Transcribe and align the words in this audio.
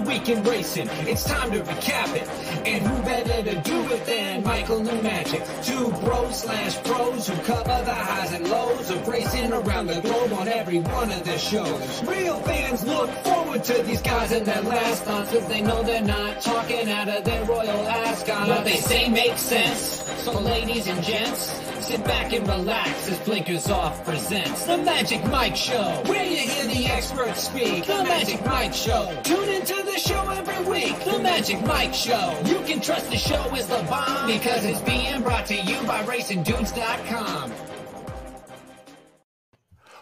week 0.00 0.28
in 0.28 0.42
racing. 0.42 0.88
It's 1.06 1.24
time 1.24 1.50
to 1.52 1.60
recap 1.60 2.14
it. 2.14 2.28
And 2.66 2.86
who 2.86 3.02
better 3.02 3.42
to 3.42 3.60
do 3.62 3.92
it 3.92 4.04
than 4.06 4.42
Michael 4.42 4.88
and 4.88 5.02
Magic? 5.02 5.42
Two 5.62 5.88
bros 6.04 6.40
slash 6.40 6.82
pros 6.82 7.28
who 7.28 7.36
cover 7.42 7.84
the 7.84 7.94
highs 7.94 8.32
and 8.32 8.48
lows 8.48 8.90
of 8.90 9.06
racing 9.08 9.52
around 9.52 9.86
the 9.86 10.00
globe 10.00 10.32
on 10.32 10.48
every 10.48 10.80
one 10.80 11.10
of 11.10 11.24
their 11.24 11.38
shows. 11.38 12.02
Real 12.04 12.40
fans 12.40 12.84
look 12.84 13.10
forward 13.24 13.64
to 13.64 13.82
these 13.82 14.02
guys 14.02 14.32
and 14.32 14.46
their 14.46 14.62
last 14.62 15.04
thoughts 15.04 15.30
because 15.30 15.48
they 15.48 15.60
know 15.60 15.82
they're 15.82 16.02
not 16.02 16.40
talking 16.40 16.90
out 16.90 17.08
of 17.08 17.24
their 17.24 17.44
royal 17.44 17.88
ascot. 17.88 18.48
What 18.48 18.64
they 18.64 18.76
say 18.76 19.08
makes 19.08 19.40
sense. 19.40 20.02
So 20.22 20.38
ladies 20.40 20.86
and 20.86 21.02
gents, 21.02 21.48
sit 21.88 22.04
back 22.04 22.34
and 22.34 22.46
relax 22.46 23.10
as 23.10 23.18
Blinkers 23.20 23.70
Off 23.70 24.04
presents 24.04 24.66
The 24.66 24.76
Magic 24.76 25.24
Mike 25.28 25.56
Show, 25.56 26.02
where 26.04 26.22
you 26.22 26.36
hear 26.36 26.66
the 26.66 26.84
experts 26.84 27.44
speak. 27.44 27.86
The 27.86 28.04
Magic 28.04 28.44
Mike 28.44 28.74
Show. 28.74 29.18
Tune 29.24 29.48
into 29.48 29.74
the 29.74 29.98
show 29.98 30.28
every 30.28 30.70
week. 30.70 31.02
The 31.06 31.18
Magic 31.18 31.62
Mike 31.62 31.94
Show. 31.94 32.38
You 32.44 32.56
can 32.66 32.82
trust 32.82 33.10
the 33.10 33.16
show 33.16 33.42
is 33.54 33.66
the 33.68 33.82
bomb 33.88 34.26
because 34.26 34.66
it's 34.66 34.82
being 34.82 35.22
brought 35.22 35.46
to 35.46 35.54
you 35.54 35.80
by 35.86 36.02
RacingDudes.com. 36.02 37.52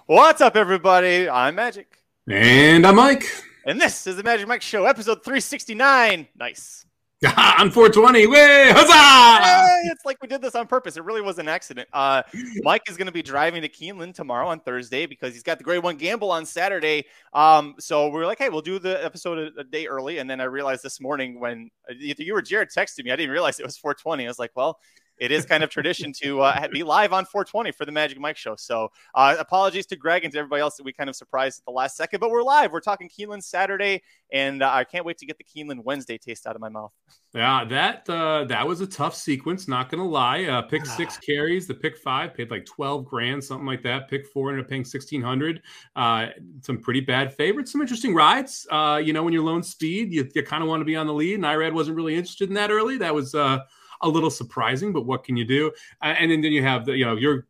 What's 0.06 0.41
up, 0.41 0.56
everybody? 0.56 1.28
I'm 1.28 1.55
Magic. 1.55 1.98
And 2.28 2.84
I'm 2.84 2.96
Mike. 2.96 3.27
And 3.64 3.80
this 3.80 4.08
is 4.08 4.16
the 4.16 4.24
Magic 4.24 4.48
Mike 4.48 4.62
Show, 4.62 4.86
episode 4.86 5.22
369. 5.22 6.27
Nice. 6.34 6.85
on 7.59 7.70
420. 7.70 8.27
Way, 8.27 8.70
huzzah! 8.73 9.43
Hey, 9.43 9.91
it's 9.91 10.05
like 10.05 10.19
we 10.20 10.29
did 10.29 10.43
this 10.43 10.55
on 10.55 10.66
purpose. 10.66 10.98
It 10.98 11.05
really 11.05 11.23
was 11.23 11.39
an 11.39 11.48
accident. 11.48 11.89
Uh, 11.91 12.23
Mike 12.56 12.83
is 12.91 12.98
going 12.98 13.06
to 13.06 13.12
be 13.12 13.23
driving 13.23 13.62
to 13.62 13.70
Keeneland 13.70 14.15
tomorrow 14.15 14.48
on 14.48 14.61
Thursday 14.61 15.06
because 15.06 15.33
he's 15.33 15.42
got 15.42 15.56
the 15.56 15.65
Grade 15.65 15.83
One 15.83 15.97
Gamble 15.97 16.30
on 16.30 16.45
Saturday. 16.45 17.06
Um, 17.33 17.75
so 17.78 18.08
we 18.08 18.20
are 18.20 18.27
like, 18.27 18.36
hey, 18.36 18.50
we'll 18.50 18.61
do 18.61 18.78
the 18.78 19.03
episode 19.03 19.39
a, 19.39 19.61
a, 19.61 19.64
day 19.64 19.86
early. 19.86 20.19
And 20.19 20.28
then 20.28 20.42
I 20.42 20.45
realized 20.45 20.83
this 20.83 21.00
morning 21.00 21.41
when 21.41 21.70
either 21.98 22.23
you 22.23 22.36
or 22.36 22.42
Jared 22.42 22.69
texted 22.69 23.03
me, 23.03 23.11
I 23.11 23.17
didn't 23.17 23.33
realize 23.33 23.58
it 23.58 23.64
was 23.64 23.78
420. 23.78 24.27
I 24.27 24.28
was 24.28 24.39
like, 24.39 24.51
well, 24.55 24.78
it 25.19 25.31
is 25.31 25.47
kind 25.47 25.64
of 25.64 25.70
tradition 25.70 26.12
to 26.22 26.41
uh, 26.42 26.69
be 26.69 26.83
live 26.83 27.12
on 27.12 27.25
420 27.25 27.72
for 27.72 27.84
the 27.84 27.92
Magic 27.92 28.19
Mike 28.19 28.36
Show. 28.36 28.56
So 28.56 28.91
uh, 29.14 29.36
apologies 29.39 29.86
to 29.86 29.97
Greg 29.97 30.25
and 30.25 30.33
to 30.33 30.39
everybody 30.39 30.61
else 30.61 30.77
that 30.77 30.84
we 30.84 30.92
kind 30.92 31.08
of 31.08 31.17
surprised 31.17 31.61
at 31.61 31.64
the 31.64 31.73
last 31.73 31.97
second, 31.97 32.20
but 32.20 32.31
we're 32.31 32.42
live. 32.42 32.73
We're 32.73 32.81
talking 32.81 33.08
Keeneland 33.08 33.42
Saturday, 33.42 34.03
and 34.33 34.62
uh, 34.62 34.70
I 34.70 34.84
can't 34.84 35.05
wait 35.05 35.19
to 35.19 35.27
get 35.27 35.39
the 35.39 35.45
Keeneland 35.45 35.84
Wednesday 35.84 36.19
taste 36.19 36.47
out 36.47 36.55
of 36.55 36.61
my 36.61 36.69
mouth. 36.69 36.92
Yeah, 37.34 37.64
that 37.64 38.08
uh, 38.08 38.45
that 38.45 38.67
was 38.67 38.81
a 38.81 38.86
tough 38.86 39.14
sequence. 39.14 39.69
Not 39.69 39.91
gonna 39.91 40.06
lie. 40.06 40.45
Uh, 40.45 40.62
pick 40.62 40.86
six 40.86 41.19
carries. 41.19 41.67
The 41.67 41.75
pick 41.75 41.97
five 41.98 42.34
paid 42.34 42.51
like 42.51 42.64
12 42.64 43.05
grand, 43.05 43.42
something 43.42 43.67
like 43.67 43.83
that. 43.83 44.08
Pick 44.08 44.27
four 44.27 44.51
ended 44.51 44.64
up 44.64 44.70
paying 44.70 44.80
1600. 44.80 45.62
Uh, 45.95 46.27
some 46.62 46.78
pretty 46.78 47.01
bad 47.01 47.34
favorites. 47.34 47.73
Some 47.73 47.80
interesting 47.80 48.14
rides. 48.14 48.67
you 48.73 49.12
know, 49.12 49.23
when 49.23 49.33
you're 49.33 49.45
lone 49.45 49.62
speed, 49.62 50.12
you, 50.12 50.28
you 50.34 50.42
kind 50.42 50.62
of 50.62 50.69
want 50.69 50.80
to 50.80 50.86
be 50.86 50.97
on 50.97 51.06
the 51.06 51.14
lead. 51.14 51.34
And 51.34 51.45
Irad 51.45 51.73
wasn't 51.73 51.97
really 51.97 52.14
interested 52.14 52.48
in 52.48 52.55
that 52.55 52.70
early. 52.70 52.98
That 52.98 53.14
was 53.14 53.34
a 54.02 54.08
little 54.08 54.30
surprising, 54.30 54.92
but 54.92 55.06
what 55.06 55.25
can 55.25 55.36
you 55.36 55.44
do? 55.44 55.72
Uh, 56.02 56.14
and 56.19 56.30
then, 56.30 56.41
then 56.41 56.52
you 56.52 56.62
have 56.62 56.86
the, 56.86 56.97
you 56.97 57.05
know, 57.05 57.16
you're, 57.16 57.47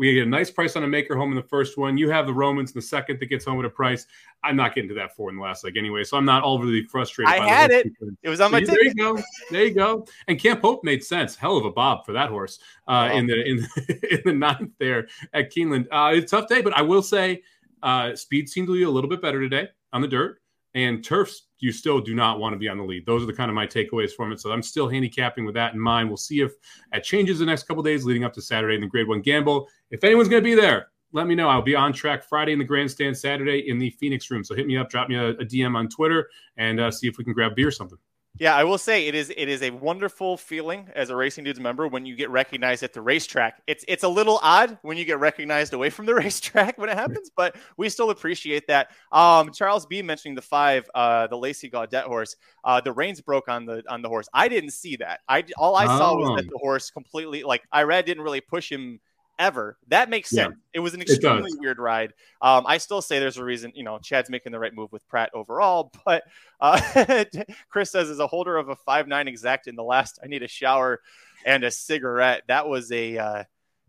we 0.00 0.14
get 0.14 0.26
a 0.26 0.30
nice 0.30 0.50
price 0.50 0.76
on 0.76 0.82
a 0.82 0.88
maker 0.88 1.14
home 1.14 1.28
in 1.28 1.36
the 1.36 1.42
first 1.42 1.76
one. 1.76 1.98
You 1.98 2.08
have 2.08 2.26
the 2.26 2.32
Romans 2.32 2.70
in 2.70 2.78
the 2.78 2.82
second 2.82 3.20
that 3.20 3.26
gets 3.26 3.44
home 3.44 3.58
at 3.58 3.66
a 3.66 3.70
price. 3.70 4.06
I'm 4.42 4.56
not 4.56 4.74
getting 4.74 4.88
to 4.88 4.94
that 4.94 5.14
four 5.14 5.28
in 5.28 5.36
the 5.36 5.42
last 5.42 5.62
leg 5.62 5.76
anyway, 5.76 6.04
so 6.04 6.16
I'm 6.16 6.24
not 6.24 6.42
overly 6.42 6.84
frustrated. 6.84 7.34
I 7.34 7.46
had 7.46 7.70
it. 7.70 7.84
Sequence. 7.84 8.16
It 8.22 8.30
was 8.30 8.40
on 8.40 8.50
my 8.50 8.64
so 8.64 8.72
There 8.72 8.82
you 8.82 8.94
go. 8.94 9.18
There 9.50 9.64
you 9.66 9.74
go. 9.74 10.06
And 10.26 10.40
Camp 10.40 10.62
Hope 10.62 10.82
made 10.84 11.04
sense. 11.04 11.36
Hell 11.36 11.58
of 11.58 11.66
a 11.66 11.70
bob 11.70 12.06
for 12.06 12.12
that 12.12 12.30
horse 12.30 12.60
uh, 12.88 13.10
in 13.12 13.26
the 13.26 13.44
in 13.46 13.56
the, 13.58 14.08
in 14.10 14.20
the 14.24 14.32
ninth 14.32 14.72
there 14.78 15.06
at 15.34 15.52
Keeneland. 15.52 15.86
Uh, 15.92 16.12
it's 16.14 16.32
a 16.32 16.36
tough 16.36 16.48
day, 16.48 16.62
but 16.62 16.72
I 16.72 16.80
will 16.80 17.02
say 17.02 17.42
uh, 17.82 18.16
speed 18.16 18.48
seemed 18.48 18.68
to 18.68 18.72
be 18.72 18.84
a 18.84 18.90
little 18.90 19.10
bit 19.10 19.20
better 19.20 19.38
today 19.38 19.68
on 19.92 20.00
the 20.00 20.08
dirt 20.08 20.40
and 20.74 21.04
turfs 21.04 21.48
you 21.60 21.72
still 21.72 22.00
do 22.00 22.14
not 22.14 22.40
want 22.40 22.54
to 22.54 22.58
be 22.58 22.68
on 22.68 22.78
the 22.78 22.84
lead. 22.84 23.04
Those 23.06 23.22
are 23.22 23.26
the 23.26 23.32
kind 23.32 23.50
of 23.50 23.54
my 23.54 23.66
takeaways 23.66 24.12
from 24.12 24.32
it. 24.32 24.40
So 24.40 24.50
I'm 24.50 24.62
still 24.62 24.88
handicapping 24.88 25.44
with 25.44 25.54
that 25.54 25.74
in 25.74 25.80
mind. 25.80 26.08
We'll 26.08 26.16
see 26.16 26.40
if 26.40 26.52
it 26.92 27.04
changes 27.04 27.38
the 27.38 27.44
next 27.44 27.64
couple 27.64 27.82
days 27.82 28.04
leading 28.04 28.24
up 28.24 28.32
to 28.34 28.42
Saturday 28.42 28.74
in 28.74 28.80
the 28.80 28.86
Grade 28.86 29.06
One 29.06 29.20
Gamble. 29.20 29.68
If 29.90 30.02
anyone's 30.02 30.28
going 30.28 30.42
to 30.42 30.48
be 30.48 30.54
there, 30.54 30.88
let 31.12 31.26
me 31.26 31.34
know. 31.34 31.48
I'll 31.48 31.62
be 31.62 31.74
on 31.74 31.92
track 31.92 32.24
Friday 32.24 32.52
in 32.52 32.58
the 32.58 32.64
grandstand, 32.64 33.16
Saturday 33.16 33.68
in 33.68 33.78
the 33.78 33.90
Phoenix 33.90 34.30
room. 34.30 34.44
So 34.44 34.54
hit 34.54 34.66
me 34.66 34.76
up, 34.76 34.88
drop 34.88 35.08
me 35.08 35.16
a, 35.16 35.30
a 35.30 35.44
DM 35.44 35.76
on 35.76 35.88
Twitter, 35.88 36.30
and 36.56 36.80
uh, 36.80 36.90
see 36.90 37.08
if 37.08 37.18
we 37.18 37.24
can 37.24 37.32
grab 37.32 37.54
beer 37.56 37.68
or 37.68 37.72
something. 37.72 37.98
Yeah, 38.40 38.56
I 38.56 38.64
will 38.64 38.78
say 38.78 39.06
it 39.06 39.14
is 39.14 39.30
it 39.36 39.50
is 39.50 39.60
a 39.60 39.70
wonderful 39.70 40.38
feeling 40.38 40.88
as 40.96 41.10
a 41.10 41.14
Racing 41.14 41.44
Dudes 41.44 41.60
member 41.60 41.86
when 41.86 42.06
you 42.06 42.16
get 42.16 42.30
recognized 42.30 42.82
at 42.82 42.94
the 42.94 43.02
racetrack. 43.02 43.60
It's 43.66 43.84
it's 43.86 44.02
a 44.02 44.08
little 44.08 44.40
odd 44.42 44.78
when 44.80 44.96
you 44.96 45.04
get 45.04 45.20
recognized 45.20 45.74
away 45.74 45.90
from 45.90 46.06
the 46.06 46.14
racetrack 46.24 46.78
when 46.78 46.88
it 46.88 46.96
happens, 46.96 47.30
but 47.36 47.54
we 47.76 47.90
still 47.90 48.08
appreciate 48.08 48.66
that. 48.68 48.92
Um, 49.12 49.52
Charles 49.52 49.84
B 49.84 50.00
mentioning 50.00 50.34
the 50.34 50.42
five, 50.42 50.88
uh, 50.94 51.26
the 51.26 51.36
Lacey 51.36 51.68
Gaudet 51.68 52.04
horse. 52.04 52.34
Uh, 52.64 52.80
the 52.80 52.92
reins 52.92 53.20
broke 53.20 53.48
on 53.48 53.66
the 53.66 53.82
on 53.90 54.00
the 54.00 54.08
horse. 54.08 54.26
I 54.32 54.48
didn't 54.48 54.70
see 54.70 54.96
that. 54.96 55.20
I 55.28 55.44
all 55.58 55.76
I 55.76 55.84
saw 55.84 56.16
was 56.16 56.40
that 56.40 56.46
oh. 56.46 56.50
the 56.50 56.58
horse 56.62 56.90
completely 56.90 57.42
like 57.42 57.62
Irad 57.74 58.06
didn't 58.06 58.24
really 58.24 58.40
push 58.40 58.72
him 58.72 59.00
ever. 59.40 59.78
That 59.88 60.10
makes 60.10 60.30
sense. 60.30 60.54
Yeah, 60.54 60.78
it 60.78 60.80
was 60.80 60.94
an 60.94 61.00
extremely 61.00 61.50
weird 61.58 61.78
ride. 61.78 62.12
Um, 62.40 62.64
I 62.66 62.78
still 62.78 63.02
say 63.02 63.18
there's 63.18 63.38
a 63.38 63.44
reason, 63.44 63.72
you 63.74 63.82
know, 63.82 63.98
Chad's 63.98 64.30
making 64.30 64.52
the 64.52 64.58
right 64.58 64.72
move 64.72 64.92
with 64.92 65.08
Prat 65.08 65.30
overall, 65.34 65.90
but 66.04 66.22
uh, 66.60 67.24
Chris 67.70 67.90
says 67.90 68.10
as 68.10 68.20
a 68.20 68.26
holder 68.26 68.56
of 68.56 68.68
a 68.68 68.76
five 68.76 69.08
nine 69.08 69.26
exact 69.26 69.66
in 69.66 69.74
the 69.74 69.82
last, 69.82 70.20
I 70.22 70.28
need 70.28 70.42
a 70.42 70.48
shower 70.48 71.00
and 71.44 71.64
a 71.64 71.70
cigarette. 71.70 72.42
That 72.46 72.68
was 72.68 72.92
a, 72.92 73.18
uh, 73.18 73.44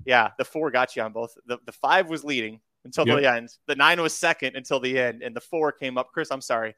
yeah, 0.06 0.32
the 0.38 0.46
four 0.46 0.72
got 0.72 0.96
you 0.96 1.04
on 1.04 1.12
both. 1.12 1.38
The, 1.46 1.60
the 1.66 1.74
five 1.74 2.10
was 2.10 2.24
leading 2.24 2.62
until 2.86 3.06
yep. 3.06 3.20
the 3.20 3.32
end. 3.32 3.50
The 3.68 3.76
nine 3.76 4.02
was 4.02 4.16
second 4.16 4.56
until 4.56 4.80
the 4.80 4.98
end, 4.98 5.22
and 5.22 5.36
the 5.36 5.42
four 5.42 5.72
came 5.72 5.98
up. 5.98 6.12
Chris, 6.14 6.32
I'm 6.32 6.42
sorry. 6.42 6.76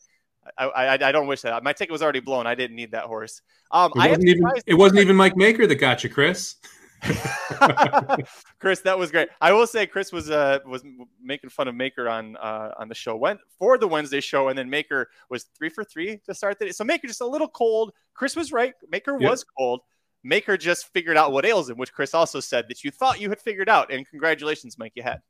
I, 0.57 0.65
I, 0.65 0.93
I, 1.07 1.11
don't 1.13 1.27
wish 1.27 1.41
that. 1.43 1.63
My 1.63 1.71
ticket 1.71 1.93
was 1.93 2.03
already 2.03 2.19
blown. 2.19 2.47
I 2.47 2.55
didn't 2.55 2.75
need 2.75 2.91
that 2.91 3.05
horse. 3.05 3.41
Um, 3.71 3.93
it, 3.95 4.09
wasn't 4.09 4.27
even, 4.27 4.43
it 4.65 4.73
wasn't 4.73 4.99
even 4.99 5.15
Mike 5.15 5.37
Maker 5.37 5.65
that 5.67 5.75
got 5.75 6.03
you, 6.03 6.09
Chris. 6.09 6.55
Chris, 8.59 8.81
that 8.81 8.97
was 8.97 9.11
great. 9.11 9.29
I 9.41 9.51
will 9.51 9.67
say 9.67 9.85
Chris 9.85 10.11
was 10.11 10.29
uh 10.29 10.59
was 10.65 10.83
making 11.21 11.49
fun 11.49 11.67
of 11.67 11.75
Maker 11.75 12.07
on 12.07 12.37
uh 12.37 12.71
on 12.77 12.89
the 12.89 12.95
show 12.95 13.15
went 13.15 13.39
for 13.59 13.77
the 13.77 13.87
Wednesday 13.87 14.21
show, 14.21 14.47
and 14.47 14.57
then 14.57 14.69
Maker 14.69 15.09
was 15.29 15.45
three 15.57 15.69
for 15.69 15.83
three 15.83 16.19
to 16.25 16.33
start 16.33 16.59
the 16.59 16.65
day. 16.65 16.71
So 16.71 16.83
Maker 16.83 17.07
just 17.07 17.21
a 17.21 17.25
little 17.25 17.47
cold. 17.47 17.93
Chris 18.13 18.35
was 18.35 18.51
right. 18.51 18.73
Maker 18.89 19.17
yep. 19.19 19.29
was 19.29 19.43
cold. 19.57 19.81
Maker 20.23 20.55
just 20.55 20.87
figured 20.93 21.17
out 21.17 21.33
what 21.33 21.45
ails 21.45 21.69
him, 21.69 21.77
which 21.77 21.91
Chris 21.91 22.13
also 22.13 22.39
said 22.39 22.65
that 22.69 22.83
you 22.83 22.91
thought 22.91 23.19
you 23.19 23.29
had 23.29 23.41
figured 23.41 23.67
out. 23.67 23.91
And 23.91 24.07
congratulations, 24.07 24.77
Mike, 24.77 24.93
you 24.95 25.03
had. 25.03 25.21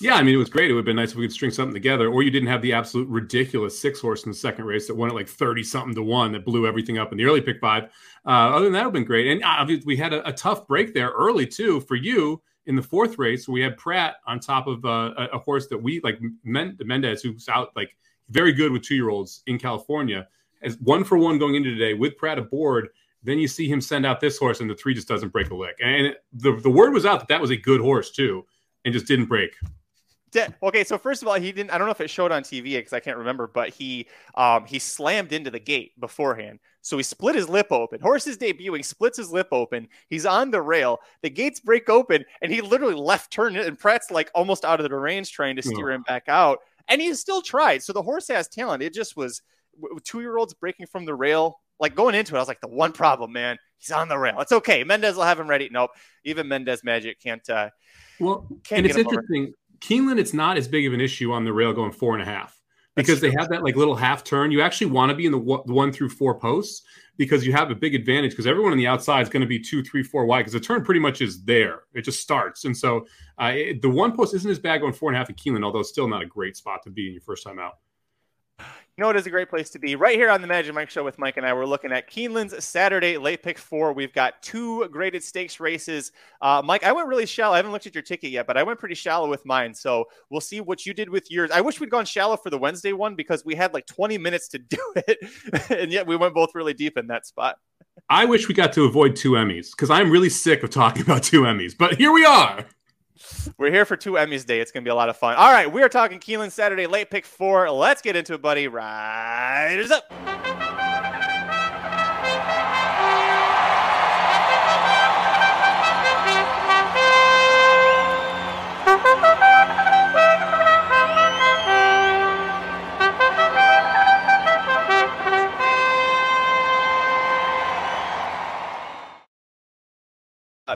Yeah, 0.00 0.14
I 0.14 0.22
mean, 0.22 0.34
it 0.34 0.38
was 0.38 0.50
great. 0.50 0.70
It 0.70 0.74
would 0.74 0.80
have 0.80 0.86
been 0.86 0.96
nice 0.96 1.12
if 1.12 1.16
we 1.16 1.24
could 1.24 1.32
string 1.32 1.50
something 1.50 1.74
together, 1.74 2.08
or 2.08 2.22
you 2.22 2.30
didn't 2.30 2.48
have 2.48 2.62
the 2.62 2.72
absolute 2.72 3.08
ridiculous 3.08 3.78
six 3.78 4.00
horse 4.00 4.24
in 4.24 4.30
the 4.30 4.36
second 4.36 4.64
race 4.64 4.86
that 4.86 4.96
won 4.96 5.10
at 5.10 5.14
like 5.14 5.28
30 5.28 5.62
something 5.62 5.94
to 5.94 6.02
one 6.02 6.32
that 6.32 6.44
blew 6.44 6.66
everything 6.66 6.98
up 6.98 7.12
in 7.12 7.18
the 7.18 7.24
early 7.24 7.40
pick 7.40 7.60
five. 7.60 7.84
Uh, 8.26 8.30
other 8.30 8.64
than 8.64 8.72
that, 8.72 8.80
it 8.80 8.86
would 8.86 8.86
have 8.86 8.92
been 8.94 9.04
great. 9.04 9.28
And 9.28 9.44
obviously, 9.44 9.86
we 9.86 9.96
had 9.96 10.12
a, 10.12 10.26
a, 10.26 10.32
tough 10.32 10.66
break 10.66 10.94
there 10.94 11.10
early, 11.10 11.46
too, 11.46 11.80
for 11.80 11.94
you 11.94 12.42
in 12.66 12.74
the 12.74 12.82
fourth 12.82 13.18
race. 13.18 13.48
We 13.48 13.60
had 13.60 13.76
Prat 13.76 14.16
on 14.26 14.40
top 14.40 14.66
of 14.66 14.84
uh, 14.84 15.12
a, 15.16 15.24
a, 15.34 15.38
horse 15.38 15.68
that 15.68 15.78
we 15.78 16.00
like, 16.02 16.18
meant 16.44 16.78
the 16.78 16.84
Mendez, 16.84 17.22
who's 17.22 17.48
out 17.48 17.70
like 17.76 17.96
very 18.30 18.52
good 18.52 18.72
with 18.72 18.82
two 18.82 18.94
year 18.94 19.10
olds 19.10 19.42
in 19.46 19.58
California, 19.58 20.26
as 20.62 20.78
one 20.78 21.04
for 21.04 21.18
one 21.18 21.38
going 21.38 21.54
into 21.54 21.70
today 21.70 21.94
with 21.94 22.16
Prat 22.16 22.38
aboard. 22.38 22.88
Then 23.22 23.38
you 23.38 23.48
see 23.48 23.68
him 23.68 23.82
send 23.82 24.06
out 24.06 24.18
this 24.18 24.38
horse, 24.38 24.60
and 24.60 24.70
the 24.70 24.74
three 24.74 24.94
just 24.94 25.06
doesn't 25.06 25.28
break 25.28 25.50
a 25.50 25.54
lick. 25.54 25.76
And 25.82 26.16
the, 26.32 26.56
the 26.56 26.70
word 26.70 26.94
was 26.94 27.04
out 27.04 27.18
that 27.18 27.28
that 27.28 27.40
was 27.40 27.50
a 27.50 27.56
good 27.56 27.82
horse, 27.82 28.10
too 28.10 28.46
and 28.84 28.92
just 28.92 29.06
didn't 29.06 29.26
break. 29.26 29.54
Okay, 30.62 30.84
so 30.84 30.96
first 30.96 31.22
of 31.22 31.28
all, 31.28 31.34
he 31.34 31.50
didn't. 31.50 31.70
I 31.70 31.78
don't 31.78 31.88
know 31.88 31.92
if 31.92 32.00
it 32.00 32.08
showed 32.08 32.30
on 32.30 32.42
TV 32.42 32.76
because 32.76 32.92
I 32.92 33.00
can't 33.00 33.16
remember, 33.18 33.48
but 33.48 33.70
he 33.70 34.06
um, 34.36 34.64
he 34.64 34.78
slammed 34.78 35.32
into 35.32 35.50
the 35.50 35.58
gate 35.58 35.98
beforehand. 35.98 36.60
So 36.82 36.96
he 36.96 37.02
split 37.02 37.34
his 37.34 37.48
lip 37.48 37.66
open. 37.70 38.00
Horse 38.00 38.26
is 38.26 38.38
debuting, 38.38 38.84
splits 38.84 39.18
his 39.18 39.32
lip 39.32 39.48
open. 39.50 39.88
He's 40.08 40.24
on 40.26 40.50
the 40.50 40.62
rail. 40.62 41.00
The 41.22 41.30
gates 41.30 41.60
break 41.60 41.88
open, 41.88 42.24
and 42.42 42.52
he 42.52 42.60
literally 42.60 42.94
left 42.94 43.32
turn 43.32 43.56
it. 43.56 43.66
And 43.66 43.78
Prat's 43.78 44.10
like 44.10 44.30
almost 44.34 44.64
out 44.64 44.80
of 44.80 44.88
the 44.88 44.96
range, 44.96 45.32
trying 45.32 45.56
to 45.56 45.62
steer 45.62 45.90
oh. 45.90 45.94
him 45.94 46.02
back 46.02 46.24
out, 46.28 46.60
and 46.88 47.00
he 47.00 47.12
still 47.14 47.42
tried. 47.42 47.82
So 47.82 47.92
the 47.92 48.02
horse 48.02 48.28
has 48.28 48.48
talent. 48.48 48.82
It 48.82 48.94
just 48.94 49.16
was 49.16 49.42
two 50.04 50.20
year 50.20 50.36
olds 50.36 50.54
breaking 50.54 50.86
from 50.86 51.04
the 51.04 51.14
rail. 51.14 51.60
Like 51.80 51.94
going 51.94 52.14
into 52.14 52.34
it, 52.34 52.38
I 52.38 52.40
was 52.40 52.48
like, 52.48 52.60
the 52.60 52.68
one 52.68 52.92
problem, 52.92 53.32
man, 53.32 53.58
he's 53.80 53.90
on 53.90 54.08
the 54.08 54.18
rail. 54.18 54.40
It's 54.40 54.52
okay. 54.52 54.84
Mendez 54.84 55.16
will 55.16 55.24
have 55.24 55.40
him 55.40 55.48
ready. 55.48 55.68
Nope, 55.70 55.90
even 56.24 56.46
Mendez 56.46 56.84
Magic 56.84 57.20
can't. 57.20 57.48
Uh, 57.48 57.70
well, 58.20 58.46
and 58.70 58.86
it's 58.86 58.96
interesting. 58.96 59.42
Over. 59.44 59.52
Keeneland, 59.80 60.18
it's 60.18 60.34
not 60.34 60.58
as 60.58 60.68
big 60.68 60.86
of 60.86 60.92
an 60.92 61.00
issue 61.00 61.32
on 61.32 61.44
the 61.44 61.52
rail 61.52 61.72
going 61.72 61.90
four 61.90 62.12
and 62.14 62.22
a 62.22 62.26
half 62.26 62.60
because 62.94 63.20
they 63.20 63.32
have 63.38 63.48
that 63.48 63.62
like 63.62 63.76
little 63.76 63.96
half 63.96 64.22
turn. 64.22 64.50
You 64.50 64.60
actually 64.60 64.88
want 64.88 65.10
to 65.10 65.16
be 65.16 65.26
in 65.26 65.32
the, 65.32 65.38
one 65.38 65.92
through 65.92 66.10
four 66.10 66.38
posts 66.38 66.82
because 67.16 67.46
you 67.46 67.52
have 67.52 67.70
a 67.70 67.74
big 67.74 67.94
advantage 67.94 68.32
because 68.32 68.46
everyone 68.46 68.72
on 68.72 68.78
the 68.78 68.86
outside 68.86 69.22
is 69.22 69.28
going 69.28 69.40
to 69.40 69.46
be 69.46 69.58
two, 69.58 69.82
three, 69.82 70.02
four 70.02 70.26
wide 70.26 70.40
because 70.40 70.52
the 70.52 70.60
turn 70.60 70.84
pretty 70.84 71.00
much 71.00 71.20
is 71.20 71.42
there. 71.44 71.84
It 71.94 72.02
just 72.02 72.20
starts. 72.20 72.64
And 72.64 72.76
so 72.76 73.06
uh, 73.40 73.52
it, 73.54 73.82
the 73.82 73.88
one 73.88 74.14
post 74.14 74.34
isn't 74.34 74.50
as 74.50 74.58
bad 74.58 74.80
going 74.80 74.92
four 74.92 75.08
and 75.08 75.16
a 75.16 75.18
half 75.18 75.30
at 75.30 75.36
Keeneland, 75.36 75.64
although 75.64 75.80
it's 75.80 75.88
still 75.88 76.08
not 76.08 76.22
a 76.22 76.26
great 76.26 76.56
spot 76.56 76.82
to 76.84 76.90
be 76.90 77.06
in 77.06 77.12
your 77.12 77.22
first 77.22 77.44
time 77.44 77.58
out. 77.58 77.78
You 79.00 79.06
know, 79.06 79.10
it 79.10 79.16
is 79.16 79.26
a 79.26 79.30
great 79.30 79.48
place 79.48 79.70
to 79.70 79.78
be. 79.78 79.96
Right 79.96 80.14
here 80.14 80.28
on 80.28 80.42
the 80.42 80.46
Magic 80.46 80.74
Mike 80.74 80.90
Show 80.90 81.02
with 81.02 81.18
Mike 81.18 81.38
and 81.38 81.46
I, 81.46 81.54
we're 81.54 81.64
looking 81.64 81.90
at 81.90 82.10
Keeneland's 82.10 82.62
Saturday 82.62 83.16
late 83.16 83.42
pick 83.42 83.56
four. 83.56 83.94
We've 83.94 84.12
got 84.12 84.42
two 84.42 84.86
graded 84.88 85.24
stakes 85.24 85.58
races. 85.58 86.12
Uh, 86.42 86.60
Mike, 86.62 86.84
I 86.84 86.92
went 86.92 87.08
really 87.08 87.24
shallow. 87.24 87.54
I 87.54 87.56
haven't 87.56 87.72
looked 87.72 87.86
at 87.86 87.94
your 87.94 88.02
ticket 88.02 88.30
yet, 88.30 88.46
but 88.46 88.58
I 88.58 88.62
went 88.62 88.78
pretty 88.78 88.94
shallow 88.94 89.30
with 89.30 89.46
mine. 89.46 89.72
So 89.74 90.04
we'll 90.28 90.42
see 90.42 90.60
what 90.60 90.84
you 90.84 90.92
did 90.92 91.08
with 91.08 91.30
yours. 91.30 91.50
I 91.50 91.62
wish 91.62 91.80
we'd 91.80 91.88
gone 91.88 92.04
shallow 92.04 92.36
for 92.36 92.50
the 92.50 92.58
Wednesday 92.58 92.92
one 92.92 93.14
because 93.14 93.42
we 93.42 93.54
had 93.54 93.72
like 93.72 93.86
20 93.86 94.18
minutes 94.18 94.48
to 94.48 94.58
do 94.68 94.92
it. 94.96 95.18
and 95.70 95.90
yet 95.90 96.06
we 96.06 96.16
went 96.16 96.34
both 96.34 96.54
really 96.54 96.74
deep 96.74 96.98
in 96.98 97.06
that 97.06 97.26
spot. 97.26 97.56
I 98.10 98.26
wish 98.26 98.48
we 98.48 98.54
got 98.54 98.74
to 98.74 98.84
avoid 98.84 99.16
two 99.16 99.30
Emmys 99.32 99.70
because 99.70 99.88
I'm 99.88 100.10
really 100.10 100.28
sick 100.28 100.62
of 100.62 100.68
talking 100.68 101.00
about 101.02 101.22
two 101.22 101.42
Emmys, 101.42 101.74
but 101.74 101.96
here 101.96 102.12
we 102.12 102.26
are. 102.26 102.66
We're 103.58 103.70
here 103.70 103.84
for 103.84 103.96
two 103.96 104.12
Emmys 104.12 104.46
Day. 104.46 104.60
It's 104.60 104.72
going 104.72 104.84
to 104.84 104.88
be 104.88 104.90
a 104.90 104.94
lot 104.94 105.08
of 105.08 105.16
fun. 105.16 105.36
All 105.36 105.52
right, 105.52 105.70
we 105.70 105.82
are 105.82 105.88
talking 105.88 106.18
Keeneland 106.18 106.52
Saturday 106.52 106.86
late 106.86 107.10
pick 107.10 107.24
four. 107.24 107.70
Let's 107.70 108.02
get 108.02 108.16
into 108.16 108.34
it, 108.34 108.42
buddy. 108.42 108.68
Riders 108.68 109.90
up. 109.90 110.49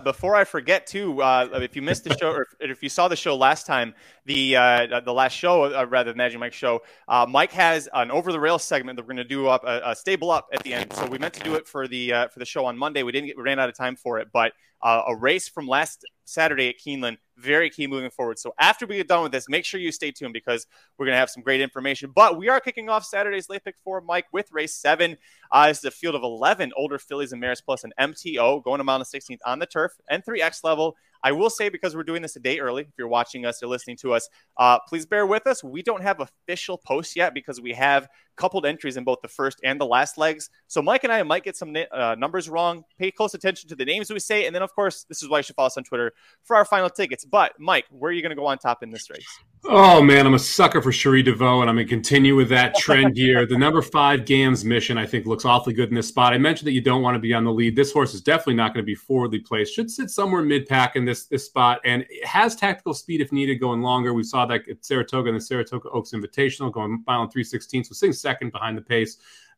Before 0.01 0.35
I 0.35 0.45
forget, 0.45 0.87
too, 0.87 1.23
uh, 1.23 1.49
if 1.55 1.77
you 1.77 1.83
missed 1.83 2.05
the 2.05 2.17
show 2.17 2.31
or 2.31 2.47
if 2.61 2.83
you 2.83 2.89
saw 2.89 3.09
the 3.09 3.17
show 3.17 3.37
last 3.37 3.67
time, 3.67 3.95
the 4.25 4.57
uh, 4.57 5.01
the 5.01 5.13
last 5.13 5.33
show, 5.33 5.65
uh, 5.65 5.87
rather 5.89 6.11
than 6.11 6.19
Magic 6.19 6.41
Mike 6.41 6.53
show, 6.53 6.83
uh, 7.09 7.27
Mike 7.29 7.53
has 7.53 7.89
an 7.93 8.11
over 8.11 8.33
the 8.33 8.41
rail 8.41 8.59
segment 8.59 8.97
that 8.97 9.03
we're 9.03 9.15
going 9.15 9.17
to 9.17 9.25
do 9.25 9.49
up 9.49 9.65
a, 9.65 9.81
a, 9.91 9.97
stable 9.97 10.31
up 10.31 10.49
at 10.53 10.63
the 10.63 10.73
end. 10.73 10.93
So 10.93 11.07
we 11.07 11.19
meant 11.19 11.35
to 11.35 11.43
do 11.43 11.55
it 11.55 11.67
for 11.67 11.87
the 11.87 12.13
uh, 12.13 12.29
for 12.29 12.39
the 12.39 12.45
show 12.45 12.65
on 12.65 12.77
Monday. 12.79 13.03
We 13.03 13.13
didn't 13.13 13.29
get, 13.29 13.37
we 13.37 13.43
ran 13.43 13.59
out 13.59 13.69
of 13.69 13.77
time 13.77 13.97
for 13.97 14.19
it, 14.19 14.29
but 14.33 14.53
a 14.83 15.17
race 15.17 15.49
from 15.49 15.67
last 15.67 16.05
Saturday 16.25 16.69
at 16.69 16.77
Keeneland. 16.79 17.17
Very 17.37 17.69
key 17.69 17.87
moving 17.87 18.11
forward. 18.11 18.39
So 18.39 18.55
after 18.61 18.87
we 18.87 18.97
get 18.97 19.09
done 19.09 19.23
with 19.23 19.33
this, 19.33 19.49
make 19.49 19.65
sure 19.65 19.81
you 19.81 19.91
stay 19.91 20.13
tuned 20.13 20.33
because 20.33 20.67
we're 20.97 21.07
going 21.07 21.15
to 21.15 21.19
have 21.19 21.31
some 21.31 21.43
great 21.43 21.61
information. 21.61 22.13
But 22.15 22.39
we 22.39 22.49
are 22.49 22.61
kicking 22.61 22.89
off 22.89 23.05
Saturday's 23.05 23.49
late 23.49 23.65
pick 23.65 23.77
four, 23.83 24.01
Mike, 24.01 24.27
with 24.33 24.53
race 24.53 24.75
seven. 24.75 25.17
Uh, 25.51 25.69
this 25.69 25.79
is 25.79 25.85
a 25.85 25.91
field 25.91 26.15
of 26.15 26.23
11 26.23 26.73
older 26.77 26.99
fillies 26.99 27.33
and 27.33 27.41
mares 27.41 27.61
plus 27.61 27.83
an 27.85 27.93
MTO 27.99 28.63
going 28.63 28.81
a 28.81 28.85
mile 28.85 28.97
and 28.97 29.05
16th 29.05 29.41
on 29.45 29.59
the 29.59 29.67
turf 29.67 29.93
and 30.09 30.25
3X 30.25 30.63
level. 30.63 30.97
I 31.25 31.33
will 31.33 31.49
say 31.49 31.71
because 31.71 31.97
we're 31.97 32.05
doing 32.05 32.21
this 32.21 32.37
a 32.37 32.41
day 32.41 32.61
early, 32.61 32.83
if 32.83 32.93
you're 32.99 33.09
watching 33.09 33.47
us 33.47 33.63
or 33.63 33.67
listening 33.67 33.97
to 34.03 34.13
us, 34.13 34.29
uh, 34.59 34.79
please 34.87 35.07
bear 35.07 35.27
with 35.27 35.47
us. 35.47 35.65
We 35.65 35.83
don't 35.83 36.03
have 36.03 36.21
official 36.21 36.77
posts 36.77 37.17
yet 37.17 37.33
because 37.33 37.63
we 37.63 37.73
have 37.73 38.07
coupled 38.37 38.67
entries 38.67 38.99
in 38.99 39.05
both 39.05 39.19
the 39.23 39.29
first 39.29 39.59
and 39.65 39.81
the 39.81 39.87
last 39.87 40.19
legs. 40.19 40.51
So 40.67 40.83
Mike 40.83 41.03
and 41.03 41.13
I 41.13 41.23
might 41.23 41.43
get 41.43 41.57
some 41.57 41.75
uh, 41.91 42.15
numbers 42.19 42.51
wrong. 42.51 42.85
Pay 42.99 43.11
close 43.11 43.33
attention 43.33 43.71
to 43.71 43.75
the 43.75 43.87
names 43.87 44.11
we 44.11 44.21
say, 44.21 44.45
and 44.45 44.55
then 44.55 44.63
of 44.63 44.75
course, 44.75 45.05
this 45.09 45.23
is 45.23 45.31
why 45.31 45.39
you 45.39 45.43
should 45.43 45.57
follow 45.57 45.69
us 45.69 45.79
on 45.79 45.85
Twitter 45.85 46.13
for 46.45 46.57
our 46.57 46.67
final 46.67 46.91
tickets. 46.91 47.25
But 47.25 47.55
Mike, 47.59 47.87
where 47.89 48.11
are 48.11 48.13
you 48.13 48.21
going 48.21 48.31
to 48.31 48.37
go 48.37 48.47
on 48.47 48.59
top 48.59 48.83
in 48.83 48.91
this 48.91 49.09
race? 49.09 49.39
Oh 49.67 50.03
man, 50.03 50.27
I'm 50.27 50.35
a 50.35 50.39
sucker 50.39 50.83
for 50.83 50.93
Cherie 50.93 51.23
DeVoe, 51.23 51.63
and 51.63 51.71
I'm 51.71 51.77
going 51.77 51.87
to 51.87 51.91
continue 51.91 52.37
with 52.37 52.51
that 52.51 52.75
trend 52.75 53.17
here. 53.17 53.47
the 53.47 53.57
number 53.57 53.81
five 53.81 54.27
Gam's 54.27 54.63
mission, 54.63 54.99
I 54.99 55.07
think, 55.07 55.25
looks 55.25 55.47
awfully 55.47 55.73
good 55.73 55.89
in 55.89 55.95
this 55.95 56.09
spot. 56.09 56.35
I 56.35 56.39
mentioned 56.39 56.67
that 56.67 56.73
you 56.73 56.83
don't 56.83 57.01
want 57.01 57.15
to 57.15 57.19
be 57.19 57.33
on 57.33 57.45
the 57.45 57.53
lead. 57.53 57.75
This 57.75 57.91
horse 57.91 58.13
is 58.13 58.21
definitely 58.21 58.57
not 58.57 58.75
going 58.75 58.83
to 58.83 58.87
be 58.87 58.95
forwardly 58.95 59.39
placed. 59.39 59.75
Should 59.75 59.91
sit 59.91 60.11
somewhere 60.11 60.43
mid 60.43 60.67
pack 60.67 60.97
in 60.97 61.07
this 61.07 61.25
this 61.25 61.47
spot, 61.47 61.81
and 61.87 62.05
it 62.11 62.27
has 62.27 62.55
tactical 62.55 62.93
speed 62.93 63.23
if 63.23 63.33
needed, 63.33 63.57
going 63.57 63.81
longer. 63.81 64.13
We 64.13 64.23
saw 64.23 64.45
that 64.47 64.69
at 64.69 64.85
Saratoga 64.85 65.31
and 65.31 65.37
the 65.37 65.41
Saratoga 65.41 65.89
Oaks 65.91 66.13
Invitational, 66.13 66.71
going 66.71 67.03
mile 67.07 67.23
and 67.23 67.33
three 67.33 67.45
sixteenths, 67.45 67.89
so 67.89 67.95
sitting 67.95 68.13
second 68.13 68.53
behind 68.53 68.77
the 68.77 68.83
pace. 68.83 69.17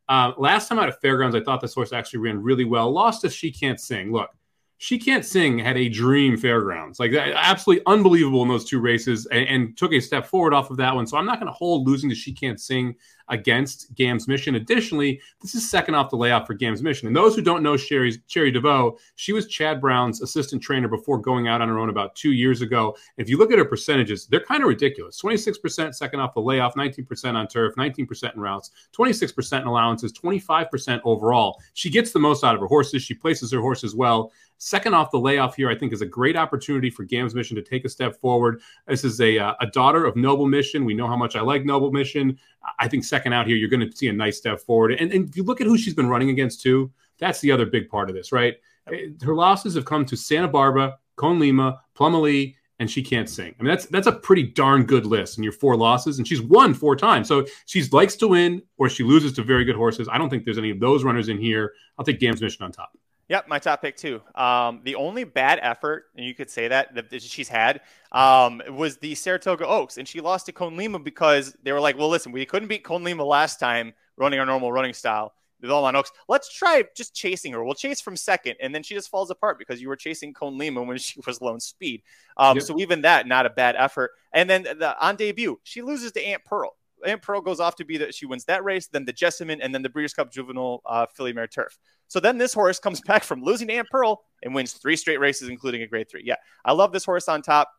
Uh, 0.08 0.32
last 0.38 0.68
time 0.68 0.78
out 0.78 0.88
at 0.88 1.00
Fairgrounds, 1.00 1.34
I 1.34 1.40
thought 1.40 1.60
this 1.60 1.74
horse 1.74 1.92
actually 1.92 2.20
ran 2.20 2.40
really 2.40 2.64
well. 2.64 2.92
Lost 2.92 3.24
as 3.24 3.34
she 3.34 3.50
can't 3.50 3.80
sing. 3.80 4.12
Look, 4.12 4.30
she 4.78 4.98
can't 4.98 5.24
sing 5.24 5.58
had 5.58 5.76
a 5.76 5.88
dream 5.88 6.36
fairgrounds. 6.36 7.00
Like 7.00 7.14
absolutely 7.14 7.82
unbelievable 7.86 8.42
in 8.42 8.48
those 8.48 8.64
two 8.64 8.80
races 8.80 9.26
and, 9.26 9.48
and 9.48 9.76
took 9.76 9.92
a 9.92 10.00
step 10.00 10.26
forward 10.26 10.52
off 10.52 10.70
of 10.70 10.76
that 10.78 10.94
one. 10.94 11.06
So 11.06 11.16
i'm 11.16 11.26
not 11.26 11.40
going 11.40 11.52
to 11.52 11.56
hold 11.56 11.86
losing 11.86 12.10
to 12.10 12.14
she 12.14 12.32
can't 12.32 12.60
sing 12.60 12.94
against 13.28 13.94
Gam's 13.94 14.28
mission. 14.28 14.54
Additionally, 14.54 15.20
this 15.40 15.54
is 15.54 15.68
second 15.68 15.94
off 15.94 16.10
the 16.10 16.16
layoff 16.16 16.46
for 16.46 16.54
Gam's 16.54 16.82
mission. 16.82 17.06
And 17.06 17.16
those 17.16 17.34
who 17.34 17.42
don't 17.42 17.62
know 17.62 17.76
Sherry's, 17.76 18.18
Cherie 18.26 18.50
DeVoe, 18.50 18.98
she 19.16 19.32
was 19.32 19.46
Chad 19.46 19.80
Brown's 19.80 20.22
assistant 20.22 20.62
trainer 20.62 20.88
before 20.88 21.18
going 21.18 21.48
out 21.48 21.60
on 21.60 21.68
her 21.68 21.78
own 21.78 21.90
about 21.90 22.14
two 22.14 22.32
years 22.32 22.62
ago. 22.62 22.96
If 23.16 23.28
you 23.28 23.38
look 23.38 23.52
at 23.52 23.58
her 23.58 23.64
percentages, 23.64 24.26
they're 24.26 24.40
kind 24.40 24.62
of 24.62 24.68
ridiculous 24.68 25.20
26% 25.20 25.94
second 25.94 26.20
off 26.20 26.34
the 26.34 26.40
layoff, 26.40 26.74
19% 26.74 27.34
on 27.34 27.46
turf, 27.48 27.74
19% 27.76 28.34
in 28.34 28.40
routes, 28.40 28.70
26% 28.96 29.60
in 29.60 29.66
allowances, 29.66 30.12
25% 30.12 31.00
overall. 31.04 31.60
She 31.74 31.90
gets 31.90 32.12
the 32.12 32.18
most 32.18 32.44
out 32.44 32.54
of 32.54 32.60
her 32.60 32.66
horses. 32.66 33.02
She 33.02 33.14
places 33.14 33.52
her 33.52 33.60
horses 33.60 33.94
well. 33.94 34.32
Second 34.58 34.94
off 34.94 35.10
the 35.10 35.18
layoff 35.18 35.54
here, 35.54 35.68
I 35.68 35.74
think, 35.74 35.92
is 35.92 36.00
a 36.00 36.06
great 36.06 36.36
opportunity 36.36 36.88
for 36.88 37.04
Gam's 37.04 37.34
Mission 37.34 37.56
to 37.56 37.62
take 37.62 37.84
a 37.84 37.88
step 37.88 38.18
forward. 38.20 38.62
This 38.86 39.04
is 39.04 39.20
a, 39.20 39.38
uh, 39.38 39.54
a 39.60 39.66
daughter 39.66 40.04
of 40.06 40.16
Noble 40.16 40.46
Mission. 40.46 40.84
We 40.84 40.94
know 40.94 41.06
how 41.06 41.16
much 41.16 41.36
I 41.36 41.42
like 41.42 41.64
Noble 41.64 41.92
Mission. 41.92 42.38
I 42.78 42.88
think 42.88 43.04
second 43.04 43.15
out 43.32 43.46
here, 43.46 43.56
you're 43.56 43.68
going 43.68 43.88
to 43.88 43.96
see 43.96 44.08
a 44.08 44.12
nice 44.12 44.36
step 44.36 44.60
forward. 44.60 44.92
And, 44.92 45.12
and 45.12 45.28
if 45.28 45.36
you 45.36 45.42
look 45.42 45.60
at 45.60 45.66
who 45.66 45.78
she's 45.78 45.94
been 45.94 46.08
running 46.08 46.30
against, 46.30 46.60
too, 46.60 46.90
that's 47.18 47.40
the 47.40 47.50
other 47.52 47.66
big 47.66 47.88
part 47.88 48.08
of 48.08 48.16
this, 48.16 48.32
right? 48.32 48.54
Eh, 48.92 49.08
her 49.22 49.34
losses 49.34 49.74
have 49.74 49.84
come 49.84 50.04
to 50.06 50.16
Santa 50.16 50.48
Barbara, 50.48 50.98
Con 51.16 51.38
Lima, 51.38 51.80
Plummalee, 51.96 52.54
and 52.78 52.90
she 52.90 53.02
can't 53.02 53.28
sing. 53.28 53.54
I 53.58 53.62
mean, 53.62 53.70
that's 53.70 53.86
that's 53.86 54.06
a 54.06 54.12
pretty 54.12 54.42
darn 54.42 54.84
good 54.84 55.06
list. 55.06 55.38
And 55.38 55.44
your 55.44 55.52
four 55.52 55.76
losses, 55.76 56.18
and 56.18 56.28
she's 56.28 56.42
won 56.42 56.74
four 56.74 56.94
times. 56.94 57.26
So 57.26 57.46
she 57.64 57.82
likes 57.84 58.16
to 58.16 58.28
win, 58.28 58.62
or 58.76 58.90
she 58.90 59.02
loses 59.02 59.32
to 59.34 59.42
very 59.42 59.64
good 59.64 59.76
horses. 59.76 60.08
I 60.12 60.18
don't 60.18 60.28
think 60.28 60.44
there's 60.44 60.58
any 60.58 60.70
of 60.70 60.80
those 60.80 61.02
runners 61.02 61.30
in 61.30 61.38
here. 61.38 61.72
I'll 61.98 62.04
take 62.04 62.20
Gam's 62.20 62.42
Mission 62.42 62.64
on 62.64 62.72
top. 62.72 62.92
Yep, 63.28 63.48
my 63.48 63.58
top 63.58 63.82
pick 63.82 63.96
too. 63.96 64.22
Um, 64.36 64.82
the 64.84 64.94
only 64.94 65.24
bad 65.24 65.58
effort, 65.60 66.04
and 66.16 66.24
you 66.24 66.34
could 66.34 66.48
say 66.48 66.68
that, 66.68 66.94
that 66.94 67.22
she's 67.22 67.48
had, 67.48 67.80
um, 68.12 68.62
was 68.70 68.98
the 68.98 69.16
Saratoga 69.16 69.66
Oaks, 69.66 69.98
and 69.98 70.06
she 70.06 70.20
lost 70.20 70.46
to 70.46 70.52
Con 70.52 70.76
Lima 70.76 71.00
because 71.00 71.56
they 71.62 71.72
were 71.72 71.80
like, 71.80 71.98
"Well, 71.98 72.08
listen, 72.08 72.30
we 72.30 72.46
couldn't 72.46 72.68
beat 72.68 72.84
Con 72.84 73.02
Lima 73.02 73.24
last 73.24 73.58
time 73.58 73.94
running 74.16 74.38
our 74.38 74.46
normal 74.46 74.70
running 74.70 74.94
style." 74.94 75.34
The 75.60 75.68
Belmont 75.68 75.96
Oaks. 75.96 76.12
Let's 76.28 76.52
try 76.52 76.84
just 76.94 77.14
chasing 77.14 77.52
her. 77.52 77.64
We'll 77.64 77.74
chase 77.74 78.00
from 78.00 78.14
second, 78.14 78.56
and 78.60 78.74
then 78.74 78.82
she 78.82 78.94
just 78.94 79.08
falls 79.08 79.30
apart 79.30 79.58
because 79.58 79.80
you 79.80 79.88
were 79.88 79.96
chasing 79.96 80.34
Con 80.34 80.58
Lima 80.58 80.82
when 80.82 80.98
she 80.98 81.20
was 81.26 81.40
lone 81.40 81.60
speed. 81.60 82.02
Um, 82.36 82.58
yep. 82.58 82.66
So 82.66 82.78
even 82.78 83.00
that, 83.02 83.26
not 83.26 83.46
a 83.46 83.50
bad 83.50 83.74
effort. 83.76 84.12
And 84.32 84.48
then 84.48 84.64
the, 84.64 84.94
on 85.04 85.16
debut, 85.16 85.58
she 85.64 85.82
loses 85.82 86.12
to 86.12 86.22
Aunt 86.22 86.44
Pearl. 86.44 86.76
Aunt 87.04 87.22
Pearl 87.22 87.40
goes 87.40 87.60
off 87.60 87.76
to 87.76 87.84
be 87.84 87.98
that 87.98 88.14
she 88.14 88.26
wins 88.26 88.44
that 88.46 88.64
race, 88.64 88.86
then 88.86 89.04
the 89.04 89.12
Jessamine, 89.12 89.60
and 89.60 89.74
then 89.74 89.82
the 89.82 89.88
Breeders' 89.88 90.14
Cup 90.14 90.30
Juvenile 90.30 90.82
uh, 90.86 91.06
Filly 91.06 91.32
Mare 91.32 91.46
Turf. 91.46 91.78
So 92.08 92.20
then 92.20 92.38
this 92.38 92.54
horse 92.54 92.78
comes 92.78 93.00
back 93.06 93.24
from 93.24 93.42
losing 93.42 93.68
to 93.68 93.74
Aunt 93.74 93.88
Pearl 93.90 94.22
and 94.42 94.54
wins 94.54 94.72
three 94.72 94.96
straight 94.96 95.20
races, 95.20 95.48
including 95.48 95.82
a 95.82 95.86
grade 95.86 96.08
three. 96.10 96.22
Yeah, 96.24 96.36
I 96.64 96.72
love 96.72 96.92
this 96.92 97.04
horse 97.04 97.28
on 97.28 97.42
top. 97.42 97.70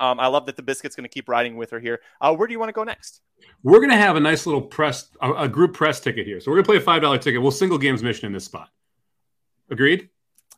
Um, 0.00 0.18
I 0.18 0.26
love 0.26 0.46
that 0.46 0.56
the 0.56 0.62
biscuit's 0.62 0.96
going 0.96 1.04
to 1.04 1.12
keep 1.12 1.28
riding 1.28 1.56
with 1.56 1.70
her 1.70 1.78
here. 1.78 2.00
Uh, 2.20 2.34
where 2.34 2.48
do 2.48 2.52
you 2.52 2.58
want 2.58 2.68
to 2.68 2.72
go 2.72 2.82
next? 2.82 3.20
We're 3.62 3.78
going 3.78 3.90
to 3.90 3.96
have 3.96 4.16
a 4.16 4.20
nice 4.20 4.44
little 4.44 4.62
press, 4.62 5.08
a, 5.20 5.32
a 5.32 5.48
group 5.48 5.72
press 5.72 6.00
ticket 6.00 6.26
here. 6.26 6.40
So 6.40 6.50
we're 6.50 6.56
going 6.56 6.64
to 6.64 6.68
play 6.68 6.76
a 6.78 6.80
five 6.80 7.02
dollar 7.02 7.18
ticket. 7.18 7.40
We'll 7.40 7.52
single 7.52 7.78
Gam's 7.78 8.02
mission 8.02 8.26
in 8.26 8.32
this 8.32 8.44
spot. 8.44 8.70
Agreed? 9.70 10.08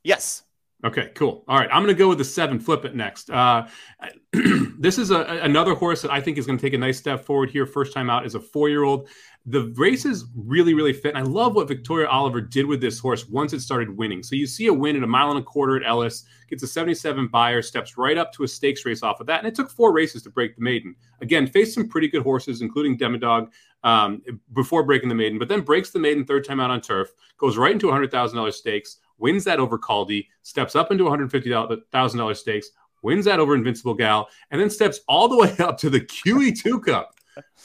Yes. 0.02 0.42
Okay, 0.84 1.10
cool. 1.14 1.42
All 1.48 1.58
right, 1.58 1.68
I'm 1.72 1.82
going 1.82 1.94
to 1.94 1.98
go 1.98 2.08
with 2.08 2.18
the 2.18 2.24
seven. 2.24 2.60
Flip 2.60 2.84
it 2.84 2.94
next. 2.94 3.30
Uh, 3.30 3.66
this 4.78 4.98
is 4.98 5.10
a, 5.10 5.22
another 5.42 5.74
horse 5.74 6.02
that 6.02 6.10
I 6.10 6.20
think 6.20 6.36
is 6.36 6.46
going 6.46 6.58
to 6.58 6.62
take 6.62 6.74
a 6.74 6.78
nice 6.78 6.98
step 6.98 7.24
forward 7.24 7.50
here. 7.50 7.64
First 7.64 7.94
time 7.94 8.10
out 8.10 8.26
as 8.26 8.34
a 8.34 8.40
four 8.40 8.68
year 8.68 8.84
old. 8.84 9.08
The 9.46 9.72
races 9.76 10.26
really, 10.36 10.74
really 10.74 10.92
fit. 10.92 11.14
And 11.14 11.18
I 11.18 11.22
love 11.22 11.54
what 11.54 11.68
Victoria 11.68 12.08
Oliver 12.08 12.42
did 12.42 12.66
with 12.66 12.80
this 12.80 12.98
horse 12.98 13.26
once 13.26 13.54
it 13.54 13.60
started 13.60 13.96
winning. 13.96 14.22
So 14.22 14.36
you 14.36 14.46
see 14.46 14.66
a 14.66 14.74
win 14.74 14.96
at 14.96 15.02
a 15.02 15.06
mile 15.06 15.30
and 15.30 15.38
a 15.38 15.42
quarter 15.42 15.76
at 15.76 15.88
Ellis, 15.88 16.24
gets 16.48 16.62
a 16.62 16.66
77 16.66 17.28
Beyer, 17.28 17.62
steps 17.62 17.96
right 17.96 18.18
up 18.18 18.32
to 18.34 18.42
a 18.42 18.48
stakes 18.48 18.84
race 18.84 19.02
off 19.02 19.20
of 19.20 19.26
that. 19.28 19.38
And 19.38 19.48
it 19.48 19.54
took 19.54 19.70
four 19.70 19.92
races 19.94 20.22
to 20.24 20.30
break 20.30 20.56
the 20.56 20.62
maiden. 20.62 20.94
Again, 21.22 21.46
faced 21.46 21.74
some 21.74 21.88
pretty 21.88 22.08
good 22.08 22.22
horses, 22.22 22.60
including 22.60 22.98
Demodog, 22.98 23.48
um, 23.86 24.20
before 24.52 24.82
breaking 24.82 25.08
the 25.08 25.14
maiden, 25.14 25.38
but 25.38 25.48
then 25.48 25.62
breaks 25.62 25.90
the 25.90 25.98
maiden 25.98 26.26
third 26.26 26.44
time 26.44 26.60
out 26.60 26.70
on 26.70 26.82
turf, 26.82 27.14
goes 27.38 27.56
right 27.56 27.72
into 27.72 27.88
a 27.88 27.92
$100,000 27.92 28.52
stakes 28.52 28.98
wins 29.18 29.44
that 29.44 29.58
over 29.58 29.78
Caldy, 29.78 30.28
steps 30.42 30.76
up 30.76 30.90
into 30.90 31.04
$150,000 31.04 32.36
stakes, 32.36 32.70
wins 33.02 33.24
that 33.24 33.40
over 33.40 33.54
Invincible 33.54 33.94
Gal, 33.94 34.28
and 34.50 34.60
then 34.60 34.70
steps 34.70 35.00
all 35.08 35.28
the 35.28 35.36
way 35.36 35.54
up 35.58 35.78
to 35.78 35.90
the 35.90 36.00
QE2 36.00 36.84
Cup, 36.84 37.14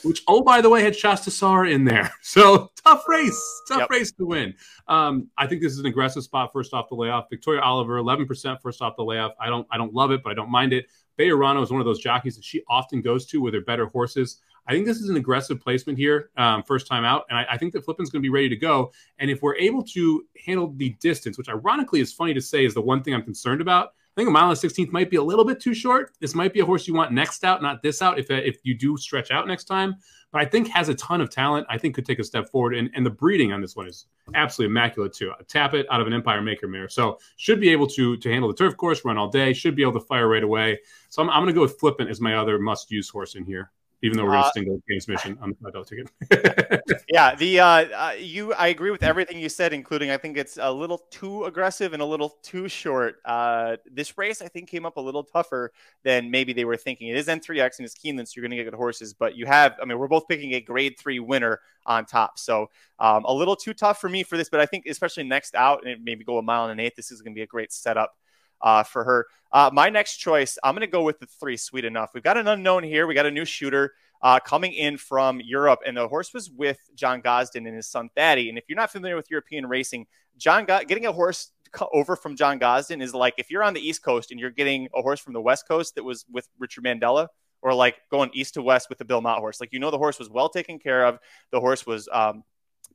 which, 0.04 0.24
oh, 0.28 0.42
by 0.42 0.62
the 0.62 0.70
way, 0.70 0.84
had 0.84 0.94
Shantisara 0.94 1.72
in 1.72 1.86
there. 1.86 2.12
So 2.22 2.72
tough 2.84 3.04
race, 3.08 3.62
tough 3.68 3.80
yep. 3.80 3.90
race 3.90 4.12
to 4.14 4.26
win. 4.26 4.54
Um, 4.88 5.30
I 5.38 5.48
think 5.48 5.62
this 5.62 5.74
is 5.74 5.80
an 5.80 5.86
aggressive 5.86 6.24
spot 6.24 6.52
first 6.54 6.74
off 6.74 6.88
the 6.90 6.96
layoff. 6.96 7.30
Victoria 7.30 7.62
Oliver, 7.62 8.02
11% 8.02 8.62
first 8.62 8.82
off 8.82 8.96
the 8.96 9.04
layoff. 9.04 9.34
I 9.40 9.48
don't, 9.48 9.68
I 9.70 9.78
don't 9.78 9.94
love 9.94 10.12
it, 10.12 10.24
but 10.24 10.32
I 10.32 10.34
don't 10.34 10.50
mind 10.50 10.74
it. 10.74 10.88
Bejarano 11.20 11.62
is 11.62 11.72
one 11.72 11.82
of 11.82 11.86
those 11.86 12.00
jockeys 12.00 12.36
that 12.36 12.46
she 12.46 12.64
often 12.70 13.02
goes 13.02 13.26
to 13.28 13.42
with 13.42 13.54
her 13.54 13.62
better 13.62 13.86
horses. 13.88 14.38
I 14.68 14.74
think 14.74 14.86
this 14.86 14.98
is 14.98 15.10
an 15.10 15.18
aggressive 15.18 15.60
placement 15.60 15.98
here, 15.98 16.30
um, 16.38 16.64
first 16.64 16.88
time 16.88 17.04
out, 17.04 17.26
and 17.30 17.38
I, 17.38 17.46
I 17.52 17.58
think 17.58 17.74
that 17.74 17.84
Flippin's 17.84 18.10
going 18.10 18.22
to 18.22 18.26
be 18.26 18.30
ready 18.30 18.50
to 18.50 18.56
go. 18.56 18.92
And 19.20 19.30
if 19.30 19.42
we're 19.42 19.56
able 19.56 19.84
to 19.84 20.24
handle 20.46 20.74
the 20.76 20.90
distance, 21.02 21.38
which 21.38 21.50
ironically 21.50 22.00
is 22.00 22.14
funny 22.14 22.34
to 22.34 22.42
say 22.42 22.66
is 22.66 22.74
the 22.74 22.82
one 22.82 23.04
thing 23.04 23.14
I'm 23.14 23.24
concerned 23.24 23.62
about, 23.62 23.94
I 24.12 24.20
think 24.20 24.28
a 24.28 24.32
mile 24.32 24.50
and 24.50 24.60
16th 24.60 24.92
might 24.92 25.10
be 25.10 25.16
a 25.16 25.24
little 25.24 25.46
bit 25.46 25.62
too 25.62 25.74
short. 25.74 26.12
This 26.20 26.36
might 26.36 26.54
be 26.54 26.60
a 26.60 26.66
horse 26.66 26.86
you 26.86 26.94
want 26.94 27.14
next 27.14 27.46
out, 27.46 27.62
not 27.62 27.82
this 27.82 28.02
out, 28.02 28.20
if, 28.20 28.30
if 28.30 28.58
you 28.64 28.78
do 28.78 28.98
stretch 28.98 29.32
out 29.32 29.48
next 29.48 29.66
time. 29.66 29.96
But 30.34 30.42
I 30.42 30.46
think 30.46 30.68
has 30.68 30.90
a 30.90 30.96
ton 30.96 31.22
of 31.22 31.30
talent. 31.30 31.66
I 31.70 31.78
think 31.78 31.96
could 31.96 32.06
take 32.06 32.20
a 32.20 32.24
step 32.24 32.50
forward. 32.50 32.76
And, 32.76 32.90
and 32.94 33.06
the 33.06 33.10
breeding 33.10 33.54
on 33.54 33.62
this 33.62 33.74
one 33.74 33.88
is 33.88 34.08
absolutely 34.34 34.72
immaculate 34.72 35.14
too. 35.14 35.32
A 35.40 35.44
Tapit 35.46 35.86
out 35.90 36.02
of 36.02 36.08
an 36.08 36.14
Empire 36.14 36.42
Maker 36.42 36.68
mare. 36.68 36.90
So 36.90 37.20
should 37.38 37.62
be 37.62 37.70
able 37.70 37.88
to, 37.88 38.18
to 38.18 38.30
handle 38.30 38.50
the 38.50 38.56
turf 38.56 38.76
course, 38.76 39.06
run 39.06 39.18
all 39.18 39.30
day, 39.30 39.54
should 39.54 39.78
be 39.78 39.82
able 39.82 39.94
to 39.94 40.02
fire 40.02 40.28
right 40.28 40.44
away. 40.44 40.80
So 41.08 41.22
I'm, 41.22 41.30
I'm 41.30 41.44
going 41.44 41.48
to 41.48 41.54
go 41.54 41.62
with 41.62 41.80
Flippant 41.80 42.10
as 42.10 42.20
my 42.20 42.36
other 42.36 42.60
must 42.60 42.92
use 42.92 43.08
horse 43.08 43.36
in 43.36 43.46
here 43.46 43.72
even 44.04 44.18
though 44.18 44.24
we're 44.24 44.32
going 44.32 44.44
to 44.44 44.48
uh, 44.48 44.52
single 44.52 44.82
Gam's 44.90 45.08
mission 45.08 45.38
on 45.42 45.56
the 45.62 45.72
five 45.72 45.86
ticket. 45.86 47.04
yeah, 47.10 47.36
the 47.36 47.60
uh, 47.60 47.66
uh, 47.66 48.14
you 48.18 48.54
I 48.54 48.68
agree 48.68 48.92
with 48.92 49.04
everything 49.04 49.40
you 49.40 49.50
said, 49.50 49.74
including 49.74 50.10
I 50.10 50.18
think 50.18 50.38
it's 50.38 50.58
a 50.60 50.72
little 50.72 51.00
too 51.12 51.46
aggressive 51.46 51.94
and 51.94 52.02
a 52.02 52.06
little 52.06 52.30
too 52.42 52.68
short. 52.68 53.18
Uh, 53.26 53.78
this 53.92 54.18
race 54.18 54.42
I 54.42 54.48
think 54.48 54.70
came 54.70 54.86
up 54.86 54.98
a 54.98 55.02
little 55.02 55.24
tougher 55.24 55.72
than 56.04 56.32
maybe 56.32 56.54
they 56.54 56.66
were 56.66 56.78
thinking. 56.78 57.10
It 57.10 57.18
is 57.18 57.28
N3X 57.28 57.78
and 57.78 57.86
it's 57.86 57.96
Keeneland, 57.96 58.28
so 58.28 58.34
you're 58.36 58.44
going 58.44 58.52
to 58.52 58.58
get 58.58 58.66
good 58.66 58.74
horses, 58.74 59.14
but 59.14 59.36
you 59.36 59.46
have 59.46 59.76
I 59.82 59.86
mean 59.86 60.00
we're 60.00 60.08
both 60.08 60.28
picking 60.28 60.54
a 60.54 60.62
Grade 60.62 60.96
Three 61.00 61.20
winner 61.20 61.60
on 61.86 62.06
top, 62.06 62.40
so 62.40 62.70
um, 63.00 63.24
a 63.26 63.34
little 63.34 63.56
too 63.56 63.74
tough 63.74 64.00
for 64.02 64.10
me 64.10 64.24
for 64.24 64.38
this. 64.38 64.50
But 64.50 64.60
I 64.60 64.66
think 64.66 64.86
especially 64.88 65.24
next 65.24 65.56
out 65.56 65.86
and 65.86 66.04
maybe 66.04 66.24
go 66.24 66.38
a 66.40 66.42
mile 66.42 66.64
and 66.64 66.72
an 66.72 66.80
eighth, 66.80 66.96
this 66.96 67.12
is 67.12 67.22
going 67.22 67.34
to 67.34 67.38
be 67.38 67.44
a 67.44 67.48
great 67.48 67.72
setup 67.72 68.16
uh, 68.62 68.84
for 68.84 69.04
her. 69.04 69.28
Uh, 69.52 69.70
my 69.74 69.90
next 69.90 70.18
choice, 70.18 70.58
I'm 70.64 70.74
going 70.74 70.82
to 70.82 70.88
go 70.88 71.04
with 71.04 71.20
the 71.20 71.26
three. 71.26 71.58
Sweet 71.58 71.86
enough. 71.86 72.12
We've 72.14 72.24
got 72.24 72.38
an 72.38 72.48
unknown 72.48 72.84
here. 72.84 73.08
We 73.08 73.14
got 73.14 73.26
a 73.26 73.32
new 73.32 73.46
shooter 73.46 73.94
uh, 74.22 74.40
coming 74.40 74.74
in 74.74 74.98
from 74.98 75.42
Europe, 75.42 75.80
and 75.86 75.98
the 75.98 76.08
horse 76.08 76.34
was 76.34 76.50
with 76.50 76.80
John 76.96 77.22
Gosden 77.22 77.68
and 77.68 77.76
his 77.76 77.88
son 77.88 78.10
Thady. 78.16 78.50
And 78.50 78.58
if 78.58 78.66
you're 78.68 78.78
not 78.78 78.92
familiar 78.92 79.16
with 79.16 79.30
European 79.30 79.66
racing, 79.66 80.08
John 80.38 80.66
getting 80.66 81.06
a 81.06 81.12
horse 81.12 81.52
over 81.94 82.16
from 82.16 82.36
John 82.36 82.60
Gosden 82.60 83.02
is 83.02 83.14
like 83.14 83.34
if 83.38 83.50
you're 83.50 83.64
on 83.64 83.74
the 83.74 83.86
East 83.86 84.04
Coast 84.04 84.32
and 84.32 84.40
you're 84.40 84.50
getting 84.50 84.90
a 84.96 85.02
horse 85.02 85.20
from 85.20 85.34
the 85.34 85.42
West 85.42 85.68
Coast 85.68 85.96
that 85.96 86.04
was 86.04 86.26
with 86.32 86.48
Richard 86.60 86.84
Mandella, 86.84 87.28
or 87.62 87.74
like 87.74 87.98
going 88.10 88.32
east 88.34 88.56
to 88.56 88.62
west 88.62 88.90
with 88.90 88.98
the 88.98 89.06
Bill 89.06 89.22
Mott 89.22 89.40
horse. 89.40 89.62
Like 89.62 89.74
you 89.74 89.80
know, 89.80 89.92
the 89.92 89.98
horse 89.98 90.18
was 90.18 90.30
well 90.30 90.50
taken 90.50 90.80
care 90.80 91.06
of. 91.06 91.20
The 91.52 91.60
horse 91.60 91.86
was 91.86 92.10
um, 92.12 92.44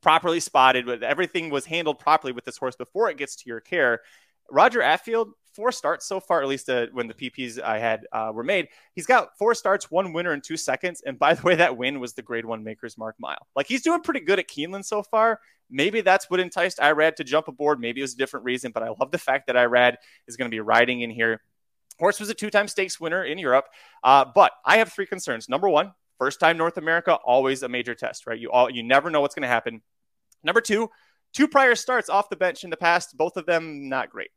properly 0.03 0.41
spotted, 0.41 1.03
everything 1.03 1.51
was 1.51 1.65
handled 1.65 1.99
properly 1.99 2.33
with 2.33 2.45
this 2.45 2.57
horse 2.57 2.77
before 2.77 3.11
it 3.11 3.17
gets 3.17 3.37
to 3.37 3.49
your 3.49 3.61
care. 3.61 4.01
Roger 4.51 4.81
Attfield, 4.81 5.31
four 5.57 5.73
starts 5.73 6.07
so 6.07 6.21
far, 6.21 6.43
at 6.43 6.49
least 6.49 6.69
uh, 6.69 6.87
when 6.93 7.09
the 7.09 7.15
PPs 7.15 7.61
I 7.61 7.79
had 7.79 8.07
uh, 8.13 8.31
were 8.33 8.45
made. 8.45 8.69
He's 8.95 9.07
got 9.07 9.37
four 9.39 9.55
starts, 9.55 9.91
one 9.91 10.13
winner 10.13 10.35
in 10.35 10.43
two 10.43 10.59
seconds. 10.59 11.03
And 11.05 11.19
by 11.19 11.35
the 11.35 11.43
way, 11.43 11.55
that 11.57 11.77
win 11.77 11.99
was 11.99 12.13
the 12.13 12.23
grade 12.23 12.45
one 12.45 12.63
Maker's 12.63 12.99
Mark 12.99 13.17
mile. 13.19 13.47
Like 13.57 13.67
he's 13.67 13.83
doing 13.83 14.03
pretty 14.03 14.21
good 14.21 14.39
at 14.39 14.49
Keeneland 14.49 14.85
so 14.85 15.03
far. 15.03 15.41
Maybe 15.71 16.03
that's 16.03 16.31
what 16.31 16.39
enticed 16.39 16.79
Irad 16.79 17.17
to 17.17 17.25
jump 17.25 17.49
aboard. 17.49 17.81
Maybe 17.81 18.01
it 18.01 18.05
was 18.05 18.15
a 18.15 18.19
different 18.19 18.45
reason, 18.45 18.71
but 18.71 18.83
I 18.83 18.91
love 19.01 19.11
the 19.11 19.19
fact 19.19 19.49
that 19.49 19.57
Irad 19.57 19.97
is 20.29 20.37
going 20.37 20.49
to 20.49 20.55
be 20.55 20.61
riding 20.61 21.01
in 21.01 21.11
here. 21.11 21.41
Horse 21.99 22.21
was 22.21 22.29
a 22.29 22.35
two 22.35 22.51
time 22.51 22.69
stakes 22.69 23.01
winner 23.01 23.25
in 23.25 23.39
Europe. 23.39 23.67
Uh, 24.05 24.27
but 24.33 24.53
I 24.65 24.77
have 24.77 24.93
three 24.93 25.07
concerns. 25.07 25.49
Number 25.49 25.69
one, 25.69 25.93
first 26.19 26.39
time 26.39 26.57
North 26.57 26.77
America, 26.77 27.15
always 27.15 27.63
a 27.63 27.69
major 27.69 27.95
test, 27.95 28.27
right? 28.27 28.39
You 28.39 28.51
all 28.51 28.71
you 28.71 28.83
never 28.83 29.11
know 29.11 29.23
what's 29.23 29.35
going 29.35 29.43
to 29.43 29.49
happen. 29.49 29.83
Number 30.45 30.61
two, 30.61 30.91
two 31.33 31.49
prior 31.49 31.75
starts 31.75 32.09
off 32.09 32.29
the 32.29 32.37
bench 32.37 32.63
in 32.63 32.71
the 32.71 32.77
past, 32.77 33.17
both 33.17 33.37
of 33.37 33.47
them 33.47 33.89
not 33.89 34.11
great. 34.11 34.31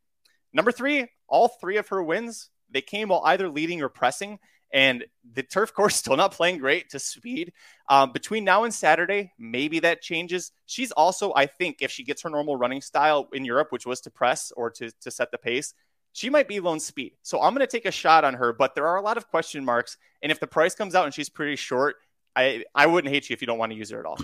Number 0.52 0.72
three, 0.72 1.08
all 1.28 1.48
three 1.48 1.76
of 1.76 1.88
her 1.88 2.02
wins, 2.02 2.50
they 2.70 2.80
came 2.80 3.08
while 3.08 3.22
either 3.24 3.48
leading 3.48 3.82
or 3.82 3.88
pressing. 3.88 4.38
And 4.72 5.04
the 5.32 5.42
turf 5.42 5.72
course 5.74 5.96
still 5.96 6.16
not 6.16 6.32
playing 6.32 6.58
great 6.58 6.90
to 6.90 6.98
speed. 6.98 7.52
Um, 7.88 8.12
between 8.12 8.44
now 8.44 8.64
and 8.64 8.72
Saturday, 8.72 9.32
maybe 9.38 9.80
that 9.80 10.02
changes. 10.02 10.52
She's 10.66 10.92
also, 10.92 11.32
I 11.34 11.46
think, 11.46 11.78
if 11.80 11.90
she 11.90 12.04
gets 12.04 12.22
her 12.22 12.30
normal 12.30 12.56
running 12.56 12.80
style 12.80 13.28
in 13.32 13.44
Europe, 13.44 13.68
which 13.70 13.86
was 13.86 14.00
to 14.02 14.10
press 14.10 14.52
or 14.56 14.70
to, 14.70 14.90
to 15.00 15.10
set 15.10 15.30
the 15.30 15.38
pace, 15.38 15.74
she 16.12 16.30
might 16.30 16.48
be 16.48 16.60
lone 16.60 16.80
speed. 16.80 17.12
So 17.22 17.40
I'm 17.40 17.54
going 17.54 17.66
to 17.66 17.70
take 17.70 17.86
a 17.86 17.92
shot 17.92 18.24
on 18.24 18.34
her, 18.34 18.52
but 18.52 18.74
there 18.74 18.86
are 18.86 18.96
a 18.96 19.02
lot 19.02 19.16
of 19.16 19.28
question 19.28 19.64
marks. 19.64 19.96
And 20.22 20.32
if 20.32 20.40
the 20.40 20.46
price 20.46 20.74
comes 20.74 20.94
out 20.94 21.04
and 21.04 21.14
she's 21.14 21.28
pretty 21.28 21.56
short, 21.56 21.96
I, 22.34 22.64
I 22.74 22.86
wouldn't 22.86 23.12
hate 23.12 23.30
you 23.30 23.34
if 23.34 23.40
you 23.40 23.46
don't 23.46 23.58
want 23.58 23.72
to 23.72 23.78
use 23.78 23.90
her 23.90 24.00
at 24.00 24.06
all. 24.06 24.18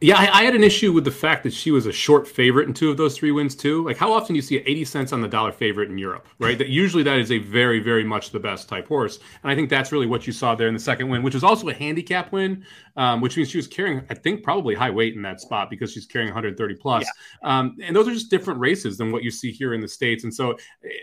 Yeah, 0.00 0.16
I, 0.16 0.42
I, 0.42 0.42
had 0.44 0.54
an 0.54 0.62
issue 0.62 0.92
with 0.92 1.04
the 1.04 1.10
fact 1.10 1.42
that 1.42 1.52
she 1.52 1.72
was 1.72 1.86
a 1.86 1.92
short 1.92 2.28
favorite 2.28 2.68
in 2.68 2.74
two 2.74 2.88
of 2.88 2.96
those 2.96 3.18
three 3.18 3.32
wins 3.32 3.56
too. 3.56 3.84
Like, 3.84 3.96
how 3.96 4.12
often 4.12 4.34
do 4.34 4.36
you 4.36 4.42
see 4.42 4.58
80 4.58 4.84
cents 4.84 5.12
on 5.12 5.20
the 5.20 5.26
dollar 5.26 5.50
favorite 5.50 5.90
in 5.90 5.98
Europe, 5.98 6.28
right? 6.38 6.56
That 6.56 6.68
usually 6.68 7.02
that 7.02 7.18
is 7.18 7.32
a 7.32 7.38
very, 7.38 7.80
very 7.80 8.04
much 8.04 8.30
the 8.30 8.38
best 8.38 8.68
type 8.68 8.86
horse, 8.86 9.18
and 9.42 9.50
I 9.50 9.56
think 9.56 9.68
that's 9.70 9.90
really 9.90 10.06
what 10.06 10.24
you 10.24 10.32
saw 10.32 10.54
there 10.54 10.68
in 10.68 10.74
the 10.74 10.78
second 10.78 11.08
win, 11.08 11.24
which 11.24 11.34
was 11.34 11.42
also 11.42 11.68
a 11.68 11.74
handicap 11.74 12.30
win, 12.30 12.64
um, 12.96 13.20
which 13.20 13.36
means 13.36 13.50
she 13.50 13.58
was 13.58 13.66
carrying, 13.66 14.04
I 14.08 14.14
think, 14.14 14.44
probably 14.44 14.76
high 14.76 14.90
weight 14.90 15.16
in 15.16 15.22
that 15.22 15.40
spot 15.40 15.68
because 15.68 15.92
she's 15.92 16.06
carrying 16.06 16.28
130 16.28 16.76
plus. 16.76 17.04
Yeah. 17.42 17.58
Um, 17.58 17.76
and 17.82 17.96
those 17.96 18.06
are 18.06 18.12
just 18.12 18.30
different 18.30 18.60
races 18.60 18.98
than 18.98 19.10
what 19.10 19.24
you 19.24 19.32
see 19.32 19.50
here 19.50 19.74
in 19.74 19.80
the 19.80 19.88
states, 19.88 20.22
and 20.22 20.32
so 20.32 20.56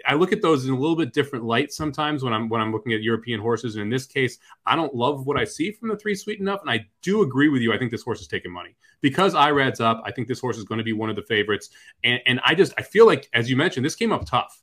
I 0.07 0.13
look 0.13 0.31
at 0.31 0.41
those 0.41 0.65
in 0.65 0.71
a 0.73 0.79
little 0.79 0.95
bit 0.95 1.11
different 1.11 1.43
light 1.43 1.73
sometimes 1.73 2.23
when 2.23 2.31
I'm 2.31 2.47
when 2.47 2.61
I'm 2.61 2.71
looking 2.71 2.93
at 2.93 3.01
European 3.01 3.41
horses. 3.41 3.75
And 3.75 3.81
in 3.81 3.89
this 3.89 4.05
case, 4.05 4.37
I 4.65 4.77
don't 4.77 4.95
love 4.95 5.27
what 5.27 5.37
I 5.37 5.43
see 5.43 5.73
from 5.73 5.89
the 5.89 5.97
three 5.97 6.15
sweet 6.15 6.39
enough, 6.39 6.61
and 6.61 6.69
I 6.69 6.85
do 7.01 7.23
agree 7.23 7.49
with 7.49 7.61
you. 7.61 7.73
I 7.73 7.77
think 7.77 7.91
this 7.91 8.03
horse 8.03 8.21
is 8.21 8.27
taking 8.27 8.53
money 8.53 8.73
because 9.01 9.35
Irad's 9.35 9.79
up. 9.79 10.01
I 10.05 10.11
think 10.11 10.27
this 10.27 10.39
horse 10.39 10.57
is 10.57 10.63
going 10.63 10.79
to 10.79 10.83
be 10.83 10.93
one 10.93 11.09
of 11.09 11.15
the 11.15 11.21
favorites. 11.23 11.69
And, 12.03 12.21
and 12.25 12.39
I 12.43 12.55
just 12.55 12.73
I 12.77 12.81
feel 12.81 13.05
like, 13.05 13.29
as 13.33 13.49
you 13.49 13.55
mentioned, 13.55 13.85
this 13.85 13.95
came 13.95 14.11
up 14.11 14.25
tough, 14.25 14.61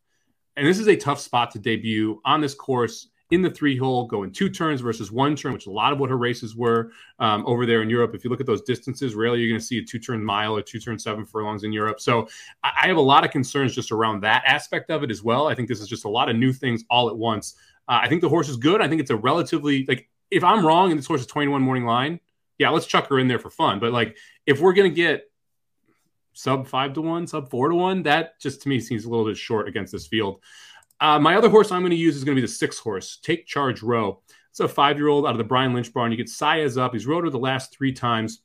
and 0.57 0.67
this 0.67 0.79
is 0.79 0.88
a 0.88 0.97
tough 0.97 1.21
spot 1.21 1.50
to 1.52 1.59
debut 1.59 2.21
on 2.25 2.41
this 2.41 2.55
course 2.55 3.09
in 3.33 3.41
the 3.41 3.50
three 3.50 3.79
hole, 3.79 4.07
going 4.07 4.31
two 4.31 4.50
turns 4.50 4.83
versus 4.83 5.11
one 5.11 5.35
turn, 5.35 5.55
which 5.55 5.67
a 5.67 5.71
lot 5.71 5.91
of 5.91 5.99
what 5.99 6.11
her 6.11 6.19
races 6.19 6.55
were 6.55 6.93
um, 7.19 7.43
over 7.47 7.64
there 7.64 7.81
in 7.81 7.88
Europe. 7.88 8.14
If 8.14 8.25
you 8.25 8.31
look 8.31 8.41
at 8.43 8.47
those 8.47 8.61
distances, 8.61 9.14
rarely 9.14 9.41
you're 9.41 9.49
going 9.49 9.61
to 9.61 9.67
see 9.67 9.79
a 9.79 9.83
two 9.83 9.99
turn 9.99 10.23
mile 10.23 10.55
or 10.55 10.61
two 10.61 10.79
turn 10.79 10.99
seven 10.99 11.25
furlongs 11.25 11.64
in 11.64 11.73
Europe. 11.73 11.99
So 11.99 12.29
I 12.62 12.87
have 12.87 12.99
a 12.99 13.00
lot 13.00 13.25
of 13.25 13.31
concerns 13.31 13.75
just 13.75 13.91
around 13.91 14.21
that 14.21 14.43
aspect 14.47 14.91
of 14.91 15.02
it 15.02 15.11
as 15.11 15.23
well. 15.23 15.49
I 15.49 15.55
think 15.55 15.69
this 15.69 15.81
is 15.81 15.88
just 15.88 16.05
a 16.05 16.11
lot 16.11 16.29
of 16.29 16.37
new 16.37 16.52
things 16.52 16.85
all 16.91 17.09
at 17.09 17.17
once. 17.17 17.55
Uh, 17.88 18.00
I 18.02 18.09
think 18.09 18.21
the 18.21 18.29
horse 18.29 18.50
is 18.50 18.59
good. 18.59 18.83
I 18.83 18.88
think 18.88 19.00
it's 19.00 19.11
a 19.11 19.17
relatively 19.17 19.87
like 19.87 20.11
if 20.31 20.45
I'm 20.45 20.64
wrong 20.64 20.91
and 20.91 20.99
this 20.99 21.07
horse 21.07 21.23
is 21.23 21.26
21 21.26 21.62
morning 21.62 21.87
line, 21.87 22.21
yeah, 22.59 22.71
let's 22.71 22.87
chuck 22.87 23.09
her 23.09 23.18
in 23.18 23.28
there 23.28 23.38
for 23.38 23.50
fun. 23.50 23.80
But 23.80 23.92
like, 23.92 24.16
if 24.47 24.61
we're 24.61 24.73
gonna 24.73 24.90
get 24.90 25.25
sub 26.32 26.66
five 26.66 26.94
to 26.94 27.02
one, 27.02 27.26
sub 27.26 27.50
four 27.50 27.68
to 27.68 27.75
one, 27.75 28.02
that 28.04 28.40
just 28.40 28.62
to 28.62 28.68
me 28.68 28.80
seems 28.80 29.04
a 29.04 29.11
little 29.11 29.26
bit 29.26 29.37
short 29.37 29.68
against 29.68 29.92
this 29.92 30.06
field. 30.06 30.40
Uh, 31.00 31.18
my 31.18 31.35
other 31.35 31.49
horse 31.49 31.73
I'm 31.73 31.82
going 31.82 31.90
to 31.90 31.97
use 31.97 32.14
is 32.14 32.23
going 32.23 32.37
to 32.37 32.40
be 32.40 32.47
the 32.47 32.52
six 32.52 32.78
horse, 32.78 33.18
Take 33.23 33.44
Charge 33.44 33.82
Row. 33.82 34.23
It's 34.50 34.61
a 34.61 34.68
five 34.68 34.99
year 34.99 35.09
old 35.09 35.26
out 35.26 35.32
of 35.32 35.38
the 35.38 35.44
Brian 35.44 35.75
Lynch 35.75 35.92
barn. 35.92 36.12
You 36.12 36.16
get 36.16 36.28
Saez 36.28 36.80
up. 36.80 36.92
He's 36.92 37.06
rode 37.06 37.25
her 37.25 37.30
the 37.30 37.38
last 37.38 37.76
three 37.76 37.92
times. 37.92 38.42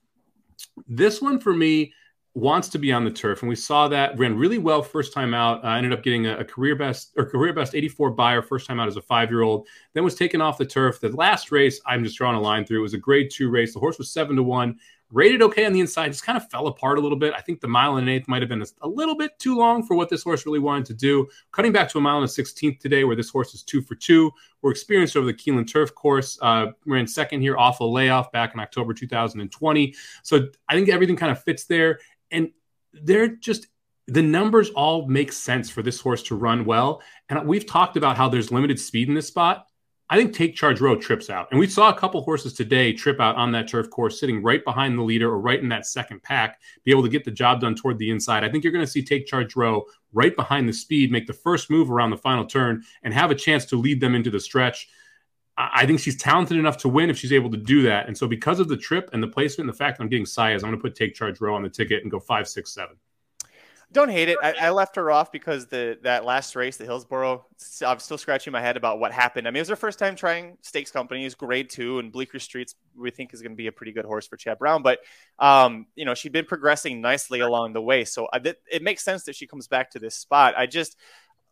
This 0.88 1.22
one 1.22 1.40
for 1.40 1.54
me 1.54 1.94
wants 2.38 2.70
to 2.70 2.78
be 2.78 2.92
on 2.92 3.04
the 3.04 3.10
turf, 3.10 3.42
and 3.42 3.50
we 3.50 3.56
saw 3.56 3.88
that 3.88 4.18
ran 4.20 4.38
really 4.38 4.60
well 4.60 4.84
first 4.84 5.12
time 5.12 5.34
out. 5.34 5.66
Uh, 5.66 5.70
ended 5.70 5.92
up 5.92 6.04
getting 6.04 6.28
a, 6.28 6.38
a, 6.38 6.46
career 6.46 6.76
best 6.76 7.12
or 7.18 7.26
career 7.26 7.52
best 7.52 7.74
84 7.74 8.12
Beyer 8.12 8.44
first 8.44 8.68
time 8.68 8.80
out 8.80 8.88
as 8.88 8.96
a 8.96 9.02
five 9.02 9.32
year 9.32 9.42
old. 9.42 9.68
Then 9.94 10.04
was 10.04 10.14
taken 10.14 10.40
off 10.40 10.60
the 10.60 10.66
turf. 10.66 11.00
The 11.00 11.10
last 11.10 11.52
race, 11.52 11.82
I'm 11.88 12.04
just 12.04 12.16
drawing 12.16 12.36
a 12.36 12.40
line 12.42 12.64
through. 12.64 12.80
It 12.80 12.84
was 12.84 12.94
a 12.94 13.00
grade 13.00 13.32
two 13.34 13.50
race. 13.50 13.74
The 13.74 13.80
horse 13.80 13.98
was 13.98 14.12
seven 14.12 14.36
to 14.36 14.44
one. 14.44 14.78
Rated 15.10 15.42
okay 15.42 15.66
on 15.66 15.72
the 15.72 15.80
inside, 15.80 16.10
just 16.10 16.26
kind 16.26 16.38
of 16.38 16.48
fell 16.50 16.68
apart 16.68 16.98
a 16.98 17.02
little 17.02 17.18
bit. 17.18 17.34
I 17.34 17.40
think 17.40 17.62
the 17.62 17.68
mile 17.68 17.96
and 17.96 18.08
an 18.08 18.14
eighth 18.14 18.28
might 18.28 18.42
have 18.42 18.50
been 18.50 18.62
a, 18.62 18.68
a 18.82 18.88
little 18.88 19.16
bit 19.16 19.40
too 19.40 19.58
long 19.58 19.82
for 19.82 19.96
what 19.96 20.10
this 20.10 20.24
horse 20.24 20.46
really 20.46 20.60
wanted 20.60 20.86
to 20.88 20.94
do. 20.94 21.28
Cutting 21.54 21.72
back 21.72 21.90
to 21.90 21.98
a 21.98 22.02
mile 22.02 22.18
and 22.18 22.26
a 22.26 22.28
sixteenth 22.28 22.80
today, 22.80 23.04
where 23.04 23.16
this 23.16 23.30
horse 23.30 23.56
is 23.56 23.64
two 23.64 23.82
for 23.82 23.96
two. 23.96 24.32
We're 24.62 24.72
experienced 24.72 25.16
over 25.16 25.26
the 25.26 25.34
Keeneland 25.34 25.72
Turf 25.72 25.96
course. 25.96 26.38
Uh, 26.42 26.68
ran 26.86 27.08
second 27.08 27.42
here 27.42 27.58
off 27.58 27.80
a 27.80 27.86
layoff 27.86 28.32
back 28.32 28.54
in 28.54 28.60
October 28.60 28.94
2020. 28.94 29.96
So 30.24 30.50
I 30.68 30.74
think 30.74 30.90
everything 30.90 31.16
kind 31.16 31.32
of 31.32 31.42
fits 31.42 31.66
there. 31.66 32.00
And 32.32 32.52
they're 32.94 33.28
just 33.28 33.68
the 34.08 34.22
numbers 34.22 34.70
all 34.70 35.06
make 35.08 35.34
sense 35.34 35.70
for 35.70 35.82
this 35.82 36.00
horse 36.00 36.24
to 36.24 36.36
run 36.36 36.66
well. 36.66 37.02
And 37.30 37.46
we've 37.46 37.66
talked 37.66 37.98
about 37.98 38.18
how 38.18 38.30
there's 38.30 38.52
limited 38.52 38.80
speed 38.80 39.10
in 39.10 39.14
this 39.14 39.28
spot. 39.28 39.68
I 40.10 40.16
think 40.16 40.34
Take 40.34 40.56
Charge 40.56 40.80
Row 40.80 40.96
trips 40.96 41.30
out. 41.30 41.50
And 41.52 41.60
we 41.60 41.68
saw 41.68 41.90
a 41.90 41.98
couple 41.98 42.22
horses 42.22 42.54
today 42.54 42.94
trip 42.94 43.20
out 43.20 43.36
on 43.36 43.52
that 43.52 43.68
turf 43.68 43.90
course, 43.90 44.18
sitting 44.18 44.42
right 44.42 44.64
behind 44.64 44.98
the 44.98 45.04
leader 45.04 45.30
or 45.30 45.40
right 45.42 45.60
in 45.60 45.68
that 45.68 45.86
second 45.86 46.24
pack, 46.24 46.62
be 46.86 46.92
able 46.92 47.04
to 47.04 47.10
get 47.10 47.26
the 47.26 47.32
job 47.32 47.60
done 47.60 47.76
toward 47.76 47.98
the 47.98 48.10
inside. 48.10 48.46
I 48.46 48.50
think 48.50 48.64
you're 48.64 48.72
going 48.72 48.86
to 48.86 48.92
see 48.92 49.04
Take 49.04 49.28
Charge 49.28 49.58
Row 49.58 49.84
right 50.14 50.34
behind 50.34 50.70
the 50.70 50.74
speed, 50.74 51.12
make 51.12 51.28
the 51.28 51.34
first 51.34 51.70
move 51.70 51.92
around 51.92 52.12
the 52.12 52.18
final 52.18 52.46
turn, 52.46 52.84
and 53.04 53.14
have 53.14 53.32
a 53.32 53.36
chance 53.36 53.66
to 53.66 53.76
lead 53.76 54.00
them 54.00 54.16
into 54.16 54.32
the 54.32 54.40
stretch. 54.40 54.88
I 55.58 55.88
think 55.88 56.00
she's 56.00 56.18
talented 56.18 56.58
enough 56.58 56.78
to 56.78 56.90
win 56.90 57.10
if 57.10 57.18
she's 57.18 57.34
able 57.34 57.50
to 57.50 57.58
do 57.58 57.82
that. 57.84 58.08
And 58.08 58.16
so, 58.16 58.28
because 58.28 58.60
of 58.60 58.68
the 58.68 58.78
trip 58.78 59.10
and 59.14 59.24
the 59.24 59.28
placement 59.28 59.68
and 59.68 59.74
the 59.74 59.78
fact 59.78 59.98
that 59.98 60.04
I'm 60.04 60.10
getting 60.10 60.26
Saez, 60.26 60.56
I'm 60.56 60.70
going 60.70 60.74
to 60.74 60.78
put 60.78 60.96
Take 60.96 61.16
Charge 61.16 61.42
Row 61.42 61.56
on 61.56 61.64
the 61.64 61.70
ticket 61.70 62.04
and 62.04 62.12
go 62.12 62.20
five, 62.20 62.48
six, 62.48 62.72
seven. 62.74 62.96
Don't 63.94 64.10
hate 64.10 64.28
it. 64.28 64.38
I, 64.44 64.54
I, 64.60 64.70
left 64.72 64.98
her 64.98 65.10
off 65.10 65.32
because 65.32 65.68
the 65.68 65.98
that 66.04 66.26
last 66.26 66.58
race, 66.58 66.76
the 66.76 66.84
Hillsboro, 66.84 67.46
I'm 67.86 68.00
still 68.00 68.18
scratching 68.18 68.52
my 68.52 68.60
head 68.60 68.76
about 68.76 69.00
what 69.00 69.14
happened. 69.14 69.48
I 69.48 69.52
mean, 69.52 69.58
it 69.58 69.62
was 69.62 69.70
her 69.70 69.78
first 69.78 69.98
time 69.98 70.18
trying 70.18 70.58
stakes 70.62 70.92
companies, 70.92 71.36
grade 71.36 71.70
two, 71.70 72.00
and 72.00 72.12
Bleecker 72.12 72.40
Streets. 72.40 72.76
We 72.98 73.12
think 73.12 73.34
is 73.34 73.42
going 73.42 73.54
to 73.54 73.58
be 73.58 73.68
a 73.68 73.72
pretty 73.72 73.94
good 73.94 74.04
horse 74.04 74.28
for 74.28 74.36
Chad 74.36 74.60
Brown, 74.60 74.84
but 74.84 75.00
um, 75.40 75.88
you 75.96 76.04
know 76.04 76.16
she'd 76.16 76.34
been 76.34 76.46
progressing 76.46 77.00
nicely 77.00 77.40
along 77.40 77.74
the 77.74 77.82
way, 77.82 78.04
so 78.04 78.28
I, 78.34 78.42
it, 78.44 78.62
it 78.70 78.84
makes 78.84 79.06
sense 79.06 79.24
that 79.24 79.38
she 79.38 79.48
comes 79.48 79.70
back 79.70 79.92
to 79.92 80.00
this 80.00 80.16
spot. 80.16 80.56
I 80.58 80.66
just 80.66 80.98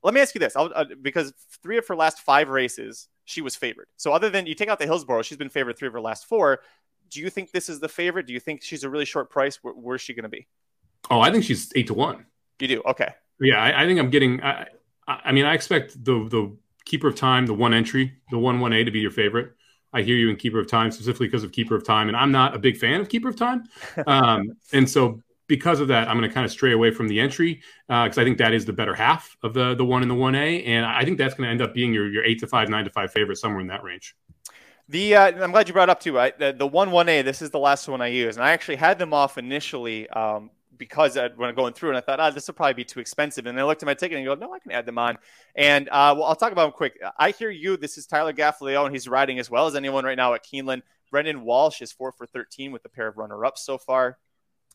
let 0.04 0.14
me 0.14 0.20
ask 0.20 0.36
you 0.36 0.40
this, 0.40 0.58
uh, 0.58 0.84
because 1.02 1.34
three 1.64 1.78
of 1.78 1.88
her 1.88 1.96
last 1.96 2.20
five 2.20 2.50
races 2.50 3.08
she 3.26 3.42
was 3.42 3.56
favored. 3.56 3.88
So 3.98 4.14
other 4.14 4.30
than 4.30 4.46
you 4.46 4.56
take 4.56 4.70
out 4.70 4.80
the 4.80 4.86
Hillsboro, 4.86 5.24
she's 5.24 5.38
been 5.38 5.50
favored 5.50 5.78
three 5.78 5.88
of 5.88 5.94
her 5.94 6.02
last 6.02 6.26
four. 6.26 6.62
Do 7.10 7.20
you 7.20 7.30
think 7.30 7.52
this 7.52 7.70
is 7.70 7.80
the 7.80 7.90
favorite? 7.90 8.26
Do 8.26 8.34
you 8.34 8.40
think 8.40 8.62
she's 8.62 8.84
a 8.84 8.90
really 8.90 9.06
short 9.06 9.30
price? 9.30 9.58
Where, 9.62 9.74
where's 9.74 10.02
she 10.02 10.14
going 10.14 10.24
to 10.24 10.30
be? 10.30 10.48
Oh, 11.10 11.20
I 11.20 11.32
think 11.32 11.44
she's 11.44 11.72
eight 11.76 11.88
to 11.88 11.94
one. 11.94 12.26
You 12.60 12.68
do? 12.68 12.82
Okay. 12.86 13.14
Yeah, 13.40 13.62
I, 13.62 13.84
I 13.84 13.86
think 13.86 14.00
I'm 14.00 14.10
getting. 14.10 14.42
I, 14.42 14.68
I 15.08 15.32
mean, 15.32 15.46
I 15.46 15.54
expect 15.54 16.04
the 16.04 16.28
the 16.30 16.56
keeper 16.86 17.08
of 17.08 17.16
time, 17.16 17.46
the 17.46 17.54
one 17.54 17.74
entry, 17.74 18.14
the 18.32 18.40
one 18.40 18.60
one 18.60 18.74
A 18.74 18.84
to 18.84 18.92
be 18.92 19.00
your 19.00 19.12
favorite. 19.12 19.52
I 19.94 20.02
hear 20.02 20.16
you 20.16 20.30
in 20.30 20.36
keeper 20.36 20.60
of 20.60 20.68
time 20.68 20.92
specifically 20.92 21.28
because 21.28 21.44
of 21.44 21.52
keeper 21.52 21.76
of 21.76 21.86
time, 21.86 22.08
and 22.08 22.18
I'm 22.18 22.32
not 22.32 22.56
a 22.56 22.60
big 22.60 22.78
fan 22.78 23.02
of 23.02 23.10
keeper 23.10 23.30
of 23.30 23.36
time. 23.36 23.64
Um, 24.08 24.58
and 24.74 24.90
so 24.90 25.22
because 25.48 25.80
of 25.80 25.88
that, 25.90 26.08
I'm 26.08 26.18
going 26.18 26.28
to 26.28 26.34
kind 26.34 26.46
of 26.46 26.52
stray 26.52 26.72
away 26.72 26.92
from 26.92 27.08
the 27.08 27.20
entry 27.20 27.62
because 27.88 28.18
uh, 28.18 28.22
I 28.22 28.24
think 28.24 28.38
that 28.40 28.54
is 28.54 28.66
the 28.66 28.74
better 28.74 28.96
half 28.96 29.36
of 29.44 29.54
the 29.54 29.76
the 29.76 29.86
one 29.86 30.02
and 30.02 30.10
the 30.10 30.16
one 30.16 30.36
A, 30.36 30.64
and 30.64 30.86
I 30.86 31.04
think 31.04 31.18
that's 31.18 31.34
going 31.34 31.48
to 31.48 31.52
end 31.52 31.62
up 31.62 31.74
being 31.74 31.94
your 31.94 32.10
your 32.10 32.24
eight 32.24 32.40
to 32.40 32.48
five, 32.48 32.70
nine 32.70 32.86
to 32.86 32.92
five 32.92 33.12
favorite 33.12 33.38
somewhere 33.38 33.62
in 33.62 33.68
that 33.68 33.84
range. 33.84 34.16
The 34.90 35.16
uh, 35.16 35.44
I'm 35.44 35.52
glad 35.52 35.68
you 35.68 35.74
brought 35.74 35.90
up 35.90 36.00
too. 36.00 36.20
I, 36.20 36.32
the, 36.38 36.54
the 36.54 36.68
one 36.68 36.92
one 36.92 37.10
A. 37.10 37.22
This 37.22 37.42
is 37.42 37.50
the 37.50 37.60
last 37.60 37.88
one 37.88 38.02
I 38.02 38.08
use, 38.08 38.38
and 38.38 38.46
I 38.46 38.52
actually 38.52 38.76
had 38.76 39.00
them 39.00 39.14
off 39.14 39.38
initially 39.38 40.08
um, 40.10 40.52
because 40.78 41.18
I, 41.18 41.30
when 41.30 41.50
I'm 41.50 41.56
going 41.56 41.74
through, 41.74 41.90
and 41.90 41.98
I 41.98 42.02
thought, 42.02 42.20
oh, 42.20 42.32
this 42.32 42.48
will 42.48 42.54
probably 42.54 42.74
be 42.74 42.84
too 42.84 43.00
expensive. 43.00 43.46
And 43.46 43.60
I 43.60 43.64
looked 43.64 43.82
at 43.82 43.88
my 43.88 43.94
ticket 43.94 44.18
and 44.18 44.26
go, 44.26 44.36
no, 44.36 44.54
I 44.54 44.60
can 44.60 44.72
add 44.72 44.86
them 44.86 44.98
on. 44.98 45.18
And 45.56 45.88
uh, 45.90 46.14
well, 46.18 46.26
I'll 46.26 46.36
talk 46.36 46.52
about 46.52 46.66
them 46.66 46.72
quick. 46.72 47.00
I 47.18 47.32
hear 47.32 47.50
you. 47.50 47.78
This 47.78 47.98
is 47.98 48.06
Tyler 48.06 48.34
Gaffalione, 48.34 48.86
and 48.86 48.96
he's 48.96 49.08
riding 49.08 49.40
as 49.40 49.50
well 49.50 49.66
as 49.68 49.76
anyone 49.76 50.06
right 50.06 50.18
now 50.18 50.34
at 50.34 50.46
Keeneland. 50.46 50.84
Brendan 51.12 51.44
Walsh 51.44 51.82
is 51.82 51.92
four 51.92 52.12
for 52.12 52.26
13 52.26 52.72
with 52.72 52.84
a 52.86 52.90
pair 52.90 53.08
of 53.08 53.18
runner 53.18 53.44
ups 53.46 53.66
so 53.66 53.78
far. 53.78 54.18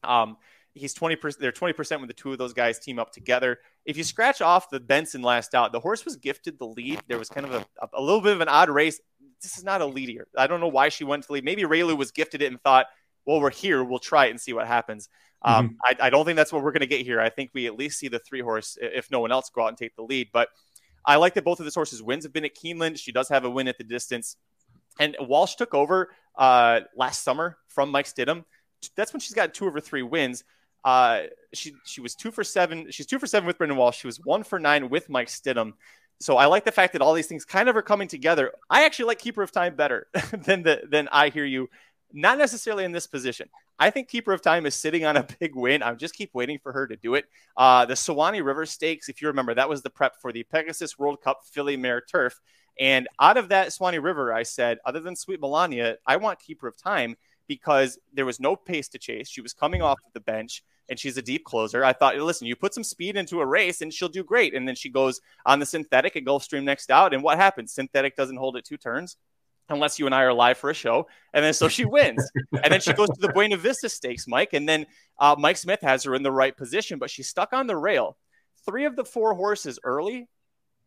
Um, 0.02 0.38
he's 0.74 0.94
20%. 0.94 1.38
They're 1.38 1.52
20% 1.52 1.98
when 1.98 2.08
the 2.08 2.14
two 2.14 2.32
of 2.32 2.38
those 2.38 2.52
guys 2.52 2.78
team 2.78 2.98
up 2.98 3.12
together. 3.12 3.58
If 3.84 3.96
you 3.96 4.04
scratch 4.04 4.40
off 4.40 4.70
the 4.70 4.80
Benson 4.80 5.22
last 5.22 5.54
out, 5.54 5.72
the 5.72 5.80
horse 5.80 6.04
was 6.04 6.16
gifted 6.16 6.58
the 6.58 6.66
lead. 6.66 7.00
There 7.08 7.18
was 7.18 7.28
kind 7.28 7.46
of 7.46 7.52
a, 7.52 7.88
a 7.92 8.00
little 8.00 8.20
bit 8.20 8.32
of 8.32 8.40
an 8.40 8.48
odd 8.48 8.70
race. 8.70 9.00
This 9.42 9.56
is 9.56 9.64
not 9.64 9.80
a 9.80 9.86
lead 9.86 10.08
here. 10.08 10.26
I 10.36 10.46
don't 10.46 10.60
know 10.60 10.68
why 10.68 10.90
she 10.90 11.04
went 11.04 11.24
to 11.24 11.32
lead. 11.32 11.44
Maybe 11.44 11.62
Raylu 11.62 11.96
was 11.96 12.10
gifted 12.10 12.42
it 12.42 12.46
and 12.46 12.60
thought, 12.60 12.86
well, 13.24 13.40
we're 13.40 13.50
here. 13.50 13.82
We'll 13.82 13.98
try 13.98 14.26
it 14.26 14.30
and 14.30 14.40
see 14.40 14.52
what 14.52 14.66
happens. 14.66 15.08
Um, 15.42 15.68
mm-hmm. 15.68 16.02
I, 16.02 16.06
I, 16.06 16.10
don't 16.10 16.26
think 16.26 16.36
that's 16.36 16.52
what 16.52 16.62
we're 16.62 16.72
going 16.72 16.80
to 16.80 16.86
get 16.86 17.00
here. 17.00 17.18
I 17.18 17.30
think 17.30 17.50
we 17.54 17.66
at 17.66 17.74
least 17.74 17.98
see 17.98 18.08
the 18.08 18.18
three 18.18 18.42
horse, 18.42 18.76
if 18.80 19.10
no 19.10 19.20
one 19.20 19.32
else, 19.32 19.48
go 19.48 19.62
out 19.62 19.68
and 19.68 19.76
take 19.76 19.96
the 19.96 20.02
lead. 20.02 20.28
But 20.32 20.48
I 21.04 21.16
like 21.16 21.32
that 21.34 21.44
both 21.44 21.60
of 21.60 21.64
this 21.64 21.74
horses' 21.74 22.02
wins 22.02 22.24
have 22.24 22.32
been 22.32 22.44
at 22.44 22.54
Keeneland. 22.54 22.98
She 22.98 23.10
does 23.10 23.28
have 23.30 23.44
a 23.44 23.50
win 23.50 23.66
at 23.66 23.78
the 23.78 23.84
distance. 23.84 24.36
And 24.98 25.16
Walsh 25.18 25.54
took 25.54 25.74
over 25.74 26.10
uh, 26.36 26.80
last 26.94 27.22
summer 27.22 27.56
from 27.68 27.90
Mike 27.90 28.06
Stidham. 28.06 28.44
That's 28.96 29.12
when 29.12 29.20
she's 29.20 29.34
got 29.34 29.54
two 29.54 29.66
of 29.66 29.74
her 29.74 29.80
three 29.80 30.02
wins. 30.02 30.44
Uh, 30.84 31.22
she 31.52 31.74
she 31.84 32.00
was 32.00 32.14
two 32.14 32.30
for 32.30 32.44
seven. 32.44 32.90
She's 32.90 33.06
two 33.06 33.18
for 33.18 33.26
seven 33.26 33.46
with 33.46 33.58
Brendan 33.58 33.78
Walsh. 33.78 33.98
She 33.98 34.06
was 34.06 34.18
one 34.18 34.42
for 34.44 34.58
nine 34.58 34.88
with 34.88 35.08
Mike 35.08 35.28
Stidham. 35.28 35.74
So 36.20 36.36
I 36.36 36.46
like 36.46 36.64
the 36.64 36.72
fact 36.72 36.92
that 36.92 37.02
all 37.02 37.14
these 37.14 37.26
things 37.26 37.44
kind 37.44 37.68
of 37.68 37.76
are 37.76 37.82
coming 37.82 38.06
together. 38.06 38.52
I 38.68 38.84
actually 38.84 39.06
like 39.06 39.18
Keeper 39.18 39.42
of 39.42 39.52
Time 39.52 39.74
better 39.74 40.06
than 40.32 40.62
the 40.62 40.82
than 40.88 41.08
I 41.08 41.30
hear 41.30 41.44
you. 41.44 41.68
Not 42.12 42.38
necessarily 42.38 42.84
in 42.84 42.92
this 42.92 43.06
position. 43.06 43.48
I 43.78 43.90
think 43.90 44.08
Keeper 44.08 44.32
of 44.32 44.42
Time 44.42 44.66
is 44.66 44.74
sitting 44.74 45.04
on 45.04 45.16
a 45.16 45.26
big 45.40 45.54
win. 45.54 45.82
I 45.82 45.94
just 45.94 46.14
keep 46.14 46.30
waiting 46.34 46.58
for 46.58 46.72
her 46.72 46.86
to 46.86 46.96
do 46.96 47.14
it. 47.14 47.26
Uh, 47.56 47.86
the 47.86 47.94
Suwannee 47.96 48.42
River 48.42 48.66
Stakes, 48.66 49.08
if 49.08 49.22
you 49.22 49.28
remember, 49.28 49.54
that 49.54 49.68
was 49.68 49.82
the 49.82 49.90
prep 49.90 50.16
for 50.20 50.32
the 50.32 50.42
Pegasus 50.42 50.98
World 50.98 51.22
Cup 51.22 51.40
Filly 51.50 51.76
Mare 51.76 52.00
Turf. 52.00 52.40
And 52.78 53.08
out 53.20 53.36
of 53.36 53.48
that 53.50 53.72
Suwannee 53.72 53.98
River, 53.98 54.32
I 54.32 54.42
said, 54.42 54.78
other 54.84 55.00
than 55.00 55.16
Sweet 55.16 55.40
Melania, 55.40 55.96
I 56.06 56.16
want 56.16 56.40
Keeper 56.40 56.66
of 56.66 56.76
Time 56.76 57.16
because 57.50 57.98
there 58.14 58.24
was 58.24 58.38
no 58.38 58.54
pace 58.54 58.86
to 58.90 58.96
chase. 58.96 59.28
She 59.28 59.40
was 59.40 59.52
coming 59.52 59.82
off 59.82 59.98
of 60.06 60.12
the 60.12 60.20
bench 60.20 60.62
and 60.88 60.96
she's 60.96 61.16
a 61.16 61.22
deep 61.22 61.44
closer. 61.44 61.84
I 61.84 61.92
thought, 61.92 62.16
listen, 62.16 62.46
you 62.46 62.54
put 62.54 62.72
some 62.72 62.84
speed 62.84 63.16
into 63.16 63.40
a 63.40 63.44
race 63.44 63.80
and 63.80 63.92
she'll 63.92 64.08
do 64.08 64.22
great. 64.22 64.54
And 64.54 64.68
then 64.68 64.76
she 64.76 64.88
goes 64.88 65.20
on 65.44 65.58
the 65.58 65.66
synthetic 65.66 66.14
at 66.14 66.24
Gulfstream 66.24 66.62
next 66.62 66.92
out. 66.92 67.12
And 67.12 67.24
what 67.24 67.38
happens? 67.38 67.72
Synthetic 67.72 68.14
doesn't 68.14 68.36
hold 68.36 68.56
it 68.56 68.64
two 68.64 68.76
turns 68.76 69.16
unless 69.68 69.98
you 69.98 70.06
and 70.06 70.14
I 70.14 70.22
are 70.22 70.32
live 70.32 70.58
for 70.58 70.70
a 70.70 70.74
show. 70.74 71.08
And 71.34 71.44
then 71.44 71.54
so 71.54 71.66
she 71.66 71.84
wins. 71.84 72.30
and 72.62 72.72
then 72.72 72.80
she 72.80 72.92
goes 72.92 73.08
to 73.08 73.20
the 73.20 73.32
Buena 73.32 73.56
Vista 73.56 73.88
Stakes, 73.88 74.28
Mike. 74.28 74.52
And 74.52 74.68
then 74.68 74.86
uh, 75.18 75.34
Mike 75.36 75.56
Smith 75.56 75.80
has 75.80 76.04
her 76.04 76.14
in 76.14 76.22
the 76.22 76.30
right 76.30 76.56
position, 76.56 77.00
but 77.00 77.10
she's 77.10 77.26
stuck 77.26 77.52
on 77.52 77.66
the 77.66 77.76
rail. 77.76 78.16
Three 78.64 78.84
of 78.84 78.94
the 78.94 79.04
four 79.04 79.34
horses 79.34 79.80
early, 79.82 80.28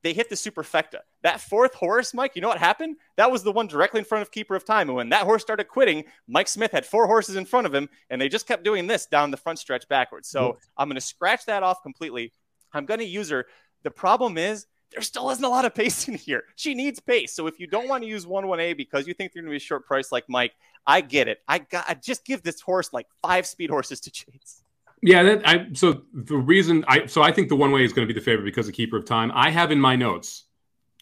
they 0.03 0.13
hit 0.13 0.29
the 0.29 0.35
superfecta. 0.35 0.99
That 1.23 1.41
fourth 1.41 1.73
horse, 1.73 2.13
Mike, 2.13 2.33
you 2.35 2.41
know 2.41 2.49
what 2.49 2.57
happened? 2.57 2.97
That 3.15 3.31
was 3.31 3.43
the 3.43 3.51
one 3.51 3.67
directly 3.67 3.99
in 3.99 4.05
front 4.05 4.21
of 4.21 4.31
Keeper 4.31 4.55
of 4.55 4.65
Time. 4.65 4.89
And 4.89 4.95
when 4.95 5.09
that 5.09 5.23
horse 5.23 5.41
started 5.41 5.67
quitting, 5.69 6.03
Mike 6.27 6.49
Smith 6.49 6.71
had 6.71 6.85
four 6.85 7.07
horses 7.07 7.35
in 7.37 7.45
front 7.45 7.65
of 7.65 7.73
him, 7.73 7.89
and 8.09 8.21
they 8.21 8.29
just 8.29 8.47
kept 8.47 8.63
doing 8.63 8.87
this 8.87 9.05
down 9.05 9.31
the 9.31 9.37
front 9.37 9.59
stretch 9.59 9.87
backwards. 9.87 10.27
So 10.27 10.57
I'm 10.77 10.89
going 10.89 10.95
to 10.95 11.01
scratch 11.01 11.45
that 11.45 11.63
off 11.63 11.81
completely. 11.81 12.33
I'm 12.73 12.85
going 12.85 12.99
to 12.99 13.05
use 13.05 13.29
her. 13.29 13.45
The 13.83 13.91
problem 13.91 14.37
is 14.37 14.67
there 14.91 15.01
still 15.01 15.29
isn't 15.29 15.43
a 15.43 15.49
lot 15.49 15.65
of 15.65 15.73
pace 15.73 16.07
in 16.07 16.15
here. 16.15 16.43
She 16.55 16.73
needs 16.73 16.99
pace. 16.99 17.33
So 17.33 17.47
if 17.47 17.59
you 17.59 17.67
don't 17.67 17.87
want 17.87 18.03
to 18.03 18.09
use 18.09 18.27
one 18.27 18.47
one 18.47 18.59
A 18.59 18.73
because 18.73 19.07
you 19.07 19.13
think 19.13 19.33
they're 19.33 19.41
going 19.41 19.49
to 19.49 19.53
be 19.53 19.57
a 19.57 19.59
short 19.59 19.85
price 19.85 20.11
like 20.11 20.25
Mike, 20.27 20.53
I 20.85 21.01
get 21.01 21.27
it. 21.27 21.39
I 21.47 21.59
got 21.59 21.85
I 21.87 21.93
just 21.93 22.25
give 22.25 22.43
this 22.43 22.59
horse 22.61 22.91
like 22.91 23.07
five 23.21 23.45
speed 23.45 23.69
horses 23.69 23.99
to 24.01 24.11
chase. 24.11 24.62
Yeah, 25.05 25.23
that, 25.23 25.47
I 25.47 25.67
so 25.73 26.03
the 26.13 26.37
reason 26.37 26.85
I 26.87 27.07
so 27.07 27.21
I 27.21 27.31
think 27.31 27.49
the 27.49 27.57
one 27.57 27.71
way 27.71 27.83
is 27.83 27.91
going 27.91 28.07
to 28.07 28.13
be 28.13 28.17
the 28.17 28.23
favorite 28.23 28.45
because 28.45 28.69
of 28.69 28.73
keeper 28.73 28.95
of 28.95 29.05
time. 29.05 29.31
I 29.35 29.49
have 29.49 29.69
in 29.69 29.79
my 29.79 29.97
notes 29.97 30.45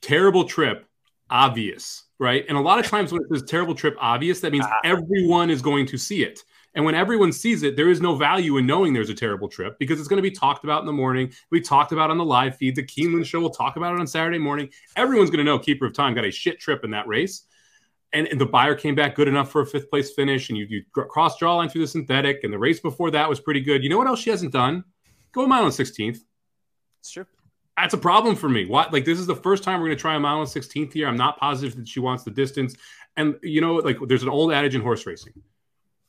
terrible 0.02 0.44
trip, 0.46 0.88
obvious, 1.30 2.06
right? 2.20 2.44
And 2.50 2.58
a 2.58 2.62
lot 2.62 2.80
of 2.80 2.88
times 2.88 3.12
when 3.12 3.22
it 3.22 3.28
says 3.32 3.44
terrible 3.44 3.76
trip, 3.76 3.96
obvious, 4.00 4.40
that 4.40 4.52
means 4.52 4.66
uh-huh. 4.66 4.80
everyone 4.84 5.52
is 5.52 5.62
going 5.62 5.86
to 5.86 5.98
see 6.00 6.24
it. 6.24 6.40
And 6.74 6.84
when 6.84 6.96
everyone 6.96 7.32
sees 7.32 7.62
it, 7.62 7.76
there 7.76 7.90
is 7.90 8.02
no 8.02 8.16
value 8.16 8.58
in 8.58 8.66
knowing 8.66 8.94
there's 8.94 9.10
a 9.10 9.14
terrible 9.14 9.48
trip 9.48 9.78
because 9.78 10.00
it's 10.00 10.08
going 10.08 10.24
to 10.24 10.28
be 10.28 10.32
talked 10.32 10.64
about 10.64 10.80
in 10.80 10.88
the 10.88 10.94
morning. 10.94 11.32
We 11.52 11.62
talked 11.62 11.92
about 11.92 12.10
on 12.10 12.18
the 12.18 12.26
live 12.26 12.56
feed. 12.56 12.76
The 12.76 12.84
Keeneland 12.84 13.26
show 13.26 13.40
will 13.40 13.50
talk 13.52 13.76
about 13.76 13.94
it 13.94 14.00
on 14.00 14.08
Saturday 14.08 14.40
morning. 14.40 14.70
Everyone's 14.96 15.30
going 15.30 15.40
to 15.40 15.44
know 15.44 15.60
Keeper 15.60 15.86
of 15.86 15.94
Time 15.94 16.16
got 16.16 16.26
a 16.26 16.32
shit 16.32 16.60
trip 16.60 16.84
in 16.84 16.92
that 16.92 17.08
race. 17.08 17.44
And, 18.14 18.28
and 18.28 18.40
the 18.40 18.46
Beyer 18.46 18.76
came 18.76 18.96
back 18.96 19.16
good 19.16 19.28
enough 19.28 19.52
for 19.52 19.62
a 19.62 19.66
fifth 19.66 19.90
place 19.90 20.12
finish. 20.12 20.50
And 20.50 20.58
you, 20.58 20.66
you 20.70 20.84
cross 20.92 21.38
draw 21.38 21.56
line 21.56 21.70
through 21.70 21.82
the 21.82 21.88
synthetic. 21.88 22.44
And 22.44 22.52
the 22.52 22.60
race 22.60 22.80
before 22.80 23.12
that 23.12 23.30
was 23.30 23.40
pretty 23.40 23.62
good. 23.62 23.84
You 23.84 23.90
know 23.90 23.98
what 23.98 24.08
else 24.08 24.20
she 24.20 24.30
hasn't 24.30 24.52
done? 24.52 24.84
Go 25.32 25.44
a 25.44 25.48
mile 25.48 25.64
and 25.64 25.74
16th. 25.74 26.20
It's 27.00 27.12
true. 27.12 27.26
That's 27.78 27.94
a 27.94 27.98
problem 27.98 28.36
for 28.36 28.50
me. 28.50 28.66
What 28.66 28.92
like 28.92 29.06
this 29.06 29.18
is 29.18 29.28
the 29.28 29.36
first 29.36 29.64
time 29.64 29.80
we're 29.80 29.88
going 29.88 29.98
to 29.98 30.02
try 30.02 30.16
a 30.16 30.20
mile 30.20 30.40
and 30.40 30.48
16th 30.48 30.94
here. 30.94 31.08
I'm 31.08 31.18
not 31.18 31.40
positive 31.40 31.78
that 31.78 31.88
she 31.88 32.00
wants 32.00 32.24
the 32.24 32.32
distance. 32.32 32.76
And 33.16 33.38
you 33.42 33.62
know, 33.62 33.76
like 33.76 33.98
there's 34.08 34.24
an 34.24 34.30
old 34.30 34.52
adage 34.52 34.76
in 34.76 34.82
horse 34.82 35.06
racing 35.06 35.34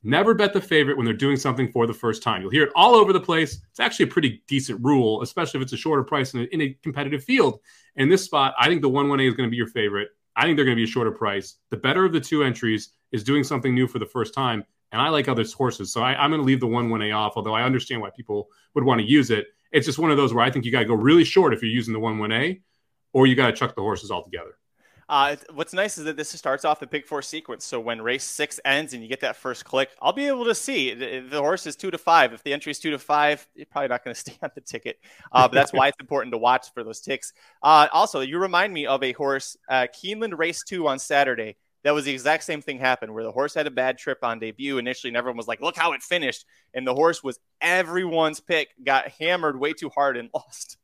Never 0.05 0.35
bet 0.35 0.53
the 0.53 0.61
favorite 0.61 0.97
when 0.97 1.05
they're 1.05 1.15
doing 1.15 1.37
something 1.37 1.71
for 1.71 1.87
the 1.87 1.95
first 1.95 2.25
time. 2.25 2.43
You'll 2.43 2.51
hear 2.51 2.65
it 2.65 2.73
all 2.75 2.97
over 2.97 3.12
the 3.12 3.21
place. 3.21 3.61
It's 3.71 3.79
actually 3.79 4.07
a 4.07 4.09
pretty 4.09 4.43
decent 4.49 4.85
rule, 4.85 5.23
especially 5.23 5.61
if 5.61 5.62
it's 5.62 5.73
a 5.73 5.77
shorter 5.77 6.03
price 6.03 6.35
in 6.35 6.41
a, 6.41 6.43
in 6.45 6.61
a 6.61 6.77
competitive 6.83 7.23
field. 7.23 7.61
In 7.95 8.09
this 8.09 8.25
spot, 8.25 8.55
I 8.59 8.67
think 8.67 8.83
the 8.83 8.88
1 8.88 9.07
1A 9.07 9.29
is 9.29 9.35
going 9.35 9.47
to 9.47 9.51
be 9.51 9.57
your 9.57 9.69
favorite. 9.69 10.09
I 10.37 10.45
think 10.45 10.57
they're 10.57 10.64
going 10.64 10.77
to 10.77 10.81
be 10.81 10.88
a 10.88 10.92
shorter 10.92 11.11
price. 11.11 11.57
The 11.71 11.77
better 11.77 12.05
of 12.05 12.12
the 12.12 12.21
two 12.21 12.42
entries 12.42 12.90
is 13.12 13.25
doing 13.25 13.45
something 13.45 13.75
new 13.75 13.87
for 13.87 13.99
the 13.99 14.07
first 14.07 14.35
time. 14.35 14.64
And 14.90 15.01
I 15.01 15.09
like 15.09 15.29
other 15.29 15.45
horses. 15.57 15.92
So 15.92 16.03
I, 16.03 16.23
am 16.23 16.31
going 16.31 16.40
to 16.40 16.47
leave 16.47 16.61
the 16.61 16.66
1 16.66 16.88
1A 16.88 17.16
off, 17.16 17.33
although 17.37 17.55
I 17.55 17.62
understand 17.62 18.01
why 18.01 18.11
people 18.11 18.49
would 18.75 18.85
want 18.85 19.01
to 19.01 19.07
use 19.07 19.31
it. 19.31 19.47
It's 19.73 19.87
just 19.87 19.99
one 19.99 20.11
of 20.11 20.18
those 20.18 20.35
where 20.35 20.45
I 20.45 20.51
think 20.51 20.64
you 20.64 20.73
got 20.73 20.81
to 20.81 20.85
go 20.85 20.95
really 20.95 21.25
short 21.25 21.55
if 21.55 21.62
you're 21.62 21.71
using 21.71 21.95
the 21.95 22.01
1 22.01 22.18
1A, 22.18 22.61
or 23.14 23.27
you 23.27 23.35
got 23.35 23.47
to 23.47 23.53
chuck 23.53 23.75
the 23.75 23.81
horses 23.81 24.11
altogether. 24.11 24.59
Uh, 25.12 25.37
what's 25.53 25.75
nice 25.75 25.98
is 25.98 26.05
that 26.05 26.16
this 26.16 26.31
starts 26.31 26.64
off 26.64 26.81
the 26.81 26.87
pick 26.87 27.07
four 27.07 27.20
sequence. 27.20 27.66
So 27.66 27.79
when 27.79 28.01
race 28.01 28.25
six 28.25 28.59
ends 28.64 28.94
and 28.94 29.03
you 29.03 29.11
get 29.11 29.20
that 29.20 29.37
first 29.37 29.62
click, 29.62 29.90
I'll 30.01 30.14
be 30.14 30.27
able 30.27 30.46
to 30.46 30.55
see 30.55 30.94
the, 30.94 31.20
the 31.20 31.38
horse 31.38 31.66
is 31.66 31.77
two 31.77 31.90
to 31.90 31.98
five. 31.98 32.33
If 32.33 32.42
the 32.42 32.55
entry 32.55 32.70
is 32.70 32.79
two 32.79 32.92
to 32.92 32.98
five, 32.98 33.46
you're 33.55 33.66
probably 33.66 33.88
not 33.88 34.05
going 34.05 34.14
to 34.14 34.18
stay 34.18 34.38
on 34.42 34.48
the 34.55 34.62
ticket. 34.62 34.96
Uh, 35.31 35.48
but 35.48 35.53
that's 35.53 35.70
why 35.70 35.88
it's 35.88 35.98
important 36.01 36.33
to 36.33 36.38
watch 36.38 36.72
for 36.72 36.83
those 36.83 37.03
ticks. 37.03 37.35
Uh, 37.62 37.88
also, 37.92 38.20
you 38.20 38.38
remind 38.38 38.72
me 38.72 38.87
of 38.87 39.03
a 39.03 39.12
horse, 39.12 39.55
uh, 39.68 39.87
Keeneland 39.94 40.38
race 40.38 40.62
two 40.66 40.88
on 40.88 40.98
Saturday. 40.98 41.57
That 41.85 41.92
was 41.92 42.07
the 42.07 42.12
exact 42.12 42.44
same 42.44 42.62
thing 42.62 42.79
happened 42.79 43.12
where 43.12 43.25
the 43.25 43.33
horse 43.33 43.53
had 43.53 43.66
a 43.66 43.70
bad 43.70 43.98
trip 43.98 44.20
on 44.22 44.38
debut 44.38 44.79
initially, 44.79 45.11
and 45.11 45.16
everyone 45.18 45.37
was 45.37 45.48
like, 45.48 45.61
look 45.61 45.77
how 45.77 45.92
it 45.92 46.03
finished. 46.03 46.46
And 46.72 46.87
the 46.87 46.94
horse 46.94 47.22
was 47.22 47.38
everyone's 47.61 48.40
pick, 48.40 48.68
got 48.83 49.09
hammered 49.20 49.61
way 49.61 49.75
too 49.75 49.90
hard 49.90 50.16
and 50.16 50.31
lost. 50.35 50.79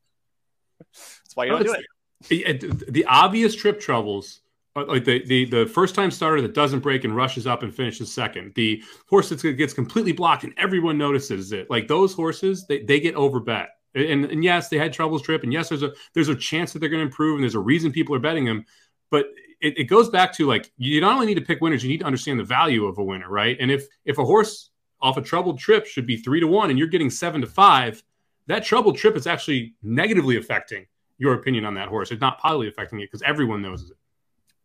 that's 0.77 1.35
why 1.35 1.45
you 1.45 1.51
don't 1.51 1.63
do 1.63 1.73
it 1.73 1.83
the 2.27 3.05
obvious 3.07 3.55
trip 3.55 3.79
troubles 3.79 4.41
uh, 4.75 4.85
like 4.85 5.03
the, 5.03 5.25
the 5.25 5.45
the 5.45 5.65
first 5.65 5.95
time 5.95 6.11
starter 6.11 6.41
that 6.41 6.53
doesn't 6.53 6.81
break 6.81 7.03
and 7.03 7.15
rushes 7.15 7.47
up 7.47 7.63
and 7.63 7.73
finishes 7.73 8.13
second. 8.13 8.53
The 8.55 8.83
horse 9.07 9.29
that 9.29 9.41
gets 9.53 9.73
completely 9.73 10.11
blocked 10.11 10.43
and 10.43 10.53
everyone 10.57 10.97
notices 10.97 11.51
it. 11.51 11.69
Like 11.69 11.87
those 11.87 12.13
horses 12.13 12.65
they, 12.67 12.83
they 12.83 12.99
get 12.99 13.15
overbet. 13.15 13.67
And, 13.95 14.25
and 14.25 14.43
yes 14.43 14.69
they 14.69 14.77
had 14.77 14.93
troubles 14.93 15.23
trip 15.23 15.43
and 15.43 15.51
yes 15.51 15.69
there's 15.69 15.81
a 15.81 15.93
there's 16.13 16.29
a 16.29 16.35
chance 16.35 16.71
that 16.73 16.79
they're 16.79 16.89
going 16.89 17.01
to 17.01 17.07
improve 17.07 17.35
and 17.35 17.43
there's 17.43 17.55
a 17.55 17.59
reason 17.59 17.91
people 17.91 18.15
are 18.15 18.19
betting 18.19 18.45
them. 18.45 18.65
But 19.09 19.27
it, 19.59 19.77
it 19.79 19.83
goes 19.85 20.09
back 20.09 20.33
to 20.33 20.45
like 20.45 20.71
you 20.77 21.01
not 21.01 21.13
only 21.13 21.25
need 21.25 21.35
to 21.35 21.41
pick 21.41 21.61
winners 21.61 21.83
you 21.83 21.89
need 21.89 22.01
to 22.01 22.05
understand 22.05 22.39
the 22.39 22.43
value 22.43 22.85
of 22.85 22.99
a 22.99 23.03
winner 23.03 23.29
right? 23.29 23.57
And 23.59 23.71
if 23.71 23.87
if 24.05 24.19
a 24.19 24.25
horse 24.25 24.69
off 25.01 25.17
a 25.17 25.21
troubled 25.21 25.57
trip 25.57 25.87
should 25.87 26.05
be 26.05 26.17
three 26.17 26.39
to 26.39 26.47
one 26.47 26.69
and 26.69 26.77
you're 26.77 26.87
getting 26.87 27.09
seven 27.09 27.41
to 27.41 27.47
five 27.47 28.03
that 28.45 28.63
troubled 28.63 28.97
trip 28.97 29.17
is 29.17 29.25
actually 29.25 29.73
negatively 29.81 30.37
affecting 30.37 30.85
your 31.19 31.35
opinion 31.35 31.65
on 31.65 31.75
that 31.75 31.89
horse. 31.89 32.11
It's 32.11 32.21
not 32.21 32.39
positively 32.39 32.69
affecting 32.69 32.99
it 33.01 33.11
because 33.11 33.21
everyone 33.21 33.61
knows 33.61 33.91
it. 33.91 33.97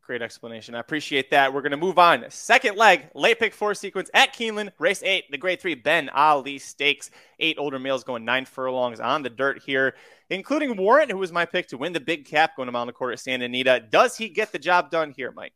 Great 0.01 0.21
explanation. 0.21 0.75
I 0.75 0.81
appreciate 0.81 1.31
that. 1.31 1.55
We're 1.55 1.63
going 1.63 1.71
to 1.71 1.79
move 1.79 1.99
on. 1.99 2.27
Second 2.29 2.77
leg, 2.77 3.07
late 3.15 3.39
pick 3.39 3.55
four 3.55 3.75
sequence 3.75 4.11
at 4.13 4.35
Keeneland, 4.35 4.71
race 4.79 5.03
eight, 5.03 5.31
the 5.31 5.39
grade 5.39 5.63
three 5.63 5.75
Ben 5.75 6.11
Ali 6.11 6.59
Stakes. 6.59 7.11
Eight 7.41 7.57
older 7.59 7.79
males 7.79 8.05
going 8.05 8.25
nine 8.25 8.45
furlongs 8.45 9.01
on 9.01 9.23
the 9.23 9.31
dirt 9.31 9.63
here, 9.65 9.95
including 10.29 10.77
Warrant, 10.77 11.11
who 11.11 11.17
was 11.17 11.33
my 11.33 11.47
pick 11.47 11.69
to 11.69 11.79
win 11.79 11.95
the 11.95 12.01
big 12.01 12.27
cap 12.27 12.55
going 12.55 12.67
to 12.67 12.73
Mount 12.73 12.93
Court 12.95 13.15
at 13.15 13.21
Santa 13.21 13.47
Anita. 13.47 13.83
Does 13.91 14.17
he 14.17 14.29
get 14.29 14.53
the 14.53 14.59
job 14.59 14.91
done 14.91 15.15
here, 15.17 15.33
Mike? 15.33 15.55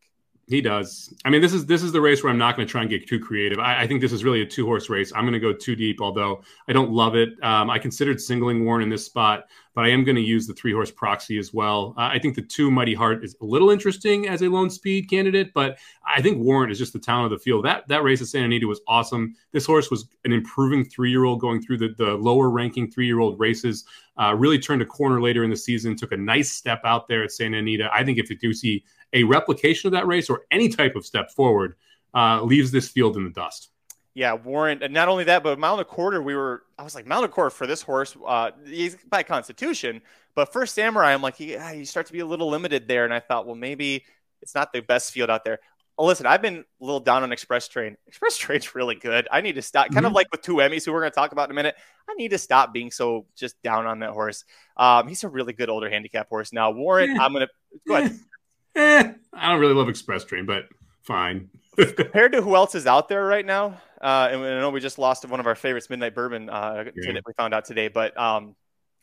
He 0.48 0.62
does. 0.62 1.12
I 1.26 1.30
mean, 1.30 1.42
this 1.42 1.52
is 1.52 1.66
this 1.66 1.82
is 1.82 1.92
the 1.92 2.00
race 2.00 2.24
where 2.24 2.32
I'm 2.32 2.38
not 2.38 2.56
going 2.56 2.66
to 2.66 2.70
try 2.70 2.80
and 2.80 2.88
get 2.88 3.06
too 3.06 3.20
creative. 3.20 3.58
I, 3.58 3.82
I, 3.82 3.86
think 3.86 4.00
this 4.00 4.12
is 4.12 4.24
really 4.24 4.40
a 4.40 4.46
two 4.46 4.64
horse 4.64 4.88
race. 4.88 5.12
I'm 5.14 5.24
going 5.24 5.34
to 5.34 5.38
go 5.38 5.52
too 5.52 5.76
deep, 5.76 6.00
although 6.00 6.42
I 6.66 6.72
don't 6.72 6.90
love 6.90 7.14
it. 7.14 7.30
Um, 7.42 7.68
I 7.68 7.78
considered 7.78 8.18
singling 8.18 8.64
Warrant 8.64 8.84
in 8.84 8.88
this 8.88 9.04
spot, 9.04 9.44
but 9.74 9.84
I 9.84 9.88
am 9.88 10.04
going 10.04 10.16
to 10.16 10.22
use 10.22 10.46
the 10.46 10.54
three 10.54 10.72
horse 10.72 10.90
proxy 10.90 11.36
as 11.36 11.52
well. 11.52 11.92
Uh, 11.98 12.08
I 12.10 12.18
think 12.18 12.34
the 12.34 12.40
two 12.40 12.70
Mighty 12.70 12.94
Heart 12.94 13.24
is 13.24 13.36
a 13.42 13.44
little 13.44 13.68
interesting 13.68 14.26
as 14.26 14.40
a 14.40 14.48
lone 14.48 14.70
speed 14.70 15.10
candidate, 15.10 15.52
but 15.52 15.76
I 16.06 16.22
think 16.22 16.38
Warrant 16.38 16.72
is 16.72 16.78
just 16.78 16.94
the 16.94 16.98
talent 16.98 17.30
of 17.30 17.38
the 17.38 17.44
field. 17.44 17.66
That 17.66 17.86
that 17.88 18.02
race 18.02 18.22
at 18.22 18.28
Santa 18.28 18.46
Anita 18.46 18.66
was 18.66 18.80
awesome. 18.88 19.34
This 19.52 19.66
horse 19.66 19.90
was 19.90 20.06
an 20.24 20.32
improving 20.32 20.82
three 20.82 21.10
year 21.10 21.24
old 21.24 21.40
going 21.40 21.60
through 21.60 21.76
the, 21.76 21.94
the 21.98 22.14
lower 22.14 22.48
ranking 22.48 22.90
three 22.90 23.06
year 23.06 23.20
old 23.20 23.38
races. 23.38 23.84
Uh, 24.16 24.34
really 24.34 24.58
turned 24.58 24.82
a 24.82 24.86
corner 24.86 25.20
later 25.20 25.44
in 25.44 25.50
the 25.50 25.56
season, 25.56 25.94
took 25.94 26.10
a 26.10 26.16
nice 26.16 26.50
step 26.50 26.80
out 26.84 27.06
there 27.06 27.22
at 27.22 27.30
Santa 27.30 27.58
Anita. 27.58 27.90
I 27.92 28.02
think 28.02 28.18
if 28.18 28.30
you 28.30 28.36
do 28.36 28.52
see 28.54 28.82
a 29.12 29.24
replication 29.24 29.88
of 29.88 29.92
that 29.92 30.06
race 30.06 30.28
or 30.28 30.42
any 30.50 30.68
type 30.68 30.96
of 30.96 31.06
step 31.06 31.30
forward 31.30 31.74
uh, 32.14 32.42
leaves 32.42 32.70
this 32.70 32.88
field 32.88 33.16
in 33.16 33.24
the 33.24 33.30
dust. 33.30 33.70
Yeah, 34.14 34.32
Warrant. 34.32 34.82
And 34.82 34.92
not 34.92 35.08
only 35.08 35.24
that, 35.24 35.44
but 35.44 35.58
Mile 35.60 35.74
and 35.74 35.82
a 35.82 35.84
Quarter, 35.84 36.20
we 36.20 36.34
were. 36.34 36.64
I 36.76 36.82
was 36.82 36.94
like 36.94 37.06
Mile 37.06 37.18
and 37.18 37.26
a 37.26 37.32
Quarter 37.32 37.50
for 37.50 37.68
this 37.68 37.82
horse. 37.82 38.16
Uh, 38.26 38.50
he's 38.66 38.96
by 39.08 39.22
constitution, 39.22 40.02
but 40.34 40.52
first 40.52 40.74
Samurai, 40.74 41.12
I'm 41.12 41.22
like, 41.22 41.36
he, 41.36 41.56
ah, 41.56 41.70
you 41.70 41.84
start 41.84 42.06
to 42.06 42.12
be 42.12 42.18
a 42.18 42.26
little 42.26 42.48
limited 42.48 42.88
there. 42.88 43.04
And 43.04 43.14
I 43.14 43.20
thought, 43.20 43.46
well, 43.46 43.54
maybe 43.54 44.04
it's 44.42 44.56
not 44.56 44.72
the 44.72 44.80
best 44.80 45.12
field 45.12 45.30
out 45.30 45.44
there. 45.44 45.60
listen, 45.98 46.26
I've 46.26 46.42
been 46.42 46.64
a 46.80 46.84
little 46.84 46.98
down 46.98 47.22
on 47.22 47.30
Express 47.30 47.68
Train. 47.68 47.96
Express 48.08 48.36
Train's 48.36 48.74
really 48.74 48.96
good. 48.96 49.28
I 49.30 49.40
need 49.40 49.54
to 49.54 49.62
stop. 49.62 49.86
Mm-hmm. 49.86 49.94
Kind 49.94 50.06
of 50.06 50.10
mm-hmm. 50.10 50.16
like 50.16 50.32
with 50.32 50.42
two 50.42 50.56
Emmys, 50.56 50.84
who 50.84 50.92
we're 50.92 51.00
going 51.00 51.12
to 51.12 51.14
talk 51.14 51.30
about 51.30 51.48
in 51.48 51.52
a 51.52 51.54
minute. 51.54 51.76
I 52.10 52.14
need 52.14 52.30
to 52.30 52.38
stop 52.38 52.72
being 52.72 52.90
so 52.90 53.26
just 53.36 53.62
down 53.62 53.86
on 53.86 54.00
that 54.00 54.10
horse. 54.10 54.44
Um, 54.76 55.06
he's 55.06 55.22
a 55.22 55.28
really 55.28 55.52
good 55.52 55.68
older 55.68 55.88
handicap 55.88 56.28
horse. 56.28 56.52
Now, 56.52 56.72
Warrant, 56.72 57.14
yeah. 57.14 57.22
I'm 57.22 57.32
going 57.32 57.46
to 57.46 57.78
go 57.86 57.94
ahead 57.96 58.18
eh, 58.74 59.12
I 59.32 59.50
don't 59.50 59.60
really 59.60 59.74
love 59.74 59.88
Express 59.88 60.24
Train, 60.24 60.46
but 60.46 60.68
fine. 61.02 61.50
Compared 61.76 62.32
to 62.32 62.42
who 62.42 62.56
else 62.56 62.74
is 62.74 62.86
out 62.86 63.08
there 63.08 63.24
right 63.24 63.46
now, 63.46 63.80
uh, 64.00 64.28
and 64.32 64.44
I 64.44 64.60
know 64.60 64.70
we 64.70 64.80
just 64.80 64.98
lost 64.98 65.24
one 65.28 65.40
of 65.40 65.46
our 65.46 65.54
favorites, 65.54 65.88
Midnight 65.88 66.14
Bourbon, 66.14 66.50
uh, 66.50 66.84
yeah. 66.96 67.20
we 67.24 67.32
found 67.36 67.54
out 67.54 67.64
today, 67.64 67.88
but 67.88 68.18
um, 68.18 68.56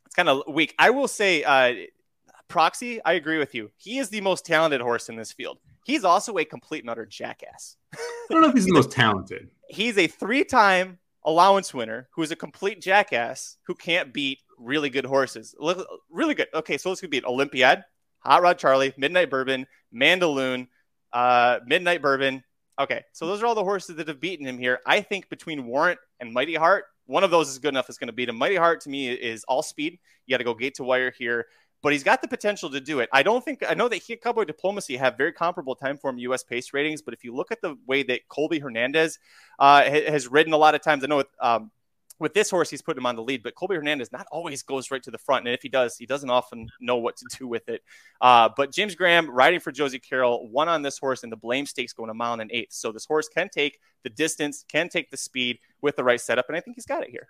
it's 0.05 0.15
kind 0.15 0.27
of 0.27 0.43
weak. 0.47 0.75
I 0.77 0.89
will 0.89 1.07
say, 1.07 1.43
uh, 1.43 1.73
Proxy, 2.47 3.03
I 3.03 3.13
agree 3.13 3.37
with 3.37 3.55
you. 3.55 3.71
He 3.77 3.97
is 3.97 4.09
the 4.09 4.21
most 4.21 4.45
talented 4.45 4.81
horse 4.81 5.09
in 5.09 5.15
this 5.15 5.31
field. 5.31 5.57
He's 5.85 6.03
also 6.03 6.37
a 6.37 6.45
complete 6.45 6.83
and 6.83 6.89
utter 6.89 7.05
jackass. 7.05 7.77
I 7.93 7.97
don't 8.29 8.41
know 8.41 8.49
if 8.49 8.55
he's 8.55 8.65
the 8.65 8.73
most 8.73 8.91
talented. 8.91 9.49
He's 9.69 9.97
a 9.97 10.07
three-time 10.07 10.99
allowance 11.23 11.73
winner 11.73 12.07
who 12.13 12.21
is 12.21 12.31
a 12.31 12.35
complete 12.35 12.81
jackass 12.81 13.57
who 13.63 13.73
can't 13.73 14.13
beat 14.13 14.39
really 14.59 14.89
good 14.89 15.05
horses. 15.05 15.55
Really 16.09 16.35
good. 16.35 16.47
Okay, 16.53 16.77
so 16.77 16.89
let's 16.89 17.01
beat 17.01 17.25
Olympiad, 17.25 17.83
Hot 18.25 18.41
Rod 18.41 18.57
Charlie, 18.57 18.93
Midnight 18.97 19.29
Bourbon, 19.29 19.67
Mandaloon, 19.93 20.67
uh, 21.13 21.59
Midnight 21.65 22.01
Bourbon. 22.01 22.43
Okay, 22.79 23.03
so 23.13 23.25
those 23.27 23.41
are 23.41 23.45
all 23.45 23.55
the 23.55 23.63
horses 23.63 23.95
that 23.95 24.07
have 24.07 24.19
beaten 24.19 24.45
him 24.45 24.57
here. 24.57 24.79
I 24.85 25.01
think 25.01 25.29
between 25.29 25.65
Warrant 25.65 25.99
and 26.19 26.33
Mighty 26.33 26.55
Heart, 26.55 26.85
one 27.05 27.23
of 27.23 27.31
those 27.31 27.49
is 27.49 27.59
good 27.59 27.69
enough. 27.69 27.87
It's 27.87 27.97
going 27.97 28.07
to 28.07 28.13
beat 28.13 28.27
him. 28.27 28.35
Mighty 28.35 28.55
Heart 28.55 28.81
to 28.81 28.89
me 28.89 29.09
is 29.09 29.43
all 29.45 29.61
speed. 29.61 29.99
You 30.25 30.33
got 30.33 30.39
to 30.39 30.43
go 30.43 30.53
gate 30.53 30.75
to 30.75 30.83
wire 30.83 31.11
here, 31.17 31.45
but 31.81 31.93
he's 31.93 32.03
got 32.03 32.21
the 32.21 32.27
potential 32.27 32.69
to 32.71 32.81
do 32.81 32.99
it. 32.99 33.09
I 33.13 33.23
don't 33.23 33.45
think 33.45 33.63
I 33.67 33.75
know 33.75 33.87
that 33.87 33.97
he 33.97 34.13
and 34.13 34.21
Cowboy 34.21 34.43
Diplomacy 34.45 34.97
have 34.97 35.17
very 35.17 35.31
comparable 35.31 35.75
time 35.75 35.97
form 35.97 36.17
U.S. 36.17 36.43
pace 36.43 36.73
ratings, 36.73 37.01
but 37.01 37.13
if 37.13 37.23
you 37.23 37.33
look 37.33 37.51
at 37.51 37.61
the 37.61 37.77
way 37.87 38.03
that 38.03 38.27
Colby 38.27 38.59
Hernandez 38.59 39.19
uh, 39.59 39.83
has 39.83 40.27
ridden 40.27 40.51
a 40.51 40.57
lot 40.57 40.75
of 40.75 40.81
times, 40.81 41.03
I 41.03 41.07
know 41.07 41.17
with 41.17 41.27
um, 41.39 41.71
with 42.19 42.33
this 42.33 42.49
horse, 42.49 42.69
he's 42.69 42.81
putting 42.81 43.01
him 43.01 43.05
on 43.05 43.15
the 43.15 43.23
lead, 43.23 43.43
but 43.43 43.55
Colby 43.55 43.75
Hernandez 43.75 44.11
not 44.11 44.25
always 44.31 44.63
goes 44.63 44.89
right 44.89 45.03
to 45.03 45.11
the 45.11 45.17
front. 45.17 45.45
And 45.45 45.53
if 45.53 45.61
he 45.61 45.69
does, 45.69 45.97
he 45.97 46.05
doesn't 46.05 46.29
often 46.29 46.69
know 46.79 46.97
what 46.97 47.17
to 47.17 47.25
do 47.37 47.47
with 47.47 47.67
it. 47.67 47.83
Uh, 48.21 48.49
but 48.55 48.71
James 48.71 48.95
Graham 48.95 49.29
riding 49.29 49.59
for 49.59 49.71
Josie 49.71 49.99
Carroll, 49.99 50.47
won 50.49 50.69
on 50.69 50.81
this 50.81 50.97
horse 50.97 51.23
and 51.23 51.31
the 51.31 51.37
blame 51.37 51.65
stakes 51.65 51.93
going 51.93 52.09
a 52.09 52.13
mile 52.13 52.33
and 52.33 52.41
an 52.41 52.49
eighth. 52.51 52.73
So 52.73 52.91
this 52.91 53.05
horse 53.05 53.27
can 53.27 53.49
take 53.49 53.79
the 54.03 54.09
distance, 54.09 54.63
can 54.67 54.87
take 54.87 55.11
the 55.11 55.17
speed 55.17 55.59
with 55.81 55.95
the 55.95 56.03
right 56.03 56.21
setup. 56.21 56.45
And 56.47 56.57
I 56.57 56.61
think 56.61 56.75
he's 56.75 56.85
got 56.85 57.03
it 57.03 57.09
here. 57.09 57.27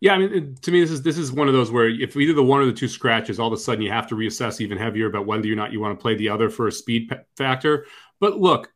Yeah, 0.00 0.12
I 0.12 0.18
mean, 0.18 0.56
to 0.60 0.70
me, 0.70 0.80
this 0.80 0.90
is 0.90 1.02
this 1.02 1.16
is 1.16 1.32
one 1.32 1.48
of 1.48 1.54
those 1.54 1.70
where 1.70 1.88
if 1.88 2.16
either 2.16 2.34
the 2.34 2.42
one 2.42 2.60
or 2.60 2.66
the 2.66 2.72
two 2.72 2.88
scratches, 2.88 3.40
all 3.40 3.46
of 3.46 3.52
a 3.54 3.56
sudden 3.56 3.80
you 3.80 3.90
have 3.90 4.06
to 4.08 4.14
reassess 4.14 4.60
even 4.60 4.76
heavier 4.76 5.06
about 5.06 5.24
whether 5.24 5.50
or 5.50 5.54
not 5.54 5.72
you 5.72 5.80
want 5.80 5.98
to 5.98 6.02
play 6.02 6.14
the 6.14 6.28
other 6.28 6.50
for 6.50 6.66
a 6.66 6.72
speed 6.72 7.10
factor. 7.36 7.86
But 8.20 8.38
look, 8.38 8.70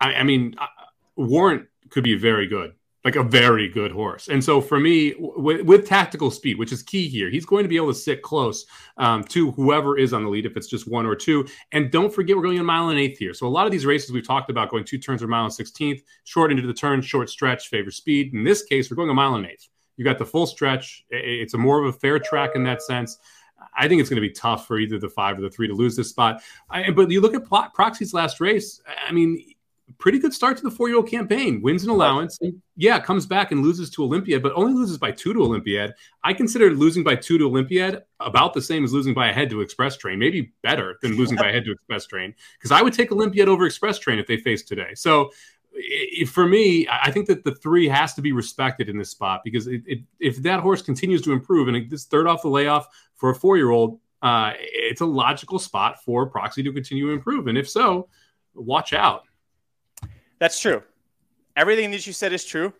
I, 0.00 0.14
I 0.14 0.22
mean, 0.22 0.54
uh, 0.56 0.66
Warrant 1.14 1.66
could 1.90 2.04
be 2.04 2.16
very 2.16 2.46
good 2.46 2.72
like 3.06 3.14
a 3.14 3.22
very 3.22 3.68
good 3.68 3.92
horse. 3.92 4.26
And 4.26 4.42
so 4.42 4.60
for 4.60 4.80
me, 4.80 5.12
w- 5.12 5.62
with 5.62 5.86
tactical 5.86 6.28
speed, 6.28 6.58
which 6.58 6.72
is 6.72 6.82
key 6.82 7.06
here, 7.06 7.30
he's 7.30 7.46
going 7.46 7.62
to 7.62 7.68
be 7.68 7.76
able 7.76 7.92
to 7.92 7.94
sit 7.94 8.20
close 8.20 8.66
um, 8.96 9.22
to 9.24 9.52
whoever 9.52 9.96
is 9.96 10.12
on 10.12 10.24
the 10.24 10.28
lead 10.28 10.44
if 10.44 10.56
it's 10.56 10.66
just 10.66 10.88
one 10.88 11.06
or 11.06 11.14
two. 11.14 11.46
And 11.70 11.92
don't 11.92 12.12
forget, 12.12 12.34
we're 12.34 12.42
going 12.42 12.58
a 12.58 12.64
mile 12.64 12.88
and 12.88 12.98
eighth 12.98 13.16
here. 13.16 13.32
So 13.32 13.46
a 13.46 13.48
lot 13.48 13.64
of 13.64 13.70
these 13.70 13.86
races 13.86 14.10
we've 14.10 14.26
talked 14.26 14.50
about 14.50 14.70
going 14.70 14.82
two 14.82 14.98
turns 14.98 15.22
or 15.22 15.28
mile 15.28 15.44
and 15.44 15.54
16th, 15.54 16.02
short 16.24 16.50
into 16.50 16.66
the 16.66 16.74
turn, 16.74 17.00
short 17.00 17.30
stretch, 17.30 17.68
favor 17.68 17.92
speed. 17.92 18.34
In 18.34 18.42
this 18.42 18.64
case, 18.64 18.90
we're 18.90 18.96
going 18.96 19.10
a 19.10 19.14
mile 19.14 19.36
and 19.36 19.46
eighth. 19.46 19.68
You 19.96 20.04
got 20.04 20.18
the 20.18 20.26
full 20.26 20.48
stretch. 20.48 21.04
It's 21.08 21.54
a 21.54 21.58
more 21.58 21.78
of 21.78 21.94
a 21.94 21.96
fair 21.96 22.18
track 22.18 22.56
in 22.56 22.64
that 22.64 22.82
sense. 22.82 23.18
I 23.78 23.86
think 23.86 24.00
it's 24.00 24.10
going 24.10 24.20
to 24.20 24.28
be 24.28 24.34
tough 24.34 24.66
for 24.66 24.80
either 24.80 24.98
the 24.98 25.08
five 25.08 25.38
or 25.38 25.42
the 25.42 25.50
three 25.50 25.68
to 25.68 25.74
lose 25.74 25.94
this 25.94 26.08
spot. 26.08 26.42
I, 26.68 26.90
but 26.90 27.08
you 27.08 27.20
look 27.20 27.34
at 27.34 27.44
Proxy's 27.72 28.12
last 28.12 28.40
race. 28.40 28.80
I 29.06 29.12
mean, 29.12 29.54
pretty 29.98 30.18
good 30.18 30.34
start 30.34 30.56
to 30.56 30.62
the 30.62 30.70
four 30.70 30.88
year 30.88 30.96
old 30.96 31.08
campaign. 31.08 31.62
Wins 31.62 31.84
an 31.84 31.90
allowance. 31.90 32.38
Yeah, 32.76 32.98
comes 33.00 33.26
back 33.26 33.52
and 33.52 33.62
loses 33.62 33.90
to 33.90 34.04
Olympiad, 34.04 34.42
but 34.42 34.52
only 34.54 34.74
loses 34.74 34.98
by 34.98 35.12
two 35.12 35.32
to 35.32 35.40
Olympiad. 35.40 35.94
I 36.24 36.32
consider 36.32 36.70
losing 36.70 37.04
by 37.04 37.16
two 37.16 37.38
to 37.38 37.46
Olympiad 37.46 38.02
about 38.20 38.52
the 38.52 38.62
same 38.62 38.84
as 38.84 38.92
losing 38.92 39.14
by 39.14 39.28
a 39.28 39.32
head 39.32 39.50
to 39.50 39.60
Express 39.60 39.96
Train, 39.96 40.18
maybe 40.18 40.52
better 40.62 40.96
than 41.02 41.16
losing 41.16 41.36
by 41.36 41.48
a 41.48 41.52
head 41.52 41.64
to 41.64 41.72
Express 41.72 42.06
Train, 42.06 42.34
because 42.58 42.72
I 42.72 42.82
would 42.82 42.92
take 42.92 43.12
Olympiad 43.12 43.48
over 43.48 43.66
Express 43.66 43.98
Train 43.98 44.18
if 44.18 44.26
they 44.26 44.36
faced 44.36 44.68
today. 44.68 44.94
So 44.94 45.30
it, 45.72 46.28
for 46.28 46.46
me, 46.46 46.88
I 46.90 47.10
think 47.10 47.26
that 47.26 47.44
the 47.44 47.54
three 47.54 47.88
has 47.88 48.14
to 48.14 48.22
be 48.22 48.32
respected 48.32 48.88
in 48.88 48.98
this 48.98 49.10
spot 49.10 49.42
because 49.44 49.66
it, 49.66 49.82
it, 49.86 50.00
if 50.18 50.36
that 50.42 50.60
horse 50.60 50.82
continues 50.82 51.22
to 51.22 51.32
improve 51.32 51.68
and 51.68 51.88
this 51.90 52.04
third 52.04 52.26
off 52.26 52.42
the 52.42 52.48
layoff 52.48 52.88
for 53.14 53.30
a 53.30 53.34
four 53.34 53.56
year 53.56 53.70
old, 53.70 54.00
uh, 54.22 54.52
it's 54.56 55.02
a 55.02 55.06
logical 55.06 55.58
spot 55.58 56.02
for 56.02 56.26
Proxy 56.26 56.62
to 56.62 56.72
continue 56.72 57.06
to 57.06 57.12
improve. 57.12 57.46
And 57.46 57.58
if 57.58 57.68
so, 57.68 58.08
watch 58.54 58.92
out. 58.92 59.24
That's 60.38 60.60
true. 60.60 60.82
Everything 61.56 61.90
that 61.92 62.06
you 62.06 62.12
said 62.12 62.32
is 62.32 62.44
true. 62.44 62.72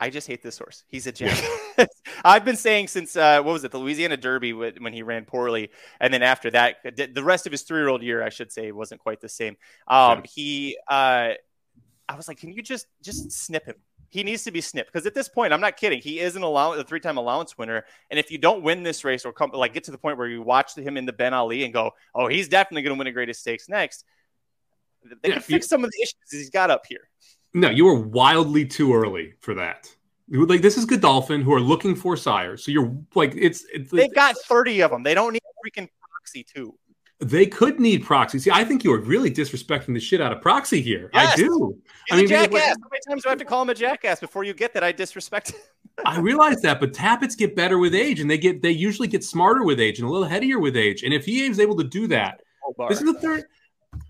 I 0.00 0.10
just 0.10 0.26
hate 0.26 0.42
this 0.42 0.58
horse. 0.58 0.84
He's 0.88 1.06
a 1.06 1.12
jack. 1.12 1.42
I've 2.24 2.44
been 2.44 2.56
saying 2.56 2.88
since 2.88 3.16
uh, 3.16 3.40
what 3.42 3.52
was 3.52 3.64
it, 3.64 3.70
the 3.70 3.78
Louisiana 3.78 4.16
Derby 4.16 4.52
when 4.52 4.92
he 4.92 5.02
ran 5.02 5.24
poorly, 5.24 5.70
and 6.00 6.12
then 6.12 6.22
after 6.22 6.50
that, 6.50 6.76
the 6.84 7.22
rest 7.22 7.46
of 7.46 7.52
his 7.52 7.62
three-year-old 7.62 8.02
year, 8.02 8.22
I 8.22 8.28
should 8.28 8.52
say, 8.52 8.72
wasn't 8.72 9.00
quite 9.00 9.20
the 9.20 9.28
same. 9.28 9.56
Um, 9.86 10.22
he, 10.24 10.76
uh, 10.88 11.30
I 12.08 12.16
was 12.16 12.28
like, 12.28 12.38
can 12.38 12.52
you 12.52 12.62
just 12.62 12.86
just 13.02 13.30
snip 13.30 13.66
him? 13.66 13.76
He 14.10 14.22
needs 14.22 14.44
to 14.44 14.50
be 14.50 14.60
snipped 14.60 14.92
because 14.92 15.06
at 15.06 15.14
this 15.14 15.28
point, 15.28 15.52
I'm 15.52 15.60
not 15.60 15.76
kidding. 15.76 16.00
He 16.00 16.20
is 16.20 16.36
an 16.36 16.42
allowance, 16.42 16.80
a 16.80 16.84
three-time 16.84 17.16
allowance 17.16 17.56
winner, 17.56 17.84
and 18.10 18.18
if 18.18 18.30
you 18.30 18.38
don't 18.38 18.62
win 18.62 18.82
this 18.82 19.04
race 19.04 19.24
or 19.24 19.32
come 19.32 19.52
like 19.52 19.74
get 19.74 19.84
to 19.84 19.90
the 19.90 19.98
point 19.98 20.18
where 20.18 20.28
you 20.28 20.42
watch 20.42 20.76
him 20.76 20.96
in 20.96 21.06
the 21.06 21.12
Ben 21.12 21.34
Ali 21.34 21.64
and 21.64 21.72
go, 21.72 21.92
oh, 22.14 22.26
he's 22.26 22.48
definitely 22.48 22.82
going 22.82 22.96
to 22.96 22.98
win 22.98 23.06
a 23.06 23.12
greatest 23.12 23.40
stakes 23.40 23.68
next, 23.68 24.04
they 25.22 25.28
yeah, 25.28 25.34
can 25.34 25.42
fix 25.42 25.68
some 25.68 25.84
of 25.84 25.90
the 25.90 26.02
issues 26.02 26.14
he's 26.30 26.50
got 26.50 26.70
up 26.70 26.84
here. 26.88 27.08
No, 27.52 27.70
you 27.70 27.84
were 27.84 28.00
wildly 28.00 28.66
too 28.66 28.94
early 28.94 29.34
for 29.40 29.54
that. 29.54 29.94
Like 30.28 30.62
this 30.62 30.76
is 30.76 30.84
Godolphin 30.84 31.42
who 31.42 31.52
are 31.52 31.60
looking 31.60 31.94
for 31.94 32.16
sires. 32.16 32.64
So 32.64 32.72
you're 32.72 32.96
like 33.14 33.34
it's, 33.36 33.64
it's 33.72 33.90
they've 33.90 34.14
got 34.14 34.36
30 34.38 34.82
of 34.82 34.90
them. 34.90 35.02
They 35.02 35.14
don't 35.14 35.32
need 35.32 35.42
freaking 35.64 35.88
proxy 36.00 36.44
too. 36.44 36.74
They 37.20 37.46
could 37.46 37.78
need 37.78 38.04
proxy. 38.04 38.38
See, 38.38 38.50
I 38.50 38.64
think 38.64 38.82
you 38.82 38.92
are 38.92 38.98
really 38.98 39.30
disrespecting 39.30 39.94
the 39.94 40.00
shit 40.00 40.20
out 40.20 40.32
of 40.32 40.42
proxy 40.42 40.80
here. 40.80 41.10
Yes. 41.14 41.32
I 41.32 41.36
do. 41.36 41.76
He's 42.06 42.12
I 42.12 42.16
mean, 42.16 42.24
a 42.24 42.28
jackass. 42.28 42.52
Like, 42.52 42.62
How 42.62 42.88
many 42.90 43.00
times 43.08 43.22
do 43.22 43.28
I 43.28 43.30
have 43.30 43.38
to 43.38 43.44
call 43.44 43.62
him 43.62 43.70
a 43.70 43.74
jackass 43.74 44.20
before 44.20 44.44
you 44.44 44.52
get 44.52 44.74
that 44.74 44.82
I 44.82 44.90
disrespect? 44.92 45.52
Him. 45.52 45.60
I 46.04 46.18
realize 46.18 46.60
that, 46.62 46.80
but 46.80 46.92
Tapits 46.92 47.36
get 47.36 47.54
better 47.54 47.78
with 47.78 47.94
age, 47.94 48.18
and 48.18 48.28
they 48.28 48.36
get 48.36 48.62
they 48.62 48.72
usually 48.72 49.06
get 49.06 49.22
smarter 49.22 49.62
with 49.62 49.78
age 49.78 50.00
and 50.00 50.08
a 50.08 50.10
little 50.10 50.26
headier 50.26 50.58
with 50.58 50.76
age. 50.76 51.04
And 51.04 51.14
if 51.14 51.24
he 51.24 51.44
is 51.44 51.60
able 51.60 51.76
to 51.76 51.84
do 51.84 52.08
that, 52.08 52.42
this 52.88 53.00
is 53.00 53.04
the 53.04 53.20
third. 53.20 53.44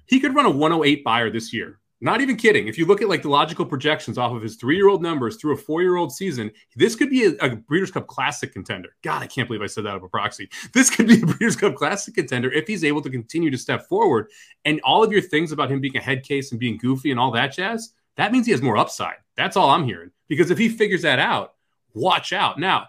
He 0.06 0.20
could 0.20 0.34
run 0.34 0.46
a 0.46 0.50
108 0.50 1.04
Beyer 1.04 1.30
this 1.30 1.52
year. 1.52 1.80
Not 2.00 2.20
even 2.20 2.36
kidding. 2.36 2.68
If 2.68 2.76
you 2.76 2.84
look 2.84 3.00
at 3.00 3.08
like 3.08 3.22
the 3.22 3.30
logical 3.30 3.64
projections 3.64 4.18
off 4.18 4.32
of 4.32 4.42
his 4.42 4.56
three-year-old 4.56 5.00
numbers 5.00 5.36
through 5.36 5.54
a 5.54 5.56
four-year-old 5.56 6.12
season, 6.12 6.50
this 6.76 6.94
could 6.94 7.08
be 7.08 7.24
a, 7.24 7.30
a, 7.40 7.56
Breeders' 7.56 7.90
Cup 7.90 8.06
Classic 8.06 8.52
contender. 8.52 8.90
God, 9.02 9.22
I 9.22 9.26
can't 9.26 9.48
believe 9.48 9.62
I 9.62 9.66
said 9.66 9.86
that 9.86 9.96
of 9.96 10.02
a 10.02 10.08
proxy. 10.08 10.50
This 10.74 10.90
could 10.90 11.08
be 11.08 11.22
a 11.22 11.26
Breeders' 11.26 11.56
Cup 11.56 11.76
Classic 11.76 12.14
contender 12.14 12.52
if 12.52 12.66
he's 12.66 12.84
able 12.84 13.00
to 13.00 13.08
continue 13.08 13.50
to 13.50 13.56
step 13.56 13.88
forward. 13.88 14.28
And 14.66 14.82
all 14.84 15.02
of 15.02 15.12
your 15.12 15.22
things 15.22 15.50
about 15.50 15.70
him 15.70 15.80
being 15.80 15.96
a 15.96 16.00
head 16.02 16.24
case 16.24 16.50
and 16.50 16.60
being 16.60 16.76
goofy 16.76 17.10
and 17.10 17.18
all 17.18 17.30
that 17.30 17.54
jazz, 17.54 17.94
that 18.18 18.32
means 18.32 18.44
he 18.44 18.52
has 18.52 18.60
more 18.60 18.76
upside. 18.76 19.16
That's 19.36 19.56
all 19.56 19.70
I'm 19.70 19.84
hearing. 19.84 20.10
Because 20.28 20.50
if 20.50 20.58
he 20.58 20.68
figures 20.68 21.02
that 21.02 21.18
out, 21.18 21.54
watch 21.94 22.34
out. 22.34 22.58
Now, 22.58 22.88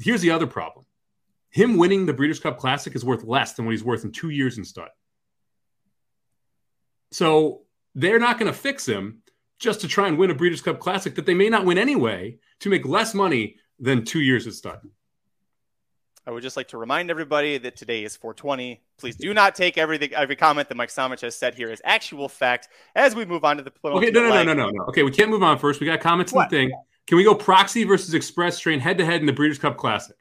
here's 0.00 0.22
the 0.22 0.30
other 0.30 0.46
problem. 0.46 0.86
Him 1.50 1.76
winning 1.76 2.06
the 2.06 2.14
Breeders' 2.14 2.40
Cup 2.40 2.58
Classic 2.58 2.94
is 2.96 3.04
worth 3.04 3.24
less 3.24 3.52
than 3.52 3.66
what 3.66 3.72
he's 3.72 3.84
worth 3.84 4.04
in 4.04 4.10
two 4.10 4.30
years 4.30 4.56
in 4.56 4.64
stud. 4.64 4.88
So 7.14 7.60
they're 7.94 8.18
not 8.18 8.40
going 8.40 8.52
to 8.52 8.58
fix 8.58 8.88
him 8.88 9.22
just 9.60 9.80
to 9.82 9.88
try 9.88 10.08
and 10.08 10.18
win 10.18 10.32
a 10.32 10.34
Breeders' 10.34 10.60
Cup 10.60 10.80
Classic 10.80 11.14
that 11.14 11.26
they 11.26 11.34
may 11.34 11.48
not 11.48 11.64
win 11.64 11.78
anyway 11.78 12.38
to 12.58 12.68
make 12.68 12.84
less 12.84 13.14
money 13.14 13.54
than 13.78 14.04
two 14.04 14.20
years 14.20 14.48
at 14.48 14.54
stud. 14.54 14.80
I 16.26 16.32
would 16.32 16.42
just 16.42 16.56
like 16.56 16.66
to 16.68 16.76
remind 16.76 17.12
everybody 17.12 17.56
that 17.58 17.76
today 17.76 18.02
is 18.02 18.16
420. 18.16 18.82
Please 18.98 19.14
do 19.14 19.32
not 19.32 19.54
take 19.54 19.78
everything, 19.78 20.12
every 20.12 20.34
comment 20.34 20.68
that 20.68 20.74
Mike 20.74 20.88
Somich 20.88 21.20
has 21.20 21.36
said 21.36 21.54
here 21.54 21.70
as 21.70 21.80
actual 21.84 22.28
fact 22.28 22.66
as 22.96 23.14
we 23.14 23.24
move 23.24 23.44
on 23.44 23.58
to 23.58 23.62
the 23.62 23.70
Okay, 23.84 24.10
no, 24.10 24.22
no, 24.22 24.30
no, 24.30 24.42
no, 24.42 24.52
no, 24.52 24.70
no. 24.70 24.84
Okay, 24.86 25.04
we 25.04 25.12
can't 25.12 25.30
move 25.30 25.44
on 25.44 25.56
first. 25.56 25.78
We 25.78 25.86
got 25.86 26.00
comments 26.00 26.32
on 26.32 26.42
the 26.42 26.48
thing. 26.48 26.72
Can 27.06 27.16
we 27.16 27.22
go 27.22 27.36
proxy 27.36 27.84
versus 27.84 28.14
express 28.14 28.58
train 28.58 28.80
head 28.80 28.98
to 28.98 29.04
head 29.04 29.20
in 29.20 29.26
the 29.26 29.32
Breeders' 29.32 29.60
Cup 29.60 29.76
Classic? 29.76 30.16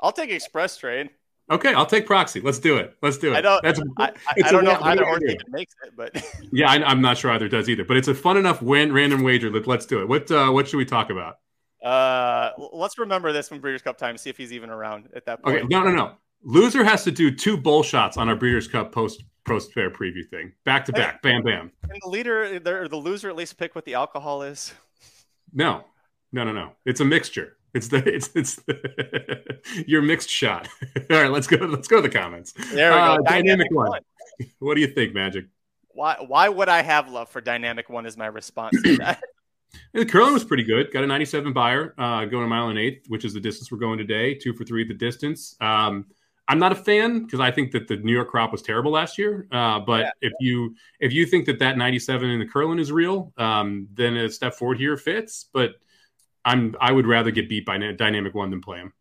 I'll 0.00 0.10
take 0.10 0.30
express 0.30 0.76
train. 0.76 1.10
Okay, 1.52 1.74
I'll 1.74 1.86
take 1.86 2.06
proxy. 2.06 2.40
Let's 2.40 2.58
do 2.58 2.78
it. 2.78 2.96
Let's 3.02 3.18
do 3.18 3.34
it. 3.34 3.36
I 3.36 3.40
don't. 3.42 3.62
That's, 3.62 3.80
I, 3.98 4.04
I, 4.26 4.34
I 4.46 4.50
don't 4.50 4.64
know 4.64 4.78
either 4.80 5.04
even 5.22 5.36
makes 5.50 5.74
it, 5.84 5.92
but 5.94 6.24
yeah, 6.52 6.70
I, 6.70 6.90
am 6.90 7.02
not 7.02 7.18
sure 7.18 7.30
either 7.30 7.46
does 7.46 7.68
either. 7.68 7.84
But 7.84 7.98
it's 7.98 8.08
a 8.08 8.14
fun 8.14 8.38
enough 8.38 8.62
win 8.62 8.90
random 8.90 9.22
wager. 9.22 9.50
Let, 9.50 9.68
us 9.68 9.84
do 9.84 10.00
it. 10.00 10.08
What 10.08 10.30
uh, 10.30 10.50
what 10.50 10.66
should 10.66 10.78
we 10.78 10.86
talk 10.86 11.10
about? 11.10 11.36
Uh, 11.84 12.52
let's 12.72 12.98
remember 12.98 13.32
this 13.32 13.48
from 13.48 13.60
Breeders' 13.60 13.82
Cup 13.82 13.98
time. 13.98 14.16
See 14.16 14.30
if 14.30 14.38
he's 14.38 14.52
even 14.52 14.70
around 14.70 15.10
at 15.14 15.26
that 15.26 15.42
point. 15.42 15.58
Okay, 15.58 15.66
no, 15.68 15.82
no, 15.82 15.90
no. 15.90 16.14
Loser 16.42 16.84
has 16.84 17.04
to 17.04 17.10
do 17.10 17.30
two 17.30 17.58
bull 17.58 17.82
shots 17.82 18.16
on 18.16 18.30
our 18.30 18.36
Breeders' 18.36 18.66
Cup 18.66 18.90
post 18.90 19.22
post 19.44 19.72
fair 19.72 19.90
preview 19.90 20.26
thing, 20.30 20.52
back 20.64 20.86
to 20.86 20.92
back, 20.92 21.20
bam, 21.20 21.42
bam. 21.42 21.70
And 21.82 22.00
the 22.02 22.08
leader, 22.08 22.58
the, 22.58 22.88
the 22.88 22.96
loser, 22.96 23.28
at 23.28 23.36
least 23.36 23.58
pick 23.58 23.74
what 23.74 23.84
the 23.84 23.94
alcohol 23.94 24.42
is. 24.42 24.72
No, 25.52 25.84
no, 26.32 26.44
no, 26.44 26.52
no. 26.52 26.72
It's 26.86 27.00
a 27.00 27.04
mixture. 27.04 27.56
It's 27.74 27.88
the 27.88 28.02
it's 28.06 28.30
it's 28.34 28.56
the, 28.56 29.60
your 29.86 30.02
mixed 30.02 30.28
shot. 30.28 30.68
All 31.10 31.22
right, 31.22 31.30
let's 31.30 31.46
go. 31.46 31.56
Let's 31.56 31.88
go 31.88 31.96
to 31.96 32.02
the 32.02 32.10
comments. 32.10 32.52
There 32.72 32.90
we 32.90 32.98
uh, 32.98 33.16
go. 33.16 33.22
Dynamic, 33.24 33.44
dynamic 33.44 33.70
one. 33.72 33.88
one. 33.88 34.00
What 34.58 34.74
do 34.74 34.80
you 34.80 34.88
think, 34.88 35.14
Magic? 35.14 35.46
Why 35.88 36.16
why 36.26 36.48
would 36.48 36.68
I 36.68 36.82
have 36.82 37.10
love 37.10 37.28
for 37.28 37.40
dynamic 37.40 37.88
one? 37.88 38.06
Is 38.06 38.16
my 38.16 38.26
response 38.26 38.80
to 38.82 38.96
that. 38.98 39.22
the 39.92 40.04
Curlin 40.04 40.34
was 40.34 40.44
pretty 40.44 40.64
good. 40.64 40.92
Got 40.92 41.04
a 41.04 41.06
97 41.06 41.52
Beyer 41.52 41.94
uh, 41.96 42.24
going 42.26 42.44
a 42.44 42.48
mile 42.48 42.68
and 42.68 42.78
eighth, 42.78 43.06
which 43.08 43.24
is 43.24 43.32
the 43.32 43.40
distance 43.40 43.72
we're 43.72 43.78
going 43.78 43.98
today. 43.98 44.34
Two 44.34 44.52
for 44.52 44.64
three 44.64 44.82
at 44.82 44.88
the 44.88 44.94
distance. 44.94 45.56
Um, 45.60 46.06
I'm 46.48 46.58
not 46.58 46.72
a 46.72 46.76
fan 46.76 47.22
because 47.22 47.40
I 47.40 47.50
think 47.50 47.70
that 47.72 47.88
the 47.88 47.96
New 47.96 48.12
York 48.12 48.28
crop 48.28 48.52
was 48.52 48.62
terrible 48.62 48.92
last 48.92 49.16
year. 49.16 49.46
Uh, 49.50 49.78
but 49.80 50.00
yeah. 50.00 50.10
if 50.20 50.32
you 50.40 50.74
if 51.00 51.12
you 51.12 51.24
think 51.24 51.46
that 51.46 51.58
that 51.60 51.78
97 51.78 52.28
in 52.28 52.40
the 52.40 52.46
Curlin 52.46 52.78
is 52.78 52.92
real, 52.92 53.32
um, 53.38 53.88
then 53.94 54.16
a 54.16 54.28
step 54.28 54.54
forward 54.54 54.78
here 54.78 54.96
fits. 54.96 55.46
But 55.52 55.76
I'm 56.44 56.74
I 56.80 56.92
would 56.92 57.06
rather 57.06 57.30
get 57.30 57.48
beat 57.48 57.64
by 57.64 57.78
Dynamic 57.78 58.34
One 58.34 58.50
than 58.50 58.60
play 58.60 58.78
him. 58.78 58.92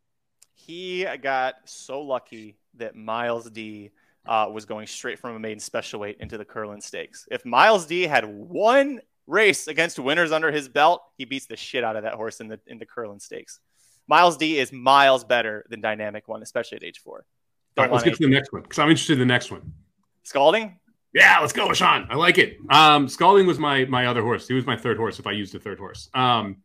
He 0.54 1.06
got 1.22 1.56
so 1.66 2.02
lucky 2.02 2.58
that 2.76 2.96
Miles 2.96 3.50
D 3.50 3.92
uh, 4.26 4.50
was 4.52 4.66
going 4.66 4.88
straight 4.88 5.20
from 5.20 5.36
a 5.36 5.40
maiden 5.40 5.60
special 5.60 6.00
weight 6.00 6.18
into 6.20 6.38
the 6.38 6.46
Curlin 6.46 6.82
Stakes. 6.82 7.28
If 7.32 7.46
Miles 7.46 7.86
D 7.86 8.04
had 8.04 8.26
one 8.26 9.02
race 9.28 9.68
against 9.68 9.98
winners 9.98 10.32
under 10.32 10.52
his 10.52 10.70
belt, 10.70 11.02
he 11.18 11.26
beats 11.26 11.48
the 11.48 11.58
shit 11.58 11.84
out 11.84 11.96
of 11.96 12.04
that 12.04 12.14
horse 12.14 12.40
in 12.40 12.48
the 12.48 12.60
in 12.68 12.78
the 12.78 12.86
Curlin 12.86 13.20
Stakes. 13.20 13.60
Miles 14.08 14.38
D 14.38 14.60
is 14.60 14.72
miles 14.72 15.24
better 15.24 15.66
than 15.70 15.82
Dynamic 15.82 16.28
One, 16.28 16.44
especially 16.44 16.78
at 16.78 16.84
age 16.84 17.00
four. 17.00 17.26
All 17.78 17.86
right, 17.86 17.92
let's 17.92 18.04
get 18.04 18.16
to 18.16 18.24
the 18.24 18.30
next 18.30 18.52
one 18.52 18.62
because 18.62 18.80
I'm 18.80 18.90
interested 18.90 19.14
in 19.14 19.20
the 19.20 19.26
next 19.26 19.52
one. 19.52 19.74
Scalding. 20.24 20.78
Yeah, 21.14 21.40
let's 21.40 21.54
go, 21.54 21.74
Sean. 21.74 22.08
I 22.10 22.16
like 22.16 22.38
it. 22.38 22.58
Um, 22.70 23.08
Scalding 23.08 23.48
was 23.48 23.60
my 23.60 23.86
my 23.86 24.06
other 24.08 24.22
horse. 24.22 24.48
He 24.48 24.54
was 24.54 24.66
my 24.66 24.78
third 24.78 24.98
horse 24.98 25.20
if 25.20 25.28
I 25.28 25.32
used 25.32 25.56
a 25.56 25.60
third 25.60 25.80
horse. 25.80 26.10
Um, 26.14 26.58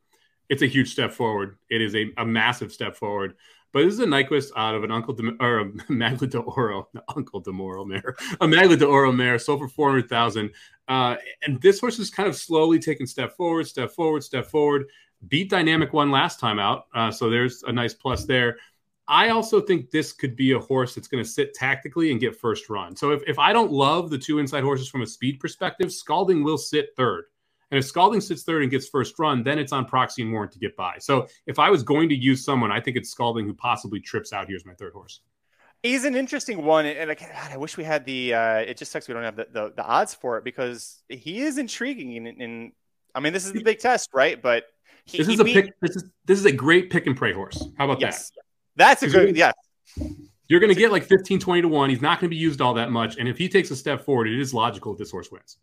it's 0.48 0.62
a 0.62 0.66
huge 0.66 0.92
step 0.92 1.12
forward. 1.12 1.59
It 1.70 1.80
is 1.80 1.94
a, 1.94 2.12
a 2.18 2.24
massive 2.24 2.72
step 2.72 2.96
forward. 2.96 3.35
But 3.72 3.85
this 3.85 3.94
is 3.94 4.00
a 4.00 4.06
Nyquist 4.06 4.52
out 4.56 4.74
of 4.74 4.85
an 4.85 4.90
Uncle 4.90 5.12
De, 5.12 5.37
or 5.40 5.61
a 5.61 5.64
Medaglia 5.90 6.30
d'Oro, 6.30 6.88
Uncle 7.16 7.42
Demoro 7.42 7.87
mare, 7.87 8.16
a 8.40 8.46
Medaglia 8.46 8.78
d'Oro 8.78 9.12
mare, 9.12 9.38
sold 9.38 9.61
for 9.61 9.68
four 9.68 9.90
hundred 9.90 10.09
thousand. 10.09 10.50
Uh, 10.88 11.16
and 11.42 11.61
this 11.61 11.80
horse 11.80 11.98
is 11.98 12.11
kind 12.11 12.28
of 12.28 12.37
slowly 12.37 12.78
taking 12.78 13.06
step 13.06 13.37
forward, 13.37 13.66
step 13.66 13.90
forward, 13.90 14.24
step 14.24 14.46
forward. 14.46 14.87
Beat 15.28 15.50
Dynamic 15.50 15.92
one 15.92 16.11
last 16.11 16.38
time 16.38 16.59
out, 16.59 16.87
uh, 16.94 17.11
so 17.11 17.28
there's 17.28 17.62
a 17.64 17.72
nice 17.72 17.94
plus 17.94 18.24
there. 18.24 18.56
I 19.09 19.28
also 19.28 19.61
think 19.61 19.90
this 19.90 20.12
could 20.12 20.37
be 20.37 20.52
a 20.52 20.59
horse 20.59 20.94
that's 20.94 21.09
going 21.09 21.22
to 21.22 21.28
sit 21.28 21.54
tactically 21.54 22.11
and 22.11 22.20
get 22.20 22.35
first 22.37 22.68
run. 22.68 22.96
So 22.96 23.12
if, 23.12 23.22
if 23.26 23.38
I 23.38 23.52
don't 23.52 23.70
love 23.70 24.11
the 24.11 24.18
two 24.18 24.38
inside 24.38 24.64
horses 24.64 24.88
from 24.88 25.02
a 25.02 25.06
speed 25.06 25.38
perspective, 25.38 25.92
Scalding 25.92 26.42
will 26.42 26.59
sit 26.59 26.90
third. 26.96 27.26
And 27.70 27.79
if 27.79 27.85
Scalding 27.85 28.20
sits 28.20 28.44
third 28.44 28.62
and 28.62 28.70
gets 28.70 28.88
first 28.88 29.18
run, 29.18 29.42
then 29.42 29.59
it's 29.59 29.72
on 29.72 29.87
Proxy 29.87 30.22
and 30.22 30.33
Warrant 30.33 30.52
to 30.52 30.59
get 30.59 30.76
by. 30.76 30.96
So 30.98 31.26
if 31.46 31.59
I 31.59 31.70
was 31.70 31.83
going 31.83 32.09
to 32.11 32.14
use 32.14 32.44
someone, 32.44 32.70
I 32.70 32.81
think 32.81 32.96
it's 32.96 33.11
Scalding 33.11 33.44
who 33.44 33.55
possibly 33.55 34.00
trips 34.00 34.33
out 34.33 34.46
here 34.46 34.57
as 34.57 34.64
my 34.64 34.74
third 34.74 34.92
horse. 34.92 35.20
He's 35.83 36.05
an 36.05 36.14
interesting 36.14 36.64
one, 36.64 36.87
and 36.87 37.16
God, 37.16 37.50
I 37.50 37.57
wish 37.57 37.76
we 37.76 37.85
had 37.85 38.05
the. 38.05 38.35
Uh, 38.35 38.55
it 38.57 38.76
just 38.76 38.90
sucks 38.90 39.09
we 39.09 39.14
don't 39.14 39.22
have 39.22 39.37
the, 39.37 39.46
the, 39.52 39.72
the 39.76 39.85
odds 39.85 40.14
for 40.14 40.38
it 40.38 40.44
because 40.44 41.02
he 41.09 41.40
is 41.40 41.59
intriguing. 41.59 42.26
And 42.26 42.72
I 43.14 43.20
mean, 43.20 43.33
this 43.33 43.46
is 43.46 43.52
the 43.52 43.62
big 43.62 43.79
test, 43.79 44.11
right? 44.12 44.40
But 44.40 44.64
he, 45.05 45.18
this 45.18 45.29
is 45.29 45.38
a 45.38 45.44
beat... 45.44 45.55
pick. 45.55 45.81
This 45.81 45.96
is 45.96 46.05
this 46.24 46.38
is 46.38 46.46
a 46.46 46.52
great 46.52 46.90
pick 46.90 47.07
and 47.07 47.16
pray 47.16 47.33
horse. 47.33 47.68
How 47.79 47.85
about 47.85 48.00
yes. 48.00 48.31
that? 48.31 48.42
That's 48.76 49.02
a 49.02 49.09
good. 49.09 49.37
Yes. 49.37 49.55
You're 50.48 50.61
going 50.61 50.72
to 50.72 50.79
get 50.79 50.92
like 50.92 51.05
15, 51.05 51.40
20 51.40 51.62
to 51.62 51.68
one. 51.68 51.90
He's 51.90 52.00
not 52.00 52.20
going 52.20 52.31
to 52.31 52.35
be 52.35 52.40
used 52.40 52.61
all 52.61 52.74
that 52.74 52.90
much, 52.90 53.16
and 53.16 53.29
if 53.29 53.37
he 53.37 53.48
takes 53.48 53.70
a 53.70 53.76
step 53.76 54.05
forward, 54.05 54.29
it 54.29 54.40
is 54.40 54.55
logical 54.55 54.92
if 54.92 54.98
this 54.98 55.11
horse 55.11 55.31
wins. 55.31 55.59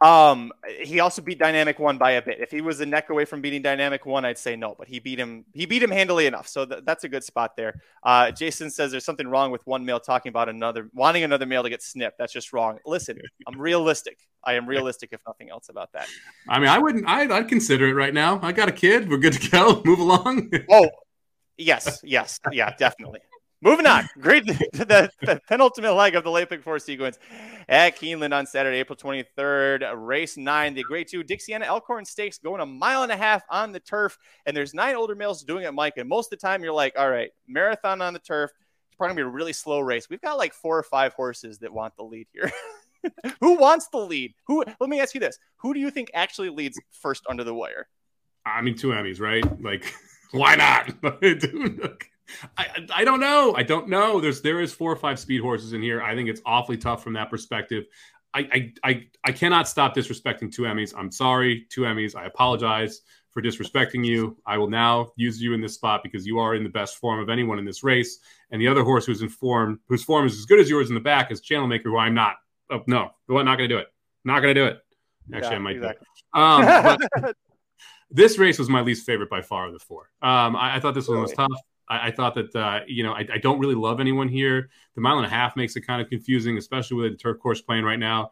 Um, 0.00 0.52
he 0.80 1.00
also 1.00 1.22
beat 1.22 1.38
Dynamic 1.38 1.78
One 1.78 1.98
by 1.98 2.12
a 2.12 2.22
bit. 2.22 2.38
If 2.40 2.50
he 2.50 2.60
was 2.60 2.80
a 2.80 2.86
neck 2.86 3.10
away 3.10 3.24
from 3.24 3.40
beating 3.40 3.62
Dynamic 3.62 4.06
One, 4.06 4.24
I'd 4.24 4.38
say 4.38 4.54
no, 4.54 4.76
but 4.78 4.86
he 4.86 5.00
beat 5.00 5.18
him. 5.18 5.44
He 5.52 5.66
beat 5.66 5.82
him 5.82 5.90
handily 5.90 6.26
enough, 6.26 6.46
so 6.46 6.64
th- 6.64 6.82
that's 6.84 7.04
a 7.04 7.08
good 7.08 7.24
spot 7.24 7.56
there. 7.56 7.80
Uh, 8.02 8.30
Jason 8.30 8.70
says 8.70 8.92
there's 8.92 9.04
something 9.04 9.26
wrong 9.26 9.50
with 9.50 9.66
one 9.66 9.84
male 9.84 9.98
talking 9.98 10.30
about 10.30 10.48
another, 10.48 10.88
wanting 10.94 11.24
another 11.24 11.46
male 11.46 11.64
to 11.64 11.70
get 11.70 11.82
snipped. 11.82 12.18
That's 12.18 12.32
just 12.32 12.52
wrong. 12.52 12.78
Listen, 12.86 13.18
I'm 13.46 13.60
realistic. 13.60 14.18
I 14.44 14.54
am 14.54 14.68
realistic, 14.68 15.10
if 15.12 15.20
nothing 15.26 15.50
else, 15.50 15.68
about 15.68 15.92
that. 15.92 16.06
I 16.48 16.60
mean, 16.60 16.68
I 16.68 16.78
wouldn't. 16.78 17.08
I'd, 17.08 17.32
I'd 17.32 17.48
consider 17.48 17.88
it 17.88 17.94
right 17.94 18.14
now. 18.14 18.38
I 18.42 18.52
got 18.52 18.68
a 18.68 18.72
kid. 18.72 19.08
We're 19.10 19.18
good 19.18 19.32
to 19.34 19.50
go. 19.50 19.82
Move 19.84 19.98
along. 19.98 20.50
oh, 20.70 20.88
yes, 21.56 22.00
yes, 22.04 22.38
yeah, 22.52 22.74
definitely. 22.76 23.20
Moving 23.60 23.86
on. 23.86 24.08
Great. 24.20 24.46
the, 24.46 25.10
the, 25.20 25.40
penultimate 25.48 25.94
leg 25.94 26.14
of 26.14 26.22
the 26.22 26.30
late 26.30 26.48
pick 26.48 26.62
four 26.62 26.78
sequence 26.78 27.18
at 27.68 27.98
Keeneland 27.98 28.32
on 28.32 28.46
Saturday, 28.46 28.78
April 28.78 28.96
23rd. 28.96 29.92
Race 29.96 30.36
nine, 30.36 30.74
the 30.74 30.82
grade 30.82 31.08
two 31.10 31.24
Dixiana 31.24 31.64
Elkhorn 31.64 32.04
Stakes 32.04 32.38
going 32.38 32.60
a 32.60 32.66
mile 32.66 33.02
and 33.02 33.10
a 33.10 33.16
half 33.16 33.42
on 33.50 33.72
the 33.72 33.80
turf. 33.80 34.16
And 34.46 34.56
there's 34.56 34.74
nine 34.74 34.94
older 34.94 35.16
males 35.16 35.42
doing 35.42 35.64
it, 35.64 35.74
Mike. 35.74 35.94
And 35.96 36.08
most 36.08 36.32
of 36.32 36.38
the 36.38 36.46
time 36.46 36.62
you're 36.62 36.72
like, 36.72 36.94
all 36.96 37.10
right, 37.10 37.30
marathon 37.48 38.00
on 38.00 38.12
the 38.12 38.20
turf. 38.20 38.50
It's 38.88 38.96
probably 38.96 39.16
going 39.16 39.24
to 39.26 39.30
be 39.30 39.32
a 39.32 39.36
really 39.36 39.52
slow 39.52 39.80
race. 39.80 40.08
We've 40.08 40.20
got 40.20 40.38
like 40.38 40.54
four 40.54 40.78
or 40.78 40.84
five 40.84 41.12
horses 41.14 41.58
that 41.58 41.72
want 41.72 41.96
the 41.96 42.04
lead 42.04 42.28
here. 42.32 42.52
Who 43.40 43.58
wants 43.58 43.88
the 43.88 43.98
lead? 43.98 44.34
Who? 44.46 44.64
Let 44.80 44.90
me 44.90 45.00
ask 45.00 45.14
you 45.14 45.20
this: 45.20 45.38
Who 45.58 45.72
do 45.72 45.78
you 45.80 45.90
think 45.90 46.10
actually 46.14 46.50
leads 46.50 46.80
first 46.90 47.24
under 47.28 47.44
the 47.44 47.54
wire? 47.54 47.86
I 48.44 48.60
mean, 48.60 48.76
two 48.76 48.88
Emmys, 48.88 49.20
right? 49.20 49.44
Like, 49.62 49.94
why 50.32 50.56
not? 50.56 50.90
I, 52.56 52.86
I 52.92 53.04
don't 53.04 53.20
know. 53.20 53.54
I 53.56 53.62
don't 53.62 53.88
know. 53.88 54.20
There's 54.20 54.42
there 54.42 54.60
is 54.60 54.72
four 54.72 54.92
or 54.92 54.96
five 54.96 55.18
speed 55.18 55.40
horses 55.40 55.72
in 55.72 55.82
here. 55.82 56.02
I 56.02 56.14
think 56.14 56.28
it's 56.28 56.40
awfully 56.44 56.76
tough 56.76 57.02
from 57.02 57.14
that 57.14 57.30
perspective. 57.30 57.86
I 58.34 58.40
I 58.40 58.72
I, 58.84 59.06
I 59.24 59.32
cannot 59.32 59.68
stop 59.68 59.94
disrespecting 59.94 60.52
two 60.52 60.62
Emmys. 60.62 60.94
I'm 60.96 61.10
sorry, 61.10 61.66
two 61.70 61.82
Emmys. 61.82 62.14
I 62.14 62.26
apologize 62.26 63.02
for 63.30 63.42
disrespecting 63.42 64.04
you. 64.04 64.36
I 64.46 64.58
will 64.58 64.70
now 64.70 65.12
use 65.16 65.40
you 65.40 65.52
in 65.54 65.60
this 65.60 65.74
spot 65.74 66.02
because 66.02 66.26
you 66.26 66.38
are 66.38 66.54
in 66.54 66.64
the 66.64 66.70
best 66.70 66.96
form 66.96 67.20
of 67.20 67.28
anyone 67.28 67.58
in 67.58 67.64
this 67.64 67.84
race. 67.84 68.18
And 68.50 68.60
the 68.60 68.68
other 68.68 68.82
horse 68.82 69.06
who's 69.06 69.22
in 69.22 69.28
form, 69.28 69.80
whose 69.88 70.02
form 70.02 70.26
is 70.26 70.38
as 70.38 70.46
good 70.46 70.58
as 70.58 70.68
yours 70.68 70.88
in 70.88 70.94
the 70.94 71.00
back, 71.00 71.30
is 71.30 71.40
Channel 71.40 71.66
Maker, 71.66 71.90
who 71.90 71.98
I'm 71.98 72.14
not. 72.14 72.36
Oh, 72.70 72.82
no, 72.86 73.10
I'm 73.28 73.44
not 73.44 73.56
going 73.56 73.68
to 73.68 73.74
do 73.74 73.78
it. 73.78 73.88
Not 74.24 74.40
going 74.40 74.54
to 74.54 74.60
do 74.60 74.66
it. 74.66 74.80
Actually, 75.32 75.50
yeah, 75.50 75.56
I 75.56 75.58
might 75.58 75.76
exactly. 75.76 76.06
Um, 76.32 76.98
but 77.22 77.36
this 78.10 78.38
race 78.38 78.58
was 78.58 78.68
my 78.68 78.80
least 78.80 79.04
favorite 79.04 79.30
by 79.30 79.42
far 79.42 79.66
of 79.66 79.72
the 79.72 79.78
four. 79.78 80.10
Um, 80.22 80.56
I, 80.56 80.76
I, 80.76 80.80
thought 80.80 80.94
this 80.94 81.08
one 81.08 81.20
was 81.20 81.32
tough. 81.32 81.48
I, 81.88 82.08
I 82.08 82.10
thought 82.10 82.34
that 82.34 82.54
uh, 82.54 82.80
you 82.86 83.02
know 83.02 83.12
I, 83.12 83.26
I, 83.34 83.38
don't 83.38 83.58
really 83.58 83.74
love 83.74 84.00
anyone 84.00 84.28
here. 84.28 84.70
The 84.94 85.00
mile 85.00 85.18
and 85.18 85.26
a 85.26 85.30
half 85.30 85.56
makes 85.56 85.76
it 85.76 85.82
kind 85.82 86.00
of 86.00 86.08
confusing, 86.08 86.58
especially 86.58 86.96
with 86.98 87.12
the 87.12 87.18
turf 87.18 87.38
course 87.40 87.60
playing 87.60 87.84
right 87.84 87.98
now. 87.98 88.30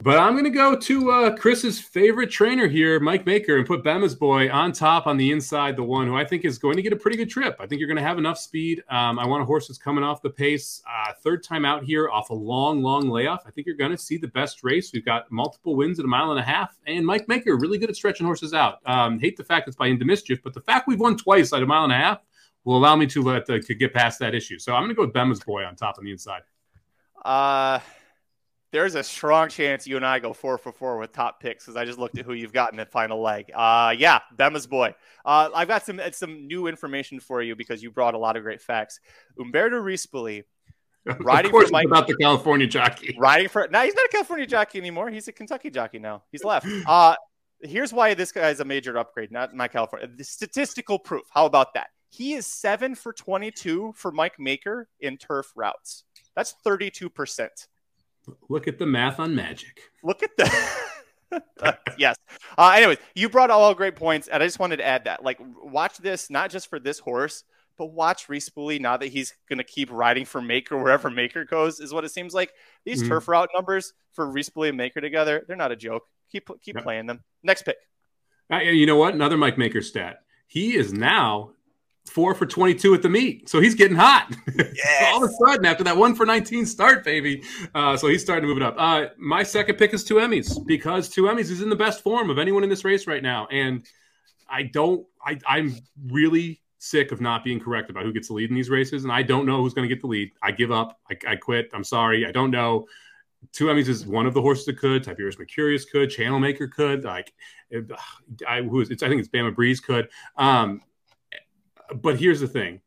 But 0.00 0.16
I'm 0.16 0.34
going 0.34 0.44
to 0.44 0.50
go 0.50 0.76
to 0.76 1.10
uh, 1.10 1.36
Chris's 1.36 1.80
favorite 1.80 2.30
trainer 2.30 2.68
here, 2.68 3.00
Mike 3.00 3.26
Maker, 3.26 3.56
and 3.56 3.66
put 3.66 3.82
Bemma's 3.82 4.14
boy 4.14 4.48
on 4.48 4.70
top 4.70 5.08
on 5.08 5.16
the 5.16 5.32
inside, 5.32 5.74
the 5.74 5.82
one 5.82 6.06
who 6.06 6.14
I 6.14 6.24
think 6.24 6.44
is 6.44 6.56
going 6.56 6.76
to 6.76 6.82
get 6.82 6.92
a 6.92 6.96
pretty 6.96 7.16
good 7.16 7.28
trip. 7.28 7.56
I 7.58 7.66
think 7.66 7.80
you're 7.80 7.88
going 7.88 7.96
to 7.96 8.02
have 8.04 8.16
enough 8.16 8.38
speed. 8.38 8.84
Um, 8.88 9.18
I 9.18 9.26
want 9.26 9.42
a 9.42 9.44
horse 9.44 9.66
that's 9.66 9.76
coming 9.78 10.04
off 10.04 10.22
the 10.22 10.30
pace. 10.30 10.80
Uh, 10.88 11.14
third 11.20 11.42
time 11.42 11.64
out 11.64 11.82
here 11.82 12.08
off 12.10 12.30
a 12.30 12.34
long, 12.34 12.80
long 12.80 13.10
layoff. 13.10 13.42
I 13.44 13.50
think 13.50 13.66
you're 13.66 13.74
going 13.74 13.90
to 13.90 13.98
see 13.98 14.18
the 14.18 14.28
best 14.28 14.62
race. 14.62 14.92
We've 14.92 15.04
got 15.04 15.32
multiple 15.32 15.74
wins 15.74 15.98
at 15.98 16.04
a 16.04 16.08
mile 16.08 16.30
and 16.30 16.38
a 16.38 16.44
half, 16.44 16.78
and 16.86 17.04
Mike 17.04 17.26
Maker 17.26 17.56
really 17.56 17.76
good 17.76 17.90
at 17.90 17.96
stretching 17.96 18.24
horses 18.24 18.54
out. 18.54 18.78
Um, 18.86 19.18
hate 19.18 19.36
the 19.36 19.42
fact 19.42 19.66
it's 19.66 19.76
by 19.76 19.88
into 19.88 20.04
mischief, 20.04 20.38
but 20.44 20.54
the 20.54 20.60
fact 20.60 20.86
we've 20.86 21.00
won 21.00 21.16
twice 21.16 21.52
at 21.52 21.60
a 21.60 21.66
mile 21.66 21.82
and 21.82 21.92
a 21.92 21.96
half 21.96 22.20
will 22.68 22.76
allow 22.76 22.94
me 22.94 23.06
to 23.06 23.22
let 23.22 23.48
uh, 23.48 23.58
to 23.58 23.74
get 23.74 23.94
past 23.94 24.18
that 24.18 24.34
issue. 24.34 24.58
So 24.58 24.74
I'm 24.74 24.82
going 24.82 24.90
to 24.90 24.94
go 24.94 25.02
with 25.02 25.14
Bemma's 25.14 25.40
boy 25.40 25.64
on 25.64 25.74
top 25.74 25.96
on 25.98 26.04
the 26.04 26.12
inside. 26.12 26.42
Uh 27.24 27.80
there's 28.70 28.94
a 28.94 29.02
strong 29.02 29.48
chance 29.48 29.86
you 29.86 29.96
and 29.96 30.04
I 30.04 30.18
go 30.18 30.34
four 30.34 30.58
for 30.58 30.72
four 30.72 30.98
with 30.98 31.12
top 31.12 31.40
picks 31.40 31.64
because 31.64 31.76
I 31.76 31.86
just 31.86 31.98
looked 31.98 32.18
at 32.18 32.26
who 32.26 32.34
you've 32.34 32.52
got 32.52 32.70
in 32.72 32.76
the 32.76 32.84
final 32.84 33.20
leg. 33.22 33.50
Uh, 33.54 33.94
yeah, 33.96 34.20
Bemma's 34.36 34.66
boy. 34.66 34.94
Uh, 35.24 35.48
I've 35.54 35.68
got 35.68 35.86
some 35.86 35.98
some 36.12 36.46
new 36.46 36.66
information 36.66 37.18
for 37.18 37.40
you 37.40 37.56
because 37.56 37.82
you 37.82 37.90
brought 37.90 38.12
a 38.12 38.18
lot 38.18 38.36
of 38.36 38.42
great 38.42 38.60
facts. 38.60 39.00
Umberto 39.38 39.80
Rispoli, 39.80 40.44
riding 41.20 41.50
for 41.50 41.64
Mike, 41.70 41.86
about 41.86 42.08
the 42.08 42.16
California 42.16 42.66
jockey. 42.66 43.16
Riding 43.18 43.48
for 43.48 43.66
now, 43.70 43.84
he's 43.84 43.94
not 43.94 44.04
a 44.04 44.10
California 44.10 44.46
jockey 44.46 44.78
anymore. 44.78 45.08
He's 45.08 45.28
a 45.28 45.32
Kentucky 45.32 45.70
jockey 45.70 45.98
now. 45.98 46.24
He's 46.30 46.44
left. 46.44 46.66
Uh, 46.86 47.14
here's 47.62 47.92
why 47.92 48.12
this 48.12 48.32
guy 48.32 48.42
guy's 48.42 48.60
a 48.60 48.64
major 48.64 48.98
upgrade, 48.98 49.32
not 49.32 49.54
my 49.54 49.66
California. 49.66 50.08
The 50.14 50.24
statistical 50.24 50.98
proof. 50.98 51.24
How 51.32 51.46
about 51.46 51.72
that? 51.74 51.88
He 52.10 52.34
is 52.34 52.46
seven 52.46 52.94
for 52.94 53.12
22 53.12 53.92
for 53.96 54.10
Mike 54.10 54.38
Maker 54.38 54.88
in 55.00 55.16
turf 55.16 55.52
routes. 55.54 56.04
That's 56.34 56.54
32%. 56.66 57.48
Look 58.48 58.68
at 58.68 58.78
the 58.78 58.86
math 58.86 59.20
on 59.20 59.34
magic. 59.34 59.80
Look 60.02 60.22
at 60.22 60.30
the. 60.36 61.40
uh, 61.62 61.72
yes. 61.98 62.16
Uh, 62.56 62.72
anyways, 62.76 62.98
you 63.14 63.28
brought 63.28 63.50
all 63.50 63.74
great 63.74 63.96
points, 63.96 64.28
and 64.28 64.42
I 64.42 64.46
just 64.46 64.58
wanted 64.58 64.78
to 64.78 64.86
add 64.86 65.04
that. 65.04 65.22
Like, 65.24 65.38
watch 65.62 65.98
this 65.98 66.30
not 66.30 66.50
just 66.50 66.68
for 66.68 66.78
this 66.78 66.98
horse, 66.98 67.44
but 67.76 67.86
watch 67.86 68.28
Rispoli 68.28 68.80
now 68.80 68.96
that 68.96 69.08
he's 69.08 69.34
going 69.48 69.58
to 69.58 69.64
keep 69.64 69.90
riding 69.90 70.24
for 70.24 70.42
Maker 70.42 70.76
wherever 70.76 71.10
Maker 71.10 71.44
goes, 71.44 71.80
is 71.80 71.92
what 71.92 72.04
it 72.04 72.10
seems 72.10 72.34
like. 72.34 72.52
These 72.84 73.00
mm-hmm. 73.00 73.10
turf 73.10 73.28
route 73.28 73.50
numbers 73.54 73.92
for 74.12 74.26
Rispoli 74.26 74.68
and 74.68 74.76
Maker 74.76 75.00
together, 75.00 75.44
they're 75.46 75.56
not 75.56 75.72
a 75.72 75.76
joke. 75.76 76.04
Keep 76.30 76.50
keep 76.60 76.74
yep. 76.74 76.84
playing 76.84 77.06
them. 77.06 77.24
Next 77.42 77.62
pick. 77.62 77.76
Uh, 78.52 78.58
you 78.58 78.84
know 78.84 78.96
what? 78.96 79.14
Another 79.14 79.36
Mike 79.36 79.56
Maker 79.56 79.80
stat. 79.80 80.22
He 80.46 80.74
is 80.74 80.92
now 80.92 81.52
four 82.08 82.34
for 82.34 82.46
22 82.46 82.94
at 82.94 83.02
the 83.02 83.08
meet. 83.08 83.48
So 83.48 83.60
he's 83.60 83.74
getting 83.74 83.96
hot. 83.96 84.34
Yes. 84.74 85.12
All 85.12 85.24
of 85.24 85.30
a 85.30 85.32
sudden, 85.46 85.66
after 85.66 85.82
that 85.84 85.96
one 85.96 86.14
for 86.14 86.26
19 86.26 86.66
start, 86.66 87.04
baby. 87.04 87.42
Uh, 87.74 87.96
so 87.96 88.06
he's 88.06 88.22
starting 88.22 88.42
to 88.42 88.48
move 88.48 88.56
it 88.56 88.62
up. 88.62 88.74
Uh, 88.78 89.06
my 89.16 89.42
second 89.42 89.76
pick 89.76 89.92
is 89.92 90.04
two 90.04 90.16
Emmys 90.16 90.64
because 90.66 91.08
two 91.08 91.24
Emmys 91.24 91.50
is 91.50 91.62
in 91.62 91.68
the 91.68 91.76
best 91.76 92.02
form 92.02 92.30
of 92.30 92.38
anyone 92.38 92.62
in 92.62 92.68
this 92.68 92.84
race 92.84 93.06
right 93.06 93.22
now. 93.22 93.46
And 93.50 93.84
I 94.48 94.64
don't, 94.64 95.06
I, 95.24 95.38
I'm 95.46 95.74
really 96.08 96.60
sick 96.78 97.12
of 97.12 97.20
not 97.20 97.44
being 97.44 97.60
correct 97.60 97.90
about 97.90 98.04
who 98.04 98.12
gets 98.12 98.28
the 98.28 98.34
lead 98.34 98.50
in 98.50 98.56
these 98.56 98.70
races. 98.70 99.04
And 99.04 99.12
I 99.12 99.22
don't 99.22 99.46
know 99.46 99.62
who's 99.62 99.74
going 99.74 99.88
to 99.88 99.94
get 99.94 100.00
the 100.00 100.06
lead. 100.06 100.30
I 100.42 100.52
give 100.52 100.70
up. 100.70 100.98
I, 101.10 101.16
I 101.26 101.36
quit. 101.36 101.70
I'm 101.72 101.84
sorry. 101.84 102.26
I 102.26 102.32
don't 102.32 102.50
know. 102.50 102.86
Two 103.52 103.66
Emmys 103.66 103.88
is 103.88 104.06
one 104.06 104.26
of 104.26 104.34
the 104.34 104.42
horses 104.42 104.66
that 104.66 104.78
could. 104.78 105.02
Tiberius 105.02 105.38
Mercurius 105.38 105.84
could. 105.84 106.10
Channel 106.10 106.40
Maker 106.40 106.68
could. 106.68 107.04
Like, 107.04 107.32
I 108.48 108.62
who 108.62 108.80
is 108.80 108.90
it's 108.90 109.02
I 109.02 109.08
think 109.08 109.20
it's 109.20 109.28
Bama 109.28 109.54
Breeze 109.54 109.80
could. 109.80 110.08
Um, 110.36 110.82
but 111.94 112.18
here's 112.18 112.40
the 112.40 112.48
thing. 112.48 112.80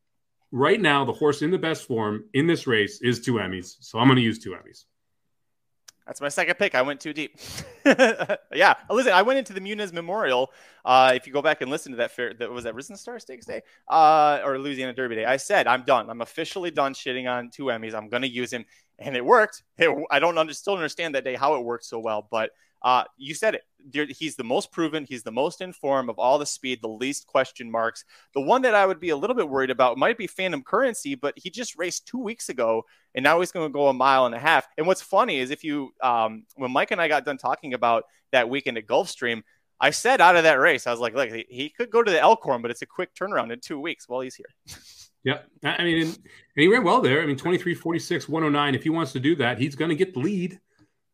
Right 0.52 0.80
now, 0.80 1.06
the 1.06 1.14
horse 1.14 1.42
in 1.42 1.52
the 1.52 1.58
best 1.58 1.88
form 1.88 2.26
in 2.34 2.48
this 2.48 2.68
race 2.68 3.02
is 3.02 3.22
two 3.22 3.36
Emmys. 3.36 3.78
So 3.80 4.00
I'm 4.00 4.08
going 4.08 4.18
to 4.18 4.22
use 4.22 4.40
two 4.40 4.52
Emmys. 4.52 4.84
That's 6.06 6.20
my 6.20 6.30
second 6.30 6.56
pick. 6.56 6.76
I 6.76 6.82
went 6.82 7.00
too 7.00 7.14
deep. 7.14 7.38
yeah, 7.86 8.74
listen. 8.90 9.14
I 9.14 9.22
went 9.22 9.40
into 9.40 9.54
the 9.54 9.62
Muniz 9.62 9.94
Memorial. 9.94 10.52
Uh, 10.84 11.14
if 11.16 11.26
you 11.26 11.32
go 11.32 11.42
back 11.42 11.62
and 11.62 11.70
listen 11.70 11.92
to 11.94 11.98
that 12.00 12.12
fair, 12.12 12.34
that 12.34 12.52
was 12.52 12.66
that 12.66 12.76
Risen 12.76 12.98
Star 12.98 13.20
Stakes 13.20 13.46
Day 13.46 13.62
uh, 13.88 14.42
or 14.44 14.58
Louisiana 14.58 14.94
Derby 14.94 15.16
Day. 15.16 15.26
I 15.26 15.38
said 15.38 15.68
I'm 15.68 15.84
done. 15.84 16.10
I'm 16.10 16.22
officially 16.22 16.72
done 16.72 16.94
shitting 16.94 17.32
on 17.32 17.50
two 17.50 17.66
Emmys. 17.66 17.94
I'm 17.94 18.10
going 18.10 18.24
to 18.24 18.30
use 18.30 18.52
him, 18.52 18.66
and 19.00 19.16
it 19.16 19.24
worked. 19.24 19.64
It, 19.78 19.90
I 20.10 20.20
don't 20.20 20.38
under, 20.38 20.54
still 20.54 20.74
understand 20.74 21.16
that 21.16 21.24
day 21.24 21.36
how 21.36 21.56
it 21.56 21.64
worked 21.64 21.86
so 21.86 22.00
well, 22.00 22.28
but 22.30 22.50
uh, 22.82 23.04
you 23.18 23.34
said 23.34 23.56
it. 23.56 24.12
He's 24.16 24.36
the 24.36 24.44
most 24.44 24.72
proven. 24.72 25.06
He's 25.08 25.24
the 25.24 25.32
most 25.32 25.62
informed 25.62 26.10
of 26.10 26.20
all 26.20 26.38
the 26.38 26.46
speed, 26.46 26.80
the 26.82 26.88
least 26.88 27.28
question 27.28 27.70
marks. 27.70 28.06
The 28.34 28.42
one 28.42 28.62
that 28.64 28.76
I 28.76 28.86
would 28.86 29.00
be 29.00 29.10
a 29.10 29.18
little 29.18 29.36
bit 29.36 29.50
worried 29.50 29.72
about 29.72 29.98
might 29.98 30.18
be 30.18 30.28
Phantom 30.28 30.62
Currency, 30.64 31.16
but 31.16 31.34
he 31.36 31.50
just 31.50 31.78
raced 31.78 32.08
two 32.08 32.20
weeks 32.20 32.50
ago, 32.50 32.86
and 33.16 33.24
now 33.24 33.40
he's 33.40 33.52
going 33.52 33.68
to 33.68 33.74
go 33.74 33.88
a 33.88 33.94
mile 33.94 34.26
and 34.26 34.36
a 34.36 34.40
half. 34.40 34.68
And 34.78 34.86
what's 34.86 35.02
funny 35.02 35.40
is 35.40 35.50
if 35.50 35.64
you, 35.64 35.94
um, 36.02 36.44
when 36.56 36.72
Mike 36.72 36.92
and 36.92 37.02
I 37.02 37.08
got 37.08 37.26
done 37.26 37.38
talking 37.38 37.74
about 37.74 38.04
that 38.32 38.50
weekend 38.50 38.78
at 38.78 38.88
Gulfstream, 38.88 39.44
I 39.80 39.90
said 39.90 40.22
out 40.22 40.36
of 40.36 40.44
that 40.44 40.60
race, 40.60 40.86
I 40.86 40.92
was 40.92 41.00
like, 41.00 41.16
look, 41.16 41.30
he 41.32 41.74
could 41.76 41.90
go 41.90 42.04
to 42.04 42.12
the 42.12 42.20
Elkhorn, 42.20 42.62
but 42.62 42.70
it's 42.70 42.84
a 42.84 42.88
quick 42.88 43.16
turnaround 43.16 43.52
in 43.52 43.60
two 43.60 43.80
weeks. 43.80 44.08
Well, 44.08 44.22
he's 44.22 44.36
here. 44.36 44.46
Yeah. 45.24 45.40
I 45.64 45.84
mean, 45.84 46.08
and, 46.08 46.20
he 46.56 46.68
ran 46.68 46.84
well 46.84 47.02
there. 47.02 47.22
I 47.22 47.26
mean, 47.26 47.38
23, 47.38 47.76
46, 47.76 48.28
109. 48.28 48.76
If 48.76 48.84
he 48.84 48.90
wants 48.90 49.12
to 49.14 49.20
do 49.20 49.36
that, 49.36 49.60
he's 49.60 49.76
going 49.76 49.90
to 49.90 49.96
get 49.96 50.14
the 50.14 50.20
lead. 50.20 50.60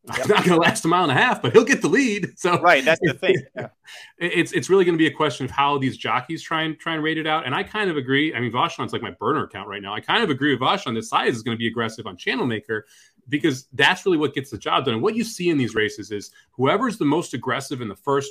Yep. 0.04 0.18
It's 0.18 0.28
not 0.28 0.44
going 0.44 0.58
to 0.58 0.66
last 0.66 0.84
a 0.84 0.88
mile 0.88 1.02
and 1.02 1.12
a 1.12 1.14
half, 1.14 1.42
but 1.42 1.52
he'll 1.52 1.64
get 1.64 1.82
the 1.82 1.88
lead. 1.88 2.38
So 2.38 2.58
right, 2.60 2.84
that's 2.84 3.00
the 3.02 3.14
thing. 3.14 3.36
Yeah. 3.56 3.68
It's 4.18 4.52
it's 4.52 4.68
really 4.68 4.84
going 4.84 4.96
to 4.96 4.98
be 4.98 5.06
a 5.06 5.12
question 5.12 5.44
of 5.46 5.50
how 5.50 5.78
these 5.78 5.96
jockeys 5.96 6.42
try 6.42 6.62
and 6.62 6.78
try 6.78 6.94
and 6.94 7.02
rate 7.02 7.16
it 7.16 7.26
out. 7.26 7.46
And 7.46 7.54
I 7.54 7.62
kind 7.62 7.88
of 7.88 7.96
agree. 7.96 8.34
I 8.34 8.40
mean, 8.40 8.52
Vachon's 8.52 8.92
like 8.92 9.00
my 9.00 9.12
burner 9.12 9.44
account 9.44 9.66
right 9.68 9.80
now. 9.80 9.94
I 9.94 10.00
kind 10.00 10.22
of 10.22 10.28
agree 10.28 10.50
with 10.52 10.60
Vachon. 10.60 10.94
This 10.94 11.08
size 11.08 11.34
is 11.34 11.42
going 11.42 11.56
to 11.56 11.58
be 11.58 11.68
aggressive 11.68 12.06
on 12.06 12.16
Channel 12.16 12.46
Maker 12.46 12.84
because 13.30 13.66
that's 13.72 14.04
really 14.04 14.18
what 14.18 14.34
gets 14.34 14.50
the 14.50 14.58
job 14.58 14.84
done. 14.84 14.94
And 14.94 15.02
what 15.02 15.14
you 15.14 15.24
see 15.24 15.48
in 15.48 15.56
these 15.56 15.74
races 15.74 16.10
is 16.10 16.30
whoever's 16.50 16.98
the 16.98 17.06
most 17.06 17.32
aggressive 17.32 17.80
in 17.80 17.88
the 17.88 17.96
first 17.96 18.30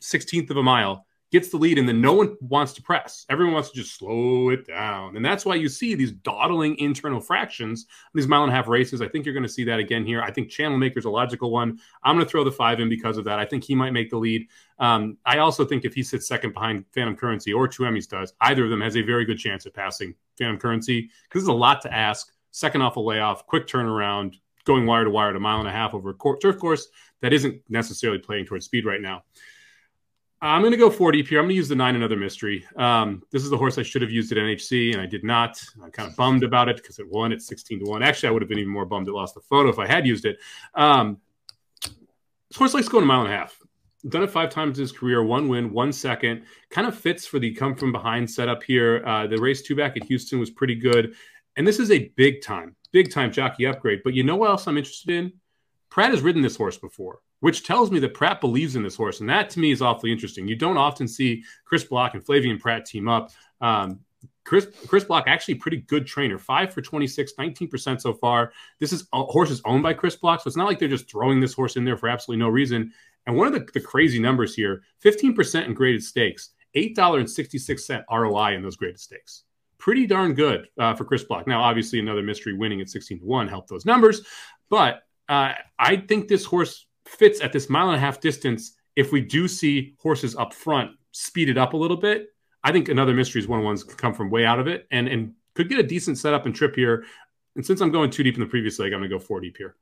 sixteenth 0.00 0.50
of 0.50 0.56
a 0.56 0.62
mile 0.62 1.05
gets 1.32 1.48
the 1.48 1.56
lead, 1.56 1.78
and 1.78 1.88
then 1.88 2.00
no 2.00 2.12
one 2.12 2.36
wants 2.40 2.72
to 2.74 2.82
press. 2.82 3.26
Everyone 3.28 3.54
wants 3.54 3.70
to 3.70 3.76
just 3.76 3.96
slow 3.96 4.50
it 4.50 4.66
down. 4.66 5.16
And 5.16 5.24
that's 5.24 5.44
why 5.44 5.56
you 5.56 5.68
see 5.68 5.94
these 5.94 6.12
dawdling 6.12 6.78
internal 6.78 7.20
fractions, 7.20 7.86
these 8.14 8.28
mile 8.28 8.44
and 8.44 8.52
a 8.52 8.54
half 8.54 8.68
races. 8.68 9.02
I 9.02 9.08
think 9.08 9.24
you're 9.24 9.34
going 9.34 9.42
to 9.42 9.48
see 9.48 9.64
that 9.64 9.78
again 9.78 10.04
here. 10.04 10.22
I 10.22 10.30
think 10.30 10.50
Channel 10.50 10.78
Maker's 10.78 11.04
a 11.04 11.10
logical 11.10 11.50
one. 11.50 11.78
I'm 12.02 12.14
going 12.14 12.24
to 12.24 12.30
throw 12.30 12.44
the 12.44 12.52
five 12.52 12.80
in 12.80 12.88
because 12.88 13.18
of 13.18 13.24
that. 13.24 13.38
I 13.38 13.44
think 13.44 13.64
he 13.64 13.74
might 13.74 13.90
make 13.90 14.10
the 14.10 14.18
lead. 14.18 14.46
Um, 14.78 15.18
I 15.26 15.38
also 15.38 15.64
think 15.64 15.84
if 15.84 15.94
he 15.94 16.02
sits 16.02 16.28
second 16.28 16.52
behind 16.54 16.84
Phantom 16.94 17.16
Currency 17.16 17.52
or 17.52 17.66
Two 17.66 17.82
Emmys 17.82 18.08
does, 18.08 18.32
either 18.40 18.64
of 18.64 18.70
them 18.70 18.80
has 18.80 18.96
a 18.96 19.02
very 19.02 19.24
good 19.24 19.38
chance 19.38 19.66
of 19.66 19.74
passing 19.74 20.14
Phantom 20.38 20.58
Currency 20.58 21.10
because 21.24 21.42
there's 21.42 21.48
a 21.48 21.52
lot 21.52 21.80
to 21.82 21.92
ask. 21.92 22.32
Second 22.52 22.80
off 22.80 22.96
a 22.96 23.00
layoff, 23.00 23.46
quick 23.46 23.66
turnaround, 23.66 24.36
going 24.64 24.86
wire 24.86 25.04
to 25.04 25.10
wire 25.10 25.30
at 25.30 25.36
a 25.36 25.40
mile 25.40 25.60
and 25.60 25.68
a 25.68 25.72
half 25.72 25.94
over 25.94 26.10
a 26.10 26.38
turf 26.40 26.58
course 26.58 26.88
that 27.20 27.32
isn't 27.32 27.62
necessarily 27.68 28.18
playing 28.18 28.44
towards 28.44 28.66
speed 28.66 28.84
right 28.84 29.00
now. 29.00 29.22
I'm 30.46 30.62
going 30.62 30.70
to 30.72 30.78
go 30.78 30.90
40 30.90 31.24
here. 31.24 31.40
I'm 31.40 31.44
going 31.44 31.50
to 31.50 31.56
use 31.56 31.68
the 31.68 31.74
nine 31.74 31.96
another 31.96 32.16
mystery. 32.16 32.64
Um, 32.76 33.22
this 33.32 33.42
is 33.42 33.50
the 33.50 33.56
horse 33.56 33.78
I 33.78 33.82
should 33.82 34.02
have 34.02 34.12
used 34.12 34.30
at 34.30 34.38
NHC, 34.38 34.92
and 34.92 35.02
I 35.02 35.06
did 35.06 35.24
not. 35.24 35.60
I'm 35.82 35.90
kind 35.90 36.08
of 36.08 36.16
bummed 36.16 36.44
about 36.44 36.68
it 36.68 36.76
because 36.76 37.00
it 37.00 37.08
won 37.10 37.32
at 37.32 37.42
16 37.42 37.80
to 37.80 37.84
one. 37.84 38.02
Actually, 38.02 38.28
I 38.28 38.32
would 38.32 38.42
have 38.42 38.48
been 38.48 38.58
even 38.58 38.72
more 38.72 38.84
bummed 38.84 39.08
it 39.08 39.12
lost 39.12 39.34
the 39.34 39.40
photo 39.40 39.68
if 39.70 39.80
I 39.80 39.86
had 39.86 40.06
used 40.06 40.24
it. 40.24 40.38
Um, 40.74 41.18
this 41.82 42.56
horse 42.56 42.74
likes 42.74 42.88
going 42.88 43.02
a 43.02 43.06
mile 43.06 43.22
and 43.22 43.32
a 43.32 43.36
half. 43.36 43.60
Done 44.08 44.22
it 44.22 44.30
five 44.30 44.50
times 44.50 44.78
in 44.78 44.82
his 44.82 44.92
career, 44.92 45.24
one 45.24 45.48
win, 45.48 45.72
one 45.72 45.92
second. 45.92 46.44
Kind 46.70 46.86
of 46.86 46.96
fits 46.96 47.26
for 47.26 47.40
the 47.40 47.52
come 47.52 47.74
from 47.74 47.90
behind 47.90 48.30
setup 48.30 48.62
here. 48.62 49.02
Uh, 49.04 49.26
the 49.26 49.38
race 49.38 49.62
two 49.62 49.74
back 49.74 49.96
at 49.96 50.04
Houston 50.04 50.38
was 50.38 50.50
pretty 50.50 50.76
good, 50.76 51.14
and 51.56 51.66
this 51.66 51.80
is 51.80 51.90
a 51.90 52.08
big 52.14 52.40
time, 52.40 52.76
big 52.92 53.10
time 53.10 53.32
jockey 53.32 53.66
upgrade. 53.66 54.02
But 54.04 54.14
you 54.14 54.22
know 54.22 54.36
what 54.36 54.50
else 54.50 54.68
I'm 54.68 54.78
interested 54.78 55.10
in? 55.10 55.32
Prat 55.90 56.12
has 56.12 56.20
ridden 56.20 56.42
this 56.42 56.56
horse 56.56 56.78
before 56.78 57.20
which 57.40 57.64
tells 57.64 57.90
me 57.90 57.98
that 58.00 58.14
Prat 58.14 58.40
believes 58.40 58.76
in 58.76 58.82
this 58.82 58.96
horse. 58.96 59.20
And 59.20 59.28
that 59.28 59.50
to 59.50 59.60
me 59.60 59.70
is 59.70 59.82
awfully 59.82 60.12
interesting. 60.12 60.48
You 60.48 60.56
don't 60.56 60.78
often 60.78 61.06
see 61.06 61.42
Chris 61.64 61.84
Block 61.84 62.14
and 62.14 62.24
Flavien 62.24 62.58
Prat 62.58 62.86
team 62.86 63.08
up. 63.08 63.30
Um, 63.60 64.00
Chris, 64.44 64.68
Chris 64.86 65.04
Block, 65.04 65.24
actually 65.26 65.56
pretty 65.56 65.78
good 65.78 66.06
trainer, 66.06 66.38
five 66.38 66.72
for 66.72 66.80
26, 66.80 67.32
19% 67.38 68.00
so 68.00 68.14
far. 68.14 68.52
This 68.78 68.92
is 68.92 69.06
a 69.12 69.24
horse 69.24 69.50
is 69.50 69.60
owned 69.64 69.82
by 69.82 69.92
Chris 69.92 70.16
Block. 70.16 70.40
So 70.40 70.48
it's 70.48 70.56
not 70.56 70.66
like 70.66 70.78
they're 70.78 70.88
just 70.88 71.10
throwing 71.10 71.40
this 71.40 71.52
horse 71.52 71.76
in 71.76 71.84
there 71.84 71.96
for 71.96 72.08
absolutely 72.08 72.44
no 72.44 72.48
reason. 72.48 72.92
And 73.26 73.36
one 73.36 73.48
of 73.48 73.52
the, 73.52 73.68
the 73.74 73.80
crazy 73.80 74.20
numbers 74.20 74.54
here 74.54 74.82
15% 75.04 75.66
in 75.66 75.74
graded 75.74 76.04
stakes, 76.04 76.50
$8.66 76.76 78.04
ROI 78.10 78.54
in 78.54 78.62
those 78.62 78.76
graded 78.76 79.00
stakes. 79.00 79.42
Pretty 79.78 80.06
darn 80.06 80.32
good 80.34 80.68
uh, 80.78 80.94
for 80.94 81.04
Chris 81.04 81.24
Block. 81.24 81.46
Now, 81.46 81.62
obviously, 81.62 81.98
another 81.98 82.22
mystery 82.22 82.56
winning 82.56 82.80
at 82.80 82.88
16 82.88 83.18
to 83.18 83.24
1 83.24 83.48
helped 83.48 83.68
those 83.68 83.84
numbers. 83.84 84.22
But 84.70 85.02
uh, 85.28 85.52
I 85.78 85.96
think 85.96 86.28
this 86.28 86.44
horse 86.44 86.86
fits 87.06 87.40
at 87.40 87.52
this 87.52 87.68
mile 87.68 87.88
and 87.88 87.96
a 87.96 88.00
half 88.00 88.20
distance. 88.20 88.76
If 88.94 89.12
we 89.12 89.20
do 89.20 89.48
see 89.48 89.94
horses 89.98 90.36
up 90.36 90.52
front 90.52 90.92
speed 91.12 91.48
it 91.48 91.58
up 91.58 91.72
a 91.72 91.76
little 91.76 91.96
bit, 91.96 92.28
I 92.62 92.72
think 92.72 92.88
another 92.88 93.14
mysteries 93.14 93.48
one 93.48 93.62
ones 93.62 93.84
could 93.84 93.98
come 93.98 94.12
from 94.12 94.30
way 94.30 94.44
out 94.44 94.58
of 94.58 94.66
it 94.66 94.86
and 94.90 95.08
and 95.08 95.32
could 95.54 95.68
get 95.68 95.78
a 95.78 95.82
decent 95.82 96.18
setup 96.18 96.46
and 96.46 96.54
trip 96.54 96.76
here. 96.76 97.04
And 97.54 97.64
since 97.64 97.80
I'm 97.80 97.90
going 97.90 98.10
too 98.10 98.22
deep 98.22 98.34
in 98.34 98.40
the 98.40 98.46
previous 98.46 98.78
leg, 98.78 98.92
I'm 98.92 99.00
to 99.00 99.08
go 99.08 99.18
four 99.18 99.40
deep 99.40 99.56
here. 99.56 99.76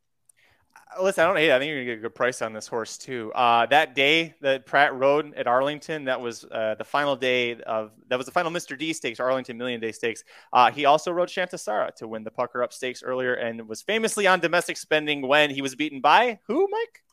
Listen, 1.02 1.24
I 1.24 1.26
don't 1.26 1.36
hate. 1.36 1.48
It. 1.48 1.52
I 1.52 1.58
think 1.58 1.70
you're 1.70 1.78
gonna 1.78 1.86
get 1.86 1.98
a 1.98 2.02
good 2.02 2.14
price 2.14 2.40
on 2.40 2.52
this 2.52 2.68
horse 2.68 2.96
too. 2.96 3.32
Uh, 3.32 3.66
that 3.66 3.96
day 3.96 4.34
that 4.42 4.64
Prat 4.64 4.94
rode 4.94 5.34
at 5.34 5.48
Arlington, 5.48 6.04
that 6.04 6.20
was 6.20 6.44
uh, 6.44 6.76
the 6.78 6.84
final 6.84 7.16
day 7.16 7.60
of 7.62 7.90
that 8.08 8.16
was 8.16 8.26
the 8.26 8.32
final 8.32 8.52
Mr. 8.52 8.78
D 8.78 8.92
Stakes, 8.92 9.18
Arlington 9.18 9.58
Million 9.58 9.80
Day 9.80 9.90
Stakes. 9.90 10.22
Uh, 10.52 10.70
he 10.70 10.84
also 10.84 11.10
rode 11.10 11.28
Shantisara 11.28 11.94
to 11.96 12.06
win 12.06 12.22
the 12.22 12.30
Pucker 12.30 12.62
Up 12.62 12.72
Stakes 12.72 13.02
earlier, 13.02 13.34
and 13.34 13.66
was 13.66 13.82
famously 13.82 14.28
on 14.28 14.38
domestic 14.38 14.76
spending 14.76 15.26
when 15.26 15.50
he 15.50 15.62
was 15.62 15.74
beaten 15.74 16.00
by 16.00 16.38
who, 16.46 16.68
Mike? 16.70 17.03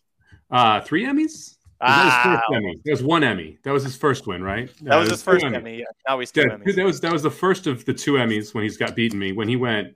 Uh, 0.52 0.82
three 0.82 1.06
Emmys. 1.06 1.56
Ah, 1.84 2.42
that 2.50 2.56
Emmy. 2.56 2.80
That 2.86 2.92
was 2.92 3.04
one 3.04 3.24
Emmy. 3.24 3.58
That 3.64 3.72
was 3.72 3.84
his 3.84 3.96
first 3.96 4.28
win, 4.28 4.44
right? 4.44 4.70
That 4.82 4.98
was, 4.98 5.10
was 5.10 5.20
his 5.20 5.24
first 5.24 5.44
Emmy. 5.44 5.58
Emmy. 5.58 5.80
Yeah. 5.80 5.86
Now 6.08 6.20
he's 6.20 6.32
two 6.32 6.42
yeah, 6.42 6.48
Emmys. 6.50 6.76
That 6.76 6.86
was 6.86 7.02
that 7.02 7.12
was 7.12 7.24
the 7.24 7.32
first 7.32 7.66
of 7.66 7.86
the 7.86 7.94
two 7.94 8.14
Emmys 8.14 8.54
when 8.54 8.64
he's 8.64 8.78
got 8.78 8.96
beaten 8.96 9.18
me. 9.18 9.32
When 9.32 9.48
he 9.48 9.56
went 9.56 9.96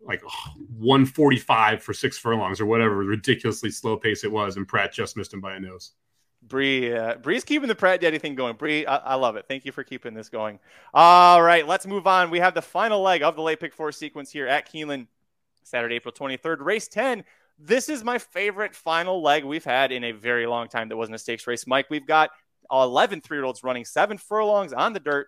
like 0.00 0.22
oh, 0.26 0.52
145 0.78 1.82
for 1.82 1.92
six 1.92 2.16
furlongs 2.16 2.60
or 2.60 2.66
whatever 2.66 2.96
ridiculously 2.96 3.70
slow 3.70 3.96
pace 3.98 4.24
it 4.24 4.32
was, 4.32 4.56
and 4.56 4.66
Prat 4.66 4.92
just 4.92 5.16
missed 5.16 5.34
him 5.34 5.40
by 5.40 5.56
a 5.56 5.60
nose. 5.60 5.92
Bree, 6.42 6.92
uh, 6.92 7.16
Bree's 7.16 7.44
keeping 7.44 7.68
the 7.68 7.74
Prat 7.74 8.00
Daddy 8.00 8.18
thing 8.18 8.34
going. 8.34 8.56
Bree, 8.56 8.86
I, 8.86 8.96
I, 8.96 9.14
love 9.16 9.36
it. 9.36 9.44
Thank 9.46 9.66
you 9.66 9.72
for 9.72 9.84
keeping 9.84 10.14
this 10.14 10.30
going. 10.30 10.58
All 10.94 11.42
right, 11.42 11.68
let's 11.68 11.86
move 11.86 12.06
on. 12.06 12.30
We 12.30 12.38
have 12.38 12.54
the 12.54 12.62
final 12.62 13.02
leg 13.02 13.22
of 13.22 13.36
the 13.36 13.42
late 13.42 13.60
pick 13.60 13.74
four 13.74 13.92
sequence 13.92 14.32
here 14.32 14.46
at 14.46 14.66
Keeneland, 14.66 15.06
Saturday, 15.62 15.96
April 15.96 16.12
23rd, 16.12 16.64
race 16.64 16.88
10. 16.88 17.24
This 17.62 17.88
is 17.90 18.02
my 18.02 18.18
favorite 18.18 18.74
final 18.74 19.22
leg 19.22 19.44
we've 19.44 19.64
had 19.64 19.92
in 19.92 20.02
a 20.04 20.12
very 20.12 20.46
long 20.46 20.68
time 20.68 20.88
that 20.88 20.96
wasn't 20.96 21.16
a 21.16 21.18
stakes 21.18 21.46
race. 21.46 21.66
Mike, 21.66 21.86
we've 21.90 22.06
got 22.06 22.30
11 22.72 23.20
three 23.20 23.36
year 23.36 23.44
olds 23.44 23.62
running 23.62 23.84
seven 23.84 24.16
furlongs 24.16 24.72
on 24.72 24.92
the 24.92 25.00
dirt. 25.00 25.26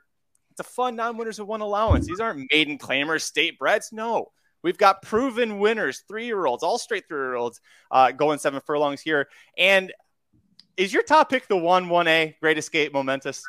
It's 0.52 0.60
a 0.60 0.64
fun 0.64 0.96
non 0.96 1.16
winners 1.16 1.38
of 1.38 1.46
one 1.46 1.60
allowance. 1.60 2.06
These 2.06 2.20
aren't 2.20 2.50
maiden 2.52 2.78
claimers, 2.78 3.22
state 3.22 3.58
breds. 3.58 3.90
No. 3.92 4.26
We've 4.62 4.78
got 4.78 5.02
proven 5.02 5.58
winners, 5.58 6.04
three 6.08 6.26
year 6.26 6.46
olds, 6.46 6.62
all 6.62 6.78
straight 6.78 7.04
three 7.08 7.18
year 7.18 7.34
olds 7.34 7.60
uh, 7.90 8.12
going 8.12 8.38
seven 8.38 8.60
furlongs 8.64 9.00
here. 9.00 9.28
And 9.58 9.92
Is 10.76 10.92
your 10.92 11.02
top 11.02 11.28
pick 11.30 11.48
the 11.48 11.56
one 11.56 11.88
one 11.88 12.08
A 12.08 12.36
Great 12.40 12.58
Escape 12.58 12.92
Momentous? 12.94 13.42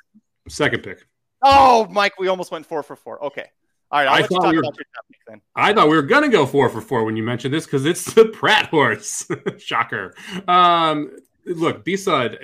Second 0.50 0.84
pick. 0.84 1.06
Oh, 1.42 1.88
Mike, 1.90 2.20
we 2.20 2.28
almost 2.28 2.52
went 2.52 2.66
four 2.66 2.84
for 2.84 2.96
four. 2.96 3.24
Okay. 3.26 3.46
All 3.94 4.00
right, 4.00 4.08
I'll 4.08 4.14
I 4.16 4.22
let 4.22 4.32
you 4.32 4.36
thought 4.38 4.44
talk 4.44 4.52
we 4.52 4.58
were- 4.58 4.64
about 4.64 4.78
your 4.78 4.86
then. 5.28 5.42
I 5.56 5.72
thought 5.74 5.88
we 5.88 5.96
were 5.96 6.02
gonna 6.02 6.28
go 6.30 6.46
four 6.48 6.68
for 6.68 6.82
four 6.82 7.06
when 7.06 7.16
you 7.16 7.22
mentioned 7.24 7.54
this 7.54 7.66
because 7.66 7.86
it's 7.86 8.12
the 8.14 8.26
Prat 8.26 8.68
horse. 8.70 9.26
Shocker. 9.60 10.14
Um, 10.48 11.12
look, 11.46 11.86
B 11.86 11.96
Sud. 11.96 12.38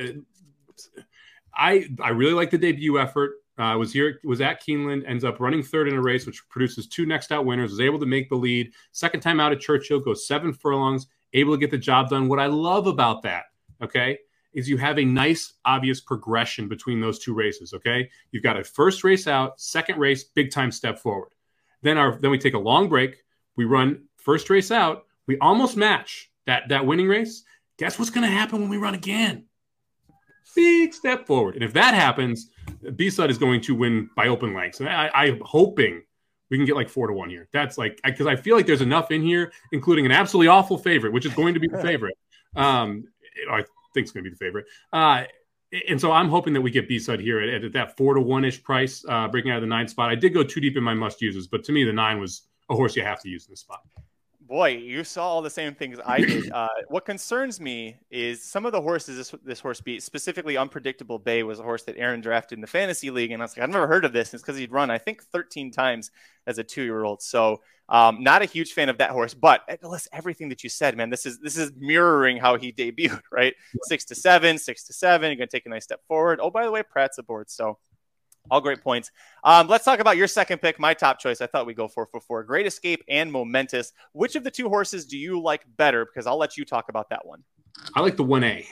I 1.56 1.88
I 2.02 2.10
really 2.10 2.34
like 2.34 2.52
the 2.52 2.58
debut 2.58 3.00
effort. 3.00 3.32
Uh, 3.58 3.76
was 3.78 3.92
here 3.92 4.20
was 4.24 4.40
at 4.40 4.64
Keeneland, 4.66 5.04
ends 5.06 5.26
up 5.26 5.40
running 5.42 5.62
third 5.62 5.88
in 5.90 5.96
a 5.96 6.02
race, 6.02 6.26
which 6.26 6.48
produces 6.50 6.88
two 6.88 7.06
next 7.06 7.32
out 7.32 7.46
winners. 7.46 7.72
Was 7.72 7.82
able 7.82 8.00
to 8.00 8.06
make 8.06 8.30
the 8.30 8.36
lead. 8.36 8.72
Second 8.92 9.20
time 9.22 9.40
out 9.40 9.52
at 9.52 9.60
Churchill, 9.60 10.00
goes 10.00 10.26
seven 10.28 10.54
furlongs, 10.54 11.08
able 11.34 11.54
to 11.56 11.60
get 11.60 11.72
the 11.72 11.78
job 11.78 12.10
done. 12.10 12.30
What 12.30 12.40
I 12.40 12.46
love 12.46 12.88
about 12.88 13.24
that, 13.24 13.46
okay, 13.84 14.18
is 14.54 14.70
you 14.70 14.78
have 14.78 14.98
a 14.98 15.04
nice, 15.04 15.54
obvious 15.66 16.00
progression 16.00 16.70
between 16.70 17.02
those 17.02 17.20
two 17.20 17.34
races. 17.34 17.74
Okay, 17.74 18.10
you've 18.32 18.44
got 18.44 18.56
a 18.58 18.64
first 18.64 19.04
race 19.04 19.28
out, 19.28 19.60
second 19.60 20.00
race, 20.00 20.24
big 20.24 20.52
time 20.52 20.72
step 20.72 20.98
forward. 20.98 21.32
Then 21.82 21.98
our 21.98 22.18
then 22.20 22.32
we 22.32 22.38
take 22.38 22.54
a 22.54 22.60
long 22.60 22.90
break. 22.90 23.24
We 23.56 23.66
run 23.66 24.06
first 24.18 24.50
race 24.50 24.72
out. 24.72 25.06
We 25.28 25.38
almost 25.40 25.78
match 25.78 26.32
that 26.46 26.70
that 26.70 26.86
winning 26.86 27.08
race. 27.08 27.44
Guess 27.78 27.98
what's 27.98 28.12
going 28.12 28.28
to 28.28 28.34
happen 28.34 28.60
when 28.60 28.70
we 28.70 28.78
run 28.78 28.94
again? 28.94 29.46
Big 30.56 30.94
step 30.94 31.26
forward. 31.26 31.56
And 31.56 31.64
if 31.64 31.74
that 31.74 31.94
happens, 31.94 32.50
B 32.96 33.10
side 33.10 33.30
is 33.30 33.38
going 33.38 33.62
to 33.62 33.76
win 33.76 34.10
by 34.16 34.28
open 34.28 34.54
lengths. 34.54 34.80
And 34.80 34.90
I, 34.90 35.10
I'm 35.14 35.40
hoping 35.46 36.02
we 36.50 36.58
can 36.58 36.66
get 36.66 36.76
like 36.76 36.90
four 36.90 37.08
to 37.08 37.14
one 37.14 37.30
here. 37.30 37.48
That's 37.54 37.78
like 37.78 38.00
because 38.04 38.28
I 38.28 38.36
feel 38.36 38.56
like 38.56 38.66
there's 38.66 38.82
enough 38.82 39.12
in 39.12 39.22
here, 39.22 39.52
including 39.72 40.06
an 40.06 40.12
absolutely 40.12 40.48
awful 40.48 40.78
favorite, 40.78 41.14
which 41.14 41.26
is 41.26 41.34
going 41.34 41.54
to 41.54 41.60
be 41.60 41.68
the 41.68 41.82
favorite. 41.82 42.18
Um, 42.56 43.06
I 43.50 43.64
think 43.94 44.06
it's 44.06 44.12
going 44.12 44.24
to 44.24 44.30
be 44.30 44.34
the 44.34 44.44
favorite. 44.44 44.66
Uh, 44.92 45.24
and 45.88 46.00
so 46.00 46.12
I'm 46.12 46.30
hoping 46.30 46.54
that 46.54 46.62
we 46.62 46.72
get 46.72 46.88
B 46.88 47.00
side 47.00 47.20
here 47.20 47.40
at, 47.40 47.64
at 47.64 47.74
that 47.74 47.96
four 47.98 48.14
to 48.14 48.22
one 48.22 48.46
ish 48.46 48.62
price, 48.64 49.06
uh, 49.08 49.28
breaking 49.28 49.52
out 49.52 49.58
of 49.58 49.62
the 49.62 49.68
nine 49.68 49.88
spot. 49.88 50.10
I 50.10 50.16
did 50.16 50.34
go 50.34 50.44
too 50.44 50.60
deep 50.60 50.78
in 50.78 50.84
my 50.84 50.94
must 50.94 51.22
uses, 51.22 51.48
but 51.48 51.64
to 51.66 51.72
me, 51.72 51.84
the 51.84 51.94
nine 51.94 52.20
was 52.20 52.44
a 52.70 52.76
horse 52.76 52.96
you 52.96 53.04
have 53.04 53.22
to 53.22 53.30
use 53.30 53.46
in 53.46 53.52
this 53.52 53.62
spot. 53.62 53.82
Boy, 54.50 54.70
you 54.78 55.04
saw 55.04 55.28
all 55.28 55.44
the 55.44 55.50
same 55.50 55.76
things 55.76 56.00
I 56.04 56.22
did. 56.22 56.52
Uh, 56.60 56.68
what 56.88 57.06
concerns 57.06 57.62
me 57.62 57.96
is 58.10 58.44
some 58.44 58.66
of 58.66 58.72
the 58.72 58.82
horses 58.82 59.16
this, 59.16 59.42
this 59.46 59.60
horse 59.60 59.80
beat, 59.80 60.02
specifically 60.02 60.58
Unpredictable 60.58 61.20
Bay 61.20 61.44
was 61.44 61.60
a 61.60 61.64
horse 61.64 61.84
that 61.84 61.96
Aaron 61.96 62.22
drafted 62.22 62.58
in 62.58 62.62
the 62.62 62.68
fantasy 62.68 63.12
league. 63.12 63.32
And 63.32 63.42
I 63.42 63.46
was 63.46 63.56
like, 63.56 63.64
I've 63.64 63.70
never 63.70 63.88
heard 63.88 64.04
of 64.04 64.12
this. 64.12 64.34
It's 64.34 64.42
because 64.42 64.58
he'd 64.58 64.72
run, 64.72 64.90
I 64.90 64.98
think, 64.98 65.24
13 65.24 65.72
times 65.72 66.10
as 66.48 66.58
a 66.58 66.64
two 66.64 66.82
year 66.82 67.04
old. 67.04 67.22
So, 67.22 67.62
um, 67.88 68.24
not 68.24 68.42
a 68.42 68.46
huge 68.46 68.74
fan 68.74 68.90
of 68.90 68.98
that 68.98 69.12
horse, 69.12 69.34
but 69.34 69.62
listen, 69.84 70.10
everything 70.12 70.50
that 70.50 70.64
you 70.64 70.70
said, 70.70 70.98
man, 70.98 71.10
this 71.10 71.26
is 71.26 71.40
this 71.40 71.56
is 71.56 71.72
mirroring 71.78 72.38
how 72.38 72.58
he 72.58 72.72
debuted, 72.74 73.22
right? 73.32 73.54
Six 73.84 74.06
to 74.06 74.16
seven, 74.16 74.58
six 74.58 74.84
to 74.86 74.94
seven. 74.94 75.30
You're 75.30 75.38
gonna 75.38 75.48
take 75.48 75.68
a 75.68 75.70
nice 75.70 75.84
step 75.84 76.02
forward. 76.08 76.40
Oh, 76.42 76.50
by 76.50 76.66
the 76.66 76.72
way, 76.72 76.84
Prat's 76.84 77.20
aboard, 77.20 77.50
so 77.50 77.78
all 78.52 78.62
great 78.62 78.82
points. 78.82 79.12
Um, 79.44 79.68
let's 79.68 79.86
talk 79.86 80.00
about 80.00 80.18
your 80.18 80.28
second 80.28 80.60
pick, 80.60 80.80
my 80.80 80.94
top 80.94 81.20
choice. 81.20 81.42
I 81.42 81.48
thought 81.48 81.66
we'd 81.66 81.78
go 81.78 81.88
four 81.88 82.08
for 82.08 82.20
four. 82.20 82.44
Great 82.44 82.66
Escape 82.66 83.04
and 83.08 83.32
Momentous. 83.32 83.94
Which 84.14 84.36
of 84.36 84.44
the 84.44 84.52
two 84.52 84.70
horses 84.70 85.06
do 85.06 85.18
you 85.18 85.40
like 85.42 85.62
better? 85.78 86.06
Because 86.06 86.26
I'll 86.28 86.38
let 86.38 86.58
you 86.58 86.66
talk 86.66 86.90
about 86.90 87.10
that 87.10 87.26
one. 87.26 87.44
I 87.96 88.02
like 88.02 88.18
the 88.18 88.24
one 88.24 88.44
A. 88.44 88.68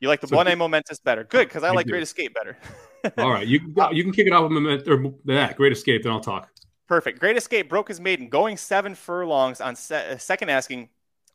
You 0.00 0.08
like 0.08 0.20
the 0.20 0.28
So- 0.28 0.36
one 0.36 0.48
A 0.48 0.56
Momentous 0.56 0.98
better. 1.00 1.24
Good, 1.24 1.48
because 1.48 1.62
I 1.62 1.68
I 1.68 1.72
like 1.72 1.86
do. 1.86 1.92
Great 1.92 2.02
Escape 2.02 2.34
better. 2.34 2.56
All 3.18 3.30
right, 3.30 3.46
you 3.46 3.60
can 3.60 3.96
you 3.96 4.02
can 4.02 4.12
kick 4.12 4.26
it 4.26 4.32
off 4.32 4.42
with 4.44 4.52
moment 4.52 4.86
or 4.88 5.14
that 5.26 5.56
great 5.56 5.72
escape. 5.72 6.02
Then 6.02 6.12
I'll 6.12 6.20
talk. 6.20 6.50
Perfect. 6.88 7.18
Great 7.20 7.36
Escape 7.36 7.68
broke 7.68 7.88
his 7.88 8.00
maiden, 8.00 8.28
going 8.28 8.56
seven 8.56 8.94
furlongs 8.94 9.60
on 9.60 9.76
se- 9.76 10.10
uh, 10.12 10.18
second 10.18 10.48
asking. 10.50 10.88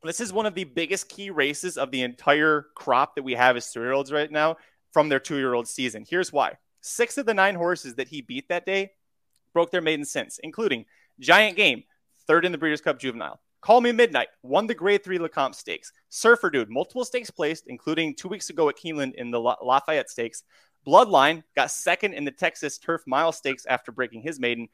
This 0.04 0.20
is 0.20 0.32
one 0.34 0.46
of 0.46 0.54
the 0.54 0.66
biggest 0.66 1.10
key 1.10 1.32
races 1.32 1.78
of 1.78 1.90
the 1.90 2.02
entire 2.04 2.68
crop 2.76 3.16
that 3.16 3.24
we 3.24 3.34
have 3.34 3.56
as 3.58 3.68
three-year-olds 3.70 4.12
right 4.12 4.30
now 4.30 4.58
from 4.94 5.10
their 5.10 5.20
two-year-old 5.20 5.68
season. 5.68 6.06
Here's 6.08 6.32
why: 6.32 6.58
six 6.86 7.18
of 7.18 7.26
the 7.26 7.34
nine 7.34 7.56
horses 7.56 7.96
that 7.96 8.08
he 8.08 8.22
beat 8.22 8.48
that 8.50 8.66
day 8.66 8.92
broke 9.54 9.72
their 9.72 9.82
maiden 9.82 10.06
since, 10.06 10.40
including 10.44 10.86
Giant 11.20 11.58
Game, 11.58 11.84
third 12.28 12.46
in 12.46 12.52
the 12.52 12.58
Breeders' 12.58 12.82
Cup 12.82 13.00
Juvenile. 13.00 13.40
Call 13.62 13.82
Me 13.82 13.92
Midnight 13.92 14.28
won 14.44 14.68
the 14.68 14.76
Grade 14.76 15.04
Three 15.04 15.18
Lecomte 15.18 15.56
Stakes. 15.56 15.92
Surfer 16.10 16.52
Dude, 16.52 16.70
multiple 16.70 17.04
stakes 17.04 17.32
placed, 17.32 17.66
including 17.68 18.14
two 18.14 18.28
weeks 18.28 18.52
ago 18.52 18.70
at 18.70 18.78
Keeneland 18.78 19.16
in 19.16 19.32
the 19.32 19.40
La- 19.40 19.56
Lafayette 19.64 20.10
Stakes. 20.10 20.44
Bloodline 20.86 21.44
got 21.56 21.72
second 21.72 22.14
in 22.14 22.26
the 22.26 22.32
Texas 22.32 22.78
Turf 22.78 23.02
Mile 23.08 23.32
Stakes 23.32 23.66
after 23.66 23.92
breaking 23.92 24.22
his 24.22 24.40
maiden. 24.40 24.68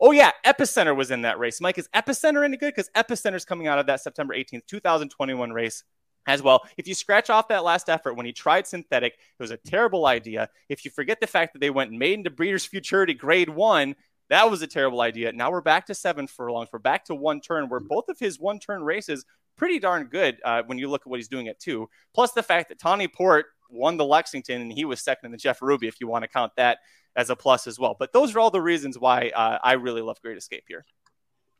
Oh 0.00 0.12
yeah, 0.12 0.30
Epicenter 0.44 0.94
was 0.94 1.10
in 1.10 1.22
that 1.22 1.40
race. 1.40 1.60
Mike, 1.60 1.78
is 1.78 1.88
Epicenter 1.88 2.44
any 2.44 2.56
good? 2.56 2.74
Because 2.74 2.90
Epicenter's 2.90 3.44
coming 3.44 3.66
out 3.66 3.80
of 3.80 3.86
that 3.86 4.00
September 4.00 4.34
18th, 4.34 4.66
2021 4.66 5.52
race 5.52 5.82
as 6.26 6.42
well. 6.42 6.66
If 6.76 6.88
you 6.88 6.94
scratch 6.94 7.30
off 7.30 7.48
that 7.48 7.64
last 7.64 7.88
effort 7.88 8.14
when 8.14 8.26
he 8.26 8.32
tried 8.32 8.66
synthetic, 8.66 9.14
it 9.14 9.42
was 9.42 9.50
a 9.50 9.56
terrible 9.56 10.06
idea. 10.06 10.48
If 10.68 10.84
you 10.84 10.90
forget 10.90 11.20
the 11.20 11.26
fact 11.26 11.52
that 11.52 11.60
they 11.60 11.70
went 11.70 11.92
maiden 11.92 12.24
to 12.24 12.30
Breeders' 12.30 12.64
Futurity 12.64 13.14
Grade 13.14 13.48
One, 13.48 13.94
that 14.28 14.50
was 14.50 14.62
a 14.62 14.66
terrible 14.66 15.00
idea. 15.00 15.32
Now 15.32 15.52
we're 15.52 15.60
back 15.60 15.86
to 15.86 15.94
seven 15.94 16.26
furlongs. 16.26 16.68
We're 16.72 16.80
back 16.80 17.04
to 17.06 17.14
one 17.14 17.40
turn, 17.40 17.68
where 17.68 17.80
both 17.80 18.08
of 18.08 18.18
his 18.18 18.40
one 18.40 18.58
turn 18.58 18.82
races 18.82 19.24
pretty 19.56 19.78
darn 19.78 20.04
good 20.04 20.38
uh, 20.44 20.62
when 20.66 20.78
you 20.78 20.88
look 20.88 21.02
at 21.02 21.06
what 21.06 21.18
he's 21.18 21.28
doing 21.28 21.48
at 21.48 21.58
two. 21.58 21.88
Plus 22.14 22.32
the 22.32 22.42
fact 22.42 22.68
that 22.68 22.78
Tawny 22.78 23.08
Port 23.08 23.46
won 23.70 23.96
the 23.96 24.04
Lexington 24.04 24.60
and 24.62 24.72
he 24.72 24.84
was 24.84 25.00
second 25.00 25.26
in 25.26 25.32
the 25.32 25.38
Jeff 25.38 25.62
Ruby, 25.62 25.88
if 25.88 26.00
you 26.00 26.08
want 26.08 26.22
to 26.22 26.28
count 26.28 26.52
that 26.56 26.78
as 27.16 27.30
a 27.30 27.36
plus 27.36 27.66
as 27.66 27.78
well. 27.78 27.96
But 27.98 28.12
those 28.12 28.34
are 28.34 28.40
all 28.40 28.50
the 28.50 28.60
reasons 28.60 28.98
why 28.98 29.30
uh, 29.34 29.58
I 29.62 29.74
really 29.74 30.02
love 30.02 30.20
Great 30.20 30.36
Escape 30.36 30.64
here. 30.68 30.84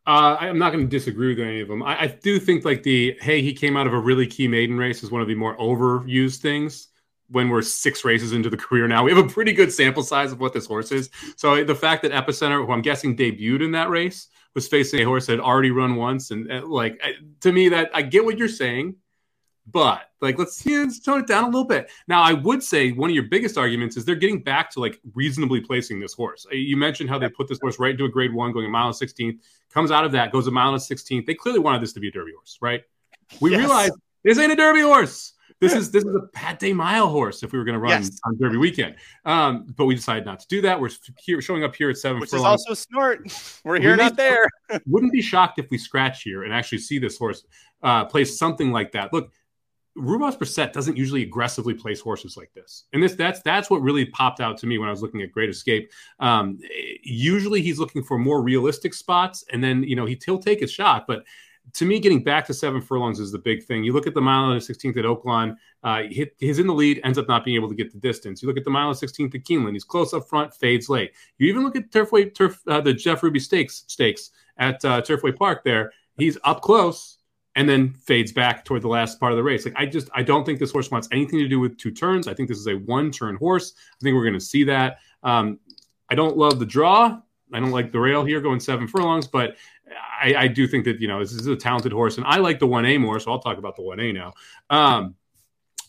Uh, 0.07 0.37
I'm 0.39 0.59
not 0.59 0.73
going 0.73 0.85
to 0.85 0.91
disagree 0.91 1.29
with 1.35 1.41
any 1.41 1.61
of 1.61 1.69
them. 1.69 1.83
I, 1.83 2.03
I 2.03 2.07
do 2.07 2.39
think 2.39 2.65
like 2.65 2.85
the 2.85 3.17
hey, 3.21 3.43
he 3.43 3.53
came 3.53 3.77
out 3.77 3.87
of 3.89 3.93
a 3.93 3.99
really 3.99 4.27
key 4.27 4.47
maiden 4.47 4.79
race 4.79 5.03
is 5.03 5.11
one 5.11 5.21
of 5.21 5.29
the 5.29 5.35
more 5.35 5.57
overused 5.57 6.39
things. 6.41 6.89
When 7.29 7.49
we're 7.49 7.63
six 7.63 8.05
races 8.05 8.33
into 8.33 8.49
the 8.49 8.57
career 8.57 8.87
now, 8.87 9.03
we 9.03 9.13
have 9.13 9.25
a 9.25 9.29
pretty 9.29 9.53
good 9.53 9.73
sample 9.73 10.05
size 10.05 10.31
of 10.31 10.39
what 10.39 10.53
this 10.53 10.65
horse 10.65 10.93
is. 10.93 11.11
So 11.37 11.65
the 11.65 11.75
fact 11.75 12.03
that 12.03 12.13
Epicenter, 12.13 12.65
who 12.65 12.71
I'm 12.73 12.83
guessing 12.83 13.17
debuted 13.17 13.65
in 13.65 13.73
that 13.73 13.91
race, 13.91 14.29
was 14.55 14.69
facing 14.69 15.01
a 15.01 15.05
horse 15.05 15.27
that 15.27 15.33
had 15.33 15.41
already 15.41 15.73
run 15.73 15.97
once, 15.97 16.31
and, 16.31 16.49
and 16.49 16.69
like 16.69 17.01
I- 17.03 17.15
to 17.41 17.51
me, 17.51 17.69
that 17.71 17.91
I 17.93 18.03
get 18.03 18.25
what 18.25 18.39
you're 18.39 18.47
saying, 18.47 18.95
but 19.73 20.03
like 20.21 20.39
let's, 20.39 20.65
yeah, 20.65 20.79
let's 20.79 21.01
tone 21.01 21.21
it 21.21 21.27
down 21.27 21.45
a 21.45 21.47
little 21.47 21.65
bit. 21.65 21.91
Now, 22.09 22.23
I 22.23 22.33
would 22.33 22.63
say 22.63 22.93
one 22.93 23.11
of 23.11 23.15
your 23.15 23.25
biggest 23.25 23.59
arguments 23.59 23.97
is 23.97 24.05
they're 24.05 24.15
getting 24.15 24.43
back 24.43 24.71
to 24.73 24.81
like 24.81 25.01
reasonably 25.15 25.61
placing 25.61 25.99
this 26.01 26.13
horse. 26.15 26.47
Uh, 26.51 26.55
You 26.55 26.77
mentioned 26.77 27.11
how 27.11 27.19
they 27.19 27.29
put 27.29 27.49
this 27.49 27.59
horse 27.61 27.79
right 27.79 27.91
into 27.93 28.05
a 28.05 28.09
grade 28.09 28.33
one, 28.33 28.53
going 28.53 28.67
a 28.67 28.69
mile 28.69 28.87
and 28.87 28.95
16th, 28.95 29.39
comes 29.71 29.91
out 29.91 30.05
of 30.05 30.13
that, 30.13 30.33
goes 30.33 30.47
a 30.47 30.51
mile 30.51 30.71
and 30.73 30.81
16th. 30.81 31.27
They 31.27 31.35
clearly 31.35 31.59
wanted 31.61 31.83
this 31.83 31.93
to 31.95 32.01
be 32.01 32.09
a 32.09 32.13
Derby 32.13 32.33
horse, 32.37 32.59
right? 32.61 32.83
We 33.41 33.51
Yes. 33.51 33.59
realize 33.61 33.91
this 34.23 34.39
ain't 34.39 34.53
a 34.53 34.57
Derby 34.57 34.81
horse. 34.83 35.33
This 35.59 35.73
is 35.73 35.91
this 35.91 36.05
is 36.05 36.15
a 36.15 36.27
Pat 36.35 36.59
Day 36.59 36.75
Mile 36.75 37.09
horse 37.09 37.43
if 37.43 37.51
we 37.51 37.59
were 37.59 37.65
going 37.65 37.73
to 37.77 37.79
run 37.81 38.03
Yes. 38.03 38.21
on 38.27 38.37
Derby 38.39 38.59
weekend. 38.59 38.97
Um, 39.25 39.65
but 39.75 39.87
we 39.87 39.95
decided 39.95 40.27
not 40.27 40.39
to 40.41 40.47
do 40.49 40.61
that. 40.61 40.79
We're 40.79 40.91
here, 41.19 41.41
showing 41.41 41.65
up 41.65 41.75
here 41.75 41.89
at 41.89 41.97
seven 41.97 42.21
Which 42.21 42.35
is 42.35 42.43
also 42.43 42.75
smart. 42.75 43.21
We're 43.65 43.81
here, 43.81 43.97
may- 43.97 44.03
not 44.05 44.17
there. 44.19 44.49
Wouldn't 44.87 45.13
be 45.13 45.23
shocked 45.23 45.59
if 45.59 45.71
we 45.71 45.79
scratch 45.79 46.23
here 46.25 46.43
and 46.45 46.53
actually 46.53 46.79
see 46.79 46.99
this 46.99 47.17
horse 47.17 47.47
uh, 47.83 48.05
place 48.05 48.39
something 48.39 48.71
like 48.71 48.93
that. 48.93 49.15
Look, 49.15 49.33
Rodolphe 49.97 50.39
Brisset 50.39 50.73
doesn't 50.73 50.97
usually 50.97 51.23
aggressively 51.23 51.75
place 51.75 52.01
horses 52.01 52.37
like 52.37 52.53
this, 52.55 52.85
and 52.93 53.03
this 53.03 53.15
that's 53.15 53.41
that's 53.43 53.71
what 53.71 53.83
really 53.83 54.05
popped 54.07 54.41
out 54.41 54.59
to 54.59 54.67
me 54.67 54.79
when 54.79 54.89
I 54.89 54.93
was 54.93 55.03
looking 55.03 55.23
at 55.23 55.33
Great 55.33 55.51
Escape. 55.51 55.91
Um, 56.21 56.59
usually, 57.03 57.63
he's 57.63 57.79
looking 57.79 58.03
for 58.03 58.19
more 58.19 58.43
realistic 58.43 58.95
spots, 58.95 59.45
and 59.53 59.63
then 59.63 59.83
you 59.83 59.97
know 59.97 60.07
he, 60.07 60.21
he'll 60.25 60.39
take 60.39 60.61
his 60.61 60.71
shot. 60.71 61.07
But 61.07 61.25
to 61.75 61.85
me, 61.85 61.99
getting 61.99 62.23
back 62.23 62.47
to 62.47 62.55
seven 62.55 62.81
furlongs 62.81 63.19
is 63.19 63.33
the 63.33 63.39
big 63.39 63.65
thing. 63.65 63.85
You 63.85 63.93
look 63.93 64.07
at 64.07 64.15
the 64.15 64.21
mile 64.21 64.51
and 64.51 64.61
16th 64.61 64.97
at 64.97 65.05
Oaklawn, 65.05 65.57
uh, 65.83 66.03
he's 66.39 66.59
in 66.59 66.67
the 66.67 66.75
lead, 66.75 67.01
ends 67.05 67.19
up 67.19 67.29
not 67.29 67.45
being 67.45 67.57
able 67.57 67.69
to 67.69 67.75
get 67.75 67.93
the 67.93 67.99
distance. 67.99 68.43
You 68.43 68.49
look 68.49 68.57
at 68.57 68.65
the 68.65 68.71
mile 68.71 68.89
and 68.89 68.97
16th 68.97 69.35
at 69.35 69.43
Keeneland, 69.43 69.73
he's 69.73 69.85
close 69.85 70.15
up 70.15 70.29
front, 70.29 70.55
fades 70.55 70.89
late. 70.89 71.13
You 71.39 71.49
even 71.49 71.65
look 71.65 71.77
at 71.77 71.91
Turfway, 71.91 72.33
Turf, 72.35 72.61
uh, 72.69 72.81
the 72.81 72.95
Jeff 72.95 73.23
Ruby 73.23 73.41
Stakes 73.41 73.85
stakes 73.89 74.31
at 74.59 74.85
uh, 74.85 75.03
Turfway 75.03 75.37
Park. 75.37 75.65
There, 75.65 75.93
he's 76.17 76.39
up 76.45 76.61
close 76.61 77.16
and 77.57 77.69
then 77.69 77.95
fades 77.95 78.33
back 78.33 78.65
toward 78.65 78.83
the 78.83 78.89
last 78.89 79.19
part 79.19 79.33
of 79.33 79.37
the 79.37 79.43
race. 79.43 79.65
Like 79.65 79.75
I 79.77 79.87
just, 79.87 80.09
I 80.15 80.23
don't 80.23 80.45
think 80.45 80.61
this 80.61 80.71
horse 80.71 80.91
wants 80.91 81.09
anything 81.11 81.39
to 81.41 81.49
do 81.49 81.59
with 81.59 81.77
two 81.79 81.91
turns. 81.91 82.29
I 82.29 82.35
think 82.35 82.49
this 82.49 82.59
is 82.59 82.69
a 82.69 82.75
one-turn 82.75 83.37
horse. 83.37 83.73
I 83.77 83.99
think 84.03 84.15
we're 84.15 84.25
going 84.25 84.35
to 84.35 84.41
see 84.41 84.63
that. 84.65 84.99
Um, 85.23 85.59
I 86.11 86.15
don't 86.15 86.37
love 86.37 86.59
the 86.59 86.67
draw. 86.67 87.19
I 87.53 87.61
don't 87.61 87.71
like 87.71 87.93
the 87.93 87.99
rail 87.99 88.25
here 88.25 88.41
going 88.41 88.61
seven 88.61 88.87
furlongs, 88.87 89.27
but 89.27 89.57
I, 90.21 90.35
I 90.35 90.49
do 90.49 90.67
think 90.67 90.85
that 90.85 91.01
you 91.01 91.09
know 91.09 91.21
this 91.21 91.33
is 91.33 91.47
a 91.47 91.57
talented 91.57 91.93
horse, 91.93 92.19
and 92.19 92.27
I 92.27 92.39
like 92.39 92.59
the 92.59 92.67
one 92.67 92.85
A 92.85 92.99
more. 92.99 93.19
So 93.21 93.31
I'll 93.31 93.39
talk 93.39 93.59
about 93.59 93.77
the 93.77 93.83
one 93.83 94.01
A 94.01 94.13
now. 94.13 94.35
Um, 94.69 95.15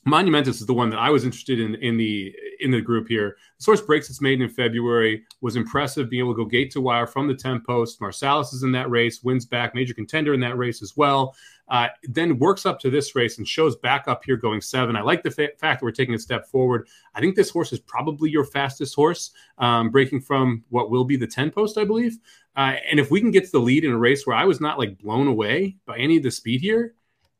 Momentous 0.07 0.61
is 0.61 0.65
the 0.65 0.73
one 0.73 0.89
that 0.91 0.99
I 0.99 1.09
was 1.09 1.25
interested 1.25 1.59
in 1.59 1.75
in 1.75 1.97
the 1.97 2.33
in 2.61 2.71
the 2.71 2.79
group 2.79 3.07
here. 3.09 3.35
The 3.59 3.63
source 3.63 3.81
breaks 3.81 4.09
its 4.09 4.21
maiden 4.21 4.43
in 4.43 4.49
February. 4.49 5.23
Was 5.41 5.57
impressive 5.57 6.09
being 6.09 6.23
able 6.23 6.33
to 6.33 6.43
go 6.43 6.45
gate 6.45 6.71
to 6.71 6.81
wire 6.81 7.07
from 7.07 7.27
the 7.27 7.35
10 7.35 7.61
post. 7.67 7.99
Marsalis 7.99 8.53
is 8.53 8.63
in 8.63 8.71
that 8.71 8.89
race, 8.89 9.21
wins 9.21 9.45
back, 9.45 9.75
major 9.75 9.93
contender 9.93 10.33
in 10.33 10.39
that 10.39 10.57
race 10.57 10.81
as 10.81 10.95
well. 10.95 11.35
Uh, 11.69 11.87
then 12.03 12.39
works 12.39 12.65
up 12.65 12.79
to 12.79 12.89
this 12.89 13.15
race 13.15 13.37
and 13.37 13.47
shows 13.47 13.75
back 13.75 14.07
up 14.07 14.23
here 14.23 14.37
going 14.37 14.61
seven. 14.61 14.95
I 14.95 15.01
like 15.01 15.23
the 15.23 15.31
fa- 15.31 15.49
fact 15.57 15.81
that 15.81 15.85
we're 15.85 15.91
taking 15.91 16.15
a 16.15 16.19
step 16.19 16.47
forward. 16.47 16.87
I 17.13 17.19
think 17.19 17.35
this 17.35 17.49
horse 17.49 17.73
is 17.73 17.79
probably 17.79 18.29
your 18.29 18.45
fastest 18.45 18.95
horse, 18.95 19.31
um, 19.57 19.89
breaking 19.89 20.21
from 20.21 20.63
what 20.69 20.89
will 20.89 21.03
be 21.03 21.17
the 21.17 21.27
10 21.27 21.51
post, 21.51 21.77
I 21.77 21.83
believe. 21.83 22.17
Uh, 22.55 22.75
and 22.89 22.99
if 22.99 23.11
we 23.11 23.19
can 23.19 23.31
get 23.31 23.45
to 23.45 23.51
the 23.51 23.59
lead 23.59 23.83
in 23.83 23.91
a 23.91 23.97
race 23.97 24.25
where 24.25 24.35
I 24.35 24.45
was 24.45 24.61
not 24.61 24.79
like 24.79 24.97
blown 24.97 25.27
away 25.27 25.75
by 25.85 25.97
any 25.97 26.17
of 26.17 26.23
the 26.23 26.31
speed 26.31 26.61
here, 26.61 26.93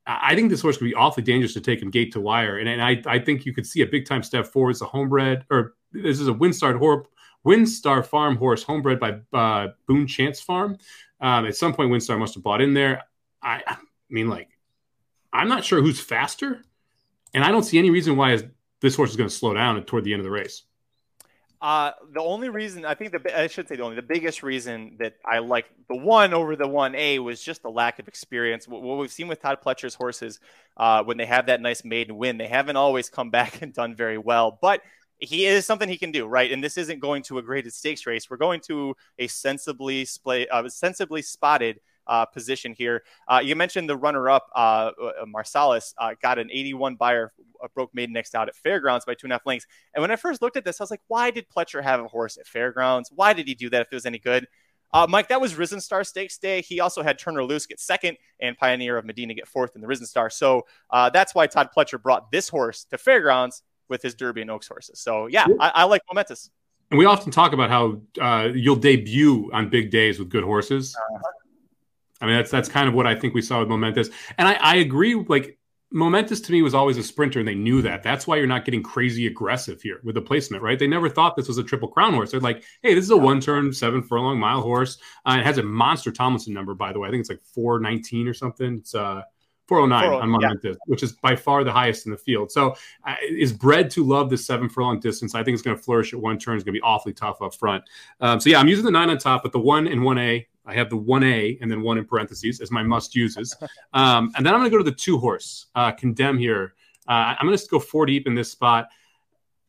I 0.07 0.35
think 0.35 0.49
this 0.49 0.61
horse 0.61 0.77
could 0.77 0.85
be 0.85 0.93
awfully 0.93 1.23
dangerous 1.23 1.53
to 1.53 1.61
take 1.61 1.81
him 1.81 1.91
gate 1.91 2.13
to 2.13 2.21
wire, 2.21 2.59
and, 2.59 2.69
and 2.69 2.81
I, 2.81 3.01
I 3.05 3.19
think 3.19 3.45
you 3.45 3.53
could 3.53 3.65
see 3.65 3.81
a 3.81 3.85
big 3.85 4.05
time 4.05 4.23
step 4.23 4.47
forward. 4.47 4.71
It's 4.71 4.81
a 4.81 4.85
homebred, 4.85 5.43
or 5.51 5.75
this 5.91 6.21
is 6.21 6.29
a 6.29 6.33
WinStar, 6.33 6.77
horse, 6.77 7.07
WinStar 7.45 8.05
Farm 8.05 8.37
horse, 8.37 8.63
homebred 8.63 8.99
by 9.01 9.19
uh, 9.37 9.69
Boone 9.85 10.07
Chance 10.07 10.39
Farm. 10.39 10.77
Um, 11.19 11.45
at 11.45 11.57
some 11.57 11.73
point, 11.73 11.91
WinStar 11.91 12.17
must 12.17 12.35
have 12.35 12.43
bought 12.43 12.61
in 12.61 12.73
there. 12.73 13.03
I, 13.41 13.77
I 14.09 14.13
mean, 14.13 14.29
like, 14.29 14.49
I'm 15.33 15.49
not 15.49 15.65
sure 15.65 15.81
who's 15.81 15.99
faster, 15.99 16.63
and 17.33 17.43
I 17.43 17.51
don't 17.51 17.63
see 17.63 17.77
any 17.77 17.89
reason 17.89 18.15
why 18.15 18.37
this 18.81 18.95
horse 18.95 19.11
is 19.11 19.15
going 19.15 19.29
to 19.29 19.35
slow 19.35 19.53
down 19.53 19.81
toward 19.83 20.03
the 20.03 20.13
end 20.13 20.21
of 20.21 20.25
the 20.25 20.31
race. 20.31 20.63
Uh, 21.59 21.91
the 22.13 22.21
only 22.21 22.49
reason 22.49 22.85
I 22.85 22.93
think 22.93 23.11
the 23.11 23.39
I 23.39 23.47
should 23.47 23.67
say 23.67 23.75
the 23.75 23.83
only 23.83 23.95
the 23.95 24.03
biggest 24.03 24.43
reason 24.43 24.97
that 24.99 25.15
I 25.25 25.39
like 25.39 25.65
the 25.89 25.95
one 25.95 26.35
over 26.35 26.55
the 26.55 26.67
one 26.67 26.93
A 26.93 27.17
was 27.17 27.41
just 27.41 27.63
the 27.63 27.71
lack 27.71 27.97
of 27.97 28.07
experience. 28.07 28.67
What, 28.67 28.83
what 28.83 28.99
we've 28.99 29.11
seen 29.11 29.27
with 29.27 29.41
Todd 29.41 29.57
Pletcher's 29.65 29.95
horses, 29.95 30.39
uh, 30.77 31.03
when 31.03 31.17
they 31.17 31.25
have 31.25 31.47
that 31.47 31.59
nice 31.59 31.83
maiden 31.83 32.15
win, 32.17 32.37
they 32.37 32.47
haven't 32.47 32.75
always 32.75 33.09
come 33.09 33.29
back 33.31 33.61
and 33.63 33.73
done 33.73 33.95
very 33.95 34.19
well. 34.19 34.59
But 34.61 34.81
he 35.19 35.47
is 35.47 35.65
something 35.65 35.89
he 35.89 35.97
can 35.97 36.11
do, 36.11 36.27
right? 36.27 36.51
And 36.51 36.63
this 36.63 36.77
isn't 36.77 36.99
going 36.99 37.23
to 37.23 37.39
a 37.39 37.41
graded 37.41 37.73
stakes 37.73 38.05
race. 38.05 38.29
We're 38.29 38.37
going 38.37 38.61
to 38.67 38.95
a 39.17 39.25
sensibly 39.25 40.05
splay, 40.05 40.47
uh, 40.47 40.69
sensibly 40.69 41.23
spotted 41.23 41.79
uh, 42.07 42.25
position 42.25 42.73
here. 42.73 43.03
Uh, 43.27 43.41
you 43.43 43.55
mentioned 43.55 43.89
the 43.89 43.97
runner-up, 43.97 44.49
uh, 44.55 44.91
uh 45.01 45.25
Marsalis, 45.25 45.93
uh, 45.97 46.13
got 46.21 46.39
an 46.39 46.49
81 46.51 46.95
Beyer, 46.95 47.33
uh, 47.63 47.67
broke 47.73 47.93
maiden 47.93 48.13
next 48.13 48.35
out 48.35 48.47
at 48.47 48.55
Fairgrounds 48.55 49.05
by 49.05 49.13
two 49.13 49.25
and 49.25 49.33
a 49.33 49.35
half 49.35 49.45
lengths. 49.45 49.67
And 49.93 50.01
when 50.01 50.11
I 50.11 50.15
first 50.15 50.41
looked 50.41 50.57
at 50.57 50.65
this, 50.65 50.79
I 50.79 50.83
was 50.83 50.91
like, 50.91 51.01
why 51.07 51.31
did 51.31 51.45
Pletcher 51.49 51.83
have 51.83 51.99
a 51.99 52.07
horse 52.07 52.37
at 52.37 52.47
Fairgrounds? 52.47 53.11
Why 53.13 53.33
did 53.33 53.47
he 53.47 53.55
do 53.55 53.69
that 53.69 53.81
if 53.81 53.87
it 53.91 53.95
was 53.95 54.05
any 54.05 54.19
good? 54.19 54.47
Mike, 55.09 55.27
that 55.27 55.39
was 55.39 55.53
Risen 55.53 55.79
Star 55.79 56.03
Stakes 56.03 56.39
Day. 56.39 56.61
He 56.61 56.79
also 56.79 57.03
had 57.03 57.19
Turner 57.19 57.43
Loose 57.43 57.67
get 57.67 57.79
second 57.79 58.17
and 58.39 58.57
Pioneer 58.57 58.97
of 58.97 59.05
Medina 59.05 59.35
get 59.35 59.47
fourth 59.47 59.75
in 59.75 59.81
the 59.81 59.85
Risen 59.85 60.07
Star. 60.07 60.31
So 60.31 60.65
that's 60.91 61.35
why 61.35 61.45
Todd 61.45 61.69
Pletcher 61.75 62.01
brought 62.01 62.31
this 62.31 62.49
horse 62.49 62.85
to 62.85 62.97
Fairgrounds 62.97 63.61
with 63.89 64.01
his 64.01 64.15
Derby 64.15 64.41
and 64.41 64.51
Oaks 64.51 64.67
horses. 64.67 64.99
So 64.99 65.27
yeah, 65.27 65.45
I, 65.59 65.71
I 65.75 65.83
like 65.83 66.01
Momentous. 66.09 66.49
And 66.89 66.97
we 66.97 67.05
often 67.05 67.31
talk 67.31 67.53
about 67.53 67.69
how 67.69 68.01
uh, 68.21 68.49
you'll 68.53 68.77
debut 68.77 69.49
on 69.53 69.69
big 69.69 69.91
days 69.91 70.19
with 70.19 70.29
good 70.29 70.43
horses. 70.43 70.95
Uh-huh. 70.95 71.31
I 72.21 72.25
mean, 72.25 72.35
that's 72.35 72.51
that's 72.51 72.69
kind 72.69 72.87
of 72.87 72.93
what 72.93 73.07
I 73.07 73.15
think 73.15 73.33
we 73.33 73.41
saw 73.41 73.59
with 73.59 73.69
Momentous, 73.69 74.09
and 74.37 74.47
I, 74.47 74.53
I 74.53 74.75
agree. 74.77 75.15
Like 75.15 75.57
Momentous 75.91 76.41
to 76.41 76.51
me 76.51 76.61
was 76.61 76.73
always 76.73 76.97
a 76.97 77.03
sprinter, 77.03 77.39
and 77.39 77.47
they 77.47 77.55
knew 77.55 77.81
that. 77.81 78.03
That's 78.03 78.27
why 78.27 78.35
you're 78.35 78.47
not 78.47 78.65
getting 78.65 78.83
crazy 78.83 79.25
aggressive 79.25 79.81
here 79.81 80.01
with 80.03 80.15
the 80.15 80.21
placement, 80.21 80.61
right? 80.61 80.77
They 80.77 80.87
never 80.87 81.07
thought 81.07 81.37
this 81.37 81.47
was 81.47 81.57
a 81.57 81.63
triple 81.63 81.87
crown 81.87 82.13
horse. 82.13 82.31
They're 82.31 82.41
like, 82.41 82.63
hey, 82.83 82.93
this 82.93 83.05
is 83.05 83.11
a 83.11 83.17
one 83.17 83.39
turn, 83.39 83.71
seven 83.71 84.03
furlong 84.03 84.39
mile 84.39 84.61
horse. 84.61 84.97
Uh, 85.25 85.37
it 85.39 85.45
has 85.45 85.57
a 85.57 85.63
monster 85.63 86.11
Tomlinson 86.11 86.53
number, 86.53 86.73
by 86.73 86.91
the 86.91 86.99
way. 86.99 87.07
I 87.07 87.11
think 87.11 87.21
it's 87.21 87.29
like 87.29 87.41
419 87.53 88.27
or 88.27 88.33
something. 88.33 88.77
It's 88.79 88.95
uh, 88.95 89.21
409 89.67 90.21
on 90.21 90.29
Momentous, 90.29 90.75
yeah. 90.75 90.83
which 90.87 91.03
is 91.03 91.13
by 91.13 91.35
far 91.35 91.63
the 91.63 91.71
highest 91.71 92.05
in 92.05 92.11
the 92.11 92.17
field. 92.17 92.51
So 92.51 92.75
uh, 93.05 93.15
is 93.29 93.53
bred 93.53 93.89
to 93.91 94.03
love 94.03 94.29
the 94.29 94.37
seven 94.37 94.67
furlong 94.67 94.99
distance. 94.99 95.35
I 95.35 95.43
think 95.43 95.53
it's 95.53 95.63
going 95.63 95.77
to 95.77 95.83
flourish 95.83 96.13
at 96.13 96.19
one 96.19 96.37
turn. 96.37 96.55
It's 96.55 96.63
going 96.63 96.73
to 96.73 96.79
be 96.79 96.83
awfully 96.83 97.13
tough 97.13 97.41
up 97.41 97.53
front. 97.53 97.83
Um, 98.19 98.39
so 98.39 98.49
yeah, 98.49 98.59
I'm 98.59 98.67
using 98.67 98.85
the 98.85 98.91
nine 98.91 99.09
on 99.09 99.17
top, 99.17 99.43
but 99.43 99.51
the 99.51 99.59
one 99.59 99.87
and 99.87 100.03
one 100.03 100.17
A 100.17 100.47
I 100.67 100.73
have 100.75 100.89
the 100.89 100.97
1A 100.97 101.59
and 101.61 101.71
then 101.71 101.81
one 101.81 101.97
in 101.97 102.05
parentheses 102.05 102.59
as 102.59 102.69
my 102.69 102.83
must 102.83 103.15
uses. 103.15 103.55
Um, 103.93 104.31
and 104.35 104.45
then 104.45 104.53
I'm 104.53 104.59
going 104.59 104.69
to 104.69 104.77
go 104.77 104.83
to 104.83 104.89
the 104.89 104.95
two 104.95 105.17
horse, 105.17 105.67
uh, 105.73 105.91
condemn 105.91 106.37
here. 106.37 106.75
Uh, 107.07 107.35
I'm 107.39 107.47
going 107.47 107.57
to 107.57 107.67
go 107.67 107.79
four 107.79 108.05
deep 108.05 108.27
in 108.27 108.35
this 108.35 108.51
spot. 108.51 108.89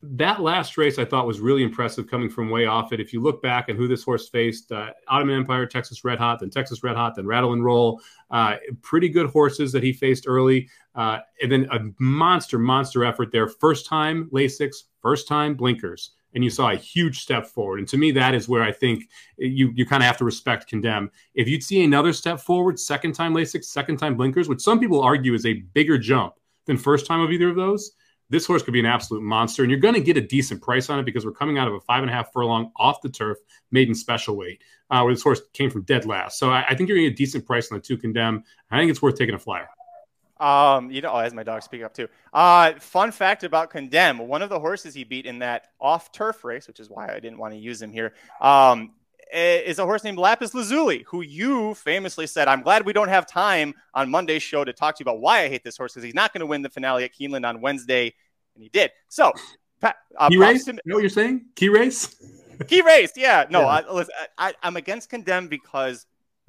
That 0.03 0.41
last 0.41 0.77
race 0.77 0.99
I 0.99 1.05
thought 1.05 1.25
was 1.25 1.39
really 1.39 1.63
impressive 1.63 2.07
coming 2.07 2.29
from 2.29 2.49
way 2.49 2.65
off 2.65 2.93
it. 2.93 2.99
If 2.99 3.11
you 3.11 3.21
look 3.21 3.41
back 3.41 3.69
at 3.69 3.75
who 3.75 3.87
this 3.87 4.03
horse 4.03 4.29
faced, 4.29 4.71
uh, 4.71 4.91
Ottoman 5.07 5.35
Empire, 5.35 5.65
Texas 5.65 6.03
Red 6.03 6.19
Hot, 6.19 6.41
then 6.41 6.49
Texas 6.49 6.83
Red 6.83 6.95
Hot, 6.95 7.15
then 7.15 7.25
Rattle 7.25 7.53
and 7.53 7.63
Roll, 7.63 8.01
uh, 8.29 8.57
pretty 8.81 9.09
good 9.09 9.27
horses 9.27 9.71
that 9.71 9.81
he 9.81 9.93
faced 9.93 10.25
early. 10.27 10.69
Uh, 10.93 11.19
and 11.41 11.51
then 11.51 11.67
a 11.71 11.79
monster, 11.97 12.59
monster 12.59 13.03
effort 13.03 13.31
there. 13.31 13.47
First 13.47 13.87
time 13.87 14.29
Lasix, 14.31 14.83
first 15.01 15.27
time 15.27 15.55
blinkers 15.55 16.11
and 16.33 16.43
you 16.43 16.49
saw 16.49 16.69
a 16.69 16.75
huge 16.75 17.19
step 17.19 17.47
forward. 17.47 17.79
And 17.79 17.87
to 17.89 17.97
me, 17.97 18.11
that 18.11 18.35
is 18.35 18.47
where 18.47 18.63
I 18.63 18.71
think 18.71 19.03
you 19.37 19.71
you 19.75 19.85
kind 19.85 20.03
of 20.03 20.07
have 20.07 20.17
to 20.17 20.25
respect 20.25 20.67
condemn. 20.67 21.11
If 21.33 21.47
you'd 21.47 21.63
see 21.63 21.83
another 21.83 22.13
step 22.13 22.39
forward, 22.39 22.79
second 22.79 23.13
time 23.13 23.33
Lasix, 23.33 23.65
second 23.65 23.97
time 23.97 24.15
blinkers, 24.15 24.47
which 24.47 24.61
some 24.61 24.79
people 24.79 25.01
argue 25.01 25.33
is 25.33 25.45
a 25.45 25.53
bigger 25.53 25.97
jump 25.97 26.35
than 26.65 26.77
first 26.77 27.05
time 27.05 27.21
of 27.21 27.31
either 27.31 27.49
of 27.49 27.55
those, 27.55 27.91
this 28.29 28.45
horse 28.45 28.61
could 28.61 28.73
be 28.73 28.79
an 28.79 28.85
absolute 28.85 29.23
monster. 29.23 29.63
And 29.63 29.71
you're 29.71 29.79
going 29.79 29.95
to 29.95 30.01
get 30.01 30.17
a 30.17 30.21
decent 30.21 30.61
price 30.61 30.89
on 30.89 30.99
it 30.99 31.03
because 31.03 31.25
we're 31.25 31.31
coming 31.31 31.57
out 31.57 31.67
of 31.67 31.73
a 31.73 31.79
five 31.79 32.03
and 32.03 32.11
a 32.11 32.13
half 32.13 32.31
furlong 32.31 32.71
off 32.77 33.01
the 33.01 33.09
turf, 33.09 33.37
maiden 33.71 33.95
special 33.95 34.37
weight, 34.37 34.61
uh, 34.91 35.01
where 35.01 35.13
this 35.13 35.23
horse 35.23 35.41
came 35.53 35.69
from 35.69 35.81
dead 35.83 36.05
last. 36.05 36.37
So 36.37 36.51
I, 36.51 36.63
I 36.67 36.75
think 36.75 36.89
you're 36.89 36.97
going 36.97 37.07
to 37.07 37.09
get 37.11 37.15
a 37.15 37.25
decent 37.25 37.45
price 37.45 37.71
on 37.71 37.77
the 37.77 37.81
two 37.81 37.97
condemn. 37.97 38.43
I 38.69 38.77
think 38.77 38.91
it's 38.91 39.01
worth 39.01 39.15
taking 39.15 39.35
a 39.35 39.39
flyer. 39.39 39.67
Um, 40.39 40.89
you 40.89 41.01
know, 41.01 41.11
oh, 41.11 41.17
as 41.17 41.33
my 41.33 41.43
dog 41.43 41.63
speak 41.63 41.83
up 41.83 41.93
too. 41.93 42.07
Uh, 42.33 42.73
fun 42.79 43.11
fact 43.11 43.43
about 43.43 43.69
Condemn: 43.69 44.19
one 44.19 44.41
of 44.41 44.49
the 44.49 44.59
horses 44.59 44.93
he 44.93 45.03
beat 45.03 45.25
in 45.25 45.39
that 45.39 45.67
off 45.79 46.11
turf 46.11 46.43
race, 46.43 46.67
which 46.67 46.79
is 46.79 46.89
why 46.89 47.13
I 47.13 47.19
didn't 47.19 47.37
want 47.37 47.53
to 47.53 47.59
use 47.59 47.81
him 47.81 47.91
here, 47.91 48.13
um, 48.39 48.93
is 49.33 49.79
a 49.79 49.83
horse 49.83 50.03
named 50.03 50.17
Lapis 50.17 50.53
Lazuli, 50.53 51.03
who 51.07 51.21
you 51.21 51.73
famously 51.75 52.25
said, 52.25 52.47
"I'm 52.47 52.61
glad 52.61 52.85
we 52.85 52.93
don't 52.93 53.09
have 53.09 53.27
time 53.27 53.73
on 53.93 54.09
Monday's 54.09 54.43
show 54.43 54.63
to 54.63 54.71
talk 54.71 54.95
to 54.95 55.03
you 55.03 55.03
about 55.03 55.19
why 55.19 55.43
I 55.43 55.49
hate 55.49 55.63
this 55.63 55.75
horse 55.75 55.93
because 55.93 56.05
he's 56.05 56.15
not 56.15 56.31
going 56.31 56.41
to 56.41 56.47
win 56.47 56.61
the 56.61 56.69
finale 56.69 57.03
at 57.03 57.13
Keeneland 57.13 57.45
on 57.45 57.59
Wednesday," 57.59 58.13
and 58.55 58.63
he 58.63 58.69
did. 58.69 58.91
So, 59.09 59.33
uh, 59.83 60.29
key 60.29 60.37
race? 60.37 60.65
To, 60.65 60.71
you 60.71 60.79
know 60.85 60.95
what 60.95 61.01
you're 61.01 61.09
saying? 61.09 61.45
Key 61.55 61.69
race? 61.69 62.15
key 62.67 62.81
race? 62.81 63.13
Yeah. 63.15 63.45
No, 63.49 63.61
yeah. 63.61 63.67
I, 63.67 63.91
listen, 63.91 64.13
I, 64.37 64.53
I'm 64.63 64.77
against 64.77 65.09
Condemn 65.09 65.47
because 65.47 66.05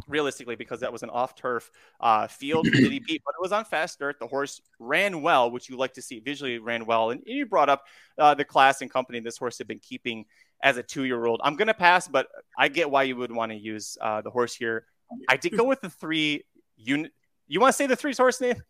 realistically 0.08 0.56
because 0.56 0.80
that 0.80 0.92
was 0.92 1.02
an 1.02 1.10
off 1.10 1.34
turf 1.34 1.70
uh, 2.00 2.26
field 2.26 2.66
that 2.66 2.90
he 2.90 2.98
beat, 2.98 3.22
but 3.24 3.34
it 3.38 3.40
was 3.40 3.52
on 3.52 3.64
fast 3.64 3.98
dirt. 3.98 4.18
The 4.18 4.26
horse 4.26 4.60
ran 4.78 5.22
well, 5.22 5.50
which 5.50 5.68
you 5.68 5.76
like 5.76 5.94
to 5.94 6.02
see 6.02 6.20
visually 6.20 6.58
ran 6.58 6.86
well. 6.86 7.10
And 7.10 7.22
you 7.26 7.46
brought 7.46 7.68
up 7.68 7.84
uh, 8.18 8.34
the 8.34 8.44
class 8.44 8.82
and 8.82 8.90
company 8.90 9.20
this 9.20 9.38
horse 9.38 9.58
had 9.58 9.68
been 9.68 9.78
keeping 9.78 10.24
as 10.62 10.76
a 10.76 10.82
two 10.82 11.04
year 11.04 11.24
old. 11.24 11.40
I'm 11.42 11.56
going 11.56 11.68
to 11.68 11.74
pass, 11.74 12.08
but 12.08 12.28
I 12.58 12.68
get 12.68 12.90
why 12.90 13.04
you 13.04 13.16
would 13.16 13.32
want 13.32 13.52
to 13.52 13.58
use 13.58 13.96
uh, 14.00 14.20
the 14.22 14.30
horse 14.30 14.54
here. 14.54 14.86
I 15.28 15.36
did 15.36 15.56
go 15.56 15.64
with 15.64 15.80
the 15.80 15.90
three. 15.90 16.44
Un- 16.88 17.10
you 17.48 17.60
want 17.60 17.72
to 17.72 17.76
say 17.76 17.86
the 17.86 17.96
three 17.96 18.14
horse 18.14 18.40
name? 18.40 18.62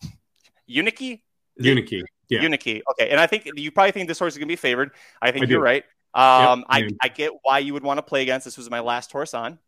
Uniki? 0.70 1.22
Uniki. 1.60 2.02
Yeah. 2.28 2.40
Uniki. 2.42 2.80
Okay. 2.92 3.10
And 3.10 3.20
I 3.20 3.26
think 3.26 3.48
you 3.56 3.70
probably 3.70 3.92
think 3.92 4.08
this 4.08 4.18
horse 4.18 4.34
is 4.34 4.38
going 4.38 4.48
to 4.48 4.52
be 4.52 4.56
favored. 4.56 4.92
I 5.20 5.32
think 5.32 5.46
I 5.46 5.48
you're 5.48 5.58
do. 5.58 5.64
right. 5.64 5.84
Um, 6.14 6.64
yep, 6.72 6.90
I, 7.02 7.06
I 7.06 7.08
get 7.08 7.32
why 7.42 7.58
you 7.58 7.72
would 7.74 7.84
want 7.84 7.98
to 7.98 8.02
play 8.02 8.22
against. 8.22 8.44
This 8.44 8.56
was 8.56 8.70
my 8.70 8.80
last 8.80 9.12
horse 9.12 9.34
on. 9.34 9.58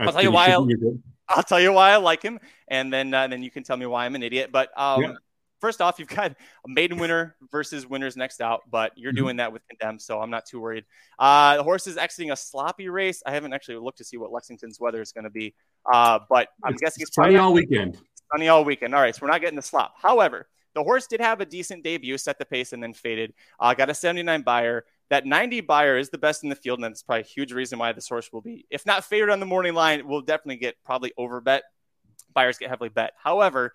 I'll 0.00 0.12
tell 0.12 0.22
you 0.22 0.30
why. 0.30 0.48
I'll, 0.48 0.68
I'll, 1.28 1.42
tell 1.42 1.60
you 1.60 1.72
why 1.72 1.90
I 1.90 1.96
like 1.96 2.22
him, 2.22 2.38
and 2.68 2.92
then 2.92 3.12
uh, 3.12 3.26
then 3.26 3.42
you 3.42 3.50
can 3.50 3.62
tell 3.62 3.76
me 3.76 3.86
why 3.86 4.06
I'm 4.06 4.14
an 4.14 4.22
idiot. 4.22 4.50
But 4.52 4.70
um, 4.76 5.02
yeah. 5.02 5.12
first 5.60 5.80
off, 5.80 5.98
you've 5.98 6.08
got 6.08 6.32
a 6.32 6.36
maiden 6.66 6.98
winner 6.98 7.36
versus 7.50 7.86
winners 7.86 8.16
next 8.16 8.40
out, 8.40 8.62
but 8.70 8.92
you're 8.96 9.12
mm-hmm. 9.12 9.18
doing 9.18 9.36
that 9.36 9.52
with 9.52 9.62
condemned, 9.68 10.00
so 10.00 10.20
I'm 10.20 10.30
not 10.30 10.46
too 10.46 10.60
worried. 10.60 10.84
Uh, 11.18 11.56
the 11.56 11.62
horse 11.62 11.86
is 11.86 11.96
exiting 11.96 12.30
a 12.30 12.36
sloppy 12.36 12.88
race. 12.88 13.22
I 13.26 13.32
haven't 13.32 13.52
actually 13.52 13.78
looked 13.78 13.98
to 13.98 14.04
see 14.04 14.16
what 14.16 14.32
Lexington's 14.32 14.80
weather 14.80 15.02
is 15.02 15.12
going 15.12 15.24
to 15.24 15.30
be, 15.30 15.54
uh, 15.92 16.20
but 16.28 16.48
I'm 16.64 16.72
it's 16.72 16.82
guessing 16.82 17.02
it's 17.02 17.14
sunny 17.14 17.36
all 17.36 17.52
weekend. 17.52 17.98
Sunny 18.32 18.48
all 18.48 18.64
weekend. 18.64 18.94
All 18.94 19.00
right, 19.00 19.14
so 19.14 19.20
we're 19.22 19.30
not 19.30 19.40
getting 19.40 19.56
the 19.56 19.62
slop. 19.62 19.94
However, 19.96 20.48
the 20.74 20.82
horse 20.82 21.06
did 21.06 21.20
have 21.20 21.40
a 21.40 21.46
decent 21.46 21.82
debut, 21.82 22.16
set 22.18 22.38
the 22.38 22.44
pace, 22.44 22.72
and 22.72 22.82
then 22.82 22.92
faded. 22.92 23.34
Uh, 23.58 23.74
got 23.74 23.90
a 23.90 23.94
79 23.94 24.42
Beyer. 24.42 24.84
That 25.10 25.24
90 25.24 25.62
Beyer 25.62 25.96
is 25.96 26.10
the 26.10 26.18
best 26.18 26.42
in 26.42 26.50
the 26.50 26.54
field, 26.54 26.78
and 26.78 26.84
that's 26.84 27.02
probably 27.02 27.22
a 27.22 27.24
huge 27.24 27.52
reason 27.52 27.78
why 27.78 27.92
the 27.92 28.00
source 28.00 28.30
will 28.32 28.42
be, 28.42 28.66
if 28.70 28.84
not 28.84 29.04
favored 29.04 29.30
on 29.30 29.40
the 29.40 29.46
morning 29.46 29.74
line, 29.74 30.06
will 30.06 30.20
definitely 30.20 30.56
get 30.56 30.76
probably 30.84 31.12
over 31.16 31.40
bet. 31.40 31.62
Beyers 32.34 32.58
get 32.58 32.68
heavily 32.68 32.90
bet. 32.90 33.14
However, 33.16 33.72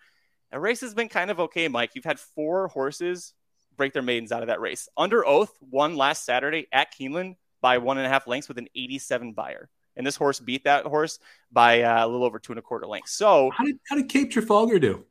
the 0.51 0.59
race 0.59 0.81
has 0.81 0.93
been 0.93 1.09
kind 1.09 1.31
of 1.31 1.39
okay, 1.39 1.67
Mike. 1.67 1.91
You've 1.95 2.05
had 2.05 2.19
four 2.19 2.67
horses 2.67 3.33
break 3.75 3.93
their 3.93 4.03
maidens 4.03 4.31
out 4.31 4.43
of 4.43 4.47
that 4.47 4.61
race. 4.61 4.87
Under 4.95 5.25
Oath 5.25 5.51
won 5.59 5.95
last 5.95 6.25
Saturday 6.25 6.67
at 6.71 6.93
Keeneland 6.93 7.35
by 7.61 7.79
one 7.79 7.97
and 7.97 8.05
a 8.05 8.09
half 8.09 8.27
lengths 8.27 8.47
with 8.47 8.59
an 8.59 8.67
87 8.75 9.33
Beyer. 9.33 9.69
And 9.95 10.05
this 10.05 10.15
horse 10.15 10.39
beat 10.39 10.63
that 10.65 10.85
horse 10.85 11.19
by 11.51 11.81
uh, 11.81 12.05
a 12.05 12.07
little 12.07 12.25
over 12.25 12.39
two 12.39 12.51
and 12.51 12.59
a 12.59 12.61
quarter 12.61 12.87
lengths. 12.87 13.13
So, 13.13 13.51
how 13.51 13.63
did, 13.63 13.79
how 13.89 13.95
did 13.95 14.09
Cape 14.09 14.31
Trafalgar 14.31 14.79
do? 14.79 15.05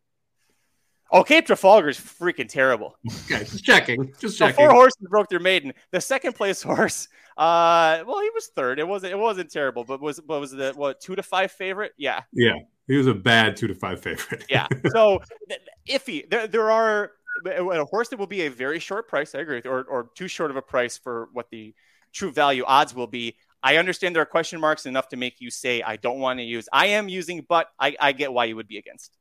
Oh, 1.12 1.22
Cape 1.22 1.46
Trafalgar 1.46 1.90
is 1.90 1.98
freaking 1.98 2.48
terrible. 2.48 2.96
Okay, 3.30 3.44
just 3.44 3.64
checking. 3.64 4.12
Just 4.18 4.38
checking. 4.38 4.54
So 4.54 4.60
four 4.62 4.70
horses 4.70 5.06
broke 5.08 5.28
their 5.28 5.40
maiden. 5.40 5.72
The 5.90 6.00
second 6.00 6.34
place 6.34 6.62
horse, 6.62 7.08
uh, 7.36 8.02
well, 8.06 8.20
he 8.20 8.30
was 8.30 8.50
third. 8.56 8.78
It 8.78 8.88
wasn't. 8.88 9.12
It 9.12 9.18
wasn't 9.18 9.50
terrible, 9.50 9.84
but 9.84 10.00
was 10.00 10.20
but 10.20 10.40
was 10.40 10.50
the 10.50 10.72
what 10.74 11.00
two 11.00 11.14
to 11.14 11.22
five 11.22 11.52
favorite? 11.52 11.92
Yeah. 11.96 12.22
Yeah, 12.32 12.54
he 12.88 12.96
was 12.96 13.06
a 13.06 13.14
bad 13.14 13.56
two 13.56 13.68
to 13.68 13.74
five 13.74 14.00
favorite. 14.02 14.44
yeah. 14.48 14.66
So 14.92 15.20
iffy. 15.88 16.28
There 16.28 16.46
there 16.46 16.70
are 16.70 17.12
a 17.46 17.84
horse 17.84 18.08
that 18.08 18.18
will 18.18 18.26
be 18.26 18.42
a 18.42 18.50
very 18.50 18.78
short 18.78 19.08
price. 19.08 19.34
I 19.34 19.40
agree 19.40 19.56
with 19.56 19.66
or 19.66 19.84
or 19.84 20.10
too 20.14 20.28
short 20.28 20.50
of 20.50 20.56
a 20.56 20.62
price 20.62 20.98
for 20.98 21.28
what 21.32 21.50
the 21.50 21.74
true 22.12 22.32
value 22.32 22.64
odds 22.66 22.94
will 22.94 23.06
be. 23.06 23.36
I 23.62 23.76
understand 23.76 24.16
there 24.16 24.22
are 24.22 24.26
question 24.26 24.60
marks 24.60 24.86
enough 24.86 25.08
to 25.10 25.16
make 25.16 25.40
you 25.40 25.50
say 25.50 25.82
I 25.82 25.96
don't 25.96 26.18
want 26.18 26.40
to 26.40 26.44
use. 26.44 26.68
I 26.72 26.86
am 26.86 27.08
using, 27.08 27.46
but 27.48 27.68
I, 27.78 27.96
I 28.00 28.12
get 28.12 28.32
why 28.32 28.46
you 28.46 28.56
would 28.56 28.66
be 28.66 28.78
against. 28.78 29.16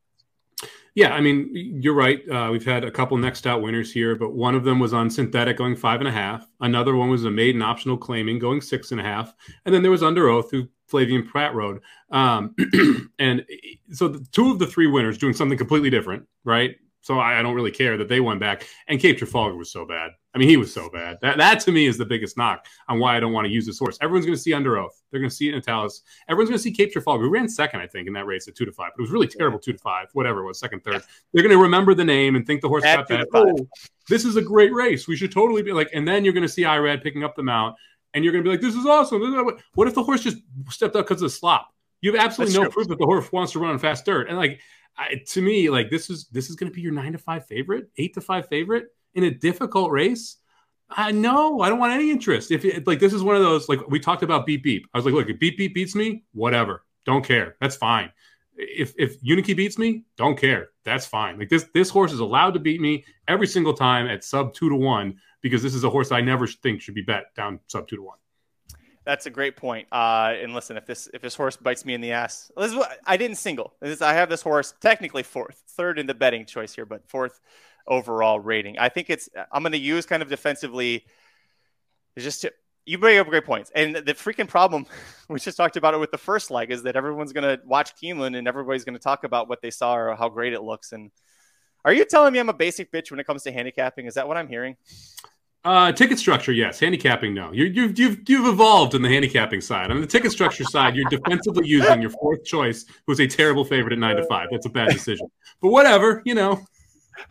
Yeah, 0.94 1.14
I 1.14 1.22
mean, 1.22 1.50
you're 1.54 1.94
right. 1.94 2.28
Uh, 2.30 2.50
we've 2.52 2.66
had 2.66 2.84
a 2.84 2.92
couple 2.92 3.18
next 3.18 3.48
out 3.48 3.62
winners 3.62 3.94
here, 3.94 4.14
but 4.16 4.34
one 4.34 4.56
of 4.56 4.66
them 4.66 4.80
was 4.80 4.94
on 4.94 5.10
synthetic 5.10 5.58
going 5.58 5.76
five 5.76 6.02
and 6.02 6.08
a 6.08 6.12
half. 6.12 6.46
Another 6.60 6.96
one 6.96 7.10
was 7.10 7.24
a 7.24 7.32
maiden 7.32 7.62
optional 7.62 7.98
claiming 7.98 8.40
going 8.40 8.60
six 8.60 8.92
and 8.92 9.00
a 9.00 9.04
half. 9.04 9.34
And 9.66 9.74
then 9.74 9.84
there 9.84 9.92
was 9.92 10.04
under 10.04 10.28
oath 10.28 10.52
who 10.52 10.68
Flavien 10.92 11.26
Prat 11.26 11.56
rode. 11.56 11.80
Um, 12.12 12.56
and 13.20 13.46
so 13.92 14.10
the, 14.10 14.26
two 14.34 14.52
of 14.52 14.60
the 14.60 14.68
three 14.68 14.88
winners 14.88 15.18
doing 15.18 15.34
something 15.34 15.58
completely 15.58 15.90
different, 15.90 16.28
right? 16.44 16.76
So 17.02 17.20
I, 17.20 17.40
I, 17.40 17.42
don't 17.42 17.56
really 17.56 17.72
care 17.72 17.98
that 17.98 18.08
they 18.08 18.20
won 18.20 18.38
back. 18.38 18.68
And 18.88 19.00
Cape 19.00 19.18
Trafalgar 19.18 19.56
was 19.56 19.72
so 19.72 19.86
bad. 19.86 20.12
I 20.34 20.38
mean, 20.38 20.48
he 20.48 20.56
was 20.56 20.74
so 20.74 20.90
bad. 20.90 21.18
That 21.22 21.38
that 21.40 21.60
to 21.62 21.72
me 21.72 21.88
is 21.88 21.98
the 21.98 22.06
biggest 22.06 22.38
knock 22.38 22.66
on 22.88 23.00
why 23.00 23.18
I 23.18 23.20
don't 23.20 23.34
want 23.34 23.46
to 23.46 23.52
use 23.52 23.66
this 23.66 23.80
horse. 23.80 23.98
Everyone's 24.02 24.26
going 24.26 24.36
to 24.36 24.42
see 24.42 24.54
under 24.54 24.78
oath. 24.78 25.02
They're 25.10 25.20
going 25.20 25.30
to 25.30 25.36
see 25.36 25.50
it 25.50 25.56
in 25.56 25.62
Natalis. 25.62 26.02
Everyone's 26.30 26.50
going 26.50 26.60
to 26.60 26.64
see 26.64 26.72
Cape 26.72 26.94
Trafalgar. 26.94 27.24
We 27.24 27.30
ran 27.30 27.50
second, 27.50 27.82
I 27.82 27.88
think, 27.88 28.08
in 28.08 28.14
that 28.14 28.28
race 28.28 28.48
at 28.48 28.56
two 28.56 28.66
to 28.66 28.72
five. 28.72 28.92
But 28.96 29.02
it 29.02 29.04
was 29.04 29.12
really 29.12 29.28
terrible 29.28 29.60
two 29.60 29.74
to 29.74 29.80
five, 29.80 30.08
whatever 30.14 30.42
it 30.42 30.46
was, 30.46 30.60
second, 30.60 30.84
third. 30.84 31.02
They're 31.34 31.44
going 31.44 31.56
to 31.56 31.62
remember 31.62 31.94
the 31.94 32.06
name 32.06 32.36
and 32.36 32.46
think 32.46 32.62
the 32.62 32.70
horse 32.70 32.84
got 32.84 33.08
bad. 33.08 33.26
Oh, 33.34 33.68
this 34.08 34.24
is 34.24 34.36
a 34.38 34.42
great 34.42 34.74
race. 34.74 35.08
We 35.08 35.18
should 35.18 35.32
totally 35.32 35.64
be 35.64 35.74
like. 35.74 35.90
And 35.94 36.08
then 36.08 36.24
you're 36.24 36.34
going 36.34 36.48
to 36.48 36.50
see 36.50 36.64
Irad 36.64 37.04
picking 37.04 37.24
up 37.24 37.36
the 37.36 37.44
mount, 37.44 37.76
and 38.14 38.24
you're 38.24 38.32
going 38.32 38.44
to 38.44 38.48
be 38.48 38.54
like, 38.54 38.62
"This 38.62 38.76
is 38.76 38.86
awesome." 38.86 39.22
What 39.74 39.88
if 39.88 39.96
the 39.96 40.04
horse 40.04 40.22
just 40.22 40.38
stepped 40.70 40.96
up 40.96 41.08
because 41.08 41.22
of 41.22 41.26
the 41.26 41.36
slop? 41.36 41.74
You 42.02 42.14
have 42.14 42.24
absolutely 42.24 42.54
That's 42.54 42.60
no 42.60 42.64
true. 42.66 42.72
proof 42.72 42.88
that 42.88 42.98
the 42.98 43.06
horse 43.06 43.32
wants 43.32 43.52
to 43.54 43.60
run 43.60 43.72
on 43.72 43.80
fast 43.80 44.06
dirt. 44.06 44.28
And 44.28 44.38
like 44.38 44.60
I, 44.98 45.22
to 45.30 45.42
me, 45.42 45.70
like 45.70 45.90
this 45.90 46.10
is 46.10 46.28
this 46.28 46.50
is 46.50 46.56
going 46.56 46.72
to 46.72 46.76
be 46.76 46.82
your 46.82 46.92
nine 46.92 47.14
to 47.14 47.18
five 47.18 47.46
favorite, 47.46 47.90
eight 47.98 48.14
to 48.16 48.22
five 48.22 48.48
favorite 48.48 48.88
in 49.14 49.24
a 49.24 49.32
difficult 49.32 49.92
race. 49.92 50.38
I 50.90 51.12
know 51.12 51.62
I 51.62 51.70
don't 51.70 51.80
want 51.80 51.94
any 51.94 52.12
interest. 52.12 52.52
If 52.52 52.66
it, 52.66 52.86
like 52.86 53.00
this 53.00 53.14
is 53.14 53.24
one 53.24 53.36
of 53.36 53.42
those 53.42 53.70
like 53.70 53.80
we 53.90 54.00
talked 54.00 54.24
about 54.24 54.46
beep 54.46 54.64
beep. 54.64 54.88
I 54.94 54.98
was 54.98 55.06
like, 55.06 55.14
look, 55.14 55.30
if 55.30 55.40
beep 55.40 55.58
beep 55.58 55.74
beats 55.74 55.96
me, 55.96 56.24
whatever, 56.34 56.84
don't 57.06 57.26
care. 57.26 57.56
That's 57.62 57.76
fine. 57.76 58.12
If 58.58 58.94
if 58.98 59.22
Uniki 59.22 59.56
beats 59.56 59.78
me, 59.78 60.04
don't 60.18 60.38
care. 60.38 60.70
That's 60.84 61.06
fine. 61.06 61.40
Like 61.40 61.50
this 61.50 61.68
this 61.74 61.90
horse 61.90 62.12
is 62.12 62.20
allowed 62.20 62.54
to 62.56 62.60
beat 62.60 62.82
me 62.82 63.06
every 63.28 63.48
single 63.48 63.74
time 63.74 64.08
at 64.08 64.24
sub 64.24 64.54
two 64.54 64.70
to 64.70 64.76
one 64.76 65.18
because 65.42 65.64
this 65.64 65.74
is 65.74 65.84
a 65.84 65.90
horse 65.90 66.12
I 66.12 66.22
never 66.22 66.46
think 66.46 66.82
should 66.82 66.96
be 66.96 67.02
bet 67.02 67.34
down 67.36 67.60
sub 67.68 67.88
two 67.88 67.96
to 67.96 68.04
one. 68.04 68.18
That's 69.04 69.26
a 69.26 69.32
great 69.32 69.58
point. 69.58 69.88
Uh, 69.92 70.34
and 70.40 70.54
listen, 70.54 70.78
if 70.78 70.86
this 70.86 71.10
if 71.14 71.22
this 71.22 71.36
horse 71.36 71.58
bites 71.58 71.86
me 71.86 71.94
in 71.94 72.02
the 72.02 72.12
ass, 72.12 72.52
this 72.56 72.72
is 72.72 72.76
what, 72.76 73.00
I 73.06 73.18
didn't 73.18 73.38
single. 73.38 73.74
This, 73.82 74.02
I 74.02 74.14
have 74.14 74.30
this 74.30 74.42
horse 74.42 74.74
technically 74.80 75.24
fourth, 75.24 75.64
third 75.70 75.98
in 75.98 76.06
the 76.06 76.14
betting 76.14 76.46
choice 76.46 76.76
here, 76.76 76.86
but 76.86 77.08
fourth 77.10 77.40
overall 77.88 78.40
rating. 78.40 78.78
I 78.78 78.90
think 78.90 79.10
it's 79.10 79.28
I'm 79.52 79.64
going 79.64 79.72
to 79.72 79.80
use 79.80 80.06
kind 80.06 80.22
of 80.22 80.30
defensively. 80.30 81.06
Just 82.20 82.42
to, 82.42 82.52
you 82.86 82.98
bring 82.98 83.18
up 83.18 83.28
great 83.28 83.46
points, 83.46 83.72
and 83.74 83.96
the 83.96 84.14
freaking 84.14 84.48
problem 84.48 84.86
we 85.30 85.40
just 85.40 85.58
talked 85.58 85.78
about 85.78 85.96
it 85.96 86.00
with 86.00 86.12
the 86.12 86.18
first 86.18 86.52
leg 86.52 86.72
is 86.72 86.84
that 86.84 86.96
everyone's 86.96 87.34
going 87.34 87.58
to 87.58 87.64
watch 87.66 87.96
Keeneland 87.96 88.38
and 88.38 88.48
everybody's 88.48 88.84
going 88.84 88.98
to 88.98 89.00
talk 89.00 89.24
about 89.24 89.50
what 89.50 89.62
they 89.62 89.72
saw 89.72 89.96
or 89.96 90.16
how 90.16 90.30
great 90.30 90.54
it 90.54 90.62
looks. 90.62 90.92
And 90.92 91.10
are 91.84 91.94
you 91.94 92.06
telling 92.06 92.34
me 92.34 92.40
I'm 92.40 92.50
a 92.50 92.54
basic 92.54 92.92
bitch 92.92 93.10
when 93.10 93.20
it 93.20 93.26
comes 93.26 93.44
to 93.44 93.52
handicapping? 93.52 94.06
Is 94.06 94.14
that 94.14 94.28
what 94.28 94.38
I'm 94.38 94.48
hearing? 94.48 94.76
Uh, 95.64 95.92
ticket 95.92 96.18
structure, 96.18 96.52
yes. 96.52 96.80
Handicapping, 96.80 97.36
no. 97.36 97.52
You, 97.52 97.66
you've 97.66 98.00
you've 98.00 98.28
you've 98.28 98.48
evolved 98.48 98.96
in 98.96 99.04
the 99.04 99.10
handicapping 99.10 99.62
side. 99.62 99.92
On 99.92 100.02
the 100.02 100.08
ticket 100.08 100.32
structure 100.32 100.64
side, 100.64 100.96
you're 100.96 101.10
defensively 101.10 101.68
using 101.68 102.02
your 102.02 102.10
fourth 102.10 102.44
choice, 102.44 102.86
who 102.88 103.12
was 103.12 103.20
a 103.20 103.28
terrible 103.28 103.64
favorite 103.64 103.94
at 103.94 104.00
nine 104.00 104.16
to 104.16 104.26
five. 104.26 104.48
That's 104.52 104.66
a 104.66 104.70
bad 104.70 104.90
decision. 104.90 105.28
But 105.62 105.70
whatever, 105.70 106.24
you 106.26 106.34
know. 106.34 106.66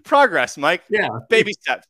Progress, 0.05 0.57
Mike. 0.57 0.85
Yeah, 0.89 1.09
baby 1.29 1.53
steps. 1.55 1.89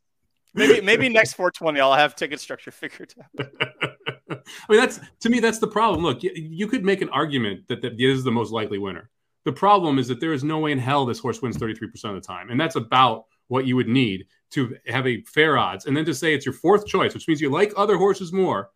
Maybe 0.54 0.80
maybe 0.80 1.08
next 1.08 1.34
420, 1.34 1.78
I'll 1.78 1.92
have 1.92 2.16
ticket 2.16 2.40
structure 2.40 2.70
figured 2.70 3.14
out. 3.22 3.46
I 4.30 4.36
mean, 4.68 4.80
that's 4.80 4.98
to 5.20 5.28
me, 5.28 5.40
that's 5.40 5.58
the 5.58 5.68
problem. 5.68 6.02
Look, 6.02 6.22
you, 6.22 6.32
you 6.34 6.66
could 6.66 6.84
make 6.84 7.02
an 7.02 7.10
argument 7.10 7.68
that, 7.68 7.82
that 7.82 7.98
this 7.98 8.16
is 8.16 8.24
the 8.24 8.32
most 8.32 8.50
likely 8.50 8.78
winner. 8.78 9.10
The 9.44 9.52
problem 9.52 9.98
is 9.98 10.08
that 10.08 10.20
there 10.20 10.32
is 10.32 10.42
no 10.42 10.58
way 10.58 10.72
in 10.72 10.78
hell 10.78 11.06
this 11.06 11.18
horse 11.18 11.40
wins 11.40 11.56
33% 11.56 12.04
of 12.04 12.14
the 12.14 12.20
time, 12.20 12.50
and 12.50 12.60
that's 12.60 12.76
about 12.76 13.26
what 13.48 13.66
you 13.66 13.76
would 13.76 13.88
need 13.88 14.26
to 14.50 14.76
have 14.86 15.06
a 15.06 15.22
fair 15.22 15.56
odds, 15.56 15.86
and 15.86 15.96
then 15.96 16.04
to 16.04 16.14
say 16.14 16.34
it's 16.34 16.46
your 16.46 16.52
fourth 16.52 16.86
choice, 16.86 17.14
which 17.14 17.28
means 17.28 17.40
you 17.40 17.50
like 17.50 17.72
other 17.76 17.96
horses 17.96 18.32
more, 18.32 18.70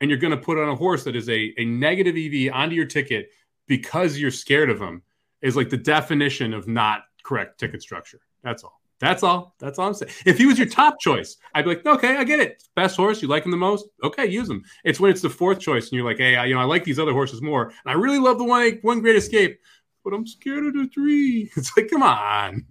and 0.00 0.10
you're 0.10 0.18
going 0.18 0.30
to 0.30 0.36
put 0.36 0.58
on 0.58 0.68
a 0.68 0.76
horse 0.76 1.04
that 1.04 1.16
is 1.16 1.28
a, 1.28 1.52
a 1.58 1.64
negative 1.64 2.16
EV 2.16 2.52
onto 2.54 2.74
your 2.74 2.86
ticket 2.86 3.30
because 3.66 4.18
you're 4.18 4.30
scared 4.30 4.70
of 4.70 4.80
him, 4.80 5.02
is 5.42 5.56
like 5.56 5.70
the 5.70 5.76
definition 5.76 6.54
of 6.54 6.66
not 6.66 7.02
correct 7.22 7.60
ticket 7.60 7.82
structure. 7.82 8.20
That's 8.42 8.64
all. 8.64 8.80
That's 9.00 9.22
all. 9.22 9.54
That's 9.58 9.78
all 9.78 9.88
I'm 9.88 9.94
saying. 9.94 10.12
If 10.26 10.36
he 10.36 10.44
was 10.44 10.58
your 10.58 10.68
top 10.68 11.00
choice, 11.00 11.36
I'd 11.54 11.64
be 11.64 11.70
like, 11.70 11.86
okay, 11.86 12.16
I 12.16 12.24
get 12.24 12.38
it. 12.38 12.62
Best 12.76 12.96
horse, 12.96 13.22
you 13.22 13.28
like 13.28 13.44
him 13.44 13.50
the 13.50 13.56
most. 13.56 13.86
Okay, 14.04 14.26
use 14.26 14.48
him. 14.48 14.62
It's 14.84 15.00
when 15.00 15.10
it's 15.10 15.22
the 15.22 15.30
fourth 15.30 15.58
choice, 15.58 15.84
and 15.84 15.92
you're 15.92 16.04
like, 16.04 16.18
hey, 16.18 16.36
I, 16.36 16.44
you 16.44 16.54
know, 16.54 16.60
I 16.60 16.64
like 16.64 16.84
these 16.84 16.98
other 16.98 17.12
horses 17.12 17.40
more, 17.40 17.68
and 17.68 17.74
I 17.86 17.92
really 17.92 18.18
love 18.18 18.36
the 18.36 18.44
one, 18.44 18.78
one 18.82 19.00
Great 19.00 19.16
Escape, 19.16 19.58
but 20.04 20.12
I'm 20.12 20.26
scared 20.26 20.66
of 20.66 20.74
the 20.74 20.88
three. 20.92 21.50
It's 21.56 21.74
like, 21.76 21.88
come 21.88 22.02
on. 22.02 22.66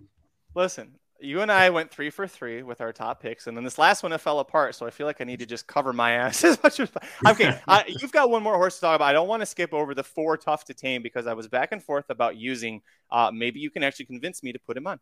Listen, 0.56 0.99
you 1.22 1.42
and 1.42 1.52
I 1.52 1.70
went 1.70 1.92
three 1.92 2.10
for 2.10 2.28
three 2.28 2.64
with 2.64 2.82
our 2.82 2.94
top 2.94 3.22
picks, 3.22 3.48
and 3.48 3.56
then 3.56 3.64
this 3.64 3.78
last 3.78 4.04
one 4.04 4.12
it 4.14 4.20
fell 4.20 4.40
apart. 4.40 4.76
So 4.76 4.86
I 4.86 4.90
feel 4.90 5.08
like 5.08 5.22
I 5.22 5.24
need 5.24 5.40
to 5.40 5.46
just 5.46 5.68
cover 5.68 5.94
my 5.94 6.12
ass 6.12 6.44
as 6.44 6.62
much 6.62 6.80
as 6.80 6.90
okay. 7.28 7.60
uh, 7.68 7.84
you've 7.88 8.12
got 8.12 8.30
one 8.30 8.44
more 8.44 8.56
horse 8.56 8.76
to 8.76 8.82
talk 8.82 8.96
about. 8.96 9.08
I 9.10 9.14
don't 9.14 9.28
want 9.28 9.42
to 9.42 9.46
skip 9.46 9.74
over 9.74 9.94
the 9.94 10.04
four 10.04 10.38
tough 10.38 10.66
to 10.66 10.74
tame 10.74 11.02
because 11.02 11.28
I 11.28 11.34
was 11.34 11.48
back 11.48 11.72
and 11.72 11.84
forth 11.84 12.10
about 12.10 12.38
using. 12.38 12.82
Uh, 13.12 13.32
maybe 13.34 13.60
you 13.60 13.70
can 13.70 13.84
actually 13.84 14.06
convince 14.06 14.44
me 14.44 14.54
to 14.54 14.60
put 14.60 14.78
him 14.78 14.88
on. 14.88 15.00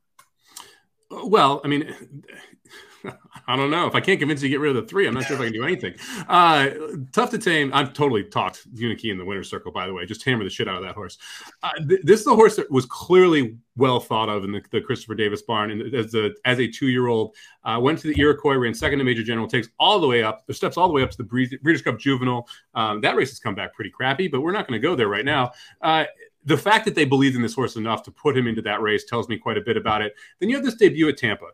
Well, 1.10 1.62
I 1.64 1.68
mean, 1.68 1.93
I 3.47 3.55
don't 3.55 3.72
know. 3.72 3.88
If 3.88 3.95
I 3.95 4.01
can't 4.01 4.20
convince 4.20 4.41
you 4.41 4.49
to 4.49 4.51
get 4.51 4.60
rid 4.60 4.76
of 4.76 4.84
the 4.84 4.89
three, 4.89 5.08
I'm 5.08 5.14
not 5.14 5.24
sure 5.24 5.36
if 5.36 5.41
I 5.41 5.45
can 5.45 5.53
do 5.53 5.64
anything. 5.64 5.93
Uh, 6.28 6.70
tough 7.14 7.30
to 7.32 7.38
tame. 7.38 7.72
I've 7.74 7.93
totally 7.93 8.24
talked 8.24 8.68
Uniki 8.76 9.12
in 9.12 9.18
the 9.18 9.24
winner's 9.24 9.49
circle, 9.49 9.72
by 9.72 9.88
the 9.88 9.93
way. 9.93 10.05
Just 10.05 10.24
hammer 10.26 10.43
the 10.43 10.49
shit 10.49 10.68
out 10.68 10.76
of 10.76 10.84
that 10.84 10.95
horse. 10.95 11.18
Uh, 11.64 11.72
th- 11.88 12.01
this 12.03 12.20
is 12.20 12.26
the 12.26 12.36
horse 12.36 12.58
that 12.58 12.70
was 12.70 12.86
clearly 12.86 13.58
well 13.78 13.99
thought 13.99 14.28
of 14.28 14.43
in 14.43 14.51
the, 14.51 14.62
the 14.72 14.82
Christopher 14.82 15.16
Davis 15.16 15.43
barn. 15.43 15.72
And 15.72 15.93
as 15.95 16.14
a, 16.14 16.32
as 16.43 16.60
a 16.60 16.68
two 16.68 16.88
year 16.88 17.08
old, 17.08 17.36
uh, 17.64 17.80
went 17.82 17.99
to 17.99 18.14
the 18.14 18.20
Iroquois, 18.20 18.55
ran 18.55 18.74
second 18.74 18.99
to 18.99 19.05
Major 19.05 19.24
General, 19.24 19.47
takes 19.47 19.70
all 19.80 19.99
the 19.99 20.08
way 20.08 20.24
up, 20.24 20.43
steps 20.51 20.76
all 20.76 20.88
the 20.88 20.93
way 20.93 21.03
up 21.03 21.12
to 21.12 21.18
the 21.18 21.24
Breeders' 21.24 21.82
Cup 21.82 21.99
Juvenile. 21.99 22.47
Um, 22.74 22.99
that 23.01 23.16
race 23.16 23.30
has 23.30 23.39
come 23.39 23.55
back 23.55 23.74
pretty 23.74 23.91
crappy, 23.91 24.28
but 24.28 24.41
we're 24.41 24.51
not 24.51 24.68
going 24.68 24.82
to 24.82 24.86
go 24.86 24.95
there 24.95 25.08
right 25.08 25.26
now. 25.26 25.51
The 26.47 26.57
fact 26.57 26.85
that 26.85 26.95
they 26.95 27.03
believed 27.03 27.35
in 27.35 27.41
this 27.41 27.53
horse 27.53 27.75
enough 27.75 28.03
to 28.03 28.11
put 28.11 28.37
him 28.37 28.47
into 28.47 28.61
that 28.61 28.81
race 28.81 29.03
tells 29.03 29.27
me 29.27 29.37
quite 29.37 29.57
a 29.57 29.61
bit 29.61 29.75
about 29.75 30.01
it. 30.01 30.15
Then 30.39 30.47
you 30.47 30.55
have 30.55 30.63
this 30.63 30.75
debut 30.75 31.09
at 31.09 31.17
Tampa, 31.17 31.47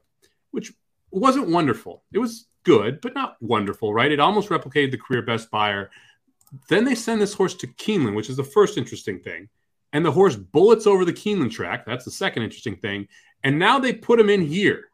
which 0.52 0.72
wasn't 1.10 1.50
wonderful. 1.50 2.04
It 2.14 2.20
was 2.20 2.46
good, 2.62 3.02
but 3.02 3.16
not 3.16 3.38
wonderful, 3.42 3.92
right? 3.92 4.12
It 4.12 4.20
almost 4.20 4.50
replicated 4.50 4.92
the 4.92 5.00
career 5.00 5.24
best 5.24 5.50
Beyer. 5.50 5.90
Then 6.70 6.86
they 6.86 6.94
send 6.94 7.20
this 7.20 7.34
horse 7.34 7.56
to 7.56 7.68
Keeneland, 7.68 8.14
which 8.14 8.30
is 8.30 8.38
the 8.38 8.44
first 8.44 8.78
interesting 8.78 9.20
thing. 9.20 9.50
And 9.94 10.06
the 10.06 10.12
horse 10.12 10.36
bullets 10.36 10.86
over 10.86 11.06
the 11.06 11.14
Keeneland 11.14 11.52
track. 11.52 11.88
That's 11.88 12.06
the 12.06 12.12
second 12.12 12.44
interesting 12.44 12.76
thing. 12.76 13.08
And 13.44 13.58
now 13.58 13.80
they 13.80 13.94
put 13.94 14.20
him 14.20 14.30
in 14.30 14.42
here. 14.42 14.90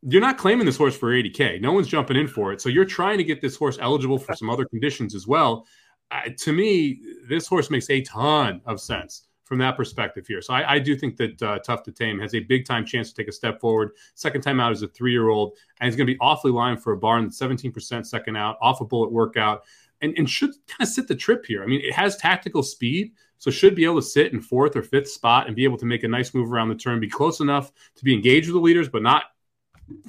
You're 0.00 0.22
not 0.22 0.38
claiming 0.38 0.64
this 0.64 0.78
horse 0.78 0.96
for 0.96 1.12
80K. 1.12 1.60
No 1.60 1.72
one's 1.72 1.86
jumping 1.86 2.16
in 2.16 2.28
for 2.28 2.54
it. 2.54 2.62
So 2.62 2.70
you're 2.70 2.86
trying 2.86 3.18
to 3.18 3.24
get 3.24 3.42
this 3.42 3.56
horse 3.56 3.76
eligible 3.78 4.18
for 4.18 4.34
some 4.34 4.48
other 4.48 4.64
conditions 4.64 5.14
as 5.14 5.26
well 5.26 5.66
to 6.38 6.52
me, 6.52 7.00
this 7.28 7.46
horse 7.46 7.70
makes 7.70 7.88
a 7.90 8.02
ton 8.02 8.60
of 8.66 8.80
sense 8.80 9.26
from 9.44 9.58
that 9.58 9.76
perspective 9.76 10.26
here. 10.26 10.40
So 10.40 10.54
I, 10.54 10.74
I 10.74 10.78
do 10.78 10.96
think 10.96 11.16
that 11.18 11.42
uh, 11.42 11.58
Tough 11.58 11.82
to 11.82 11.92
Tame 11.92 12.18
has 12.20 12.34
a 12.34 12.40
big 12.40 12.64
time 12.64 12.86
chance 12.86 13.10
to 13.10 13.14
take 13.14 13.28
a 13.28 13.32
step 13.32 13.60
forward. 13.60 13.90
Second 14.14 14.40
time 14.40 14.60
out 14.60 14.72
as 14.72 14.82
a 14.82 14.88
three 14.88 15.12
year 15.12 15.28
old, 15.28 15.56
and 15.80 15.86
he's 15.86 15.96
going 15.96 16.06
to 16.06 16.12
be 16.12 16.18
awfully 16.20 16.52
lined 16.52 16.82
for 16.82 16.92
a 16.92 16.96
barn 16.96 17.28
17% 17.28 18.06
second 18.06 18.36
out, 18.36 18.56
off 18.62 18.80
a 18.80 18.84
bullet 18.84 19.12
workout, 19.12 19.64
and, 20.00 20.14
and 20.16 20.28
should 20.28 20.50
kind 20.66 20.80
of 20.80 20.88
sit 20.88 21.06
the 21.06 21.14
trip 21.14 21.44
here. 21.44 21.62
I 21.62 21.66
mean, 21.66 21.80
it 21.82 21.92
has 21.92 22.16
tactical 22.16 22.62
speed, 22.62 23.12
so 23.38 23.50
should 23.50 23.74
be 23.74 23.84
able 23.84 23.96
to 23.96 24.06
sit 24.06 24.32
in 24.32 24.40
fourth 24.40 24.76
or 24.76 24.82
fifth 24.82 25.10
spot 25.10 25.46
and 25.46 25.56
be 25.56 25.64
able 25.64 25.78
to 25.78 25.86
make 25.86 26.04
a 26.04 26.08
nice 26.08 26.32
move 26.32 26.52
around 26.52 26.68
the 26.68 26.74
turn, 26.74 27.00
be 27.00 27.08
close 27.08 27.40
enough 27.40 27.72
to 27.96 28.04
be 28.04 28.14
engaged 28.14 28.48
with 28.48 28.54
the 28.54 28.60
leaders, 28.60 28.88
but 28.88 29.02
not 29.02 29.24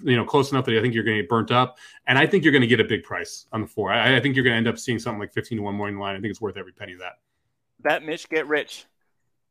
you 0.03 0.15
know, 0.15 0.25
close 0.25 0.51
enough 0.51 0.65
that 0.65 0.77
I 0.77 0.81
think 0.81 0.93
you're 0.93 1.03
going 1.03 1.17
to 1.17 1.23
get 1.23 1.29
burnt 1.29 1.51
up. 1.51 1.77
And 2.07 2.17
I 2.17 2.27
think 2.27 2.43
you're 2.43 2.51
going 2.51 2.61
to 2.61 2.67
get 2.67 2.79
a 2.79 2.85
big 2.85 3.03
price 3.03 3.45
on 3.51 3.61
the 3.61 3.67
four. 3.67 3.91
I, 3.91 4.17
I 4.17 4.19
think 4.19 4.35
you're 4.35 4.43
going 4.43 4.53
to 4.53 4.57
end 4.57 4.67
up 4.67 4.77
seeing 4.77 4.99
something 4.99 5.19
like 5.19 5.33
15 5.33 5.57
to 5.57 5.63
one 5.63 5.75
morning 5.75 5.97
line. 5.97 6.15
I 6.15 6.19
think 6.19 6.31
it's 6.31 6.41
worth 6.41 6.57
every 6.57 6.73
penny 6.73 6.93
of 6.93 6.99
that. 6.99 7.13
Bet 7.79 8.03
Mitch, 8.03 8.29
get 8.29 8.47
rich. 8.47 8.85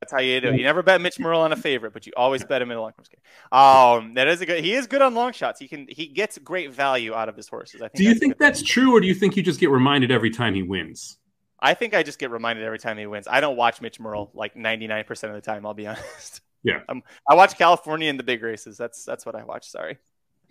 That's 0.00 0.12
how 0.12 0.18
you 0.18 0.40
do 0.40 0.48
it. 0.48 0.56
You 0.56 0.64
never 0.64 0.82
bet 0.82 1.00
Mitch 1.00 1.20
Murrill 1.20 1.42
on 1.42 1.52
a 1.52 1.56
favorite, 1.56 1.92
but 1.92 2.06
you 2.06 2.12
always 2.16 2.42
bet 2.42 2.60
him 2.60 2.72
in 2.72 2.76
a 2.76 2.80
long 2.80 2.92
game. 2.98 3.56
Um, 3.56 4.14
that 4.14 4.26
is 4.26 4.40
a 4.40 4.46
good. 4.46 4.64
He 4.64 4.74
is 4.74 4.88
good 4.88 5.00
on 5.00 5.14
long 5.14 5.32
shots. 5.32 5.60
He 5.60 5.68
can. 5.68 5.86
He 5.88 6.08
gets 6.08 6.38
great 6.38 6.74
value 6.74 7.14
out 7.14 7.28
of 7.28 7.36
his 7.36 7.46
horses. 7.46 7.80
I 7.80 7.86
think. 7.86 7.94
Do 7.94 8.02
you 8.02 8.14
think 8.16 8.36
that's 8.36 8.62
true, 8.62 8.96
or 8.96 9.00
do 9.00 9.06
you 9.06 9.14
think 9.14 9.36
you 9.36 9.44
just 9.44 9.60
get 9.60 9.70
reminded 9.70 10.10
every 10.10 10.30
time 10.30 10.56
he 10.56 10.62
wins? 10.64 11.18
I 11.60 11.74
think 11.74 11.94
I 11.94 12.02
just 12.02 12.18
get 12.18 12.32
reminded 12.32 12.64
every 12.64 12.80
time 12.80 12.98
he 12.98 13.06
wins. 13.06 13.28
I 13.30 13.40
don't 13.40 13.56
watch 13.56 13.80
Mitch 13.80 14.00
Murrill 14.00 14.32
like 14.34 14.56
99% 14.56 15.08
of 15.28 15.34
the 15.34 15.40
time. 15.40 15.64
I'll 15.64 15.72
be 15.72 15.86
honest. 15.86 16.40
Yeah. 16.64 16.80
Um, 16.88 17.04
I 17.30 17.36
watch 17.36 17.56
California 17.56 18.10
in 18.10 18.16
the 18.16 18.24
big 18.24 18.42
races. 18.42 18.76
That's 18.76 19.04
that's 19.04 19.24
what 19.24 19.36
I 19.36 19.44
watch. 19.44 19.68
Sorry. 19.68 19.98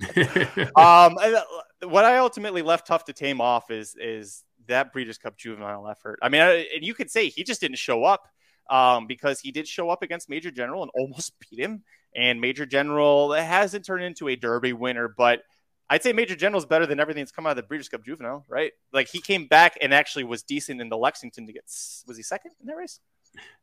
um, 0.76 1.18
uh, 1.22 1.42
what 1.84 2.06
I 2.06 2.18
ultimately 2.18 2.62
left 2.62 2.88
tough 2.88 3.06
to 3.06 3.14
tame 3.14 3.42
off 3.42 3.72
is 3.72 3.96
is 4.00 4.44
that 4.68 4.94
Breeders' 4.94 5.18
Cup 5.18 5.38
juvenile 5.38 5.88
effort. 5.88 6.20
I 6.22 6.30
mean, 6.30 6.42
I, 6.42 6.68
and 6.76 6.84
you 6.84 6.94
could 6.94 7.12
say 7.12 7.30
he 7.30 7.44
just 7.44 7.62
didn't 7.62 7.78
show 7.78 8.04
up 8.04 8.28
um, 8.70 9.08
because 9.08 9.40
he 9.40 9.52
did 9.52 9.68
show 9.68 9.90
up 9.90 10.02
against 10.02 10.30
Major 10.30 10.52
General 10.52 10.84
and 10.84 10.92
almost 10.96 11.34
beat 11.40 11.60
him. 11.60 11.84
And 12.16 12.42
Major 12.42 12.66
General 12.66 13.32
hasn't 13.34 13.86
turned 13.86 14.04
into 14.04 14.28
a 14.28 14.36
Derby 14.36 14.74
winner, 14.74 15.08
but 15.08 15.44
I'd 15.90 16.04
say 16.04 16.14
Major 16.14 16.36
General 16.36 16.60
is 16.60 16.66
better 16.66 16.86
than 16.86 17.00
everything 17.00 17.22
that's 17.22 17.32
come 17.32 17.46
out 17.46 17.52
of 17.52 17.56
the 17.58 17.64
Breeders' 17.64 17.90
Cup 17.90 18.04
Juvenile, 18.04 18.46
right? 18.48 18.72
Like 18.94 19.08
he 19.10 19.20
came 19.20 19.48
back 19.48 19.78
and 19.82 19.94
actually 19.94 20.24
was 20.24 20.44
decent 20.44 20.82
in 20.82 20.90
the 20.90 20.98
Lexington 20.98 21.48
to 21.48 21.54
get. 21.54 21.64
Was 22.08 22.18
he 22.18 22.24
second 22.24 22.52
in 22.60 22.68
that 22.68 22.76
race? 22.76 23.00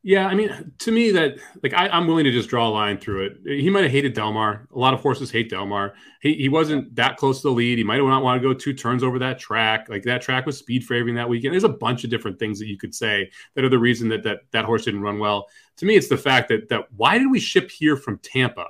Yeah, 0.03 0.27
I 0.27 0.35
mean, 0.35 0.73
to 0.79 0.93
me, 0.93 1.11
that 1.11 1.39
like 1.62 1.75
I, 1.75 1.89
am 1.95 2.07
willing 2.07 2.25
to 2.25 2.31
just 2.31 2.49
draw 2.49 2.69
a 2.69 2.71
line 2.71 2.99
through 2.99 3.27
it. 3.27 3.61
He 3.61 3.69
might 3.69 3.83
have 3.83 3.91
hated 3.91 4.14
Delmar. 4.14 4.66
A 4.73 4.79
lot 4.79 4.95
of 4.95 5.01
horses 5.01 5.31
hate 5.31 5.51
Delmar. 5.51 5.95
He, 6.23 6.35
he 6.35 6.49
wasn't 6.49 6.95
that 6.95 7.16
close 7.16 7.43
to 7.43 7.49
the 7.49 7.53
lead. 7.53 7.79
He 7.79 7.85
might 7.85 7.99
not 7.99 8.23
want 8.23 8.41
to 8.41 8.49
go 8.49 8.55
two 8.55 8.73
turns 8.73 9.03
over 9.03 9.19
that 9.19 9.39
track. 9.39 9.89
Like 9.89 10.05
that 10.05 10.23
track 10.23 10.47
was 10.47 10.57
speed 10.57 10.85
favoring 10.85 11.16
that 11.16 11.29
weekend. 11.29 11.53
There's 11.53 11.64
a 11.64 11.69
bunch 11.69 12.05
of 12.05 12.11
different 12.11 12.39
things 12.39 12.61
that 12.61 12.69
you 12.69 12.79
could 12.79 12.95
say 12.95 13.31
that 13.55 13.64
are 13.64 13.69
the 13.69 13.79
reason 13.79 14.09
that 14.11 14.23
that 14.23 14.43
that 14.53 14.64
horse 14.64 14.85
didn't 14.85 15.03
run 15.03 15.19
well. 15.19 15.49
To 15.79 15.87
me, 15.87 15.97
it's 15.97 16.09
the 16.09 16.16
fact 16.16 16.49
that 16.49 16.69
that 16.69 16.93
why 16.97 17.19
did 17.19 17.31
we 17.31 17.41
ship 17.41 17.71
here 17.71 17.97
from 17.97 18.19
Tampa? 18.19 18.69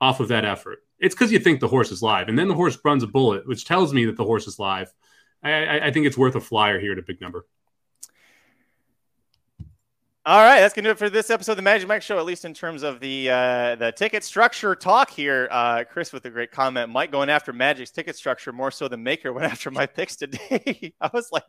off 0.00 0.20
of 0.20 0.28
that 0.28 0.44
effort. 0.44 0.80
It's 0.98 1.14
because 1.14 1.32
you 1.32 1.38
think 1.38 1.60
the 1.60 1.68
horse 1.68 1.90
is 1.90 2.02
live, 2.02 2.28
and 2.28 2.38
then 2.38 2.48
the 2.48 2.54
horse 2.54 2.78
runs 2.84 3.02
a 3.02 3.06
bullet, 3.06 3.46
which 3.46 3.64
tells 3.64 3.92
me 3.92 4.06
that 4.06 4.16
the 4.16 4.24
horse 4.24 4.46
is 4.46 4.58
live. 4.58 4.92
I, 5.42 5.80
I 5.80 5.90
think 5.90 6.06
it's 6.06 6.18
worth 6.18 6.34
a 6.34 6.40
flyer 6.40 6.80
here 6.80 6.92
at 6.92 6.98
a 6.98 7.02
big 7.02 7.20
number. 7.20 7.46
All 10.28 10.42
right, 10.42 10.58
that's 10.58 10.74
gonna 10.74 10.88
do 10.88 10.90
it 10.90 10.98
for 10.98 11.08
this 11.08 11.30
episode 11.30 11.52
of 11.52 11.56
the 11.56 11.62
Magic 11.62 11.86
Mike 11.86 12.02
Show. 12.02 12.18
At 12.18 12.24
least 12.24 12.44
in 12.44 12.52
terms 12.52 12.82
of 12.82 12.98
the 12.98 13.30
uh, 13.30 13.76
the 13.76 13.92
ticket 13.92 14.24
structure 14.24 14.74
talk 14.74 15.08
here. 15.08 15.46
Uh, 15.52 15.84
Chris 15.88 16.12
with 16.12 16.24
a 16.24 16.30
great 16.30 16.50
comment. 16.50 16.90
Mike 16.90 17.12
going 17.12 17.30
after 17.30 17.52
Magic's 17.52 17.92
ticket 17.92 18.16
structure 18.16 18.52
more 18.52 18.72
so 18.72 18.88
than 18.88 19.04
Maker 19.04 19.32
went 19.32 19.46
after 19.52 19.70
my 19.70 19.86
picks 19.86 20.16
today. 20.16 20.92
I 21.00 21.10
was 21.14 21.30
like, 21.30 21.44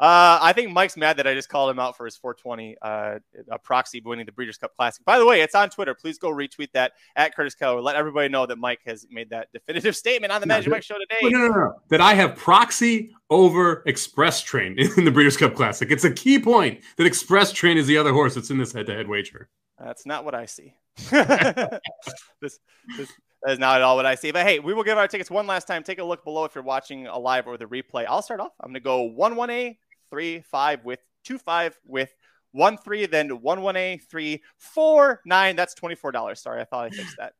uh, 0.00 0.40
I 0.42 0.52
think 0.52 0.72
Mike's 0.72 0.96
mad 0.96 1.18
that 1.18 1.28
I 1.28 1.34
just 1.34 1.48
called 1.48 1.70
him 1.70 1.78
out 1.78 1.96
for 1.96 2.06
his 2.06 2.16
420 2.16 2.76
uh, 2.82 3.18
proxy 3.62 4.02
winning 4.04 4.26
the 4.26 4.32
Breeders' 4.32 4.58
Cup 4.58 4.74
Classic. 4.74 5.04
By 5.04 5.20
the 5.20 5.24
way, 5.24 5.40
it's 5.40 5.54
on 5.54 5.70
Twitter. 5.70 5.94
Please 5.94 6.18
go 6.18 6.28
retweet 6.28 6.72
that 6.72 6.94
at 7.14 7.36
Curtis 7.36 7.54
Keller. 7.54 7.80
Let 7.80 7.94
everybody 7.94 8.28
know 8.28 8.46
that 8.46 8.58
Mike 8.58 8.80
has 8.84 9.06
made 9.12 9.30
that 9.30 9.46
definitive 9.54 9.94
statement 9.94 10.32
on 10.32 10.40
the 10.40 10.46
Magic 10.48 10.72
Mike 10.72 10.82
Show 10.82 10.96
today. 10.98 11.30
No, 11.30 11.46
no, 11.46 11.54
no, 11.54 11.74
that 11.90 12.00
I 12.00 12.14
have 12.14 12.34
proxy 12.34 13.14
over 13.30 13.82
Express 13.86 14.42
Train 14.42 14.78
in 14.96 15.04
the 15.04 15.10
Breeders' 15.10 15.36
Cup 15.36 15.54
Classic. 15.54 15.90
It's 15.90 16.04
a 16.04 16.12
key 16.12 16.38
point 16.38 16.80
that 16.96 17.06
Express 17.06 17.52
Train 17.52 17.76
is 17.76 17.86
the 17.86 17.98
other 17.98 18.12
horse 18.12 18.34
that's 18.34 18.50
in 18.50 18.58
this 18.58 18.72
head-to-head 18.72 19.08
wager. 19.08 19.48
That's 19.78 20.06
not 20.06 20.24
what 20.24 20.34
I 20.34 20.46
see. 20.46 20.74
this, 21.10 22.58
this 22.96 23.12
is 23.46 23.58
not 23.58 23.76
at 23.76 23.82
all 23.82 23.96
what 23.96 24.06
I 24.06 24.16
see. 24.16 24.32
But 24.32 24.46
hey, 24.46 24.58
we 24.58 24.74
will 24.74 24.82
give 24.82 24.98
our 24.98 25.06
tickets 25.06 25.30
one 25.30 25.46
last 25.46 25.66
time. 25.66 25.82
Take 25.82 26.00
a 26.00 26.04
look 26.04 26.24
below 26.24 26.44
if 26.44 26.54
you're 26.54 26.64
watching 26.64 27.06
a 27.06 27.18
live 27.18 27.46
or 27.46 27.56
the 27.56 27.66
replay. 27.66 28.04
I'll 28.08 28.22
start 28.22 28.40
off. 28.40 28.52
I'm 28.60 28.68
going 28.68 28.74
to 28.74 28.80
go 28.80 29.02
one 29.02 29.36
one 29.36 29.50
A, 29.50 29.78
three 30.10 30.40
five 30.40 30.84
with 30.84 31.00
two 31.24 31.38
five 31.38 31.78
with 31.84 32.12
one 32.52 32.76
three, 32.78 33.06
then 33.06 33.28
one 33.42 33.60
one 33.60 33.76
A, 33.76 33.98
three 34.10 34.42
four 34.56 35.20
nine. 35.24 35.54
That's 35.54 35.74
twenty 35.74 35.94
four 35.94 36.10
dollars. 36.10 36.40
Sorry, 36.40 36.60
I 36.60 36.64
thought 36.64 36.86
I 36.86 36.90
fixed 36.90 37.16
that. 37.18 37.34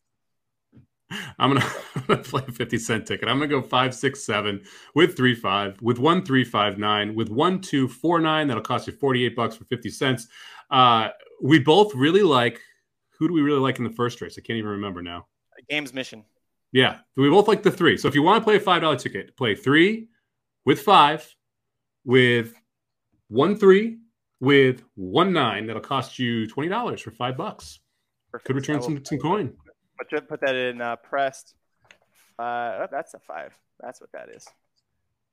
I'm 1.38 1.54
gonna, 1.54 1.66
I'm 1.94 2.04
gonna 2.06 2.22
play 2.22 2.42
a 2.46 2.52
50 2.52 2.78
cent 2.78 3.06
ticket. 3.06 3.28
I'm 3.28 3.38
gonna 3.38 3.48
go 3.48 3.62
five, 3.62 3.94
six, 3.94 4.24
seven 4.24 4.62
with 4.94 5.16
three, 5.16 5.34
five, 5.34 5.80
with 5.80 5.98
one, 5.98 6.24
three, 6.24 6.44
five, 6.44 6.78
nine, 6.78 7.14
with 7.14 7.28
one, 7.28 7.60
two, 7.60 7.88
four, 7.88 8.20
nine. 8.20 8.48
That'll 8.48 8.62
cost 8.62 8.86
you 8.86 8.92
48 8.92 9.34
bucks 9.34 9.56
for 9.56 9.64
50 9.64 9.90
cents. 9.90 10.28
Uh, 10.70 11.08
we 11.42 11.58
both 11.58 11.94
really 11.94 12.22
like. 12.22 12.60
Who 13.18 13.26
do 13.26 13.34
we 13.34 13.40
really 13.40 13.58
like 13.58 13.78
in 13.78 13.84
the 13.84 13.90
first 13.90 14.20
race? 14.20 14.36
I 14.38 14.42
can't 14.42 14.58
even 14.58 14.70
remember 14.70 15.02
now. 15.02 15.26
Gam's 15.68 15.92
mission. 15.92 16.24
Yeah, 16.70 16.98
we 17.16 17.28
both 17.30 17.48
like 17.48 17.62
the 17.62 17.70
three. 17.70 17.96
So 17.96 18.06
if 18.08 18.14
you 18.14 18.22
want 18.22 18.40
to 18.40 18.44
play 18.44 18.56
a 18.56 18.60
five 18.60 18.82
dollar 18.82 18.96
ticket, 18.96 19.36
play 19.36 19.54
three 19.54 20.08
with 20.64 20.80
five, 20.80 21.26
with 22.04 22.54
one 23.28 23.56
three, 23.56 23.98
with 24.40 24.84
one 24.94 25.32
nine. 25.32 25.66
That'll 25.66 25.82
cost 25.82 26.18
you 26.18 26.46
twenty 26.46 26.68
dollars 26.68 27.00
for 27.00 27.10
five 27.10 27.36
bucks. 27.36 27.80
Perfect. 28.30 28.46
Could 28.46 28.56
return 28.56 28.82
some 28.82 29.04
some 29.04 29.18
coin. 29.18 29.54
But 29.98 30.08
put 30.28 30.40
that 30.40 30.54
in 30.54 30.80
uh, 30.80 30.96
pressed. 30.96 31.54
Uh, 32.38 32.86
that's 32.90 33.14
a 33.14 33.18
five. 33.18 33.52
That's 33.80 34.00
what 34.00 34.12
that 34.12 34.28
is. 34.28 34.46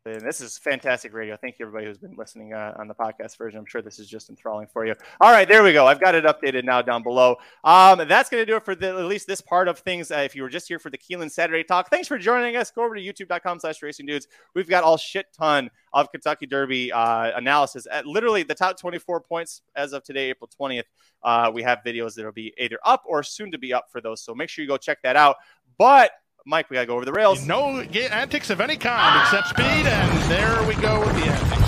And 0.08 0.22
this 0.22 0.39
is 0.39 0.56
fantastic 0.60 1.16
radio. 1.16 1.36
Thank 1.36 1.58
you, 1.58 1.66
everybody 1.66 1.88
who's 1.88 1.97
been 1.97 2.16
listening 2.16 2.53
uh, 2.53 2.76
on 2.78 2.88
the 2.88 2.93
podcast 2.93 3.38
version. 3.38 3.58
I'm 3.58 3.66
sure 3.66 3.82
this 3.82 3.97
is 3.97 4.08
just 4.08 4.30
enthralling 4.30 4.68
for 4.68 4.86
you. 4.86 4.93
All 5.20 5.32
right, 5.32 5.47
there 5.47 5.64
we 5.64 5.74
go. 5.74 5.88
I've 5.88 5.99
got 5.99 6.14
it 6.14 6.26
updated 6.26 6.64
now 6.64 6.84
down 6.84 7.01
below. 7.01 7.38
Um, 7.64 8.08
that's 8.08 8.30
going 8.30 8.39
to 8.39 8.45
do 8.45 8.56
it 8.56 8.64
for 8.64 8.76
the, 8.76 8.89
at 8.89 9.06
least 9.06 9.26
this 9.26 9.41
part 9.41 9.68
of 9.68 9.80
things. 9.80 10.12
Uh, 10.12 10.18
if 10.18 10.36
you 10.36 10.43
were 10.43 10.49
just 10.49 10.68
here 10.68 10.78
for 10.78 10.91
the 10.91 10.97
Keeneland 10.99 11.32
Saturday 11.32 11.64
talk, 11.64 11.89
thanks 11.89 12.08
for 12.08 12.20
joining 12.20 12.56
us. 12.56 12.70
Go 12.70 12.84
over 12.84 12.93
to 12.93 13.01
youtube.com 13.01 13.60
slash 13.60 13.82
racing 13.82 14.06
dudes. 14.06 14.28
We've 14.53 14.70
got 14.70 14.84
all 14.84 14.95
shit 14.95 15.26
ton 15.34 15.72
of 15.91 16.12
Kentucky 16.12 16.45
Derby 16.45 16.91
uh, 16.91 17.32
analysis 17.36 17.88
at 17.91 18.06
literally 18.06 18.43
the 18.43 18.53
top 18.53 18.80
24 18.80 19.22
points 19.22 19.64
as 19.76 19.91
of 19.91 20.03
today, 20.03 20.30
April 20.30 20.51
20th. 20.62 20.84
Uh, 21.24 21.49
we 21.51 21.64
have 21.64 21.80
videos 21.84 22.14
that 22.14 22.26
will 22.26 22.32
be 22.32 22.53
either 22.60 22.78
up 22.86 23.01
or 23.08 23.24
soon 23.24 23.51
to 23.51 23.58
be 23.58 23.74
up 23.74 23.86
for 23.91 24.01
those. 24.01 24.22
So 24.22 24.36
make 24.36 24.49
sure 24.49 24.62
you 24.62 24.70
go 24.70 24.78
check 24.78 25.01
that 25.01 25.16
out. 25.16 25.38
But 25.80 26.12
Mike, 26.48 26.70
we 26.70 26.76
got 26.76 26.82
to 26.82 26.86
go 26.86 26.96
over 26.96 27.06
the 27.06 27.12
rails. 27.12 27.48
No 27.48 27.80
antics 27.80 28.52
of 28.52 28.62
any 28.62 28.78
kind 28.78 29.20
except 29.24 29.48
speed, 29.48 29.66
and 29.66 30.32
there 30.32 30.62
we 30.68 30.76
go 30.76 31.00
with 31.00 31.16
the 31.16 31.24
antics. 31.24 31.66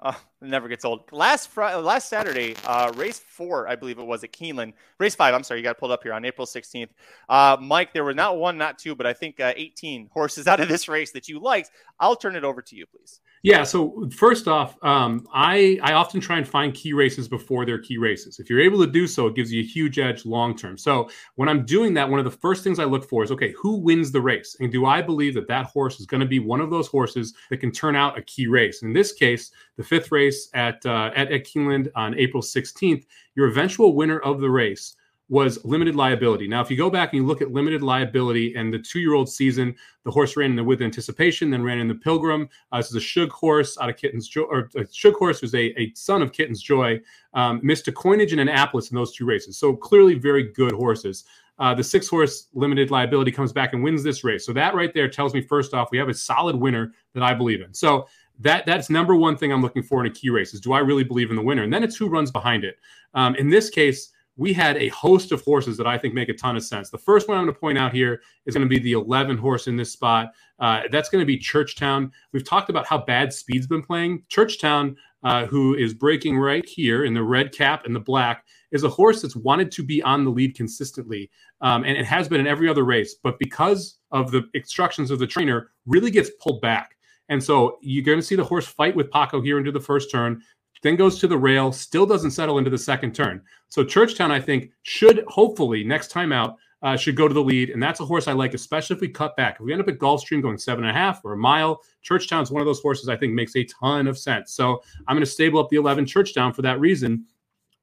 Uh, 0.00 0.12
never 0.40 0.68
gets 0.68 0.84
old. 0.84 1.10
Last 1.12 1.48
Friday, 1.48 1.76
last 1.78 2.08
Saturday, 2.08 2.54
uh, 2.64 2.92
race 2.96 3.18
four, 3.18 3.68
I 3.68 3.76
believe 3.76 3.98
it 3.98 4.06
was 4.06 4.24
at 4.24 4.32
Keeneland. 4.32 4.72
Race 4.98 5.14
five, 5.14 5.34
I'm 5.34 5.44
sorry, 5.44 5.60
you 5.60 5.64
got 5.64 5.78
pulled 5.78 5.92
up 5.92 6.02
here 6.02 6.12
on 6.12 6.24
April 6.24 6.46
16th. 6.46 6.90
Uh, 7.28 7.56
Mike, 7.60 7.92
there 7.92 8.04
were 8.04 8.14
not 8.14 8.38
one, 8.38 8.58
not 8.58 8.78
two, 8.78 8.94
but 8.94 9.06
I 9.06 9.12
think 9.12 9.38
uh, 9.38 9.52
18 9.56 10.10
horses 10.12 10.46
out 10.48 10.60
of 10.60 10.68
this 10.68 10.88
race 10.88 11.12
that 11.12 11.28
you 11.28 11.38
liked. 11.38 11.70
I'll 11.98 12.16
turn 12.16 12.34
it 12.36 12.44
over 12.44 12.60
to 12.60 12.76
you, 12.76 12.86
please. 12.86 13.20
Yeah. 13.46 13.62
So 13.62 14.08
first 14.12 14.48
off, 14.48 14.76
um, 14.82 15.24
I 15.32 15.78
I 15.80 15.92
often 15.92 16.20
try 16.20 16.36
and 16.36 16.48
find 16.48 16.74
key 16.74 16.92
races 16.92 17.28
before 17.28 17.64
they're 17.64 17.78
key 17.78 17.96
races. 17.96 18.40
If 18.40 18.50
you're 18.50 18.60
able 18.60 18.84
to 18.84 18.90
do 18.90 19.06
so, 19.06 19.28
it 19.28 19.36
gives 19.36 19.52
you 19.52 19.62
a 19.62 19.64
huge 19.64 20.00
edge 20.00 20.26
long 20.26 20.56
term. 20.56 20.76
So 20.76 21.08
when 21.36 21.48
I'm 21.48 21.64
doing 21.64 21.94
that, 21.94 22.10
one 22.10 22.18
of 22.18 22.24
the 22.24 22.30
first 22.32 22.64
things 22.64 22.80
I 22.80 22.84
look 22.86 23.08
for 23.08 23.22
is 23.22 23.30
okay, 23.30 23.52
who 23.52 23.76
wins 23.76 24.10
the 24.10 24.20
race, 24.20 24.56
and 24.58 24.72
do 24.72 24.84
I 24.84 25.00
believe 25.00 25.32
that 25.34 25.46
that 25.46 25.66
horse 25.66 26.00
is 26.00 26.06
going 26.06 26.22
to 26.22 26.26
be 26.26 26.40
one 26.40 26.60
of 26.60 26.70
those 26.70 26.88
horses 26.88 27.34
that 27.50 27.58
can 27.58 27.70
turn 27.70 27.94
out 27.94 28.18
a 28.18 28.22
key 28.22 28.48
race? 28.48 28.82
In 28.82 28.92
this 28.92 29.12
case, 29.12 29.52
the 29.76 29.84
fifth 29.84 30.10
race 30.10 30.48
at 30.52 30.84
uh, 30.84 31.12
at, 31.14 31.30
at 31.30 31.44
Keeneland 31.44 31.88
on 31.94 32.18
April 32.18 32.42
16th, 32.42 33.04
your 33.36 33.46
eventual 33.46 33.94
winner 33.94 34.18
of 34.18 34.40
the 34.40 34.50
race 34.50 34.95
was 35.28 35.64
limited 35.64 35.96
liability. 35.96 36.46
Now, 36.46 36.60
if 36.60 36.70
you 36.70 36.76
go 36.76 36.88
back 36.88 37.12
and 37.12 37.20
you 37.20 37.26
look 37.26 37.42
at 37.42 37.50
limited 37.50 37.82
liability 37.82 38.54
and 38.54 38.72
the 38.72 38.78
two 38.78 39.00
year 39.00 39.14
old 39.14 39.28
season, 39.28 39.74
the 40.04 40.10
horse 40.10 40.36
ran 40.36 40.50
in 40.50 40.56
the 40.56 40.62
with 40.62 40.82
anticipation, 40.82 41.50
then 41.50 41.64
ran 41.64 41.78
in 41.78 41.88
the 41.88 41.96
Pilgrim. 41.96 42.48
Uh, 42.70 42.76
this 42.76 42.90
is 42.90 42.94
a 42.94 43.00
Shug 43.00 43.30
horse 43.30 43.76
out 43.80 43.88
of 43.88 43.96
Kitten's 43.96 44.28
Joy, 44.28 44.42
or 44.42 44.70
a 44.76 44.86
Shug 44.92 45.14
horse 45.14 45.42
was 45.42 45.54
a, 45.54 45.78
a 45.80 45.92
son 45.94 46.22
of 46.22 46.32
Kitten's 46.32 46.62
Joy, 46.62 47.00
um, 47.34 47.60
missed 47.62 47.88
a 47.88 47.92
coinage 47.92 48.32
and 48.32 48.40
an 48.40 48.48
Annapolis 48.48 48.90
in 48.90 48.94
those 48.94 49.14
two 49.14 49.26
races. 49.26 49.58
So 49.58 49.74
clearly 49.74 50.14
very 50.14 50.44
good 50.44 50.72
horses. 50.72 51.24
Uh, 51.58 51.74
the 51.74 51.82
six 51.82 52.06
horse 52.06 52.48
limited 52.54 52.90
liability 52.90 53.32
comes 53.32 53.52
back 53.52 53.72
and 53.72 53.82
wins 53.82 54.04
this 54.04 54.22
race. 54.22 54.44
So 54.44 54.52
that 54.52 54.74
right 54.74 54.92
there 54.92 55.08
tells 55.08 55.34
me 55.34 55.40
first 55.40 55.74
off, 55.74 55.90
we 55.90 55.98
have 55.98 56.08
a 56.08 56.14
solid 56.14 56.54
winner 56.54 56.92
that 57.14 57.22
I 57.22 57.34
believe 57.34 57.62
in. 57.62 57.72
So 57.72 58.06
that 58.40 58.66
that's 58.66 58.90
number 58.90 59.16
one 59.16 59.36
thing 59.36 59.52
I'm 59.52 59.62
looking 59.62 59.82
for 59.82 60.04
in 60.04 60.10
a 60.10 60.14
key 60.14 60.30
race 60.30 60.52
is 60.52 60.60
do 60.60 60.72
I 60.72 60.80
really 60.80 61.04
believe 61.04 61.30
in 61.30 61.36
the 61.36 61.42
winner? 61.42 61.62
And 61.62 61.72
then 61.72 61.82
it's 61.82 61.96
who 61.96 62.08
runs 62.08 62.30
behind 62.30 62.64
it. 62.64 62.78
Um, 63.14 63.34
in 63.36 63.48
this 63.48 63.70
case, 63.70 64.12
we 64.36 64.52
had 64.52 64.76
a 64.76 64.88
host 64.88 65.32
of 65.32 65.42
horses 65.42 65.76
that 65.78 65.86
I 65.86 65.96
think 65.96 66.14
make 66.14 66.28
a 66.28 66.34
ton 66.34 66.56
of 66.56 66.62
sense. 66.62 66.90
The 66.90 66.98
first 66.98 67.28
one 67.28 67.38
I'm 67.38 67.44
going 67.44 67.54
to 67.54 67.60
point 67.60 67.78
out 67.78 67.92
here 67.92 68.20
is 68.44 68.54
going 68.54 68.68
to 68.68 68.74
be 68.74 68.78
the 68.78 68.92
11 68.92 69.38
horse 69.38 69.66
in 69.66 69.76
this 69.76 69.92
spot. 69.92 70.32
Uh, 70.58 70.82
that's 70.90 71.08
going 71.08 71.22
to 71.22 71.26
be 71.26 71.38
Churchtown. 71.38 72.10
We've 72.32 72.44
talked 72.44 72.68
about 72.68 72.86
how 72.86 72.98
bad 72.98 73.32
Speed's 73.32 73.66
been 73.66 73.82
playing. 73.82 74.24
Churchtown, 74.28 74.96
uh, 75.22 75.46
who 75.46 75.74
is 75.74 75.94
breaking 75.94 76.38
right 76.38 76.66
here 76.68 77.04
in 77.04 77.14
the 77.14 77.22
red 77.22 77.52
cap 77.52 77.86
and 77.86 77.96
the 77.96 78.00
black, 78.00 78.44
is 78.72 78.84
a 78.84 78.88
horse 78.88 79.22
that's 79.22 79.36
wanted 79.36 79.72
to 79.72 79.82
be 79.82 80.02
on 80.02 80.24
the 80.24 80.30
lead 80.30 80.54
consistently, 80.54 81.30
um, 81.62 81.84
and 81.84 81.96
it 81.96 82.04
has 82.04 82.28
been 82.28 82.40
in 82.40 82.46
every 82.46 82.68
other 82.68 82.84
race. 82.84 83.14
But 83.14 83.38
because 83.38 83.98
of 84.10 84.30
the 84.30 84.48
instructions 84.54 85.10
of 85.10 85.18
the 85.18 85.26
trainer, 85.26 85.70
really 85.86 86.10
gets 86.10 86.30
pulled 86.40 86.60
back. 86.60 86.96
And 87.28 87.42
so 87.42 87.78
you're 87.80 88.04
going 88.04 88.18
to 88.18 88.24
see 88.24 88.36
the 88.36 88.44
horse 88.44 88.66
fight 88.66 88.94
with 88.94 89.10
Paco 89.10 89.40
here 89.40 89.58
into 89.58 89.72
the 89.72 89.80
first 89.80 90.10
turn 90.10 90.42
then 90.86 90.96
goes 90.96 91.18
to 91.18 91.26
the 91.26 91.36
rail, 91.36 91.72
still 91.72 92.06
doesn't 92.06 92.30
settle 92.30 92.58
into 92.58 92.70
the 92.70 92.78
second 92.78 93.14
turn. 93.14 93.42
So 93.68 93.84
Churchtown, 93.84 94.30
I 94.30 94.40
think, 94.40 94.70
should 94.82 95.24
hopefully 95.26 95.84
next 95.84 96.08
time 96.08 96.32
out 96.32 96.56
uh, 96.82 96.96
should 96.96 97.16
go 97.16 97.26
to 97.26 97.34
the 97.34 97.42
lead, 97.42 97.70
and 97.70 97.82
that's 97.82 98.00
a 98.00 98.04
horse 98.04 98.28
I 98.28 98.32
like, 98.32 98.54
especially 98.54 98.94
if 98.94 99.00
we 99.00 99.08
cut 99.08 99.36
back. 99.36 99.54
If 99.54 99.60
we 99.60 99.72
end 99.72 99.80
up 99.80 99.88
at 99.88 99.98
Gulfstream 99.98 100.42
going 100.42 100.58
seven 100.58 100.84
and 100.84 100.90
a 100.90 100.98
half 100.98 101.24
or 101.24 101.32
a 101.32 101.36
mile, 101.36 101.80
Churchtown's 102.02 102.50
one 102.50 102.60
of 102.60 102.66
those 102.66 102.80
horses 102.80 103.08
I 103.08 103.16
think 103.16 103.32
makes 103.32 103.56
a 103.56 103.64
ton 103.64 104.06
of 104.06 104.18
sense. 104.18 104.52
So 104.52 104.82
I'm 105.08 105.16
going 105.16 105.24
to 105.24 105.30
stable 105.30 105.58
up 105.58 105.68
the 105.70 105.76
11 105.76 106.06
Churchtown 106.06 106.52
for 106.54 106.62
that 106.62 106.78
reason. 106.78 107.24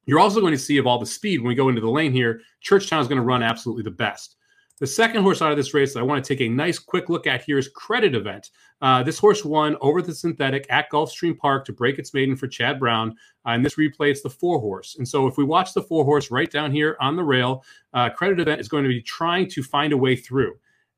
You're 0.06 0.20
also 0.20 0.42
going 0.42 0.54
to 0.54 0.60
see 0.60 0.78
of 0.78 0.88
all 0.88 1.00
the 1.00 1.06
speed 1.06 1.40
when 1.40 1.48
we 1.48 1.56
go 1.56 1.70
into 1.70 1.82
the 1.82 1.90
lane 1.90 2.12
here, 2.12 2.42
Churchtown 2.62 3.02
is 3.02 3.08
going 3.08 3.18
to 3.18 3.24
run 3.24 3.44
absolutely 3.44 3.84
the 3.84 3.92
best. 3.92 4.36
The 4.80 4.88
second 4.88 5.24
horse 5.24 5.42
out 5.42 5.52
of 5.52 5.58
this 5.58 5.74
race 5.74 5.94
that 5.94 6.00
I 6.00 6.04
want 6.04 6.24
to 6.24 6.28
take 6.28 6.42
a 6.42 6.50
nice 6.50 6.80
quick 6.80 7.08
look 7.10 7.28
at 7.28 7.44
here 7.44 7.58
is 7.58 7.70
Credit 7.70 8.16
Event. 8.16 8.50
Uh, 8.84 9.02
this 9.02 9.18
horse 9.18 9.46
won 9.46 9.78
over 9.80 10.02
the 10.02 10.14
synthetic 10.14 10.66
at 10.70 10.92
Gulfstream 10.92 11.38
Park 11.38 11.64
to 11.66 11.72
break 11.72 12.00
its 12.00 12.14
maiden 12.14 12.36
for 12.36 12.50
Chad 12.50 12.80
Brown. 12.80 13.12
Uh, 13.46 13.52
and 13.52 13.66
this 13.66 13.76
replay, 13.76 14.12
it's 14.12 14.22
the 14.22 14.30
four 14.30 14.60
horse. 14.60 14.98
And 14.98 15.08
so 15.08 15.26
if 15.26 15.38
we 15.38 15.46
watch 15.46 15.74
the 15.74 15.82
four 15.82 16.04
horse 16.04 16.30
right 16.30 16.52
down 16.52 16.70
here 16.70 16.98
on 17.00 17.16
the 17.16 17.24
rail, 17.24 17.64
uh, 17.94 18.10
Credit 18.10 18.42
Event 18.42 18.60
is 18.60 18.68
going 18.68 18.84
to 18.84 18.90
be 18.90 19.02
trying 19.02 19.50
to 19.52 19.64
find 19.64 19.94
a 19.94 19.98
way 19.98 20.18
through 20.18 20.56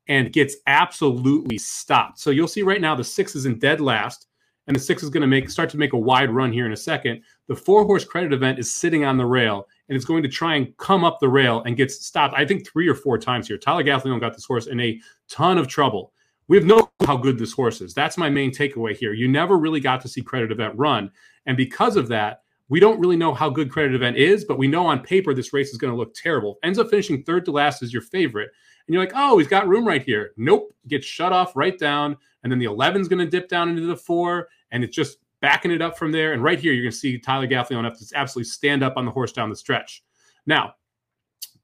and 0.08 0.32
gets 0.32 0.56
absolutely 0.66 1.58
stopped. 1.58 2.18
So 2.18 2.30
you'll 2.30 2.48
see 2.48 2.62
right 2.62 2.80
now 2.80 2.96
the 2.96 3.04
six 3.04 3.36
is 3.36 3.46
in 3.46 3.56
dead 3.60 3.80
last 3.80 4.26
and 4.66 4.74
the 4.74 4.80
six 4.80 5.04
is 5.04 5.10
going 5.10 5.20
to 5.20 5.28
make 5.28 5.48
start 5.48 5.70
to 5.70 5.78
make 5.78 5.92
a 5.92 5.98
wide 5.98 6.30
run 6.30 6.52
here 6.52 6.66
in 6.66 6.72
a 6.72 6.76
second. 6.76 7.22
The 7.46 7.54
four 7.54 7.84
horse 7.84 8.04
credit 8.04 8.32
event 8.32 8.58
is 8.58 8.74
sitting 8.74 9.04
on 9.04 9.16
the 9.16 9.26
rail 9.26 9.68
and 9.88 9.94
it's 9.94 10.04
going 10.04 10.24
to 10.24 10.28
try 10.28 10.56
and 10.56 10.76
come 10.76 11.04
up 11.04 11.20
the 11.20 11.28
rail 11.28 11.62
and 11.62 11.76
gets 11.76 12.04
stopped. 12.04 12.34
I 12.36 12.44
think 12.44 12.66
three 12.66 12.88
or 12.88 12.96
four 12.96 13.16
times 13.16 13.46
here. 13.46 13.58
Tyler 13.58 13.84
Gaffalione 13.84 14.20
got 14.20 14.34
this 14.34 14.44
horse 14.44 14.66
in 14.66 14.80
a 14.80 15.00
ton 15.28 15.56
of 15.56 15.68
trouble. 15.68 16.12
We 16.48 16.56
have 16.56 16.66
no 16.66 16.90
how 17.04 17.16
good 17.16 17.38
this 17.38 17.52
horse 17.52 17.80
is. 17.80 17.94
That's 17.94 18.16
my 18.16 18.30
main 18.30 18.50
takeaway 18.50 18.96
here. 18.96 19.12
You 19.12 19.28
never 19.28 19.58
really 19.58 19.80
got 19.80 20.00
to 20.02 20.08
see 20.08 20.22
credit 20.22 20.52
event 20.52 20.74
run, 20.76 21.10
and 21.46 21.56
because 21.56 21.96
of 21.96 22.08
that, 22.08 22.42
we 22.68 22.80
don't 22.80 22.98
really 23.00 23.16
know 23.16 23.32
how 23.32 23.48
good 23.48 23.70
credit 23.70 23.94
event 23.94 24.16
is. 24.16 24.44
But 24.44 24.58
we 24.58 24.68
know 24.68 24.86
on 24.86 25.00
paper 25.00 25.34
this 25.34 25.52
race 25.52 25.70
is 25.70 25.78
going 25.78 25.92
to 25.92 25.96
look 25.96 26.14
terrible. 26.14 26.58
Ends 26.62 26.78
up 26.78 26.90
finishing 26.90 27.22
third 27.22 27.44
to 27.46 27.52
last 27.52 27.82
as 27.82 27.92
your 27.92 28.02
favorite, 28.02 28.50
and 28.86 28.94
you're 28.94 29.02
like, 29.02 29.12
oh, 29.14 29.38
he's 29.38 29.48
got 29.48 29.68
room 29.68 29.86
right 29.86 30.02
here. 30.02 30.32
Nope, 30.36 30.74
gets 30.88 31.06
shut 31.06 31.32
off 31.32 31.56
right 31.56 31.78
down, 31.78 32.16
and 32.42 32.52
then 32.52 32.58
the 32.58 32.66
11 32.66 33.00
is 33.00 33.08
going 33.08 33.24
to 33.24 33.30
dip 33.30 33.48
down 33.48 33.68
into 33.68 33.86
the 33.86 33.96
four, 33.96 34.48
and 34.70 34.84
it's 34.84 34.94
just 34.94 35.18
backing 35.40 35.70
it 35.70 35.82
up 35.82 35.98
from 35.98 36.12
there. 36.12 36.32
And 36.32 36.42
right 36.42 36.58
here, 36.58 36.72
you're 36.72 36.84
going 36.84 36.92
to 36.92 36.96
see 36.96 37.18
Tyler 37.18 37.46
Gaffalione 37.46 37.84
have 37.84 37.98
to 37.98 38.06
absolutely 38.14 38.48
stand 38.48 38.82
up 38.82 38.96
on 38.96 39.04
the 39.04 39.10
horse 39.10 39.32
down 39.32 39.50
the 39.50 39.56
stretch. 39.56 40.04
Now, 40.46 40.74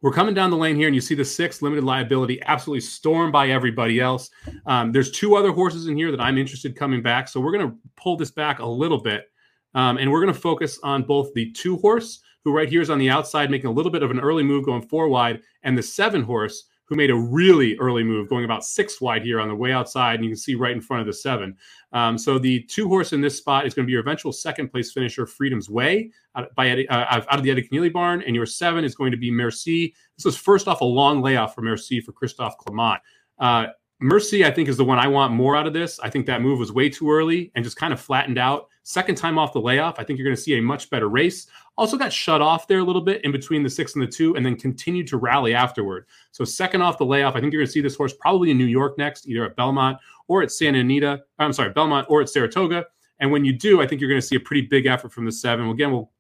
we're 0.03 0.13
coming 0.13 0.35
down 0.35 0.51
the 0.51 0.57
lane 0.57 0.77
here, 0.77 0.89
and 0.89 0.95
you 0.95 1.01
see 1.01 1.15
the 1.15 1.25
six 1.25 1.63
limited 1.63 1.85
liability 1.85 2.43
absolutely 2.43 2.81
stormed 2.81 3.33
by 3.33 3.49
everybody 3.49 4.01
else. 4.01 4.31
Um, 4.67 4.93
there's 4.93 5.13
two 5.13 5.37
other 5.37 5.53
horses 5.53 5.87
in 5.87 5.97
here 5.97 6.11
that 6.11 6.21
I'm 6.21 6.37
interested 6.37 6.77
coming 6.77 7.03
back, 7.03 7.29
so 7.29 7.41
we're 7.41 7.53
going 7.53 7.71
to 7.71 7.77
pull 7.97 8.17
this 8.17 8.33
back 8.33 8.59
a 8.59 8.67
little 8.67 9.01
bit, 9.01 9.31
um, 9.75 9.99
and 9.99 10.11
we're 10.11 10.21
going 10.21 10.35
to 10.35 10.41
focus 10.41 10.79
on 10.83 11.05
both 11.05 11.33
the 11.35 11.51
two 11.53 11.77
horse, 11.79 12.21
who 12.45 12.53
right 12.53 12.69
here 12.69 12.83
is 12.83 12.91
on 12.91 12.99
the 12.99 13.09
outside 13.09 13.51
making 13.51 13.69
a 13.69 13.73
little 13.73 13.93
bit 13.93 14.03
of 14.03 14.11
an 14.11 14.19
early 14.19 14.43
move 14.43 14.65
going 14.65 14.83
four 14.83 15.09
wide, 15.09 15.41
and 15.63 15.79
the 15.79 15.83
seven 15.83 16.23
horse, 16.23 16.65
who 16.85 16.97
made 16.97 17.11
a 17.11 17.15
really 17.15 17.77
early 17.79 18.05
move 18.05 18.29
going 18.29 18.45
about 18.45 18.65
six 18.65 19.01
wide 19.01 19.23
here 19.23 19.41
on 19.41 19.49
the 19.49 19.55
way 19.55 19.73
outside. 19.73 20.17
And 20.17 20.25
you 20.25 20.31
can 20.31 20.37
see 20.37 20.55
right 20.55 20.73
in 20.73 20.81
front 20.81 21.01
of 21.01 21.07
the 21.07 21.13
seven. 21.13 21.57
Um, 21.93 22.19
so 22.19 22.39
the 22.39 22.63
two 22.65 22.89
horse 22.89 23.13
in 23.13 23.21
this 23.21 23.37
spot 23.37 23.67
is 23.67 23.75
going 23.75 23.85
to 23.85 23.87
be 23.87 23.93
your 23.93 24.03
eventual 24.03 24.33
second 24.33 24.69
place 24.69 24.93
finisher, 24.93 25.27
Freedom's 25.27 25.71
Way, 25.71 26.11
out, 26.35 26.55
by 26.55 26.69
Eddie, 26.69 26.89
uh, 26.89 27.05
out 27.17 27.39
of 27.39 27.43
the 27.43 27.51
Eddie 27.51 27.67
Kenneally 27.67 27.93
barn. 27.93 28.23
And 28.27 28.35
your 28.35 28.47
seven 28.47 28.85
is 28.85 28.95
going 28.95 29.11
to 29.11 29.17
be 29.17 29.31
Merci. 29.31 29.95
This 30.17 30.25
was 30.25 30.37
first 30.37 30.69
off 30.69 30.81
a 30.81 30.85
long 30.85 31.23
layoff 31.23 31.55
for 31.55 31.63
Merci 31.63 32.01
for 32.01 32.13
Christophe 32.13 32.57
Clement. 32.59 33.01
Uh, 33.39 33.67
Merci, 34.01 34.45
I 34.45 34.51
think, 34.51 34.69
is 34.69 34.77
the 34.77 34.85
one 34.85 34.99
I 34.99 35.07
want 35.07 35.33
more 35.33 35.55
out 35.55 35.67
of 35.67 35.73
this. 35.73 36.01
I 36.01 36.11
think 36.11 36.27
that 36.27 36.43
move 36.43 36.59
was 36.59 36.73
way 36.73 36.89
too 36.89 37.11
early 37.11 37.53
and 37.55 37.65
just 37.65 37.77
kind 37.77 37.93
of 37.93 38.01
flattened 38.01 38.37
out. 38.37 38.67
Second 38.85 39.15
time 39.15 39.39
off 39.39 39.53
the 39.53 39.61
layoff, 39.61 40.01
I 40.01 40.05
think 40.05 40.19
you're 40.19 40.27
going 40.27 40.37
to 40.37 40.43
see 40.43 40.59
a 40.59 40.63
much 40.63 40.91
better 40.91 41.09
race. 41.09 41.47
Also 41.79 41.97
got 41.97 42.13
shut 42.13 42.43
off 42.43 42.67
there 42.67 42.81
a 42.81 42.85
little 42.85 43.01
bit 43.01 43.25
in 43.25 43.31
between 43.31 43.63
the 43.63 43.71
six 43.71 43.95
and 43.95 44.03
the 44.03 44.07
two, 44.07 44.35
and 44.35 44.45
then 44.45 44.57
continued 44.57 45.07
to 45.09 45.19
rally 45.19 45.55
afterward. 45.55 46.07
So 46.33 46.45
second 46.45 46.83
off 46.83 46.99
the 46.99 47.07
layoff, 47.07 47.37
I 47.37 47.41
think 47.41 47.53
you're 47.53 47.61
going 47.61 47.69
to 47.69 47.73
see 47.73 47.81
this 47.81 47.97
horse 47.97 48.13
probably 48.13 48.51
in 48.51 48.59
New 48.59 48.67
York 48.67 48.99
next, 48.99 49.29
either 49.29 49.45
at 49.45 49.55
Belmont 49.55 49.99
or 50.27 50.43
at 50.43 50.51
Santa 50.51 50.81
Anita. 50.81 51.13
Uh, 51.13 51.19
I'm 51.39 51.53
sorry, 51.53 51.71
Belmont 51.71 52.07
or 52.11 52.21
at 52.23 52.29
Saratoga. 52.29 52.87
And 53.21 53.31
when 53.31 53.45
you 53.45 53.53
do, 53.53 53.81
I 53.81 53.87
think 53.87 54.01
you're 54.01 54.11
going 54.11 54.21
to 54.21 54.27
see 54.27 54.37
a 54.37 54.41
pretty 54.41 54.67
big 54.67 54.87
effort 54.87 55.13
from 55.13 55.27
the 55.27 55.33
seven. 55.33 55.69
Again, 55.69 55.93
we'll 55.93 56.11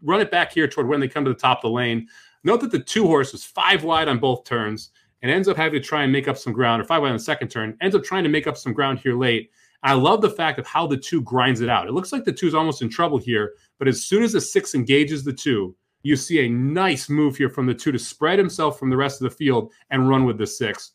run 0.00 0.20
it 0.20 0.30
back 0.30 0.52
here 0.52 0.68
toward 0.68 0.86
when 0.86 1.00
they 1.00 1.08
come 1.08 1.24
to 1.24 1.32
the 1.32 1.38
top 1.38 1.58
of 1.58 1.62
the 1.62 1.70
lane. 1.70 2.06
Note 2.44 2.60
that 2.60 2.70
the 2.70 2.78
two 2.78 3.06
horse 3.06 3.32
was 3.32 3.44
five 3.44 3.82
wide 3.82 4.08
on 4.08 4.18
both 4.18 4.44
turns 4.44 4.90
and 5.22 5.30
ends 5.30 5.48
up 5.48 5.56
having 5.56 5.80
to 5.80 5.86
try 5.86 6.02
and 6.02 6.12
make 6.12 6.28
up 6.28 6.36
some 6.36 6.52
ground, 6.52 6.82
or 6.82 6.84
five 6.84 7.02
wide 7.02 7.08
on 7.08 7.16
the 7.16 7.22
second 7.22 7.48
turn, 7.48 7.76
ends 7.80 7.96
up 7.96 8.04
trying 8.04 8.24
to 8.24 8.28
make 8.28 8.46
up 8.46 8.56
some 8.56 8.72
ground 8.72 8.98
here 8.98 9.16
late. 9.16 9.50
I 9.82 9.94
love 9.94 10.20
the 10.20 10.30
fact 10.30 10.58
of 10.58 10.66
how 10.66 10.86
the 10.86 10.96
two 10.96 11.22
grinds 11.22 11.60
it 11.60 11.68
out. 11.68 11.88
It 11.88 11.92
looks 11.92 12.12
like 12.12 12.24
the 12.24 12.32
two 12.32 12.46
is 12.46 12.54
almost 12.54 12.82
in 12.82 12.88
trouble 12.88 13.18
here, 13.18 13.54
but 13.78 13.88
as 13.88 14.04
soon 14.04 14.22
as 14.22 14.32
the 14.32 14.40
six 14.40 14.74
engages 14.74 15.24
the 15.24 15.32
two, 15.32 15.74
you 16.02 16.16
see 16.16 16.44
a 16.44 16.48
nice 16.48 17.08
move 17.08 17.36
here 17.36 17.48
from 17.48 17.66
the 17.66 17.74
two 17.74 17.92
to 17.92 17.98
spread 17.98 18.38
himself 18.38 18.78
from 18.78 18.90
the 18.90 18.96
rest 18.96 19.20
of 19.20 19.30
the 19.30 19.36
field 19.36 19.72
and 19.90 20.08
run 20.08 20.24
with 20.24 20.38
the 20.38 20.46
six. 20.46 20.92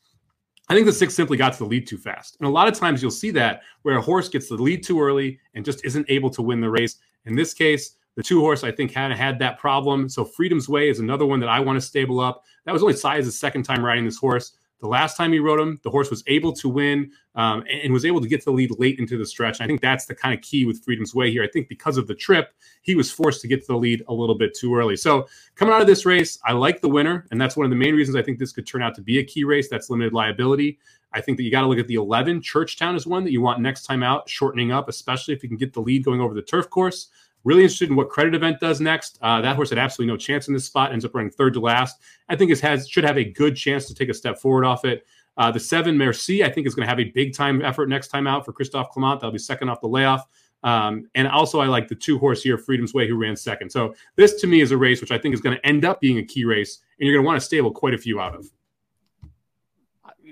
I 0.70 0.74
think 0.74 0.86
the 0.86 0.92
six 0.92 1.14
simply 1.14 1.38
got 1.38 1.54
to 1.54 1.60
the 1.60 1.66
lead 1.66 1.88
too 1.88 1.98
fast. 1.98 2.36
And 2.40 2.48
a 2.48 2.52
lot 2.52 2.68
of 2.68 2.74
times 2.74 3.02
you'll 3.02 3.12
see 3.12 3.32
that 3.32 3.62
where 3.84 3.98
a 3.98 4.02
horse 4.02 4.28
gets 4.28 4.50
the 4.50 4.56
lead 4.56 4.84
too 4.84 5.02
early 5.02 5.40
and 5.54 5.64
just 5.64 5.86
isn't 5.86 6.06
able 6.10 6.30
to 6.32 6.42
win 6.42 6.60
the 6.60 6.70
race. 6.70 6.98
In 7.26 7.36
this 7.36 7.54
case, 7.54 7.96
the 8.16 8.24
two 8.24 8.42
horse, 8.42 8.64
I 8.64 8.72
think, 8.72 8.92
had 8.92 9.12
had 9.14 9.40
that 9.40 9.60
problem. 9.60 10.10
So 10.10 10.26
Freedom's 10.26 10.68
Way 10.68 10.90
is 10.90 11.00
another 11.00 11.26
one 11.26 11.40
that 11.40 11.50
I 11.50 11.60
want 11.60 11.78
to 11.78 11.82
stable 11.82 12.20
up. 12.20 12.44
That 12.66 12.74
was 12.74 12.82
only 12.82 12.96
Saez's 12.96 13.40
second 13.40 13.64
time 13.64 13.86
riding 13.86 14.04
this 14.04 14.18
horse. 14.18 14.58
The 14.80 14.88
last 14.88 15.18
time 15.18 15.34
he 15.34 15.40
rode 15.40 15.60
him, 15.60 15.80
the 15.84 15.90
horse 15.90 16.10
was 16.10 16.24
able 16.28 16.54
to 16.54 16.70
win 16.70 17.12
um, 17.36 17.64
and 17.72 17.92
was 17.92 18.06
able 18.06 18.22
to 18.22 18.28
get 18.28 18.46
the 18.46 18.52
lead 18.52 18.72
late 18.78 19.00
into 19.00 19.18
the 19.18 19.26
stretch. 19.26 19.60
And 19.60 19.66
I 19.66 19.68
think 19.68 19.82
that's 19.82 20.06
the 20.06 20.14
kind 20.14 20.36
of 20.36 20.42
key 20.42 20.66
with 20.66 20.84
Freedom's 20.84 21.16
Way 21.16 21.32
here. 21.32 21.44
I 21.44 21.48
think 21.48 21.68
because 21.68 21.98
of 21.98 22.08
the 22.08 22.14
trip, 22.14 22.54
he 22.84 22.96
was 22.96 23.12
forced 23.12 23.42
to 23.42 23.48
get 23.48 23.62
to 23.62 23.68
the 23.68 23.78
lead 23.78 24.04
a 24.08 24.14
little 24.14 24.38
bit 24.38 24.56
too 24.56 24.76
early. 24.76 24.96
So 24.96 25.28
coming 25.56 25.74
out 25.74 25.82
of 25.82 25.88
this 25.88 26.06
race, 26.06 26.38
I 26.46 26.54
like 26.54 26.82
the 26.82 26.90
winner, 26.90 27.26
and 27.32 27.42
that's 27.42 27.58
one 27.58 27.66
of 27.66 27.72
the 27.72 27.76
main 27.76 27.96
reasons 27.96 28.16
I 28.16 28.22
think 28.22 28.38
this 28.38 28.52
could 28.52 28.68
turn 28.68 28.84
out 28.84 28.94
to 28.96 29.02
be 29.02 29.18
a 29.20 29.24
key 29.24 29.44
race. 29.44 29.68
That's 29.68 29.90
limited 29.90 30.14
liability. 30.14 30.78
I 31.14 31.22
think 31.22 31.38
that 31.38 31.44
you 31.44 31.52
got 31.52 31.62
to 31.62 31.68
look 31.68 31.80
at 31.80 31.88
the 31.88 31.96
11. 31.96 32.42
Churchtown 32.42 32.96
is 32.96 33.08
one 33.08 33.24
that 33.24 33.32
you 33.32 33.42
want 33.42 33.62
next 33.62 33.84
time 33.84 34.04
out, 34.04 34.30
shortening 34.30 34.72
up, 34.72 34.90
especially 34.90 35.34
if 35.34 35.42
you 35.42 35.50
can 35.50 35.58
get 35.58 35.74
the 35.74 35.82
lead 35.82 36.04
going 36.04 36.22
over 36.22 36.34
the 36.34 36.42
turf 36.42 36.70
course. 36.70 37.10
Really 37.48 37.62
interested 37.62 37.90
in 37.90 37.96
what 37.96 38.10
Credit 38.10 38.36
Event 38.36 38.60
does 38.60 38.82
next. 38.82 39.18
Uh, 39.22 39.40
that 39.40 39.56
horse 39.56 39.70
had 39.70 39.80
absolutely 39.80 40.12
no 40.12 40.18
chance 40.18 40.50
in 40.50 40.54
this 40.54 40.66
spot, 40.66 40.92
ends 40.92 41.06
up 41.06 41.16
running 41.16 41.32
third 41.32 41.54
to 41.54 41.62
last. 41.62 42.02
I 42.28 42.36
think 42.36 42.52
it 42.52 42.60
has 42.60 42.90
should 42.90 43.06
have 43.06 43.18
a 43.18 43.24
good 43.24 43.56
chance 43.56 43.86
to 43.86 43.96
take 43.96 44.10
a 44.10 44.14
step 44.14 44.38
forward 44.38 44.66
off 44.66 44.84
it. 44.84 45.06
Uh, 45.38 45.50
the 45.50 45.60
seven 45.60 45.98
Merci, 45.98 46.44
I 46.44 46.52
think, 46.52 46.68
is 46.68 46.76
going 46.76 46.86
to 46.86 46.90
have 46.90 47.00
a 47.00 47.06
big 47.06 47.34
time 47.34 47.62
effort 47.62 47.88
next 47.88 48.10
time 48.10 48.28
out 48.28 48.44
for 48.44 48.52
Christophe 48.52 48.90
Clement. 48.90 49.22
That'll 49.22 49.32
be 49.32 49.38
second 49.38 49.70
off 49.70 49.80
the 49.80 49.88
layoff. 49.88 50.28
Um, 50.64 51.10
and 51.16 51.26
also, 51.26 51.62
I 51.62 51.68
like 51.68 51.88
the 51.88 51.96
two 51.96 52.20
horse 52.20 52.44
here, 52.44 52.58
Freedom's 52.58 52.94
Way, 52.94 53.08
who 53.08 53.16
ran 53.16 53.38
second. 53.38 53.72
So 53.72 53.96
this 54.18 54.42
to 54.42 54.48
me 54.48 54.60
is 54.60 54.72
a 54.72 54.78
race 54.78 55.00
which 55.00 55.12
I 55.12 55.18
think 55.18 55.34
is 55.34 55.40
going 55.40 55.56
to 55.56 55.66
end 55.66 55.86
up 55.86 56.02
being 56.02 56.18
a 56.18 56.24
key 56.24 56.44
race, 56.44 56.80
and 57.00 57.08
you're 57.08 57.16
going 57.16 57.24
to 57.24 57.28
want 57.28 57.40
to 57.40 57.46
stable 57.46 57.72
quite 57.72 57.94
a 57.94 57.98
few 57.98 58.20
out 58.20 58.36
of. 58.36 58.52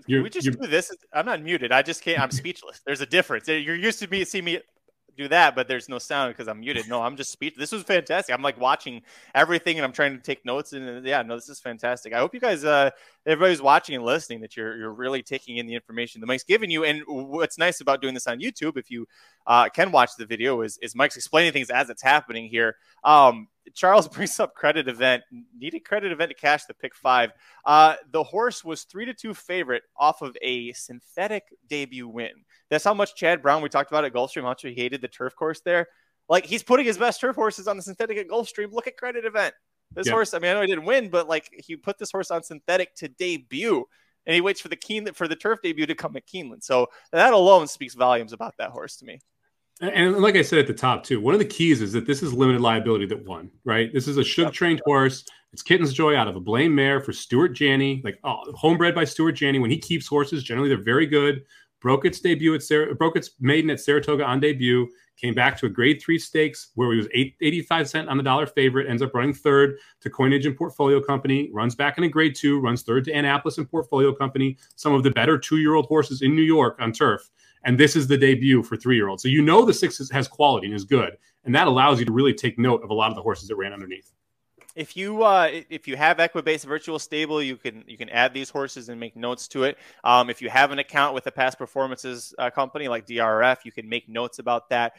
You're, 0.06 0.22
we 0.22 0.30
just 0.30 0.52
do 0.52 0.68
this. 0.68 0.92
I'm 1.14 1.26
not 1.26 1.42
muted. 1.42 1.72
I 1.72 1.82
just 1.82 2.02
can't. 2.02 2.20
I'm 2.20 2.32
speechless. 2.32 2.82
There's 2.86 3.00
a 3.00 3.06
difference. 3.06 3.48
You're 3.48 3.76
used 3.78 4.00
to 4.00 4.08
me 4.08 4.26
see 4.26 4.42
me 4.42 4.60
do 5.18 5.28
that, 5.30 5.56
but 5.56 5.68
there's 5.68 5.90
no 5.90 5.98
sound 5.98 6.34
because 6.34 6.48
I'm 6.48 6.60
muted. 6.60 6.88
No, 6.88 7.02
I'm 7.02 7.16
just 7.16 7.32
speech. 7.32 7.56
This 7.58 7.72
was 7.72 7.84
fantastic. 7.84 8.34
I'm 8.34 8.42
like 8.42 8.60
watching 8.60 9.02
everything 9.34 9.78
and 9.78 9.86
I'm 9.86 9.92
trying 9.92 10.16
to 10.16 10.22
take 10.22 10.46
notes. 10.46 10.74
And 10.74 11.06
yeah, 11.06 11.22
no, 11.22 11.36
this 11.36 11.50
is 11.50 11.60
fantastic. 11.60 12.14
I 12.14 12.20
hope 12.20 12.34
you 12.34 12.40
guys, 12.40 12.64
uh, 12.64 12.92
everybody's 13.26 13.62
watching 13.62 13.96
and 13.96 14.04
listening, 14.04 14.42
that 14.42 14.56
you're 14.56 14.76
you're 14.78 14.94
really 14.94 15.24
taking 15.24 15.58
in 15.58 15.68
the 15.68 15.76
information 15.76 16.22
that 16.22 16.28
Mike's 16.28 16.44
giving 16.44 16.70
you. 16.70 16.84
And 16.84 17.04
what's 17.08 17.58
nice 17.58 17.82
about 17.82 18.02
doing 18.02 18.14
this 18.14 18.28
on 18.28 18.40
YouTube, 18.40 18.78
if 18.78 18.92
you 18.92 19.08
uh, 19.48 19.70
can 19.70 19.92
watch 19.92 20.12
the 20.18 20.26
video, 20.26 20.62
is 20.62 20.78
is 20.82 20.96
Mike's 20.96 21.18
explaining 21.18 21.54
things 21.54 21.70
as 21.70 21.90
it's 21.90 22.02
happening 22.02 22.50
here. 22.50 22.76
Um, 23.04 23.48
Charles 23.74 24.08
brings 24.10 24.40
up 24.40 24.54
credit 24.54 24.88
event. 24.88 25.24
Needed 25.58 25.82
credit 25.86 26.12
event 26.12 26.30
to 26.30 26.36
cash 26.36 26.66
the 26.66 26.74
pick 26.74 26.96
five. 26.96 27.32
Uh, 27.66 27.96
the 28.12 28.24
horse 28.24 28.64
was 28.64 28.84
three 28.84 29.06
to 29.06 29.14
two 29.14 29.34
favorite 29.34 29.84
off 29.98 30.22
of 30.22 30.36
a 30.42 30.72
synthetic 30.74 31.44
debut 31.68 32.08
win. 32.08 32.45
That's 32.70 32.84
how 32.84 32.94
much 32.94 33.16
Chad 33.16 33.42
Brown 33.42 33.62
we 33.62 33.70
talked 33.70 33.92
about 33.92 34.06
at 34.06 34.14
Gulfstream. 34.14 34.42
How 34.42 34.50
much 34.50 34.64
he 34.64 34.74
hated 34.74 35.02
the 35.02 35.08
turf 35.08 35.36
course 35.36 35.62
there. 35.62 35.88
Like 36.28 36.46
he's 36.46 36.64
putting 36.64 36.86
his 36.86 36.98
best 36.98 37.22
turf 37.22 37.36
horses 37.36 37.68
on 37.68 37.78
the 37.78 37.84
synthetic 37.84 38.18
at 38.18 38.28
Gulfstream. 38.28 38.72
Look 38.72 38.88
at 38.88 38.98
credit 38.98 39.26
event. 39.26 39.54
This 39.94 40.08
yeah. 40.08 40.14
horse. 40.14 40.34
I 40.34 40.40
mean, 40.40 40.52
I 40.52 40.54
know 40.56 40.62
he 40.62 40.68
didn't 40.68 40.86
win, 40.86 41.10
but 41.10 41.28
like 41.28 41.50
he 41.52 41.76
put 41.76 41.98
this 41.98 42.12
horse 42.12 42.32
on 42.32 42.44
synthetic 42.44 42.96
to 42.96 43.08
debut, 43.08 43.86
and 44.26 44.34
he 44.34 44.42
waits 44.42 44.62
for 44.62 44.68
the 44.68 44.76
Keen 44.76 45.14
for 45.14 45.28
the 45.28 45.36
turf 45.36 45.60
debut 45.62 45.86
to 45.86 45.96
come 45.96 46.16
at 46.16 46.28
Keeneland. 46.28 46.64
So 46.64 46.88
that 47.12 47.34
alone 47.34 47.68
speaks 47.68 47.94
volumes 47.94 48.34
about 48.34 48.56
that 48.58 48.72
horse 48.72 48.98
to 48.98 49.06
me. 49.06 49.20
And 49.82 50.20
like 50.20 50.36
I 50.36 50.42
said 50.42 50.60
at 50.60 50.68
the 50.68 50.74
top 50.74 51.04
too, 51.04 51.20
one 51.20 51.34
of 51.34 51.40
the 51.40 51.46
keys 51.46 51.82
is 51.82 51.92
that 51.92 52.06
this 52.06 52.24
is 52.24 52.34
limited 52.34 52.62
liability 52.62 53.08
that 53.08 53.26
won, 53.26 53.52
right? 53.66 53.92
This 53.94 54.08
is 54.08 54.16
a 54.16 54.24
Shug 54.24 54.54
trained 54.54 54.82
horse. 54.86 55.26
It's 55.52 55.62
Kitten's 55.62 55.94
Joy 55.94 56.16
out 56.16 56.30
of 56.30 56.38
a 56.38 56.40
blame 56.40 56.74
mare 56.74 57.02
for 57.02 57.12
Stuart 57.12 57.50
Janney, 57.50 58.02
like 58.04 58.18
oh, 58.24 58.54
homebred 58.54 58.96
by 58.96 59.04
Stuart 59.04 59.34
Janney. 59.34 59.60
When 59.60 59.72
he 59.72 59.78
keeps 59.78 60.08
horses, 60.08 60.44
generally 60.44 60.70
they're 60.70 60.78
very 60.78 61.06
good. 61.06 61.44
Broke 61.86 62.04
its 62.04 62.20
debut 62.20 62.56
at 62.56 62.64
Sar- 62.64 62.96
broke 62.96 63.16
its 63.16 63.30
maiden 63.40 63.70
at 63.70 63.80
Saratoga 63.80 64.24
on 64.24 64.40
debut. 64.40 64.90
Came 65.18 65.36
back 65.36 65.56
to 65.60 65.68
a 65.68 65.70
grade 65.70 66.02
three 66.02 66.18
stakes 66.18 66.72
where 66.74 66.92
he 66.92 66.98
was 66.98 67.08
eight, 67.14 67.36
85 67.42 67.88
cent 67.88 68.10
on 68.10 68.18
the 68.18 68.24
dollar 68.24 68.48
favorite. 68.48 68.90
Ends 68.90 69.04
up 69.04 69.14
running 69.14 69.36
third 69.36 69.78
to 70.02 70.10
Coinage 70.10 70.48
and 70.48 70.58
Portfolio 70.58 71.00
Company. 71.00 71.48
Runs 71.54 71.76
back 71.76 72.00
in 72.00 72.04
a 72.04 72.10
grade 72.10 72.34
two. 72.34 72.60
Runs 72.60 72.82
third 72.82 73.06
to 73.06 73.12
Annapolis 73.12 73.60
and 73.60 73.70
Portfolio 73.70 74.12
Company. 74.12 74.58
Some 74.76 74.96
of 74.96 75.04
the 75.04 75.12
better 75.12 75.38
two 75.38 75.58
year 75.58 75.76
old 75.76 75.86
horses 75.86 76.24
in 76.24 76.36
New 76.36 76.42
York 76.42 76.76
on 76.80 76.92
turf 76.92 77.30
and 77.66 77.80
this 77.80 77.96
is 77.96 78.08
the 78.08 78.18
debut 78.18 78.64
for 78.64 78.78
three 78.78 78.96
year 78.96 79.08
olds. 79.08 79.22
So 79.22 79.30
you 79.30 79.44
know 79.44 79.64
the 79.64 79.72
six 79.72 80.10
has 80.10 80.28
quality 80.28 80.66
and 80.66 80.76
is 80.76 80.86
good, 80.86 81.18
and 81.44 81.54
that 81.54 81.68
allows 81.68 82.00
you 82.00 82.06
to 82.06 82.12
really 82.12 82.34
take 82.34 82.58
note 82.58 82.84
of 82.84 82.90
a 82.90 82.96
lot 82.96 83.10
of 83.10 83.16
the 83.16 83.22
horses 83.22 83.48
that 83.50 83.58
ran 83.58 83.74
underneath. 83.74 84.12
If 84.76 84.98
you 84.98 85.24
uh, 85.24 85.50
if 85.70 85.88
you 85.88 85.96
have 85.96 86.18
Equibase 86.18 86.66
Virtual 86.66 87.00
Stable, 87.00 87.42
you 87.42 87.56
can 87.56 87.84
you 87.88 87.98
can 87.98 88.10
add 88.10 88.34
these 88.34 88.50
horses 88.50 88.90
and 88.90 89.00
make 89.00 89.16
notes 89.16 89.48
to 89.50 89.64
it. 89.64 89.78
Um, 90.04 90.30
if 90.30 90.42
you 90.42 90.50
have 90.50 90.72
an 90.72 90.80
account 90.80 91.14
with 91.14 91.26
a 91.28 91.32
past 91.32 91.58
performances 91.58 92.36
uh, 92.38 92.50
company 92.50 92.90
like 92.90 93.08
DRF, 93.08 93.60
you 93.64 93.72
can 93.72 93.88
make 93.88 94.10
notes 94.10 94.40
about 94.40 94.70
that. 94.70 94.94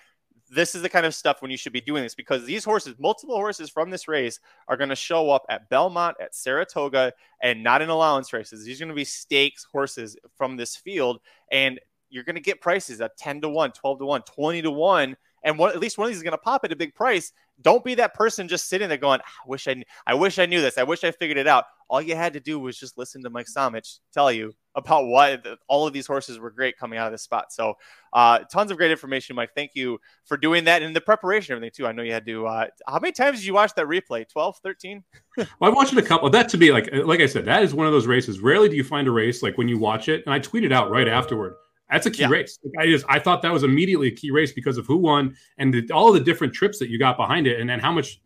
This 0.49 0.74
is 0.74 0.81
the 0.81 0.89
kind 0.89 1.05
of 1.05 1.14
stuff 1.14 1.43
when 1.43 1.51
you 1.51 1.57
should 1.57 1.72
be 1.74 1.81
doing 1.81 2.03
this 2.03 2.14
because 2.14 2.45
these 2.45 2.64
horses, 2.64 2.95
multiple 2.99 3.35
horses 3.35 3.68
from 3.68 3.91
this 3.91 4.09
race, 4.09 4.39
are 4.68 4.77
going 4.77 4.91
to 4.91 4.97
show 4.97 5.29
up 5.29 5.45
at 5.51 5.68
Belmont, 5.68 6.16
at 6.20 6.35
Saratoga, 6.35 7.12
and 7.43 7.62
not 7.62 7.83
in 7.83 7.89
allowance 7.89 8.33
races. 8.33 8.64
These 8.64 8.81
are 8.81 8.85
going 8.85 8.95
to 8.95 8.95
be 8.95 9.05
stakes 9.05 9.66
horses 9.70 10.16
from 10.37 10.57
this 10.57 10.77
field, 10.77 11.20
and 11.51 11.81
you're 12.09 12.24
going 12.24 12.37
to 12.37 12.41
get 12.41 12.61
prices 12.61 13.01
at 13.01 13.16
10 13.18 13.43
to 13.43 13.49
1, 13.49 13.72
12 13.72 13.99
to 13.99 14.07
1, 14.07 14.22
20 14.22 14.62
to 14.62 14.70
1. 14.70 15.16
And 15.43 15.59
one, 15.59 15.70
at 15.70 15.81
least 15.81 15.99
one 15.99 16.07
of 16.07 16.11
these 16.11 16.16
is 16.16 16.22
going 16.22 16.33
to 16.33 16.39
pop 16.39 16.64
at 16.64 16.72
a 16.72 16.77
big 16.77 16.95
price. 16.95 17.33
Don't 17.62 17.84
be 17.84 17.94
that 17.96 18.14
person 18.14 18.48
just 18.48 18.68
sitting 18.68 18.88
there 18.88 18.98
going, 18.98 19.20
I 19.20 19.48
wish 19.48 19.66
I, 19.66 19.82
I 20.07 20.14
wish 20.14 20.38
I 20.38 20.46
knew 20.46 20.61
this. 20.61 20.78
I 20.78 20.82
wish 20.82 21.04
I 21.04 21.11
figured 21.11 21.38
it 21.38 21.46
out. 21.46 21.64
All 21.88 22.02
you 22.02 22.16
had 22.16 22.32
to 22.32 22.40
do 22.40 22.59
was 22.59 22.76
just 22.76 22.98
listen 22.98 23.22
to 23.22 23.30
Mike 23.30 23.46
Somich 23.46 24.00
tell 24.12 24.30
you 24.32 24.52
about 24.74 25.07
why 25.07 25.36
the, 25.36 25.57
all 25.68 25.86
of 25.86 25.92
these 25.92 26.07
horses 26.07 26.38
were 26.38 26.50
great 26.50 26.76
coming 26.76 26.98
out 26.98 27.07
of 27.07 27.12
this 27.12 27.22
spot. 27.22 27.52
So, 27.52 27.74
uh, 28.12 28.40
tons 28.52 28.70
of 28.70 28.76
great 28.76 28.90
information, 28.90 29.36
Mike. 29.36 29.50
Thank 29.54 29.72
you 29.74 29.98
for 30.24 30.36
doing 30.36 30.64
that 30.64 30.82
and 30.82 30.94
the 30.94 31.00
preparation, 31.00 31.54
everything 31.54 31.72
too. 31.74 31.86
I 31.86 31.92
know 31.92 32.02
you 32.02 32.12
had 32.12 32.26
to. 32.26 32.46
Uh, 32.46 32.66
how 32.86 32.98
many 32.98 33.12
times 33.12 33.38
did 33.38 33.46
you 33.46 33.54
watch 33.54 33.74
that 33.74 33.86
replay? 33.86 34.28
12, 34.28 34.59
13? 34.62 35.04
well, 35.36 35.46
I 35.62 35.68
watched 35.68 35.92
it 35.92 35.98
a 35.98 36.02
couple. 36.02 36.28
That 36.30 36.48
to 36.50 36.59
me, 36.59 36.72
like 36.72 36.90
like 36.92 37.20
I 37.20 37.26
said, 37.26 37.44
that 37.46 37.62
is 37.62 37.74
one 37.74 37.86
of 37.86 37.92
those 37.92 38.07
races. 38.07 38.40
Rarely 38.40 38.68
do 38.68 38.76
you 38.76 38.84
find 38.84 39.07
a 39.07 39.12
race 39.12 39.42
like 39.42 39.57
when 39.57 39.68
you 39.68 39.78
watch 39.78 40.09
it. 40.09 40.24
And 40.26 40.34
I 40.34 40.40
tweeted 40.40 40.72
out 40.72 40.90
right 40.90 41.09
afterward 41.09 41.54
that's 41.91 42.07
a 42.07 42.11
key 42.11 42.22
yeah. 42.22 42.28
race. 42.28 42.59
Like 42.64 42.87
I 42.87 42.91
just 42.91 43.05
I 43.09 43.18
thought 43.18 43.43
that 43.43 43.53
was 43.53 43.62
immediately 43.62 44.09
a 44.09 44.14
key 44.14 44.30
race 44.30 44.53
because 44.53 44.78
of 44.78 44.87
who 44.87 44.97
won 44.97 45.37
and 45.59 45.72
the, 45.72 45.91
all 45.93 46.12
the 46.12 46.20
different 46.20 46.53
trips 46.53 46.78
that 46.78 46.89
you 46.89 46.99
got 46.99 47.16
behind 47.16 47.47
it, 47.47 47.61
and 47.61 47.68
then 47.68 47.78
how 47.78 47.93
much 47.93 48.20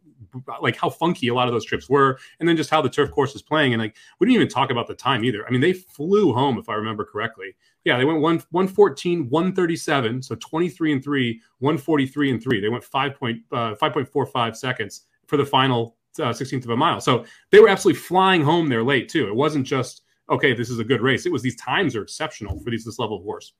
like 0.60 0.76
how 0.76 0.88
funky 0.88 1.28
a 1.28 1.34
lot 1.34 1.48
of 1.48 1.52
those 1.52 1.64
trips 1.64 1.88
were, 1.88 2.18
and 2.38 2.48
then 2.48 2.56
just 2.56 2.70
how 2.70 2.80
the 2.80 2.88
turf 2.88 3.10
course 3.10 3.34
is 3.34 3.42
playing. 3.42 3.72
And 3.72 3.82
like 3.82 3.96
we 4.18 4.26
didn't 4.26 4.36
even 4.36 4.48
talk 4.48 4.70
about 4.70 4.86
the 4.86 4.94
time 4.94 5.24
either. 5.24 5.46
I 5.46 5.50
mean, 5.50 5.60
they 5.60 5.72
flew 5.72 6.32
home 6.32 6.58
if 6.58 6.68
I 6.68 6.74
remember 6.74 7.04
correctly. 7.04 7.54
Yeah, 7.84 7.98
they 7.98 8.04
went 8.04 8.20
one 8.20 8.42
114, 8.50 9.28
137, 9.28 10.22
so 10.22 10.34
23 10.36 10.92
and 10.92 11.04
3, 11.04 11.40
143 11.58 12.30
and 12.30 12.42
3. 12.42 12.60
They 12.60 12.68
went 12.68 12.84
5 12.84 13.14
point, 13.14 13.38
uh, 13.52 13.74
5.45 13.74 14.56
seconds 14.56 15.06
for 15.26 15.36
the 15.36 15.46
final 15.46 15.96
uh, 16.18 16.30
16th 16.30 16.64
of 16.64 16.70
a 16.70 16.76
mile. 16.76 17.00
So 17.00 17.24
they 17.50 17.60
were 17.60 17.68
absolutely 17.68 18.00
flying 18.00 18.42
home 18.42 18.68
there 18.68 18.84
late 18.84 19.08
too. 19.08 19.28
It 19.28 19.34
wasn't 19.34 19.66
just 19.66 20.02
okay, 20.30 20.54
this 20.54 20.70
is 20.70 20.78
a 20.78 20.84
good 20.84 21.00
race. 21.00 21.26
It 21.26 21.32
was 21.32 21.42
these 21.42 21.56
times 21.56 21.96
are 21.96 22.02
exceptional 22.02 22.60
for 22.60 22.70
these 22.70 22.84
this 22.84 22.98
level 22.98 23.18
of 23.18 23.22
horse. 23.22 23.52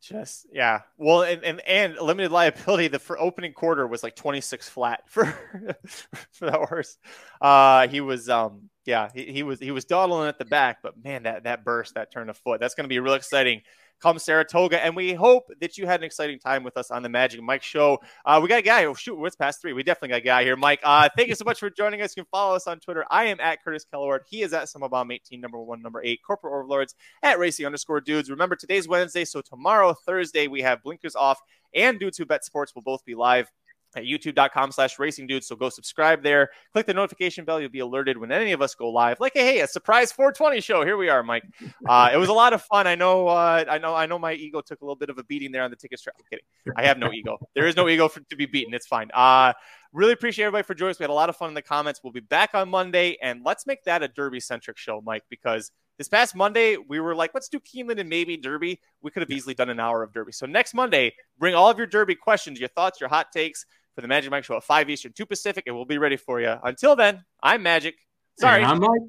Just 0.00 0.46
yeah, 0.52 0.82
well, 0.96 1.22
and 1.22 1.42
and, 1.42 1.60
and 1.66 1.96
limited 1.96 2.30
liability. 2.30 2.88
The 2.88 3.00
for 3.00 3.18
opening 3.18 3.52
quarter 3.52 3.86
was 3.86 4.02
like 4.02 4.14
26 4.14 4.68
flat 4.68 5.02
for 5.08 5.24
for 6.32 6.46
that 6.46 6.54
horse. 6.54 6.98
Uh, 7.40 7.88
he 7.88 8.00
was 8.00 8.28
um 8.28 8.70
yeah 8.84 9.08
he, 9.12 9.24
he 9.24 9.42
was 9.42 9.58
he 9.58 9.72
was 9.72 9.84
dawdling 9.84 10.28
at 10.28 10.38
the 10.38 10.44
back, 10.44 10.78
but 10.82 11.02
man 11.02 11.24
that 11.24 11.44
that 11.44 11.64
burst 11.64 11.94
that 11.94 12.12
turn 12.12 12.30
of 12.30 12.36
foot 12.38 12.60
that's 12.60 12.74
going 12.74 12.84
to 12.84 12.88
be 12.88 13.00
real 13.00 13.14
exciting 13.14 13.62
come 14.00 14.18
Saratoga. 14.18 14.84
And 14.84 14.94
we 14.94 15.14
hope 15.14 15.50
that 15.60 15.76
you 15.78 15.86
had 15.86 16.00
an 16.00 16.04
exciting 16.04 16.38
time 16.38 16.64
with 16.64 16.76
us 16.76 16.90
on 16.90 17.02
the 17.02 17.08
Magic 17.08 17.42
Mike 17.42 17.62
Show. 17.62 17.98
Uh, 18.24 18.40
we 18.42 18.48
got 18.48 18.60
a 18.60 18.62
guy. 18.62 18.84
Oh, 18.84 18.94
shoot, 18.94 19.18
what's 19.18 19.36
past 19.36 19.60
three? 19.60 19.72
We 19.72 19.82
definitely 19.82 20.10
got 20.10 20.18
a 20.18 20.20
guy 20.20 20.44
here. 20.44 20.56
Mike, 20.56 20.80
uh, 20.84 21.08
thank 21.16 21.28
you 21.28 21.34
so 21.34 21.44
much 21.44 21.58
for 21.58 21.70
joining 21.70 22.02
us. 22.02 22.16
You 22.16 22.22
can 22.22 22.28
follow 22.30 22.54
us 22.54 22.66
on 22.66 22.80
Twitter. 22.80 23.04
I 23.10 23.24
am 23.26 23.40
at 23.40 23.62
Curtis 23.62 23.86
Kellaward. 23.92 24.20
He 24.28 24.42
is 24.42 24.52
at 24.52 24.64
Somobomb 24.64 25.12
18, 25.12 25.40
number 25.40 25.58
one, 25.58 25.82
number 25.82 26.02
eight, 26.02 26.20
corporate 26.26 26.52
overlords 26.52 26.94
at 27.22 27.38
Racing 27.38 27.66
underscore 27.66 28.00
dudes. 28.00 28.30
Remember, 28.30 28.56
today's 28.56 28.88
Wednesday. 28.88 29.24
So 29.24 29.40
tomorrow, 29.40 29.94
Thursday, 29.94 30.46
we 30.46 30.62
have 30.62 30.82
blinkers 30.82 31.16
off 31.16 31.40
and 31.74 31.98
Dudes 31.98 32.18
Who 32.18 32.24
Bet 32.24 32.44
Sports 32.44 32.74
will 32.74 32.82
both 32.82 33.04
be 33.04 33.14
live 33.14 33.50
at 33.96 34.04
youtube.com 34.04 34.72
slash 34.72 34.98
racing 34.98 35.26
dudes. 35.26 35.46
So 35.46 35.56
go 35.56 35.68
subscribe 35.68 36.22
there. 36.22 36.50
Click 36.72 36.86
the 36.86 36.94
notification 36.94 37.44
bell. 37.44 37.60
You'll 37.60 37.70
be 37.70 37.78
alerted 37.80 38.18
when 38.18 38.30
any 38.30 38.52
of 38.52 38.62
us 38.62 38.74
go 38.74 38.90
live. 38.90 39.20
Like, 39.20 39.32
hey, 39.34 39.60
a 39.60 39.66
surprise 39.66 40.12
420 40.12 40.60
show. 40.60 40.84
Here 40.84 40.96
we 40.96 41.08
are, 41.08 41.22
Mike. 41.22 41.44
Uh, 41.88 42.10
it 42.12 42.16
was 42.16 42.28
a 42.28 42.32
lot 42.32 42.52
of 42.52 42.62
fun. 42.62 42.86
I 42.86 42.94
know, 42.94 43.28
uh, 43.28 43.64
I 43.68 43.78
know, 43.78 43.94
I 43.94 44.06
know 44.06 44.18
my 44.18 44.34
ego 44.34 44.60
took 44.60 44.80
a 44.80 44.84
little 44.84 44.96
bit 44.96 45.10
of 45.10 45.18
a 45.18 45.24
beating 45.24 45.52
there 45.52 45.62
on 45.62 45.70
the 45.70 45.76
ticket 45.76 45.98
strap. 45.98 46.16
I'm 46.18 46.24
kidding. 46.30 46.44
I 46.76 46.84
have 46.84 46.98
no 46.98 47.12
ego. 47.12 47.38
There 47.54 47.66
is 47.66 47.76
no 47.76 47.88
ego 47.88 48.08
for, 48.08 48.20
to 48.20 48.36
be 48.36 48.46
beaten. 48.46 48.74
It's 48.74 48.86
fine. 48.86 49.08
Uh, 49.14 49.52
really 49.92 50.12
appreciate 50.12 50.44
everybody 50.44 50.64
for 50.64 50.74
joining 50.74 50.92
us. 50.92 50.98
We 50.98 51.04
had 51.04 51.10
a 51.10 51.14
lot 51.14 51.28
of 51.28 51.36
fun 51.36 51.48
in 51.48 51.54
the 51.54 51.62
comments. 51.62 52.00
We'll 52.02 52.12
be 52.12 52.20
back 52.20 52.50
on 52.54 52.68
Monday 52.68 53.16
and 53.22 53.42
let's 53.44 53.66
make 53.66 53.84
that 53.84 54.02
a 54.02 54.08
derby 54.08 54.40
centric 54.40 54.76
show, 54.76 55.00
Mike, 55.00 55.24
because 55.30 55.72
this 55.98 56.08
past 56.08 56.34
Monday, 56.34 56.76
we 56.76 57.00
were 57.00 57.14
like, 57.14 57.32
let's 57.34 57.48
do 57.48 57.60
Keeneland 57.60 57.98
and 57.98 58.08
maybe 58.08 58.36
Derby. 58.36 58.80
We 59.02 59.10
could 59.10 59.20
have 59.20 59.30
easily 59.30 59.54
done 59.54 59.68
an 59.68 59.80
hour 59.80 60.02
of 60.02 60.12
Derby. 60.12 60.32
So 60.32 60.46
next 60.46 60.72
Monday, 60.72 61.12
bring 61.38 61.54
all 61.54 61.68
of 61.68 61.76
your 61.76 61.86
Derby 61.86 62.14
questions, 62.14 62.58
your 62.60 62.68
thoughts, 62.68 63.00
your 63.00 63.08
hot 63.08 63.32
takes 63.32 63.66
for 63.94 64.00
the 64.00 64.08
Magic 64.08 64.30
Mike 64.30 64.44
Show 64.44 64.56
at 64.56 64.64
5 64.64 64.88
Eastern, 64.90 65.12
2 65.12 65.26
Pacific, 65.26 65.64
and 65.66 65.74
we'll 65.74 65.84
be 65.84 65.98
ready 65.98 66.16
for 66.16 66.40
you. 66.40 66.54
Until 66.62 66.94
then, 66.94 67.24
I'm 67.42 67.62
Magic. 67.62 67.96
Sorry. 68.38 68.62
And 68.62 68.70
I'm 68.70 68.80
Mike. 68.80 69.00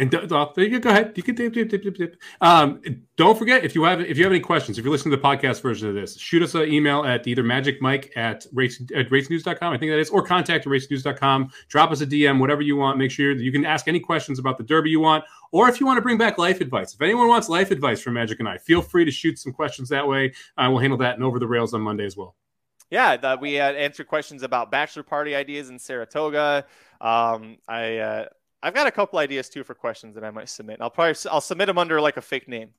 And 0.00 0.14
uh, 0.14 0.48
you 0.56 0.80
go 0.80 0.88
ahead. 0.88 1.12
You 1.14 1.22
can 1.22 1.34
dip, 1.34 1.52
dip, 1.52 1.68
dip, 1.68 1.94
dip, 1.94 2.16
Um, 2.40 2.80
don't 3.16 3.38
forget 3.38 3.64
if 3.64 3.74
you 3.74 3.84
have 3.84 4.00
if 4.00 4.16
you 4.16 4.24
have 4.24 4.32
any 4.32 4.40
questions, 4.40 4.78
if 4.78 4.84
you're 4.84 4.90
listening 4.90 5.10
to 5.10 5.18
the 5.18 5.22
podcast 5.22 5.60
version 5.60 5.90
of 5.90 5.94
this, 5.94 6.16
shoot 6.16 6.42
us 6.42 6.54
an 6.54 6.72
email 6.72 7.04
at 7.04 7.26
either 7.26 7.44
magicmike 7.44 8.08
at 8.16 8.46
race 8.54 8.80
at 8.94 9.10
racenews.com, 9.10 9.74
I 9.74 9.76
think 9.76 9.92
that 9.92 9.98
is, 9.98 10.08
or 10.08 10.22
contact 10.22 10.64
racenews.com. 10.64 11.52
Drop 11.68 11.90
us 11.90 12.00
a 12.00 12.06
DM, 12.06 12.40
whatever 12.40 12.62
you 12.62 12.76
want. 12.76 12.96
Make 12.96 13.10
sure 13.10 13.32
you 13.32 13.52
can 13.52 13.66
ask 13.66 13.88
any 13.88 14.00
questions 14.00 14.38
about 14.38 14.56
the 14.56 14.64
Derby 14.64 14.88
you 14.88 15.00
want, 15.00 15.22
or 15.52 15.68
if 15.68 15.80
you 15.80 15.84
want 15.84 15.98
to 15.98 16.02
bring 16.02 16.16
back 16.16 16.38
life 16.38 16.62
advice. 16.62 16.94
If 16.94 17.02
anyone 17.02 17.28
wants 17.28 17.50
life 17.50 17.70
advice 17.70 18.00
from 18.00 18.14
Magic 18.14 18.40
and 18.40 18.48
I, 18.48 18.56
feel 18.56 18.80
free 18.80 19.04
to 19.04 19.10
shoot 19.10 19.38
some 19.38 19.52
questions 19.52 19.90
that 19.90 20.08
way. 20.08 20.32
Uh, 20.56 20.68
we'll 20.70 20.78
handle 20.78 20.98
that 20.98 21.16
and 21.16 21.24
over 21.24 21.38
the 21.38 21.46
rails 21.46 21.74
on 21.74 21.82
Monday 21.82 22.06
as 22.06 22.16
well 22.16 22.36
yeah, 22.90 23.36
we 23.36 23.54
had 23.54 23.76
answered 23.76 24.08
questions 24.08 24.42
about 24.42 24.72
bachelor 24.72 25.04
party 25.04 25.34
ideas 25.34 25.70
in 25.70 25.78
Saratoga. 25.78 26.66
Um, 27.00 27.58
I 27.68 27.98
uh, 27.98 28.26
I've 28.62 28.74
got 28.74 28.86
a 28.86 28.90
couple 28.90 29.18
ideas 29.18 29.48
too 29.48 29.64
for 29.64 29.74
questions 29.74 30.14
that 30.14 30.24
I 30.24 30.30
might 30.30 30.48
submit. 30.48 30.78
I'll 30.80 30.90
probably 30.90 31.14
I'll 31.30 31.40
submit 31.40 31.66
them 31.66 31.78
under 31.78 32.00
like 32.00 32.16
a 32.16 32.22
fake 32.22 32.48
name. 32.48 32.70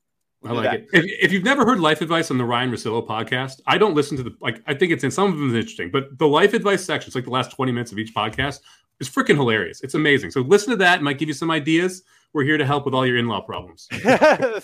We'll 0.42 0.58
I 0.58 0.64
like 0.64 0.80
it. 0.80 0.88
If, 0.92 1.04
if, 1.24 1.32
you've 1.32 1.44
never 1.44 1.64
heard 1.64 1.78
life 1.78 2.00
advice 2.00 2.30
on 2.30 2.38
the 2.38 2.44
Ryan 2.44 2.72
Russillo 2.72 3.06
podcast, 3.06 3.60
I 3.66 3.78
don't 3.78 3.94
listen 3.94 4.16
to 4.16 4.24
the 4.24 4.36
like. 4.40 4.60
I 4.66 4.74
think 4.74 4.92
it's 4.92 5.04
in 5.04 5.10
some 5.10 5.32
of 5.32 5.38
them 5.38 5.50
is 5.50 5.54
interesting, 5.54 5.90
but 5.90 6.18
the 6.18 6.26
life 6.26 6.52
advice 6.52 6.84
section, 6.84 7.08
it's 7.08 7.14
like 7.14 7.24
the 7.24 7.30
last 7.30 7.52
twenty 7.52 7.70
minutes 7.70 7.92
of 7.92 7.98
each 7.98 8.12
podcast, 8.14 8.60
is 9.00 9.08
freaking 9.08 9.36
hilarious. 9.36 9.82
It's 9.82 9.94
amazing. 9.94 10.32
So 10.32 10.40
listen 10.40 10.70
to 10.70 10.76
that. 10.76 11.00
It 11.00 11.02
might 11.02 11.18
give 11.18 11.28
you 11.28 11.34
some 11.34 11.50
ideas. 11.50 12.02
We're 12.32 12.44
here 12.44 12.56
to 12.56 12.66
help 12.66 12.86
with 12.86 12.94
all 12.94 13.06
your 13.06 13.18
in-law 13.18 13.42
problems. 13.42 13.88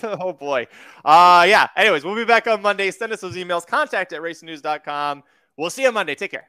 oh 0.03 0.33
boy. 0.33 0.67
Uh 1.05 1.45
yeah. 1.49 1.69
Anyways, 1.77 2.05
we'll 2.05 2.17
be 2.17 2.25
back 2.25 2.47
on 2.49 2.63
Monday. 2.63 2.91
Send 2.91 3.13
us 3.13 3.21
those 3.21 3.37
emails. 3.37 3.67
Contact 3.67 4.13
at 4.13 4.21
racingdudes.com. 4.21 5.23
We'll 5.57 5.71
see 5.71 5.83
you 5.83 5.93
Monday. 5.93 6.15
Take 6.15 6.31
care. 6.33 6.49